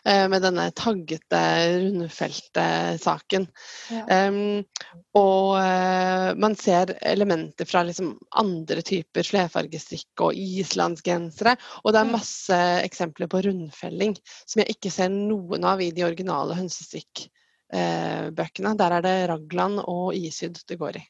Eh, 0.03 0.29
med 0.29 0.41
denne 0.43 0.71
taggete, 0.75 1.39
rundfelte 1.79 2.97
saken. 2.99 3.47
Ja. 3.91 4.27
Um, 4.27 4.63
og 5.15 5.55
uh, 5.55 6.35
man 6.35 6.55
ser 6.59 6.91
elementer 7.07 7.65
fra 7.69 7.83
liksom, 7.87 8.19
andre 8.35 8.81
typer 8.85 9.23
flerfargestrikk 9.27 10.21
og 10.27 10.33
islandsgensere. 10.35 11.55
Og 11.85 11.93
det 11.95 11.99
er 12.01 12.11
masse 12.11 12.57
eksempler 12.83 13.27
på 13.31 13.41
rundfelling 13.47 14.13
som 14.43 14.59
jeg 14.61 14.69
ikke 14.75 14.91
ser 14.93 15.09
noen 15.13 15.63
av 15.67 15.81
i 15.81 15.91
de 15.95 16.03
originale 16.07 16.53
hønsestrikkbøkene. 16.59 18.71
Uh, 18.75 18.79
Der 18.83 18.91
er 18.99 19.03
det 19.07 19.29
raglan 19.31 19.75
og 19.85 20.05
isydd 20.19 20.57
det 20.67 20.77
går 20.83 20.93
i. 20.99 21.03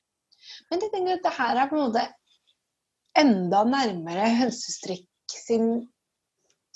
Men 0.70 0.78
jeg 0.86 0.92
tenker 0.94 1.14
at 1.18 1.26
det 1.26 1.38
her 1.42 1.54
er 1.58 1.68
på 1.70 1.76
en 1.78 1.86
måte 1.90 2.06
enda 3.18 3.60
nærmere 3.66 4.26
hønsestrikk 4.38 5.34
sin 5.34 5.90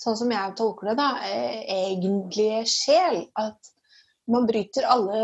sånn 0.02 0.18
som 0.18 0.34
jeg 0.34 0.56
tolker 0.58 0.92
det, 0.92 0.98
da, 1.00 1.10
egentlige 1.76 2.64
sjel. 2.70 3.24
At 3.40 3.72
man 4.32 4.48
bryter 4.50 4.88
alle, 4.90 5.22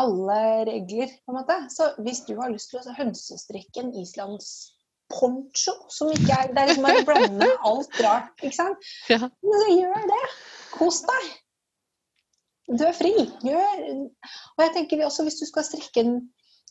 alle, 0.00 0.40
regler, 0.68 1.12
på 1.24 1.32
en 1.32 1.38
måte. 1.40 1.58
Så 1.72 1.90
hvis 2.04 2.24
du 2.28 2.34
har 2.40 2.52
lyst 2.52 2.72
til 2.72 2.80
å 2.80 2.96
hønsestrikke 2.98 3.84
en 3.84 3.92
islandsponcho, 4.02 5.76
som 5.92 6.12
ikke 6.14 6.38
er 6.38 6.54
Det 6.54 6.62
er 6.62 6.72
liksom 6.72 6.88
bare 6.88 7.02
å 7.02 7.10
blande 7.10 7.50
alt 7.72 8.00
rart, 8.04 8.32
ikke 8.42 8.56
sant? 8.56 8.88
Ja. 9.12 9.20
Men 9.28 9.62
så 9.64 9.76
gjør 9.76 10.08
det. 10.14 10.24
Kos 10.76 11.02
deg. 11.08 11.28
Du 12.68 12.84
er 12.84 12.96
fri. 12.96 13.14
Gjør 13.46 13.84
Og 13.88 14.64
jeg 14.66 14.74
tenker 14.74 15.06
også 15.06 15.24
hvis 15.24 15.40
du 15.40 15.46
skal 15.48 15.66
strikke 15.66 16.04
en 16.04 16.18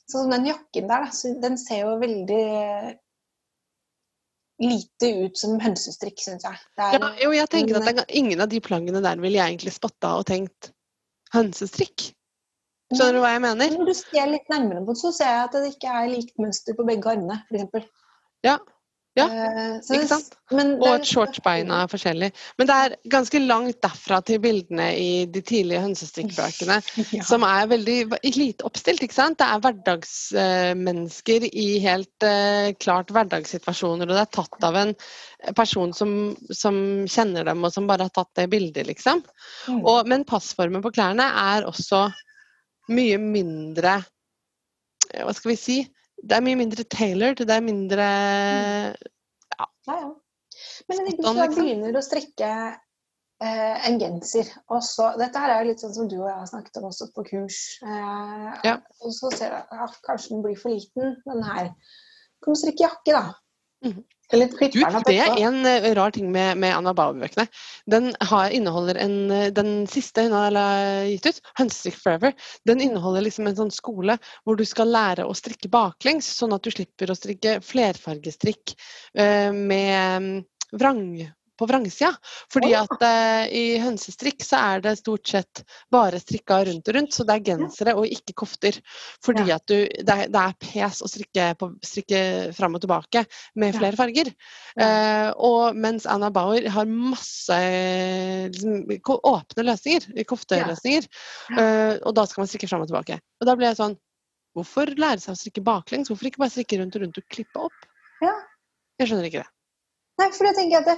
Sånn 0.08 0.24
som 0.24 0.32
den 0.32 0.46
jakken 0.48 0.86
der, 0.88 1.04
da, 1.04 1.30
den 1.44 1.58
ser 1.60 1.82
jo 1.82 1.98
veldig 2.00 2.44
lite 4.62 5.10
ut 5.24 5.38
som 5.38 5.58
hønsestrikk, 5.62 6.20
syns 6.24 6.46
jeg. 6.48 6.60
Er, 6.80 6.98
ja, 6.98 7.10
jo, 7.22 7.34
jeg 7.36 7.50
tenker 7.54 7.80
at 7.80 7.90
det, 8.00 8.06
ingen 8.18 8.42
av 8.42 8.50
de 8.52 8.62
plaggene 8.64 9.02
der 9.06 9.20
ville 9.22 9.38
jeg 9.38 9.54
egentlig 9.54 9.76
spotta 9.76 10.16
og 10.20 10.26
tenkt 10.30 10.72
hønsestrikk. 11.36 12.10
Skjønner 12.94 13.18
du 13.18 13.22
hva 13.26 13.34
jeg 13.36 13.44
mener? 13.44 13.74
Når 13.76 13.90
du 13.90 13.96
ser 14.00 14.30
litt 14.32 14.50
nærmere 14.52 14.86
på 14.88 14.96
det, 14.96 15.02
så 15.02 15.12
ser 15.16 15.34
jeg 15.34 15.44
at 15.44 15.56
det 15.58 15.72
ikke 15.74 15.94
er 16.00 16.12
likt 16.14 16.38
mønster 16.40 16.78
på 16.78 16.86
begge 16.88 17.12
armene, 17.12 17.42
f.eks. 17.52 17.90
Ja. 18.48 18.56
Ja, 19.18 19.26
Eh, 19.28 19.78
ikke 19.82 20.08
sant? 20.10 20.34
Men 20.54 20.76
Og 20.78 20.88
at 20.94 21.08
shortsbeina 21.10 21.82
er 21.84 21.90
forskjellig. 21.92 22.30
Men 22.58 22.68
det 22.70 22.76
er 22.76 22.94
ganske 23.12 23.40
langt 23.44 23.80
derfra 23.84 24.22
til 24.24 24.40
bildene 24.44 24.86
i 24.96 25.26
de 25.26 25.42
tidlige 25.42 25.82
hønsestrikkbøkene, 25.84 26.78
Ja. 27.18 27.24
som 27.28 27.44
er 27.44 27.68
veldig 27.68 27.98
lite 28.38 28.64
oppstilt. 28.68 29.02
ikke 29.04 29.18
sant? 29.18 29.40
Det 29.42 29.48
er 29.48 29.60
hverdagsmennesker 29.66 31.48
i 31.52 31.68
helt 31.84 32.24
eh, 32.28 32.72
klart 32.80 33.12
hverdagssituasjoner, 33.16 34.08
og 34.08 34.16
det 34.16 34.24
er 34.24 34.32
tatt 34.38 34.68
av 34.70 34.76
en 34.84 34.94
person 35.58 35.92
som, 35.94 36.14
som 36.52 36.78
kjenner 37.10 37.46
dem, 37.50 37.64
og 37.68 37.74
som 37.74 37.88
bare 37.90 38.08
har 38.08 38.14
tatt 38.16 38.32
det 38.40 38.48
bildet, 38.54 38.88
liksom. 38.88 39.24
Mm. 39.68 39.82
Og, 39.84 40.08
men 40.08 40.26
passformen 40.30 40.84
på 40.86 40.94
klærne 40.96 41.28
er 41.28 41.68
også 41.68 42.08
mye 42.94 43.18
mindre 43.20 43.98
eh, 45.12 45.24
Hva 45.28 45.34
skal 45.36 45.52
vi 45.52 45.60
si? 45.60 45.78
Det 46.18 46.38
er 46.38 46.44
mye 46.44 46.60
mindre 46.60 46.84
tailored. 46.90 47.44
Det 47.46 47.54
er 47.54 47.64
mindre 47.66 48.08
Ja, 49.58 49.68
ja. 49.88 50.10
Men 50.90 51.00
jeg 51.04 51.16
tenker 51.18 51.38
hvis 51.38 51.56
du 51.56 51.62
begynner 51.62 51.98
å 51.98 52.04
strikke 52.06 52.50
eh, 53.44 53.88
en 53.88 54.00
genser, 54.02 54.50
og 54.74 54.82
så 54.86 55.12
Dette 55.20 55.42
her 55.42 55.54
er 55.54 55.62
jo 55.62 55.70
litt 55.72 55.84
sånn 55.84 55.96
som 55.96 56.10
du 56.10 56.18
og 56.18 56.28
jeg 56.30 56.40
har 56.40 56.50
snakket 56.50 56.80
om 56.82 56.90
også 56.90 57.10
på 57.16 57.26
kurs. 57.30 57.62
Eh, 57.86 58.52
Ja. 58.66 58.78
Og 59.06 59.14
så 59.16 59.32
ser 59.36 59.54
du 59.54 59.58
at 59.62 59.80
ja, 59.80 59.88
kanskje 60.08 60.34
den 60.36 60.44
blir 60.46 60.60
for 60.60 60.74
liten, 60.74 61.18
den 61.28 61.44
her. 61.46 61.72
Kan 62.44 62.56
du 62.58 62.62
strikke 62.62 62.88
jakke, 62.88 63.18
da? 63.18 63.26
Mm 63.86 63.98
Eller 63.98 64.17
Du, 64.28 64.40
det 65.08 65.14
er 65.24 65.38
en 65.40 65.62
eh, 65.64 65.86
rar 65.96 66.12
ting 66.12 66.28
med, 66.34 66.58
med 66.60 66.74
Anna 66.76 66.92
Bauer-bøkene. 66.92 67.46
Den 67.88 68.10
har, 68.28 68.52
inneholder 68.52 69.00
en, 69.00 69.16
eh, 69.32 69.46
den 69.56 69.86
siste 69.88 70.26
hun 70.26 70.36
har 70.36 70.58
gitt 71.08 71.30
ut, 71.30 71.40
'Hønsestrikk 71.56 71.96
Forever', 72.02 72.36
den 72.68 72.84
inneholder 72.84 73.24
liksom 73.24 73.48
en 73.48 73.56
sånn 73.62 73.72
skole 73.72 74.18
hvor 74.44 74.60
du 74.60 74.66
skal 74.68 74.92
lære 74.92 75.24
å 75.24 75.38
strikke 75.38 75.72
baklengs, 75.72 76.28
sånn 76.42 76.58
at 76.58 76.68
du 76.68 76.74
slipper 76.76 77.14
å 77.14 77.16
strikke 77.16 77.62
flerfargestrikk 77.64 78.76
eh, 79.16 79.54
med 79.56 80.28
mm, 80.28 80.32
vrang 80.76 81.08
på 81.58 81.68
vrangsida. 81.70 82.14
Fordi 82.54 82.74
at 82.78 83.04
eh, 83.06 83.44
i 83.58 83.64
hønsestrikk 83.82 84.44
så 84.46 84.60
er 84.74 84.84
det 84.86 84.96
stort 85.02 85.28
sett 85.28 85.64
bare 85.94 86.20
strikka 86.22 86.62
rundt 86.68 86.88
og 86.92 86.98
rundt, 86.98 87.16
så 87.16 87.26
det 87.28 87.38
er 87.38 87.46
gensere 87.52 87.96
og 87.98 88.08
ikke 88.08 88.36
kofter. 88.44 88.80
Fordi 89.26 89.48
Ja. 89.48 89.58
at 89.58 89.68
du, 89.70 89.76
det, 89.88 90.14
er, 90.14 90.32
det 90.34 90.44
er 90.44 90.58
pes 90.62 91.02
å 91.06 91.10
strikke, 91.12 91.50
på, 91.60 91.72
strikke 91.86 92.22
fram 92.58 92.78
og 92.78 92.84
tilbake 92.84 93.26
med 93.56 93.78
flere 93.78 93.98
farger. 94.00 94.32
Eh, 94.80 95.30
og 95.38 95.78
mens 95.78 96.08
Anna 96.10 96.30
Bauer 96.34 96.68
har 96.74 96.90
masse 96.90 97.60
liksom, 98.54 98.84
åpne 99.18 99.68
løsninger, 99.68 100.10
kofteløsninger, 100.28 101.08
eh, 101.58 101.96
og 102.02 102.14
da 102.18 102.28
skal 102.28 102.44
man 102.44 102.52
strikke 102.52 102.70
fram 102.70 102.86
og 102.86 102.92
tilbake. 102.92 103.20
Og 103.42 103.50
da 103.50 103.58
ble 103.58 103.72
jeg 103.72 103.82
sånn 103.82 103.98
Hvorfor 104.58 104.90
lære 104.98 105.22
seg 105.22 105.36
å 105.36 105.38
strikke 105.38 105.62
baklengs? 105.62 106.10
Hvorfor 106.10 106.32
ikke 106.32 106.42
bare 106.42 106.50
strikke 106.50 106.80
rundt 106.80 106.96
og 106.98 107.04
rundt 107.04 107.20
og 107.22 107.26
klippe 107.30 107.68
opp? 107.68 107.84
Ja. 108.26 108.32
Jeg 108.98 109.12
skjønner 109.12 109.28
ikke 109.30 109.44
det. 109.44 109.52
Nei, 110.18 110.28
for 110.34 110.50
jeg 110.50 110.58
tenker 110.58 110.80
at 110.82 110.88
det, 110.90 110.96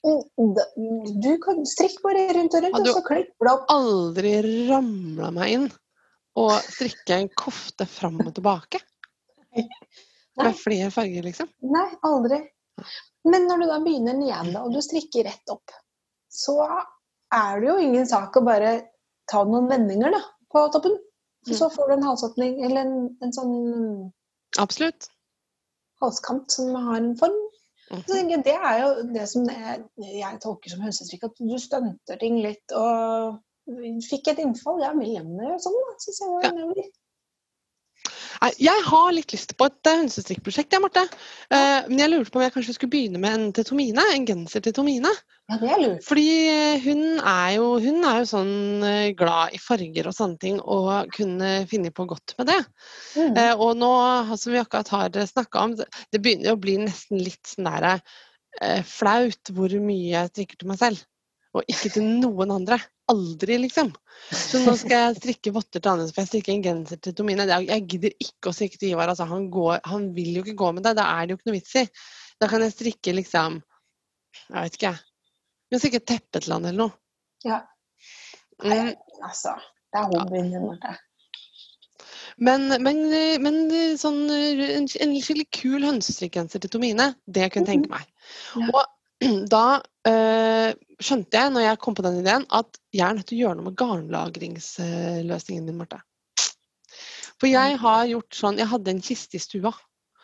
du 0.00 1.32
kan 1.44 1.60
strikke 1.68 2.00
bare 2.04 2.26
rundt 2.38 2.54
og 2.56 2.64
rundt, 2.64 2.78
og 2.80 2.86
så 2.88 3.02
klipper 3.04 3.46
du 3.46 3.50
opp. 3.52 3.66
Aldri 3.74 4.34
ramla 4.70 5.30
meg 5.36 5.56
inn 5.56 5.66
og 6.40 6.54
strikke 6.64 7.18
en 7.18 7.28
kofte 7.36 7.86
fram 7.90 8.20
og 8.22 8.32
tilbake. 8.36 8.80
Med 10.40 10.56
flere 10.56 10.88
farger, 10.94 11.26
liksom. 11.26 11.50
Nei, 11.68 11.88
aldri. 12.06 12.38
Men 13.28 13.44
når 13.48 13.60
du 13.60 13.66
da 13.68 13.78
begynner 13.84 14.16
nede, 14.16 14.62
og 14.62 14.72
du 14.72 14.80
strikker 14.84 15.26
rett 15.28 15.52
opp, 15.52 15.74
så 16.32 16.56
er 17.34 17.60
det 17.60 17.68
jo 17.68 17.76
ingen 17.82 18.08
sak 18.08 18.38
å 18.38 18.44
bare 18.46 18.72
ta 19.30 19.42
noen 19.44 19.68
vendinger 19.70 20.14
da, 20.14 20.22
på 20.52 20.64
toppen. 20.72 20.96
Mm. 21.48 21.54
Så 21.56 21.68
får 21.74 21.90
du 21.90 21.96
en 21.98 22.06
halsåpning, 22.08 22.56
eller 22.64 22.86
en, 22.86 22.96
en 23.24 23.34
sånn 23.34 23.54
Absolutt. 24.60 25.10
halskant 26.00 26.52
som 26.52 26.72
har 26.76 27.02
en 27.02 27.14
form. 27.20 27.36
Så 27.90 28.14
tenker 28.14 28.36
jeg, 28.36 28.44
Det 28.46 28.54
er 28.54 28.80
jo 28.84 28.90
det 29.14 29.26
som 29.30 29.46
jeg, 29.50 29.84
jeg 29.98 30.40
tolker 30.42 30.72
som 30.72 30.82
hønsetrykk, 30.86 31.24
at 31.26 31.40
du 31.42 31.54
stunter 31.58 32.20
ting 32.20 32.38
litt. 32.44 32.74
Og 32.78 33.40
fikk 34.06 34.30
et 34.32 34.42
innfall. 34.44 34.82
Ja, 34.84 34.92
vi 34.94 35.10
gjøre 35.48 35.62
sånn, 35.64 35.78
da. 35.86 35.96
Så 36.04 36.14
ser 36.16 36.34
vi 36.36 36.50
Ja. 36.50 36.90
Nei, 38.40 38.50
Jeg 38.64 38.84
har 38.86 39.10
litt 39.12 39.34
lyst 39.34 39.52
på 39.58 39.66
et 39.68 39.88
eh, 39.90 39.98
hønsestrikkprosjekt, 40.00 40.72
jeg, 40.72 40.80
Marte. 40.80 41.02
Eh, 41.52 41.88
men 41.90 42.00
jeg 42.00 42.12
lurte 42.12 42.32
på 42.32 42.40
om 42.40 42.44
jeg 42.46 42.54
kanskje 42.54 42.74
skulle 42.76 42.94
begynne 42.94 43.20
med 43.20 43.36
en 43.36 43.50
til 43.56 43.66
Tomine. 43.68 44.06
En 44.14 44.24
genser 44.28 44.64
til 44.64 44.74
Tomine. 44.76 45.12
Ja, 45.50 45.58
det 45.60 45.68
er 45.68 45.82
lurt. 45.82 46.06
Fordi 46.06 46.24
eh, 46.48 46.86
hun 46.86 47.02
er 47.18 47.50
jo, 47.58 47.66
hun 47.84 48.08
er 48.08 48.22
jo 48.22 48.30
sånn 48.30 48.54
glad 49.18 49.56
i 49.56 49.60
farger 49.60 50.08
og 50.08 50.16
sånne 50.16 50.40
ting, 50.40 50.56
og 50.64 51.12
kunne 51.16 51.52
finne 51.70 51.92
på 51.92 52.08
godt 52.08 52.36
med 52.40 52.48
det. 52.54 52.58
Mm. 53.20 53.38
Og 53.60 53.76
nå, 53.80 53.92
som 54.40 54.54
vi 54.54 54.62
akkurat 54.62 54.94
har 54.96 55.20
snakka 55.34 55.66
om, 55.66 55.76
det 55.76 56.24
begynner 56.24 56.56
å 56.56 56.60
bli 56.60 56.78
nesten 56.80 57.20
litt 57.20 57.44
sånn 57.50 57.68
derre 57.68 57.98
flaut 58.88 59.52
hvor 59.54 59.72
mye 59.78 60.14
jeg 60.14 60.32
strikker 60.32 60.58
til 60.58 60.72
meg 60.72 60.80
selv. 60.80 61.04
Og 61.56 61.66
ikke 61.66 61.90
til 61.96 62.06
noen 62.06 62.52
andre. 62.54 62.78
Aldri, 63.10 63.56
liksom. 63.64 63.90
Så 64.30 64.60
nå 64.62 64.76
skal 64.78 65.08
jeg 65.08 65.18
strikke 65.18 65.52
votter 65.54 65.82
til 65.82 65.90
Anders, 65.90 66.12
for 66.14 66.22
jeg 66.22 66.30
strikker 66.30 66.54
en 66.54 66.62
genser 66.62 67.00
til 67.02 67.16
Tomine. 67.18 67.46
Jeg 67.66 67.86
gidder 67.90 68.14
ikke 68.22 68.52
å 68.52 68.54
strikke 68.54 68.78
til 68.78 68.92
Ivar. 68.92 69.10
Altså, 69.10 69.26
han, 69.26 69.48
går, 69.50 69.80
han 69.90 70.10
vil 70.14 70.38
jo 70.38 70.44
ikke 70.44 70.58
gå 70.60 70.70
med 70.76 70.86
deg. 70.86 70.98
Da 71.00 71.08
er 71.16 71.26
det 71.26 71.34
jo 71.34 71.40
ikke 71.40 71.50
noe 71.50 71.58
vits 71.58 71.74
i. 71.80 71.84
Da 72.40 72.48
kan 72.50 72.62
jeg 72.64 72.76
strikke 72.76 73.16
liksom 73.18 73.60
Jeg 74.46 74.56
vet 74.56 74.78
ikke, 74.78 74.92
jeg. 74.94 75.80
Strikke 75.80 76.00
et 76.00 76.08
teppe 76.12 76.42
til 76.42 76.54
han 76.54 76.66
eller 76.70 76.84
noe. 76.84 76.96
Ja. 77.46 77.62
Mm. 78.62 78.92
Altså, 79.26 79.56
det 79.90 80.02
er 80.02 80.10
hobbyen 80.12 80.52
din, 80.54 80.66
Marte. 80.68 80.94
Men, 82.40 82.70
men, 82.80 83.02
men 83.44 83.58
sånn, 84.00 84.22
en, 84.32 84.86
en 84.86 85.16
skikkelig 85.20 85.48
kul 85.52 85.84
hønsestrikkgenser 85.84 86.62
til 86.62 86.72
Tomine, 86.72 87.10
det 87.26 87.50
kunne 87.52 87.66
jeg 87.66 87.82
tenke 87.82 87.92
meg. 87.92 88.06
Ja. 88.54 88.70
Og 88.70 89.40
da 89.54 89.64
øh, 90.08 90.70
skjønte 91.00 91.40
jeg, 91.40 91.52
når 91.54 91.66
jeg 91.66 91.80
kom 91.82 91.96
på 91.96 92.04
den 92.06 92.20
ideen, 92.20 92.46
at 92.54 92.78
jeg 92.94 93.04
er 93.06 93.16
nødt 93.16 93.28
til 93.30 93.38
å 93.38 93.42
gjøre 93.44 93.58
noe 93.58 93.68
med 93.68 93.76
garnlagringsløsningen 93.80 95.68
min, 95.68 95.78
Marte. 95.80 96.00
For 97.40 97.48
jeg 97.48 97.78
har 97.80 98.02
gjort 98.04 98.36
sånn 98.36 98.58
Jeg 98.60 98.68
hadde 98.68 98.92
en 98.92 99.00
kiste 99.04 99.38
i 99.38 99.40
stua. 99.40 99.72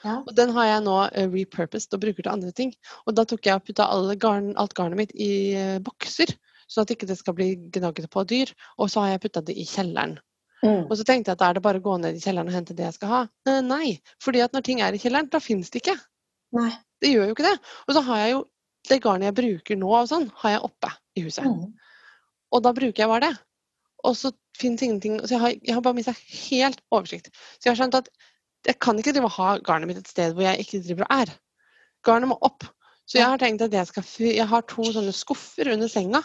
Ja. 0.05 0.19
Og 0.21 0.35
den 0.37 0.53
har 0.55 0.67
jeg 0.69 0.83
nå 0.85 0.97
eh, 1.09 1.29
repurposed 1.33 1.95
og 1.97 2.03
bruker 2.03 2.23
til 2.27 2.33
andre 2.33 2.53
ting. 2.55 2.75
Og 3.07 3.17
da 3.17 3.25
tok 3.29 3.49
jeg 3.49 3.59
og 3.59 3.65
putta 3.67 3.89
alle 3.91 4.17
garn, 4.21 4.53
alt 4.61 4.77
garnet 4.77 5.01
mitt 5.01 5.15
i 5.17 5.31
eh, 5.57 5.79
bokser, 5.83 6.35
sånn 6.69 6.85
at 6.85 6.93
ikke 6.95 7.09
det 7.09 7.17
skal 7.19 7.35
bli 7.39 7.55
gnagget 7.75 8.11
på 8.13 8.27
dyr. 8.29 8.53
Og 8.77 8.93
så 8.93 9.03
har 9.03 9.15
jeg 9.15 9.25
putta 9.25 9.43
det 9.47 9.57
i 9.57 9.65
kjelleren. 9.67 10.19
Mm. 10.63 10.85
Og 10.87 10.95
så 10.99 11.07
tenkte 11.07 11.33
jeg 11.33 11.39
at 11.39 11.43
da 11.43 11.49
er 11.51 11.59
det 11.59 11.65
bare 11.65 11.81
å 11.81 11.85
gå 11.85 11.97
ned 12.03 12.19
i 12.19 12.23
kjelleren 12.23 12.53
og 12.53 12.57
hente 12.57 12.77
det 12.77 12.87
jeg 12.87 12.99
skal 12.99 13.13
ha. 13.13 13.23
Eh, 13.49 13.63
nei, 13.65 13.97
fordi 14.23 14.45
at 14.45 14.55
når 14.57 14.67
ting 14.69 14.85
er 14.85 14.95
i 14.95 15.01
kjelleren, 15.01 15.33
da 15.33 15.41
finnes 15.43 15.73
det 15.73 15.83
ikke. 15.83 15.97
Nei. 16.57 16.71
Det 17.03 17.11
gjør 17.13 17.29
jo 17.29 17.37
ikke 17.37 17.49
det. 17.49 17.57
Og 17.89 17.97
så 17.97 18.03
har 18.07 18.23
jeg 18.23 18.37
jo 18.37 18.45
det 18.91 19.03
garnet 19.05 19.31
jeg 19.31 19.39
bruker 19.41 19.79
nå 19.81 19.91
og 19.91 20.09
sånn, 20.11 20.29
har 20.43 20.57
jeg 20.57 20.65
oppe 20.69 20.93
i 21.17 21.25
huset. 21.27 21.47
Mm. 21.49 21.75
Og 22.55 22.63
da 22.65 22.73
bruker 22.77 23.03
jeg 23.03 23.11
bare 23.11 23.29
det. 23.29 23.35
Og 24.07 24.15
så 24.15 24.31
finnes 24.57 24.83
ingenting 24.85 25.17
Så 25.25 25.35
jeg 25.35 25.41
har, 25.43 25.55
jeg 25.57 25.75
har 25.75 25.83
bare 25.85 25.97
mista 25.97 26.15
helt 26.15 26.81
oversikt. 26.95 27.31
Så 27.59 27.67
jeg 27.67 27.73
har 27.73 27.81
skjønt 27.81 27.99
at 27.99 28.11
jeg 28.67 28.79
kan 28.83 28.99
ikke 28.99 29.13
drive 29.15 29.29
og 29.29 29.37
ha 29.37 29.51
garnet 29.67 29.91
mitt 29.91 30.01
et 30.01 30.11
sted 30.11 30.35
hvor 30.35 30.47
jeg 30.47 30.63
ikke 30.63 30.83
driver 30.85 31.07
og 31.07 31.21
er. 31.23 31.33
Garnet 32.07 32.31
må 32.31 32.39
opp. 32.47 32.67
Så 33.07 33.21
jeg 33.21 33.31
har 33.31 33.39
tenkt 33.39 33.63
at 33.63 33.75
jeg 33.75 33.87
skal 33.91 34.07
Jeg 34.19 34.49
har 34.51 34.67
to 34.67 34.87
sånne 34.91 35.15
skuffer 35.15 35.71
under 35.75 35.91
senga. 35.91 36.23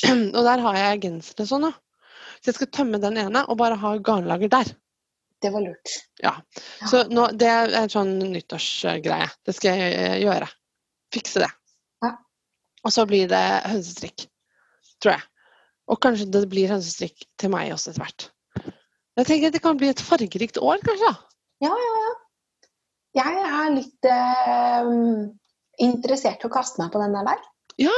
Og 0.36 0.42
der 0.46 0.62
har 0.64 0.78
jeg 0.78 1.02
gensere 1.04 1.46
sånn. 1.48 1.68
Så 2.40 2.52
jeg 2.52 2.56
skal 2.56 2.70
tømme 2.72 3.00
den 3.02 3.18
ene 3.20 3.42
og 3.52 3.58
bare 3.60 3.76
ha 3.80 3.96
garnlager 4.00 4.48
der. 4.52 4.70
Det 5.40 5.50
var 5.52 5.64
lurt. 5.64 5.92
Ja. 6.20 6.34
Så 6.88 7.02
nå, 7.08 7.26
det 7.36 7.48
er 7.48 7.74
en 7.82 7.92
sånn 7.92 8.14
nyttårsgreie. 8.20 9.28
Det 9.44 9.54
skal 9.56 9.76
jeg 9.76 9.96
eh, 9.96 10.16
gjøre. 10.22 10.48
Fikse 11.12 11.42
det. 11.44 11.50
Og 12.86 12.94
så 12.94 13.04
blir 13.08 13.28
det 13.30 13.42
hønsestrikk, 13.68 14.26
tror 15.02 15.16
jeg. 15.16 15.26
Og 15.90 15.98
kanskje 16.02 16.28
det 16.32 16.44
blir 16.52 16.70
hønsestrikk 16.70 17.26
til 17.40 17.52
meg 17.52 17.74
også 17.74 17.92
etter 17.92 18.04
hvert. 18.04 18.28
Jeg 19.18 19.28
tenker 19.28 19.50
at 19.50 19.56
det 19.56 19.62
kan 19.64 19.78
bli 19.80 19.90
et 19.90 20.02
fargerikt 20.04 20.60
år, 20.62 20.80
kanskje. 20.86 21.10
Ja, 21.64 21.74
ja, 21.74 21.92
ja. 22.04 22.12
Jeg 23.20 23.40
er 23.42 23.72
litt 23.74 24.06
eh, 24.06 24.90
interessert 25.82 26.44
i 26.44 26.48
å 26.48 26.52
kaste 26.52 26.80
meg 26.80 26.92
på 26.94 27.02
den 27.02 27.16
der. 27.18 27.42
Ja. 27.82 27.96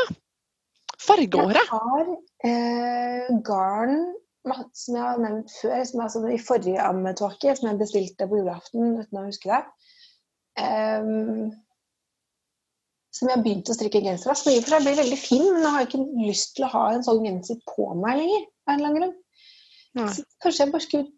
Fargeåret. 1.02 1.60
Jeg 1.60 1.68
har 1.68 2.12
eh, 2.48 3.30
garn 3.44 4.00
som 4.42 4.96
jeg 4.96 5.02
har 5.04 5.20
nevnt 5.22 5.52
før, 5.54 5.82
som 5.86 6.00
er 6.00 6.06
altså 6.08 6.22
i 6.26 6.38
forrige 6.42 6.82
ammetåke, 6.82 7.54
som 7.56 7.68
jeg 7.68 7.78
bestilte 7.78 8.26
på 8.28 8.40
julaften 8.40 8.96
uten 8.98 9.20
å 9.20 9.26
huske 9.28 9.50
det. 9.52 9.60
Ehm, 10.62 11.52
som 13.12 13.28
jeg 13.28 13.42
begynte 13.44 13.72
å 13.72 13.76
strikke 13.76 14.00
genser 14.04 14.32
av. 14.32 14.38
Som 14.40 14.52
i 14.52 14.58
og 14.58 14.64
for 14.66 14.74
seg 14.74 14.86
blir 14.86 15.00
veldig 15.00 15.18
fin, 15.20 15.44
men 15.52 15.66
jeg 15.66 15.74
har 15.74 15.88
ikke 15.88 16.04
lyst 16.28 16.54
til 16.56 16.66
å 16.66 16.72
ha 16.72 16.84
en 16.94 17.04
sånn 17.06 17.24
genser 17.26 17.58
på 17.68 17.88
meg 18.00 18.22
lenger. 18.22 18.46
av 18.62 18.72
en 18.72 18.78
eller 18.78 18.88
annen 18.88 19.00
grunn. 19.00 19.18
Så 20.14 20.24
kanskje 20.42 20.64
jeg 20.64 20.72
bare 20.72 20.86
skulle 20.86 21.10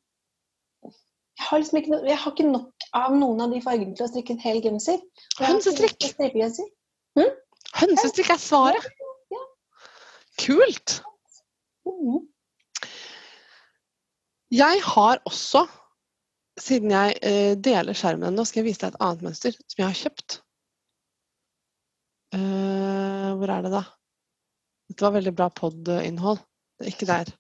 jeg 1.35 1.49
har, 1.49 1.59
liksom 1.59 1.79
ikke, 1.81 1.97
jeg 2.07 2.19
har 2.23 2.33
ikke 2.33 2.47
nok 2.47 2.85
av 2.95 3.15
noen 3.19 3.41
av 3.43 3.51
de 3.53 3.61
fargene 3.63 3.97
til 3.99 4.07
å 4.07 4.11
strikke 4.11 4.37
en 4.37 4.43
hel 4.45 4.61
genser. 4.63 5.01
Har 5.41 5.51
Hønsestrikk. 5.51 5.99
genser. 6.31 6.69
Hønsestrikk 7.75 8.31
er 8.31 8.39
svaret. 8.39 8.87
Ja. 9.35 9.43
Kult. 10.45 11.01
Mhm. 11.91 12.23
Jeg 14.55 14.83
har 14.87 15.19
også, 15.27 15.65
siden 16.61 16.95
jeg 16.95 17.19
eh, 17.27 17.57
deler 17.59 17.99
skjermen 17.99 18.37
nå, 18.39 18.45
skal 18.47 18.63
jeg 18.63 18.69
vise 18.71 18.85
deg 18.85 18.95
et 18.95 19.03
annet 19.03 19.27
mønster 19.27 19.57
som 19.59 19.81
jeg 19.83 19.89
har 19.89 20.01
kjøpt. 20.05 20.37
Eh, 22.35 23.31
hvor 23.39 23.51
er 23.55 23.65
det, 23.65 23.73
da? 23.75 23.85
Dette 24.91 25.07
var 25.07 25.15
veldig 25.17 25.33
bra 25.37 25.49
pod-innhold. 25.55 26.41
Ikke 26.85 27.07
der. 27.09 27.31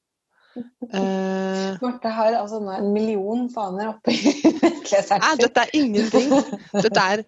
Uh, 0.55 1.75
Marte 1.83 2.13
har 2.15 2.37
altså 2.39 2.61
nå 2.63 2.77
en 2.77 2.93
million 2.95 3.49
faner 3.51 3.89
oppi 3.91 4.15
nettleseren 4.63 5.23
nei, 5.25 5.33
dette 5.41 5.65
er 5.65 5.73
ingenting. 5.75 6.29
Dette 6.77 7.07
er 7.15 7.25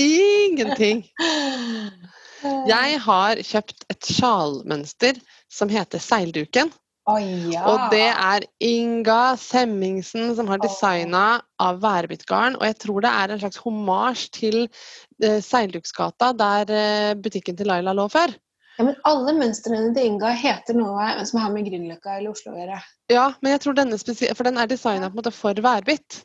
ingenting. 0.00 1.04
Jeg 2.72 3.00
har 3.04 3.42
kjøpt 3.44 3.84
et 3.92 4.12
sjalmønster 4.16 5.18
som 5.52 5.68
heter 5.68 6.00
Seilduken. 6.00 6.72
Oi, 7.08 7.54
ja. 7.54 7.62
Og 7.64 7.88
det 7.94 8.06
er 8.10 8.44
Inga 8.62 9.36
Semmingsen 9.40 10.34
som 10.36 10.50
har 10.52 10.60
designa 10.60 11.40
av 11.60 11.80
Værbyttgarden. 11.82 12.58
Og 12.60 12.66
jeg 12.68 12.76
tror 12.82 13.04
det 13.04 13.12
er 13.22 13.32
en 13.32 13.40
slags 13.40 13.60
homasj 13.64 14.26
til 14.36 14.58
eh, 14.66 15.40
Seilduksgata, 15.44 16.34
der 16.36 16.72
eh, 16.76 17.14
butikken 17.16 17.56
til 17.56 17.70
Laila 17.72 17.96
lå 17.96 18.06
før. 18.12 18.34
ja, 18.76 18.84
men 18.84 18.96
alle 19.08 19.34
mønstrene 19.36 19.94
til 19.96 20.10
Inga 20.12 20.34
heter 20.36 20.76
noe 20.76 21.08
som 21.28 21.40
har 21.40 21.54
med 21.54 21.66
Grünerløkka 21.68 22.18
eller 22.18 22.34
Oslo 22.36 22.52
å 22.52 22.60
gjøre. 22.60 22.82
Ja, 23.12 23.30
men 23.40 23.56
jeg 23.56 23.64
tror 23.64 23.78
denne 23.80 23.98
For 23.98 24.44
den 24.46 24.60
er 24.60 24.70
designa 24.70 25.10
for 25.32 25.64
Værbytt. 25.66 26.22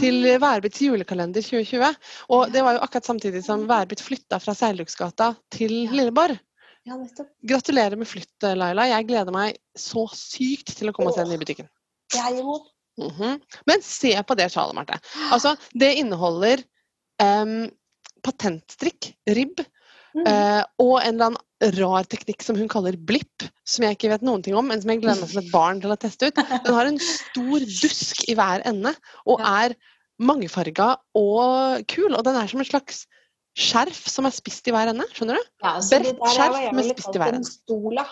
Til 0.00 0.26
Værbitts 0.42 0.82
julekalender 0.82 1.42
2020. 1.46 1.94
Og 2.34 2.52
det 2.52 2.64
var 2.66 2.74
jo 2.74 2.82
akkurat 2.82 3.06
samtidig 3.06 3.44
som 3.46 3.68
Værbytt 3.70 4.02
flytta 4.02 4.42
fra 4.42 4.54
Seilduksgata 4.58 5.32
til. 5.54 5.86
Lilleborg. 5.94 6.38
Ja, 6.88 6.96
nettopp. 6.96 7.28
Gratulerer 7.50 8.00
med 8.00 8.08
flyttet, 8.08 8.52
Laila. 8.56 8.86
Jeg 8.88 9.08
gleder 9.10 9.34
meg 9.34 9.58
så 9.76 10.06
sykt 10.16 10.72
til 10.78 10.90
å 10.90 10.94
komme 10.96 11.12
og 11.12 11.18
se 11.18 11.26
den 11.26 11.36
i 11.36 11.40
butikken. 11.40 11.68
Jeg 12.14 12.40
imot. 12.40 12.70
Mhm. 12.98 13.36
Men 13.68 13.82
se 13.84 14.14
på 14.26 14.36
det 14.38 14.48
sjalet, 14.50 14.74
Marte. 14.74 14.96
Altså, 15.30 15.52
det 15.78 15.92
inneholder 16.00 16.64
um, 17.22 17.68
patentstrikk, 18.26 19.12
ribb, 19.36 19.66
Mm. 20.16 20.24
uh, 20.24 20.62
og 20.80 20.94
en 21.04 21.14
eller 21.14 21.26
annen 21.28 21.74
rar 21.76 22.06
teknikk 22.08 22.42
som 22.42 22.56
hun 22.56 22.70
kaller 22.70 22.96
blipp, 22.96 23.44
som 23.68 23.84
jeg 23.84 23.94
ikke 23.98 24.08
vet 24.14 24.24
noen 24.24 24.42
ting 24.42 24.56
om, 24.56 24.66
men 24.66 24.80
som 24.80 24.90
jeg 24.90 25.02
gleder 25.02 25.20
meg 25.20 25.30
som 25.30 25.42
et 25.42 25.52
barn 25.52 25.82
til 25.82 25.92
å 25.92 25.98
teste 26.00 26.30
ut. 26.30 26.40
Den 26.64 26.74
har 26.74 26.88
en 26.88 26.98
stor 27.02 27.66
dusk 27.66 28.24
i 28.24 28.36
hver 28.38 28.64
ende, 28.68 28.94
og 29.28 29.44
er 29.44 29.76
mangefarga 30.18 30.94
og 31.18 31.84
kul. 31.92 32.16
Og 32.16 32.24
den 32.26 32.38
er 32.40 32.50
som 32.50 32.64
en 32.64 32.70
slags 32.70 33.04
skjerf 33.58 34.00
som 34.10 34.28
er 34.28 34.34
spist 34.34 34.68
i 34.70 34.74
hver 34.74 34.92
ende. 34.92 35.06
Skjønner 35.14 35.38
du? 35.38 35.50
Ja, 35.64 35.76
så 35.82 35.98
det 35.98 36.14
bredt 36.14 36.24
er 36.24 36.34
skjerf 36.36 36.58
med 36.76 36.90
spist 36.92 37.14
i 37.14 37.22
hver 37.22 37.34
en 37.34 37.40
ende. 37.40 37.52
stola. 37.52 38.04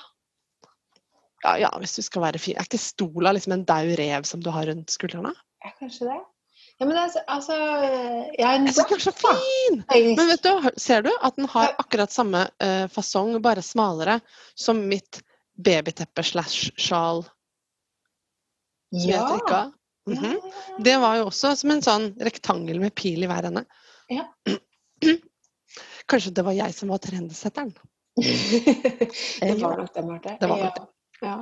Ja, 1.45 1.53
ja, 1.63 1.71
hvis 1.79 1.95
du 1.99 2.03
skal 2.03 2.25
være 2.25 2.41
fin. 2.43 2.57
Er 2.59 2.67
ikke 2.67 2.81
stola 2.83 3.35
liksom 3.37 3.55
en 3.55 3.67
daud 3.69 3.93
rev 4.01 4.27
som 4.27 4.43
du 4.43 4.51
har 4.55 4.67
rundt 4.71 4.91
skuldrene? 4.91 5.31
Ja, 5.65 5.71
kanskje 5.79 6.09
det. 6.09 6.19
Ja, 6.77 6.85
men 6.85 6.99
altså, 7.01 7.23
altså 7.33 7.55
Jeg 7.57 8.45
er 8.45 8.59
en 8.59 8.67
Jeg 8.67 8.97
er 8.97 9.01
så 9.01 9.13
fin! 9.17 9.79
Men 9.93 10.29
vet 10.29 10.43
du, 10.45 10.67
ser 10.77 11.07
du 11.07 11.11
at 11.15 11.39
den 11.39 11.49
har 11.49 11.73
akkurat 11.81 12.13
samme 12.13 12.43
uh, 12.63 12.85
fasong, 12.93 13.39
bare 13.45 13.65
smalere, 13.65 14.19
som 14.59 14.83
mitt 14.91 15.23
babyteppe 15.57 16.25
slash 16.27 16.75
sjal 16.77 17.25
som 18.93 19.09
jeg 19.09 19.23
strikka? 19.23 19.63
Ja, 20.07 20.19
ja, 20.21 20.35
ja. 20.35 20.53
Det 20.85 20.99
var 21.03 21.17
jo 21.19 21.31
også 21.31 21.55
som 21.59 21.73
en 21.75 21.83
sånn 21.83 22.11
rektangel 22.23 22.79
med 22.83 22.95
pil 22.95 23.25
i 23.25 23.31
hver 23.31 23.49
ende. 23.49 23.65
Ja. 24.13 24.29
Kanskje 26.11 26.35
det 26.37 26.45
var 26.47 26.57
jeg 26.57 26.75
som 26.77 26.93
var 26.93 27.03
trendsetteren. 27.03 27.75
det 28.17 29.57
var 29.61 29.77
nok 29.81 29.93
det, 29.95 30.05
Marte. 30.07 30.37
Det 30.41 30.51
var 30.51 30.65
nok 30.65 30.81
det. 30.81 30.89
Ja. 31.25 31.37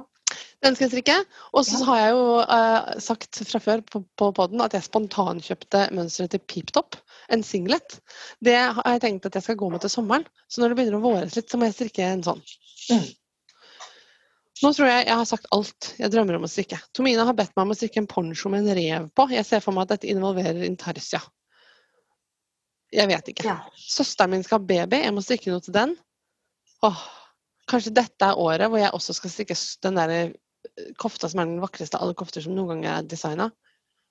Den 0.64 0.76
skal 0.76 0.86
jeg 0.86 0.92
strikke. 0.94 1.16
Og 1.52 1.66
så 1.68 1.80
har 1.84 1.98
jeg 2.00 2.12
jo 2.14 2.28
uh, 2.40 2.94
sagt 3.02 3.40
fra 3.48 3.60
før 3.60 3.82
på, 3.84 4.00
på 4.18 4.30
podden 4.36 4.62
at 4.64 4.76
jeg 4.76 4.86
spontankjøpte 4.86 5.88
mønsteret 5.96 6.32
til 6.34 6.44
Piptop, 6.48 6.96
En 7.32 7.44
singlet. 7.44 7.98
Det 8.44 8.56
har 8.56 8.94
jeg 8.94 9.02
tenkt 9.04 9.28
at 9.28 9.36
jeg 9.36 9.46
skal 9.46 9.58
gå 9.60 9.68
med 9.72 9.84
til 9.84 9.92
sommeren. 9.92 10.24
Så 10.48 10.60
når 10.60 10.72
det 10.72 10.80
begynner 10.80 10.98
å 11.00 11.04
våres 11.04 11.36
litt, 11.36 11.50
så 11.50 11.60
må 11.60 11.68
jeg 11.68 11.76
strikke 11.76 12.08
en 12.08 12.24
sånn. 12.24 12.42
Mm. 12.92 13.06
Nå 14.64 14.70
tror 14.72 14.88
jeg 14.88 15.06
jeg 15.08 15.18
har 15.18 15.28
sagt 15.28 15.48
alt 15.52 15.88
jeg 15.98 16.12
drømmer 16.12 16.38
om 16.38 16.44
å 16.46 16.50
strikke. 16.50 16.78
Tomina 16.96 17.24
har 17.28 17.36
bedt 17.36 17.52
meg 17.56 17.66
om 17.66 17.72
å 17.74 17.78
strikke 17.78 18.00
en 18.00 18.08
poncho 18.10 18.52
med 18.52 18.64
en 18.64 18.76
rev 18.78 19.08
på. 19.16 19.26
Jeg 19.34 19.48
ser 19.48 19.64
for 19.64 19.76
meg 19.76 19.86
at 19.86 19.96
dette 19.96 20.12
involverer 20.12 20.64
intarsia. 20.64 21.20
Jeg 22.94 23.10
vet 23.10 23.28
ikke. 23.32 23.46
Ja. 23.48 23.58
Søsteren 23.80 24.30
min 24.34 24.44
skal 24.46 24.60
ha 24.60 24.66
baby, 24.68 25.00
jeg 25.02 25.14
må 25.16 25.22
strikke 25.24 25.50
noe 25.50 25.62
til 25.64 25.74
den. 25.74 25.96
Åh, 26.86 27.02
kanskje 27.70 27.94
dette 27.96 28.28
er 28.28 28.38
året 28.40 28.70
hvor 28.70 28.78
jeg 28.80 28.92
også 28.94 29.16
skal 29.16 29.32
strikke 29.32 29.56
den 29.86 29.98
der 29.98 30.12
eh, 30.14 30.32
kofta 31.00 31.30
som 31.30 31.42
er 31.42 31.48
den 31.50 31.62
vakreste 31.62 31.98
av 31.98 32.04
alle 32.06 32.16
kofter 32.18 32.44
som 32.44 32.54
noen 32.56 32.82
gang 32.84 32.84
er 32.92 33.08
designa. 33.10 33.48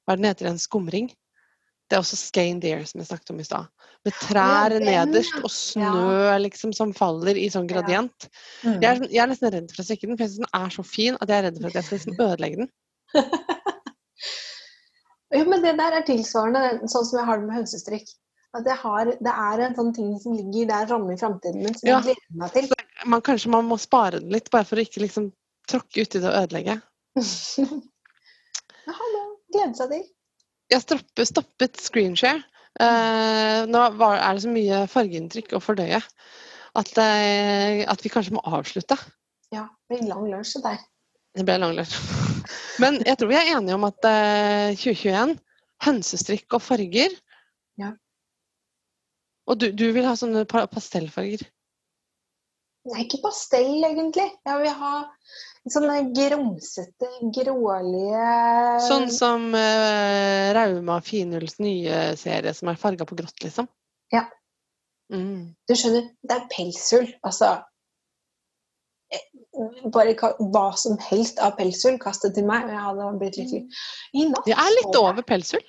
Hva 0.04 0.16
er 0.16 0.20
den 0.20 0.28
heter? 0.28 0.50
En 0.52 0.60
skumring? 0.60 1.12
Det 1.88 1.98
er 1.98 2.02
også 2.02 2.18
skein 2.18 2.60
deer, 2.64 2.84
som 2.88 3.02
jeg 3.02 3.10
snakket 3.10 3.32
om 3.34 3.40
i 3.44 3.46
stad. 3.46 3.68
Med 4.08 4.16
trær 4.18 4.74
nederst 4.82 5.36
og 5.44 5.52
snø 5.52 6.32
liksom 6.42 6.72
som 6.76 6.94
faller 6.96 7.38
i 7.38 7.50
sånn 7.54 7.68
gradient. 7.70 8.28
Mm. 8.64 8.80
Jeg, 8.82 8.88
er, 8.90 9.00
sånn- 9.02 9.12
jeg 9.14 9.24
er 9.24 9.30
nesten 9.32 9.54
redd 9.54 9.72
for 9.72 9.84
å 9.84 9.86
strikke 9.88 10.08
den, 10.10 10.18
for 10.18 10.26
jeg 10.26 10.34
syns 10.34 10.44
den 10.48 10.62
er 10.64 10.74
så 10.76 10.86
fin 10.88 11.20
at 11.20 11.30
jeg 11.30 11.38
er 11.38 11.46
redd 11.50 11.60
for 11.60 11.70
at 11.70 11.78
jeg 11.80 11.88
skal 11.88 12.00
liksom 12.00 12.24
ødelegge 12.28 12.64
den. 12.64 12.72
Jo, 15.34 15.46
men 15.50 15.64
det 15.64 15.72
der 15.80 15.96
er 15.98 16.04
tilsvarende 16.06 16.88
sånn 16.92 17.06
som 17.10 17.18
jeg 17.18 17.26
har 17.26 17.40
det 17.42 17.48
med 17.48 17.58
hønsestrikk. 17.58 18.12
At 18.54 18.68
har, 18.84 19.10
det 19.26 19.34
er 19.34 19.62
en 19.66 19.76
sånn 19.78 19.94
ting 19.96 20.12
som 20.22 20.36
ligger 20.38 20.68
der 20.70 20.90
framme 20.90 21.16
i 21.16 21.18
framtiden 21.18 21.64
min, 21.64 21.74
som 21.74 21.90
Ja. 21.90 22.00
jeg 22.06 22.14
gleder 22.14 22.42
meg 22.44 22.54
til. 22.54 22.68
Man, 23.10 23.24
kanskje 23.26 23.50
man 23.50 23.66
må 23.66 23.80
spare 23.82 24.20
den 24.20 24.30
litt, 24.30 24.52
bare 24.54 24.68
for 24.70 24.78
å 24.78 24.84
ikke 24.86 25.02
liksom 25.02 25.32
tråkke 25.70 26.06
uti 26.06 26.22
det 26.22 26.30
og 26.30 26.38
ødelegge. 26.44 26.76
Jaha, 28.88 29.08
da. 29.16 29.24
Glede 29.54 29.78
seg 29.78 29.94
til. 29.96 30.04
Jeg 30.74 30.84
stoppet, 30.86 31.28
stoppet 31.30 31.82
screenshare. 31.82 32.44
Uh, 32.82 33.70
nå 33.70 33.82
var, 34.00 34.18
er 34.18 34.38
det 34.38 34.46
så 34.46 34.50
mye 34.50 34.80
fargeinntrykk 34.90 35.52
å 35.54 35.62
fordøye 35.62 36.00
at, 36.00 36.94
uh, 36.98 37.82
at 37.86 38.02
vi 38.02 38.10
kanskje 38.10 38.34
må 38.34 38.42
avslutte. 38.50 38.98
Ja, 39.54 39.68
det 39.90 40.00
blir 40.00 40.10
lang 40.10 40.30
lunsj 40.32 40.56
det 40.58 40.64
der. 40.72 40.80
Det 41.38 41.46
ble 41.46 41.58
lang 41.62 41.76
lunsj. 41.78 41.98
Men 42.82 42.98
jeg 43.06 43.18
tror 43.20 43.30
vi 43.30 43.38
er 43.38 43.52
enige 43.58 43.78
om 43.78 43.86
at 43.90 44.10
uh, 44.10 44.74
2021 44.78 45.36
hønsestrikk 45.86 46.58
og 46.58 46.64
farger. 46.66 47.14
Ja. 47.82 47.94
Og 49.50 49.60
du, 49.60 49.70
du 49.76 49.90
vil 49.96 50.08
ha 50.08 50.16
sånne 50.18 50.46
pastellfarger. 50.48 51.44
Nei, 52.92 53.06
ikke 53.06 53.22
pastell, 53.24 53.84
egentlig. 53.88 54.26
Jeg 54.44 54.60
vil 54.60 54.74
ha 54.76 54.94
sånne 55.72 56.00
grumsete, 56.12 57.08
grålige 57.32 58.24
Sånn 58.84 59.08
som 59.14 59.46
uh, 59.56 60.52
Rauma 60.58 60.98
Finuls 61.06 61.56
nye 61.64 62.10
serie 62.20 62.52
som 62.56 62.72
er 62.72 62.80
farga 62.80 63.08
på 63.08 63.16
grått, 63.20 63.38
liksom. 63.46 63.70
Ja. 64.12 64.26
Mm. 65.14 65.54
Du 65.70 65.76
skjønner, 65.78 66.10
det 66.28 66.36
er 66.36 66.50
pelshull. 66.52 67.08
Altså 67.24 67.54
eh, 69.14 69.24
Bare 69.94 70.16
hva 70.18 70.68
som 70.80 71.00
helst 71.08 71.40
av 71.44 71.56
pelshull 71.60 72.00
kastet 72.04 72.36
til 72.36 72.48
meg, 72.50 72.68
og 72.68 72.76
jeg 72.76 72.86
hadde 72.90 73.12
blitt 73.22 73.40
lykkelig. 73.40 73.84
I 74.12 74.28
natt 74.32 74.50
Jeg 74.52 74.60
er 74.60 74.76
litt 74.82 75.00
over 75.00 75.28
pelshull. 75.28 75.68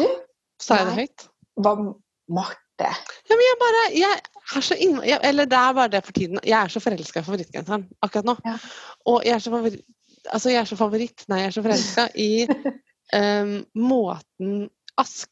Du? 0.00 0.06
Sa 0.62 0.80
jeg 0.80 0.88
det 0.88 1.00
høyt? 1.02 1.28
Hva 1.60 1.76
Marte. 2.78 2.96
Ja, 3.28 3.34
men 3.36 3.44
jeg 3.46 3.56
bare 3.60 3.90
jeg 3.96 4.20
er 4.56 4.60
så 4.62 4.74
inn, 4.78 5.00
jeg, 5.04 5.20
Eller 5.24 5.44
det 5.46 5.56
er 5.58 5.72
bare 5.74 5.88
det 5.92 6.04
for 6.04 6.12
tiden. 6.12 6.38
Jeg 6.44 6.62
er 6.62 6.68
så 6.68 6.80
forelska 6.80 7.20
i 7.20 7.22
favorittgenseren 7.26 7.86
akkurat 8.02 8.24
nå. 8.28 8.34
Ja. 8.44 8.56
Og 9.06 9.22
jeg 9.24 9.32
er 9.34 9.38
så 9.44 9.50
favoritt 9.50 9.84
Altså, 10.26 10.50
jeg 10.50 10.58
er 10.60 10.64
så 10.66 10.76
favoritt 10.76 11.24
Nei, 11.30 11.38
jeg 11.40 11.46
er 11.46 11.50
så 11.54 11.62
forelska 11.62 12.08
i 12.18 12.46
um, 13.14 13.66
måten 13.92 14.70
ask 14.98 15.30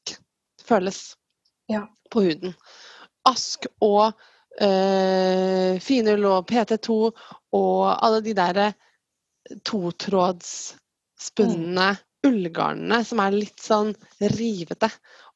føles 0.64 1.16
Ja. 1.68 1.80
på 2.10 2.20
huden. 2.22 2.54
Ask 3.26 3.66
og 3.82 4.12
uh, 4.62 5.78
finull 5.80 6.24
og 6.28 6.46
PT2 6.50 7.10
og 7.54 8.04
alle 8.04 8.20
de 8.24 8.34
derre 8.36 8.72
totrådsspunne 9.64 11.88
ullgarnene 12.24 13.04
som 13.04 13.20
er 13.24 13.30
litt 13.36 13.60
sånn 13.60 13.94
rivete. 14.20 14.88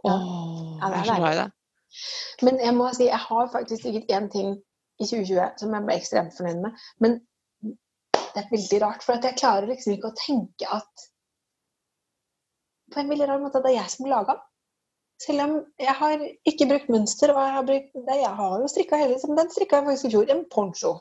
Ja. 0.05 0.15
Åh, 0.15 0.79
Ja, 0.79 0.89
det 0.89 0.89
er 0.89 0.95
jeg 0.95 1.01
er 1.01 1.05
så 1.05 1.15
glad 1.19 1.33
i 1.33 1.37
det. 1.43 1.51
Men 2.47 2.61
jeg 2.63 2.75
må 2.77 2.89
si, 2.95 3.09
jeg 3.09 3.23
har 3.25 3.53
faktisk 3.53 3.85
sikkert 3.85 4.13
én 4.15 4.29
ting 4.33 4.55
i 4.99 5.07
2020 5.07 5.61
som 5.63 5.75
jeg 5.75 5.87
ble 5.87 5.97
ekstremt 5.99 6.37
fornøyd 6.37 6.63
med. 6.65 6.85
Men 7.03 7.21
det 8.19 8.43
er 8.43 8.53
veldig 8.53 8.81
rart, 8.85 9.05
for 9.05 9.17
at 9.17 9.27
jeg 9.27 9.39
klarer 9.41 9.71
liksom 9.71 9.95
ikke 9.95 10.13
å 10.13 10.19
tenke 10.19 10.69
at 10.79 11.09
På 12.89 13.03
en 13.03 13.11
veldig 13.11 13.27
rar 13.29 13.41
måte 13.43 13.61
at 13.61 13.67
det 13.67 13.75
er 13.75 13.83
jeg 13.83 13.93
som 13.93 14.07
laga 14.09 14.39
den. 14.39 14.45
Selv 15.21 15.43
om 15.45 15.55
jeg 15.83 15.95
har 15.99 16.23
ikke 16.47 16.69
brukt 16.71 16.91
mønster, 16.95 17.33
og 17.35 17.41
jeg 17.43 17.53
har, 17.57 17.65
brukt, 17.67 17.91
det, 18.07 18.17
jeg 18.21 18.35
har 18.39 18.55
jo 18.63 18.69
strikka 18.71 19.01
hele 19.01 19.19
tiden. 19.19 19.37
Den 19.37 19.51
strikka 19.51 19.81
jeg 19.81 19.87
faktisk 19.89 20.07
i 20.07 20.13
fjor. 20.15 20.31
En 20.33 20.45
poncho. 20.55 20.93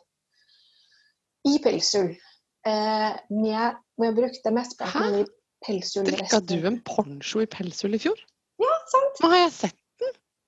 I 1.47 1.53
pelsull. 1.63 2.09
Eh, 2.67 3.13
med, 3.31 3.77
hvor 3.95 4.09
jeg 4.09 4.17
brukte 4.17 4.53
mesteparten 4.57 5.05
av 5.05 5.19
de 5.21 5.27
Strikka 5.65 6.39
du 6.45 6.57
en 6.67 6.81
poncho 6.85 7.41
i 7.41 7.47
pelsull 7.49 7.95
i 7.97 8.01
fjor? 8.01 8.19
Ja, 8.61 8.73
sant. 8.91 9.21
Hva 9.21 9.31
har 9.33 9.45
jeg 9.45 9.53
sett? 9.55 9.79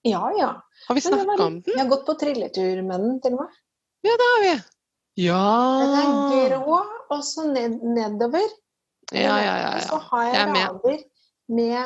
Ja, 0.07 0.31
ja. 0.37 0.49
Har 0.87 0.95
vi 0.95 1.01
snakka 1.01 1.43
om 1.43 1.61
den? 1.61 1.63
Jeg 1.67 1.81
har 1.81 1.89
gått 1.91 2.05
på 2.07 2.15
trilletur 2.19 2.81
med 2.87 3.03
den, 3.03 3.17
til 3.23 3.35
og 3.35 3.43
med. 3.43 3.57
Ja, 4.07 4.15
det 4.15 4.27
har 4.33 4.43
vi. 4.45 4.53
Den 5.19 5.95
er 5.99 6.53
grå, 6.53 6.77
og 7.11 7.23
så 7.27 7.47
ned, 7.49 7.81
nedover. 7.83 8.45
Ja, 9.11 9.35
ja, 9.41 9.55
ja. 9.59 9.71
Og 9.75 9.87
så 9.87 9.97
har 10.11 10.23
jeg, 10.27 10.35
Jeg 10.35 10.43
er 10.45 10.69
rader 10.69 11.01
med 11.49 11.79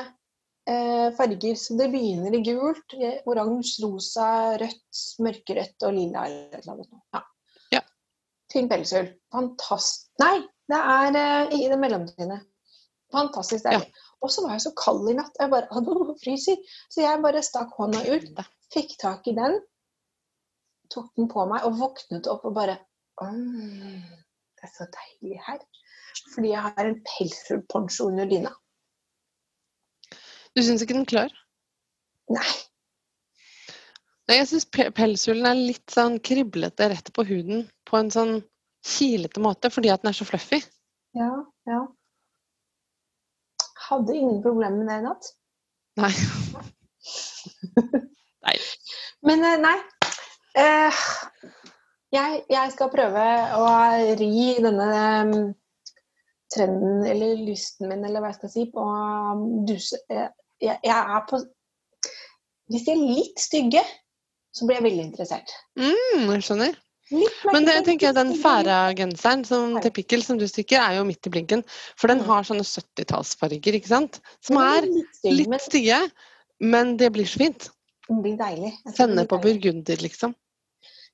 eh, 0.70 1.08
farger. 1.18 1.56
Så 1.58 1.78
det 1.80 1.90
begynner 1.94 2.36
i 2.38 2.44
gult, 2.46 2.96
oransje, 3.26 3.86
rosa, 3.86 4.30
rødt, 4.62 5.04
mørkerødt 5.26 5.88
og 5.88 5.98
lilla 5.98 6.28
eller 6.28 6.58
et 6.60 6.62
eller 6.62 6.76
annet. 6.76 7.04
Ja. 7.16 7.24
Ja. 7.78 7.84
Tynn 8.54 8.70
pelshull. 8.72 9.10
Fantastisk 9.34 10.12
Nei, 10.22 10.44
det 10.70 10.78
er 10.78 11.16
eh, 11.18 11.56
i 11.58 11.70
det 11.72 11.80
mellomtrinnet. 11.82 12.46
Fantastisk 13.14 13.66
deilig. 13.66 13.90
Og 14.24 14.32
så 14.32 14.46
var 14.46 14.56
jeg 14.56 14.64
så 14.66 14.72
kald 14.80 15.10
i 15.12 15.16
natt. 15.18 15.36
Jeg 15.40 15.52
bare 15.52 15.68
«Åh, 15.76 16.14
fryser. 16.22 16.60
Så 16.92 17.04
jeg 17.04 17.22
bare 17.24 17.44
stakk 17.44 17.76
hånda 17.76 18.04
ut, 18.08 18.44
fikk 18.74 18.96
tak 19.02 19.28
i 19.28 19.36
den, 19.38 19.60
tok 20.94 21.10
den 21.20 21.30
på 21.32 21.46
meg 21.50 21.66
og 21.68 21.80
våknet 21.82 22.30
opp 22.32 22.46
og 22.48 22.56
bare 22.56 22.80
«Åh, 23.22 23.32
Det 23.34 24.70
er 24.70 24.72
så 24.72 24.86
deilig 24.96 25.42
her. 25.44 25.60
Fordi 26.34 26.54
jeg 26.54 26.62
har 26.64 26.86
en 26.88 27.02
pelsponcho 27.10 28.08
under 28.08 28.30
dyna. 28.30 28.54
Du 30.56 30.62
syns 30.64 30.86
ikke 30.86 30.96
den 30.96 31.10
klør? 31.10 31.34
Nei. 32.32 32.52
Nei, 34.30 34.38
jeg 34.38 34.48
syns 34.54 34.70
pelshullen 34.72 35.50
er 35.50 35.60
litt 35.60 35.92
sånn 35.92 36.16
kriblete 36.24 36.88
rett 36.94 37.12
på 37.12 37.26
huden 37.28 37.66
på 37.90 38.00
en 38.00 38.12
sånn 38.14 38.38
kilete 38.88 39.44
måte 39.44 39.72
fordi 39.74 39.92
at 39.92 40.04
den 40.04 40.14
er 40.14 40.18
så 40.18 40.28
fluffy. 40.28 40.62
Ja, 41.18 41.32
ja. 41.68 41.82
Hadde 43.94 44.18
ingen 44.18 44.42
problemer 44.42 44.80
med 44.80 44.90
det 44.90 45.00
i 45.00 45.06
natt. 45.06 45.32
Nei. 46.02 46.14
Nei. 48.48 48.56
Men 49.24 49.44
eh, 49.46 49.60
nei. 49.62 49.76
Eh, 50.60 51.04
jeg, 52.14 52.40
jeg 52.52 52.72
skal 52.74 52.92
prøve 52.94 53.26
å 53.58 53.68
ri 54.20 54.48
denne 54.62 54.88
eh, 54.98 55.36
trenden, 56.54 57.04
eller 57.10 57.42
lysten 57.46 57.90
min, 57.90 58.04
eller 58.06 58.22
hva 58.22 58.32
jeg 58.34 58.40
skal 58.42 58.54
si, 58.54 58.66
på 58.74 58.86
å 58.86 59.36
duse. 59.70 60.02
Eh, 60.10 60.30
jeg, 60.64 60.80
jeg 60.86 60.94
er 60.94 61.28
på 61.30 61.42
Hvis 62.72 62.86
de 62.88 62.94
er 62.94 63.02
litt 63.02 63.42
stygge, 63.42 63.84
så 64.54 64.66
blir 64.66 64.80
jeg 64.80 64.88
veldig 64.88 65.08
interessert. 65.10 65.54
Mm, 65.80 66.30
jeg 66.36 66.46
skjønner. 66.46 66.78
Men 67.12 67.66
det 67.68 67.74
jeg 67.76 67.86
tenker 67.86 68.08
jeg 68.08 68.16
den. 68.16 68.34
Færa-genseren 68.40 69.44
som, 69.46 69.76
til 69.84 69.92
Pikkel 69.92 70.24
som 70.24 70.38
du 70.40 70.46
stikker, 70.48 70.80
er 70.80 70.98
jo 70.98 71.08
midt 71.08 71.28
i 71.28 71.34
blinken. 71.34 71.64
For 72.00 72.08
den 72.08 72.22
Mm. 72.24 72.28
har 72.30 72.44
sånne 72.48 72.64
70-tallsfarger, 72.64 73.76
ikke 73.80 73.92
sant? 73.92 74.22
Som 74.42 74.58
er 74.58 74.88
litt 74.88 75.62
stygge, 75.62 76.00
men 76.64 76.98
det 76.98 77.12
blir 77.14 77.28
så 77.28 77.44
fint. 77.44 77.70
den 78.08 78.22
blir 78.22 78.38
deilig. 78.38 78.74
Sende 78.96 79.26
på 79.28 79.38
burgunder, 79.40 80.02
liksom. 80.02 80.36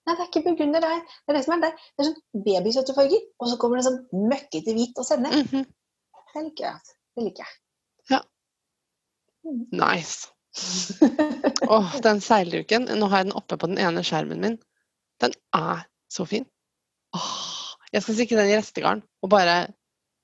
Nei, 0.07 0.16
det 0.16 0.24
er 0.24 0.30
ikke 0.30 0.45
burgunder. 0.48 0.80
Det 0.82 0.90
er 0.90 1.02
det, 1.02 1.18
er 1.28 1.34
det 1.38 1.44
som 1.45 1.53
er 1.53 1.61
det. 1.66 1.74
Det 1.98 2.06
er 2.06 2.07
sånn 2.10 2.44
babysøttefarger, 2.45 3.22
og 3.40 3.49
så 3.49 3.57
kommer 3.61 3.78
det 3.78 3.86
sånn 3.86 3.99
møkkete 4.30 4.74
hvit 4.74 4.98
og 4.98 5.06
sende. 5.06 5.30
-hmm. 5.30 5.66
Det 6.34 6.44
liker 6.44 6.66
jeg. 6.66 6.74
altså. 6.74 6.94
Det 7.16 7.24
liker 7.24 7.44
jeg. 7.44 7.53
Nice. 9.72 10.28
Åh, 11.70 11.95
den 12.02 12.22
seilduken. 12.22 12.88
Nå 12.99 13.07
har 13.07 13.18
jeg 13.18 13.30
den 13.30 13.38
oppe 13.38 13.57
på 13.57 13.68
den 13.68 13.78
ene 13.78 14.03
skjermen 14.03 14.41
min. 14.41 14.57
Den 15.24 15.34
er 15.56 15.86
så 16.12 16.26
fin. 16.30 16.46
Åh, 17.16 17.76
jeg 17.94 18.04
skal 18.06 18.16
strikke 18.20 18.38
den 18.40 18.52
i 18.52 18.58
restegarn 18.60 19.04
og 19.24 19.32
bare 19.34 19.58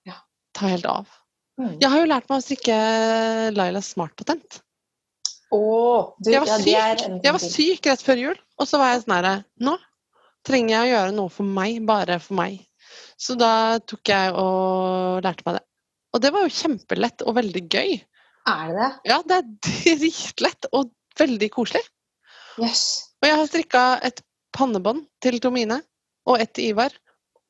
Ja. 0.05 0.19
ta 0.53 0.67
helt 0.71 0.85
av. 0.85 1.07
Mm. 1.59 1.77
Jeg 1.81 1.89
har 1.89 1.99
jo 2.01 2.11
lært 2.11 2.29
meg 2.29 2.39
å 2.39 2.43
strikke 2.43 2.77
Lailas 3.55 3.93
smartpatent. 3.95 4.61
Du, 5.55 6.31
Jeg 6.31 6.41
var 6.41 6.49
ja, 6.49 6.55
syk 6.59 7.05
en 7.05 7.19
Jeg 7.23 7.31
var 7.35 7.39
syk 7.43 7.87
rett 7.87 8.01
før 8.03 8.19
jul, 8.19 8.39
og 8.59 8.67
så 8.67 8.79
var 8.81 8.89
jeg 8.91 9.03
sånn 9.05 9.13
herre 9.15 9.35
Nå 9.63 9.75
trenger 10.45 10.73
jeg 10.75 10.81
å 10.83 10.91
gjøre 10.91 11.13
noe 11.15 11.31
for 11.31 11.47
meg, 11.47 11.77
bare 11.87 12.17
for 12.21 12.35
meg. 12.37 12.59
Så 13.17 13.37
da 13.39 13.79
tok 13.79 14.11
jeg 14.11 14.33
og 14.37 15.23
lærte 15.25 15.45
meg 15.47 15.57
det. 15.57 15.63
Og 16.13 16.21
det 16.21 16.31
var 16.35 16.43
jo 16.45 16.53
kjempelett 16.53 17.23
og 17.25 17.37
veldig 17.39 17.63
gøy. 17.71 17.95
Er 18.51 18.67
det 18.69 18.75
det? 18.77 18.89
Ja, 19.09 19.17
det 19.25 19.39
er 19.39 19.47
dritlett 19.95 20.67
og 20.71 20.91
veldig 21.17 21.49
koselig. 21.55 21.81
Yes. 22.61 22.83
Og 23.23 23.29
jeg 23.29 23.39
har 23.39 23.49
strikka 23.49 23.85
et 24.05 24.21
pannebånd 24.55 25.05
til 25.23 25.39
Tomine 25.43 25.81
og 26.29 26.41
et 26.41 26.53
til 26.55 26.71
Ivar. 26.73 26.95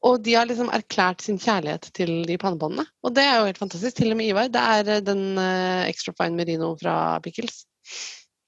Og 0.06 0.20
de 0.22 0.36
har 0.38 0.46
liksom 0.46 0.70
erklært 0.74 1.24
sin 1.26 1.40
kjærlighet 1.42 1.88
til 1.98 2.12
de 2.30 2.38
pannebåndene. 2.42 2.86
Og 3.06 3.16
det 3.16 3.24
er 3.26 3.40
jo 3.40 3.48
helt 3.48 3.62
fantastisk. 3.62 3.98
Til 3.98 4.14
og 4.14 4.20
med 4.20 4.30
Ivar. 4.30 4.52
Det 4.54 4.62
er 4.62 4.92
eh, 4.98 5.04
den 5.06 5.24
uh, 5.40 5.88
Extra 5.90 6.14
Fine 6.20 6.38
Merino 6.38 6.76
fra 6.78 7.18
Pickles. 7.26 7.64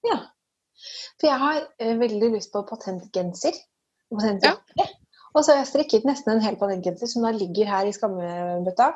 Ja. 0.06 0.20
For 1.18 1.32
jeg 1.32 1.42
har 1.42 1.64
uh, 1.66 1.96
veldig 2.04 2.32
lyst 2.36 2.54
på 2.54 2.62
patentgenser. 2.70 3.58
Patentjakke. 4.14 4.86
Og 5.34 5.44
så 5.44 5.54
har 5.54 5.64
jeg 5.64 5.72
strikket 5.72 6.06
nesten 6.08 6.36
en 6.36 6.44
hel 6.46 6.60
patentgenser 6.62 7.10
som 7.10 7.26
da 7.26 7.34
ligger 7.34 7.70
her 7.70 7.90
i 7.90 7.96
skammebøtta. 7.96 8.92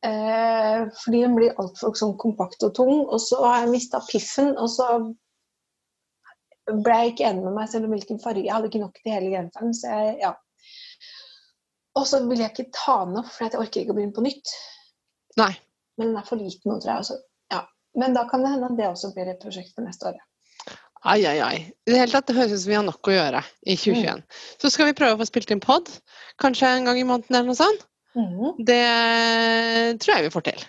Uh, 0.00 0.88
fordi 1.02 1.24
den 1.26 1.36
blir 1.36 1.58
altfor 1.60 1.98
sånn 2.00 2.16
kompakt 2.22 2.64
og 2.64 2.72
tung. 2.80 3.04
Og 3.04 3.20
så 3.20 3.42
har 3.44 3.66
jeg 3.66 3.74
mista 3.74 4.00
piffen, 4.08 4.54
og 4.56 4.72
så 4.72 4.88
ble 6.68 6.98
jeg 7.00 7.12
ikke 7.14 7.26
enig 7.30 7.44
med 7.46 7.56
meg 7.56 7.70
selv 7.72 7.88
om 7.88 7.94
hvilken 7.94 8.20
farge. 8.22 8.44
Jeg 8.44 8.54
hadde 8.54 8.70
ikke 8.70 8.82
nok 8.82 9.00
til 9.00 9.14
hele 9.14 9.32
genseren. 9.32 9.74
Så 9.76 9.90
jeg, 9.90 10.16
ja. 10.22 10.34
Og 11.98 12.06
så 12.06 12.22
vil 12.28 12.42
jeg 12.42 12.52
ikke 12.54 12.70
ta 12.76 13.00
den 13.08 13.20
opp, 13.20 13.30
for 13.32 13.46
jeg 13.46 13.58
orker 13.58 13.82
ikke 13.82 13.94
å 13.94 13.98
begynne 13.98 14.16
på 14.16 14.24
nytt. 14.24 14.54
Nei. 15.40 15.52
Men 15.98 16.12
den 16.12 16.20
er 16.20 16.26
for 16.28 16.40
liten 16.40 16.70
nå, 16.70 16.78
tror 16.78 16.92
jeg. 16.92 17.04
Også. 17.04 17.18
Ja. 17.52 17.64
Men 17.98 18.16
da 18.16 18.26
kan 18.30 18.44
det 18.44 18.52
hende 18.54 18.70
at 18.70 18.78
det 18.78 18.90
også 18.90 19.12
blir 19.16 19.30
et 19.32 19.42
prosjekt 19.42 19.74
for 19.74 19.86
neste 19.86 20.12
år. 20.12 20.20
Ai, 21.00 21.22
ai, 21.24 21.38
ai. 21.40 21.58
I 21.88 21.94
det 21.94 22.00
hele 22.02 22.12
tatt, 22.12 22.28
det 22.28 22.36
høres 22.36 22.52
ut 22.52 22.62
som 22.62 22.70
vi 22.70 22.76
har 22.76 22.84
nok 22.84 23.08
å 23.08 23.14
gjøre 23.14 23.40
i 23.64 23.76
2021. 23.80 24.20
Så 24.60 24.70
skal 24.72 24.90
vi 24.90 24.96
prøve 24.98 25.16
å 25.16 25.20
få 25.22 25.30
spilt 25.30 25.52
inn 25.54 25.62
pod. 25.64 25.88
Kanskje 26.42 26.74
en 26.76 26.90
gang 26.90 27.00
i 27.00 27.06
måneden 27.08 27.38
eller 27.38 27.48
noe 27.48 27.58
sånt. 27.58 27.86
Mm. 28.18 28.58
Det 28.66 28.82
tror 30.02 30.16
jeg 30.16 30.26
vi 30.26 30.34
får 30.34 30.44
til. 30.50 30.66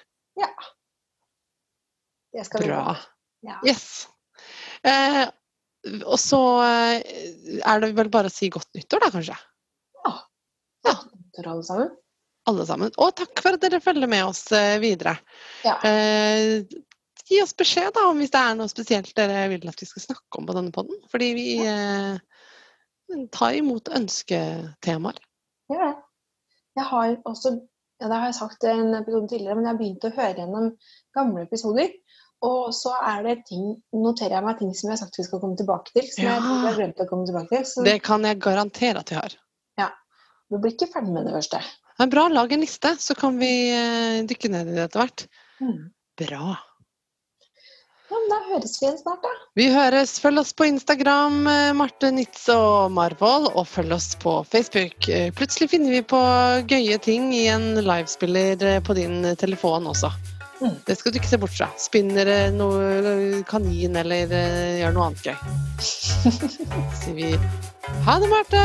Det 2.32 2.46
skal 2.48 2.64
vi 2.64 2.68
Bra. 2.68 2.96
Ja. 3.42 3.60
Yes. 3.66 4.08
Eh, 4.84 5.28
og 6.06 6.20
så 6.22 6.42
eh, 6.66 7.02
er 7.66 7.82
det 7.82 7.94
vel 7.98 8.12
bare 8.14 8.30
å 8.30 8.34
si 8.34 8.52
godt 8.54 8.70
nyttår, 8.78 9.02
da, 9.02 9.10
kanskje. 9.16 9.38
Ja. 10.86 10.96
Til 11.36 11.48
alle 11.48 11.66
sammen. 11.66 11.92
Alle 12.50 12.66
sammen. 12.70 12.94
Og 13.02 13.14
takk 13.18 13.42
for 13.44 13.58
at 13.58 13.64
dere 13.64 13.82
følger 13.84 14.10
med 14.10 14.26
oss 14.28 14.44
eh, 14.56 14.78
videre. 14.82 15.16
Ja. 15.66 15.78
Eh, 15.88 16.66
gi 17.32 17.42
oss 17.44 17.56
beskjed 17.58 17.94
da, 17.96 18.08
om 18.10 18.22
hvis 18.22 18.34
det 18.34 18.42
er 18.42 18.58
noe 18.60 18.72
spesielt 18.72 19.14
dere 19.18 19.46
vil 19.54 19.70
at 19.70 19.82
vi 19.82 19.88
skal 19.90 20.06
snakke 20.10 20.42
om 20.42 20.48
på 20.50 20.56
denne 20.58 20.74
podden. 20.76 21.02
Fordi 21.12 21.32
vi 21.38 21.48
eh, 21.66 22.18
tar 23.34 23.58
imot 23.58 23.92
ønsketemaer. 23.98 25.22
Ja. 25.72 25.94
Jeg 26.78 26.88
har 26.88 27.18
også, 27.28 27.58
ja, 28.00 28.08
det 28.08 28.16
har 28.16 28.30
jeg 28.30 28.38
sagt 28.38 28.64
en 28.70 28.94
episode 28.96 29.28
tidligere, 29.28 29.58
men 29.58 29.66
jeg 29.68 29.74
har 29.74 29.80
begynt 29.82 30.08
å 30.08 30.14
høre 30.16 30.38
gjennom 30.40 30.70
gamle 31.18 31.46
episoder. 31.48 31.92
Og 32.42 32.72
så 32.74 32.90
er 33.06 33.22
det 33.28 33.36
ting, 33.46 33.76
noterer 33.94 34.40
jeg 34.40 34.46
meg 34.48 34.58
ting 34.58 34.72
som 34.74 34.90
jeg 34.90 34.96
har 34.96 35.02
sagt 35.04 35.20
vi 35.20 35.26
skal 35.28 35.42
komme 35.44 35.58
tilbake 35.60 35.94
til. 35.94 36.08
Som 36.10 36.26
Ja. 36.26 36.40
jeg 36.40 36.42
har 36.66 36.80
glemt 36.80 37.04
å 37.04 37.08
komme 37.10 37.28
tilbake 37.30 37.50
til. 37.54 37.66
Så 37.70 37.84
Det 37.86 38.02
kan 38.02 38.24
jeg 38.26 38.40
garantere 38.42 39.00
at 39.00 39.10
vi 39.10 39.16
har. 39.16 39.38
du 40.52 40.58
blir 40.60 40.74
ikke 40.74 40.92
ferdig 40.92 41.14
med 41.14 41.24
det 41.26 41.32
første. 41.32 41.62
Det 41.98 42.04
er 42.08 42.10
bra, 42.12 42.28
lag 42.28 42.52
en 42.52 42.60
liste, 42.60 42.90
så 43.00 43.16
kan 43.16 43.38
vi 43.40 43.70
eh, 43.72 44.24
dykke 44.28 44.50
ned 44.52 44.68
i 44.68 44.76
det 44.76 44.84
etter 44.90 45.00
hvert. 45.00 45.28
Bra. 46.20 46.58
Ja, 48.12 48.18
men 48.20 48.28
da 48.28 48.40
høres 48.50 48.74
vi 48.82 48.88
igjen 48.88 48.98
snart, 49.00 49.22
da. 49.24 49.30
Vi 49.56 49.70
høres. 49.72 50.18
Følg 50.20 50.42
oss 50.42 50.52
på 50.52 50.68
Instagram, 50.68 51.48
eh, 51.48 51.72
Marte 51.78 52.12
Nitz 52.12 52.50
og 52.52 52.92
Marvold, 52.92 53.48
og 53.56 53.64
følg 53.70 53.94
oss 53.96 54.10
på 54.20 54.42
Facebook. 54.50 55.08
Eh, 55.08 55.30
Plutselig 55.32 55.70
finner 55.72 55.96
vi 55.96 56.02
på 56.02 56.20
gøye 56.68 57.00
ting 57.00 57.32
i 57.38 57.46
en 57.54 57.76
livespiller 57.80 58.82
på 58.84 58.98
din 59.00 59.22
telefon 59.40 59.88
også. 59.94 60.12
Mm. 60.62 60.76
Det 60.86 60.98
skal 60.98 61.14
du 61.14 61.18
ikke 61.18 61.32
se 61.32 61.40
bort 61.42 61.56
fra. 61.56 61.70
Spinner 61.82 62.30
noe 62.54 63.42
kanin 63.50 63.98
eller 64.04 64.30
eh, 64.30 64.78
gjør 64.82 64.98
noe 64.98 65.10
annet 65.10 65.32
gøy. 65.32 65.38
Så 65.82 66.34
sier 67.02 67.18
vi 67.18 67.34
ha 68.06 68.20
det, 68.22 68.30
Marte! 68.30 68.62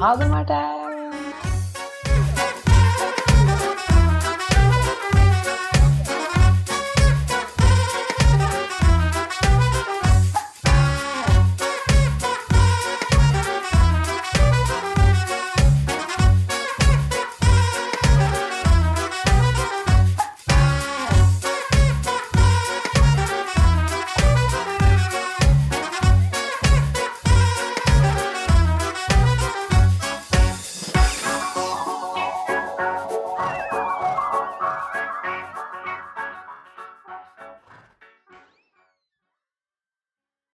Ha 0.00 0.16
det, 0.18 0.32
Marte. 0.32 0.83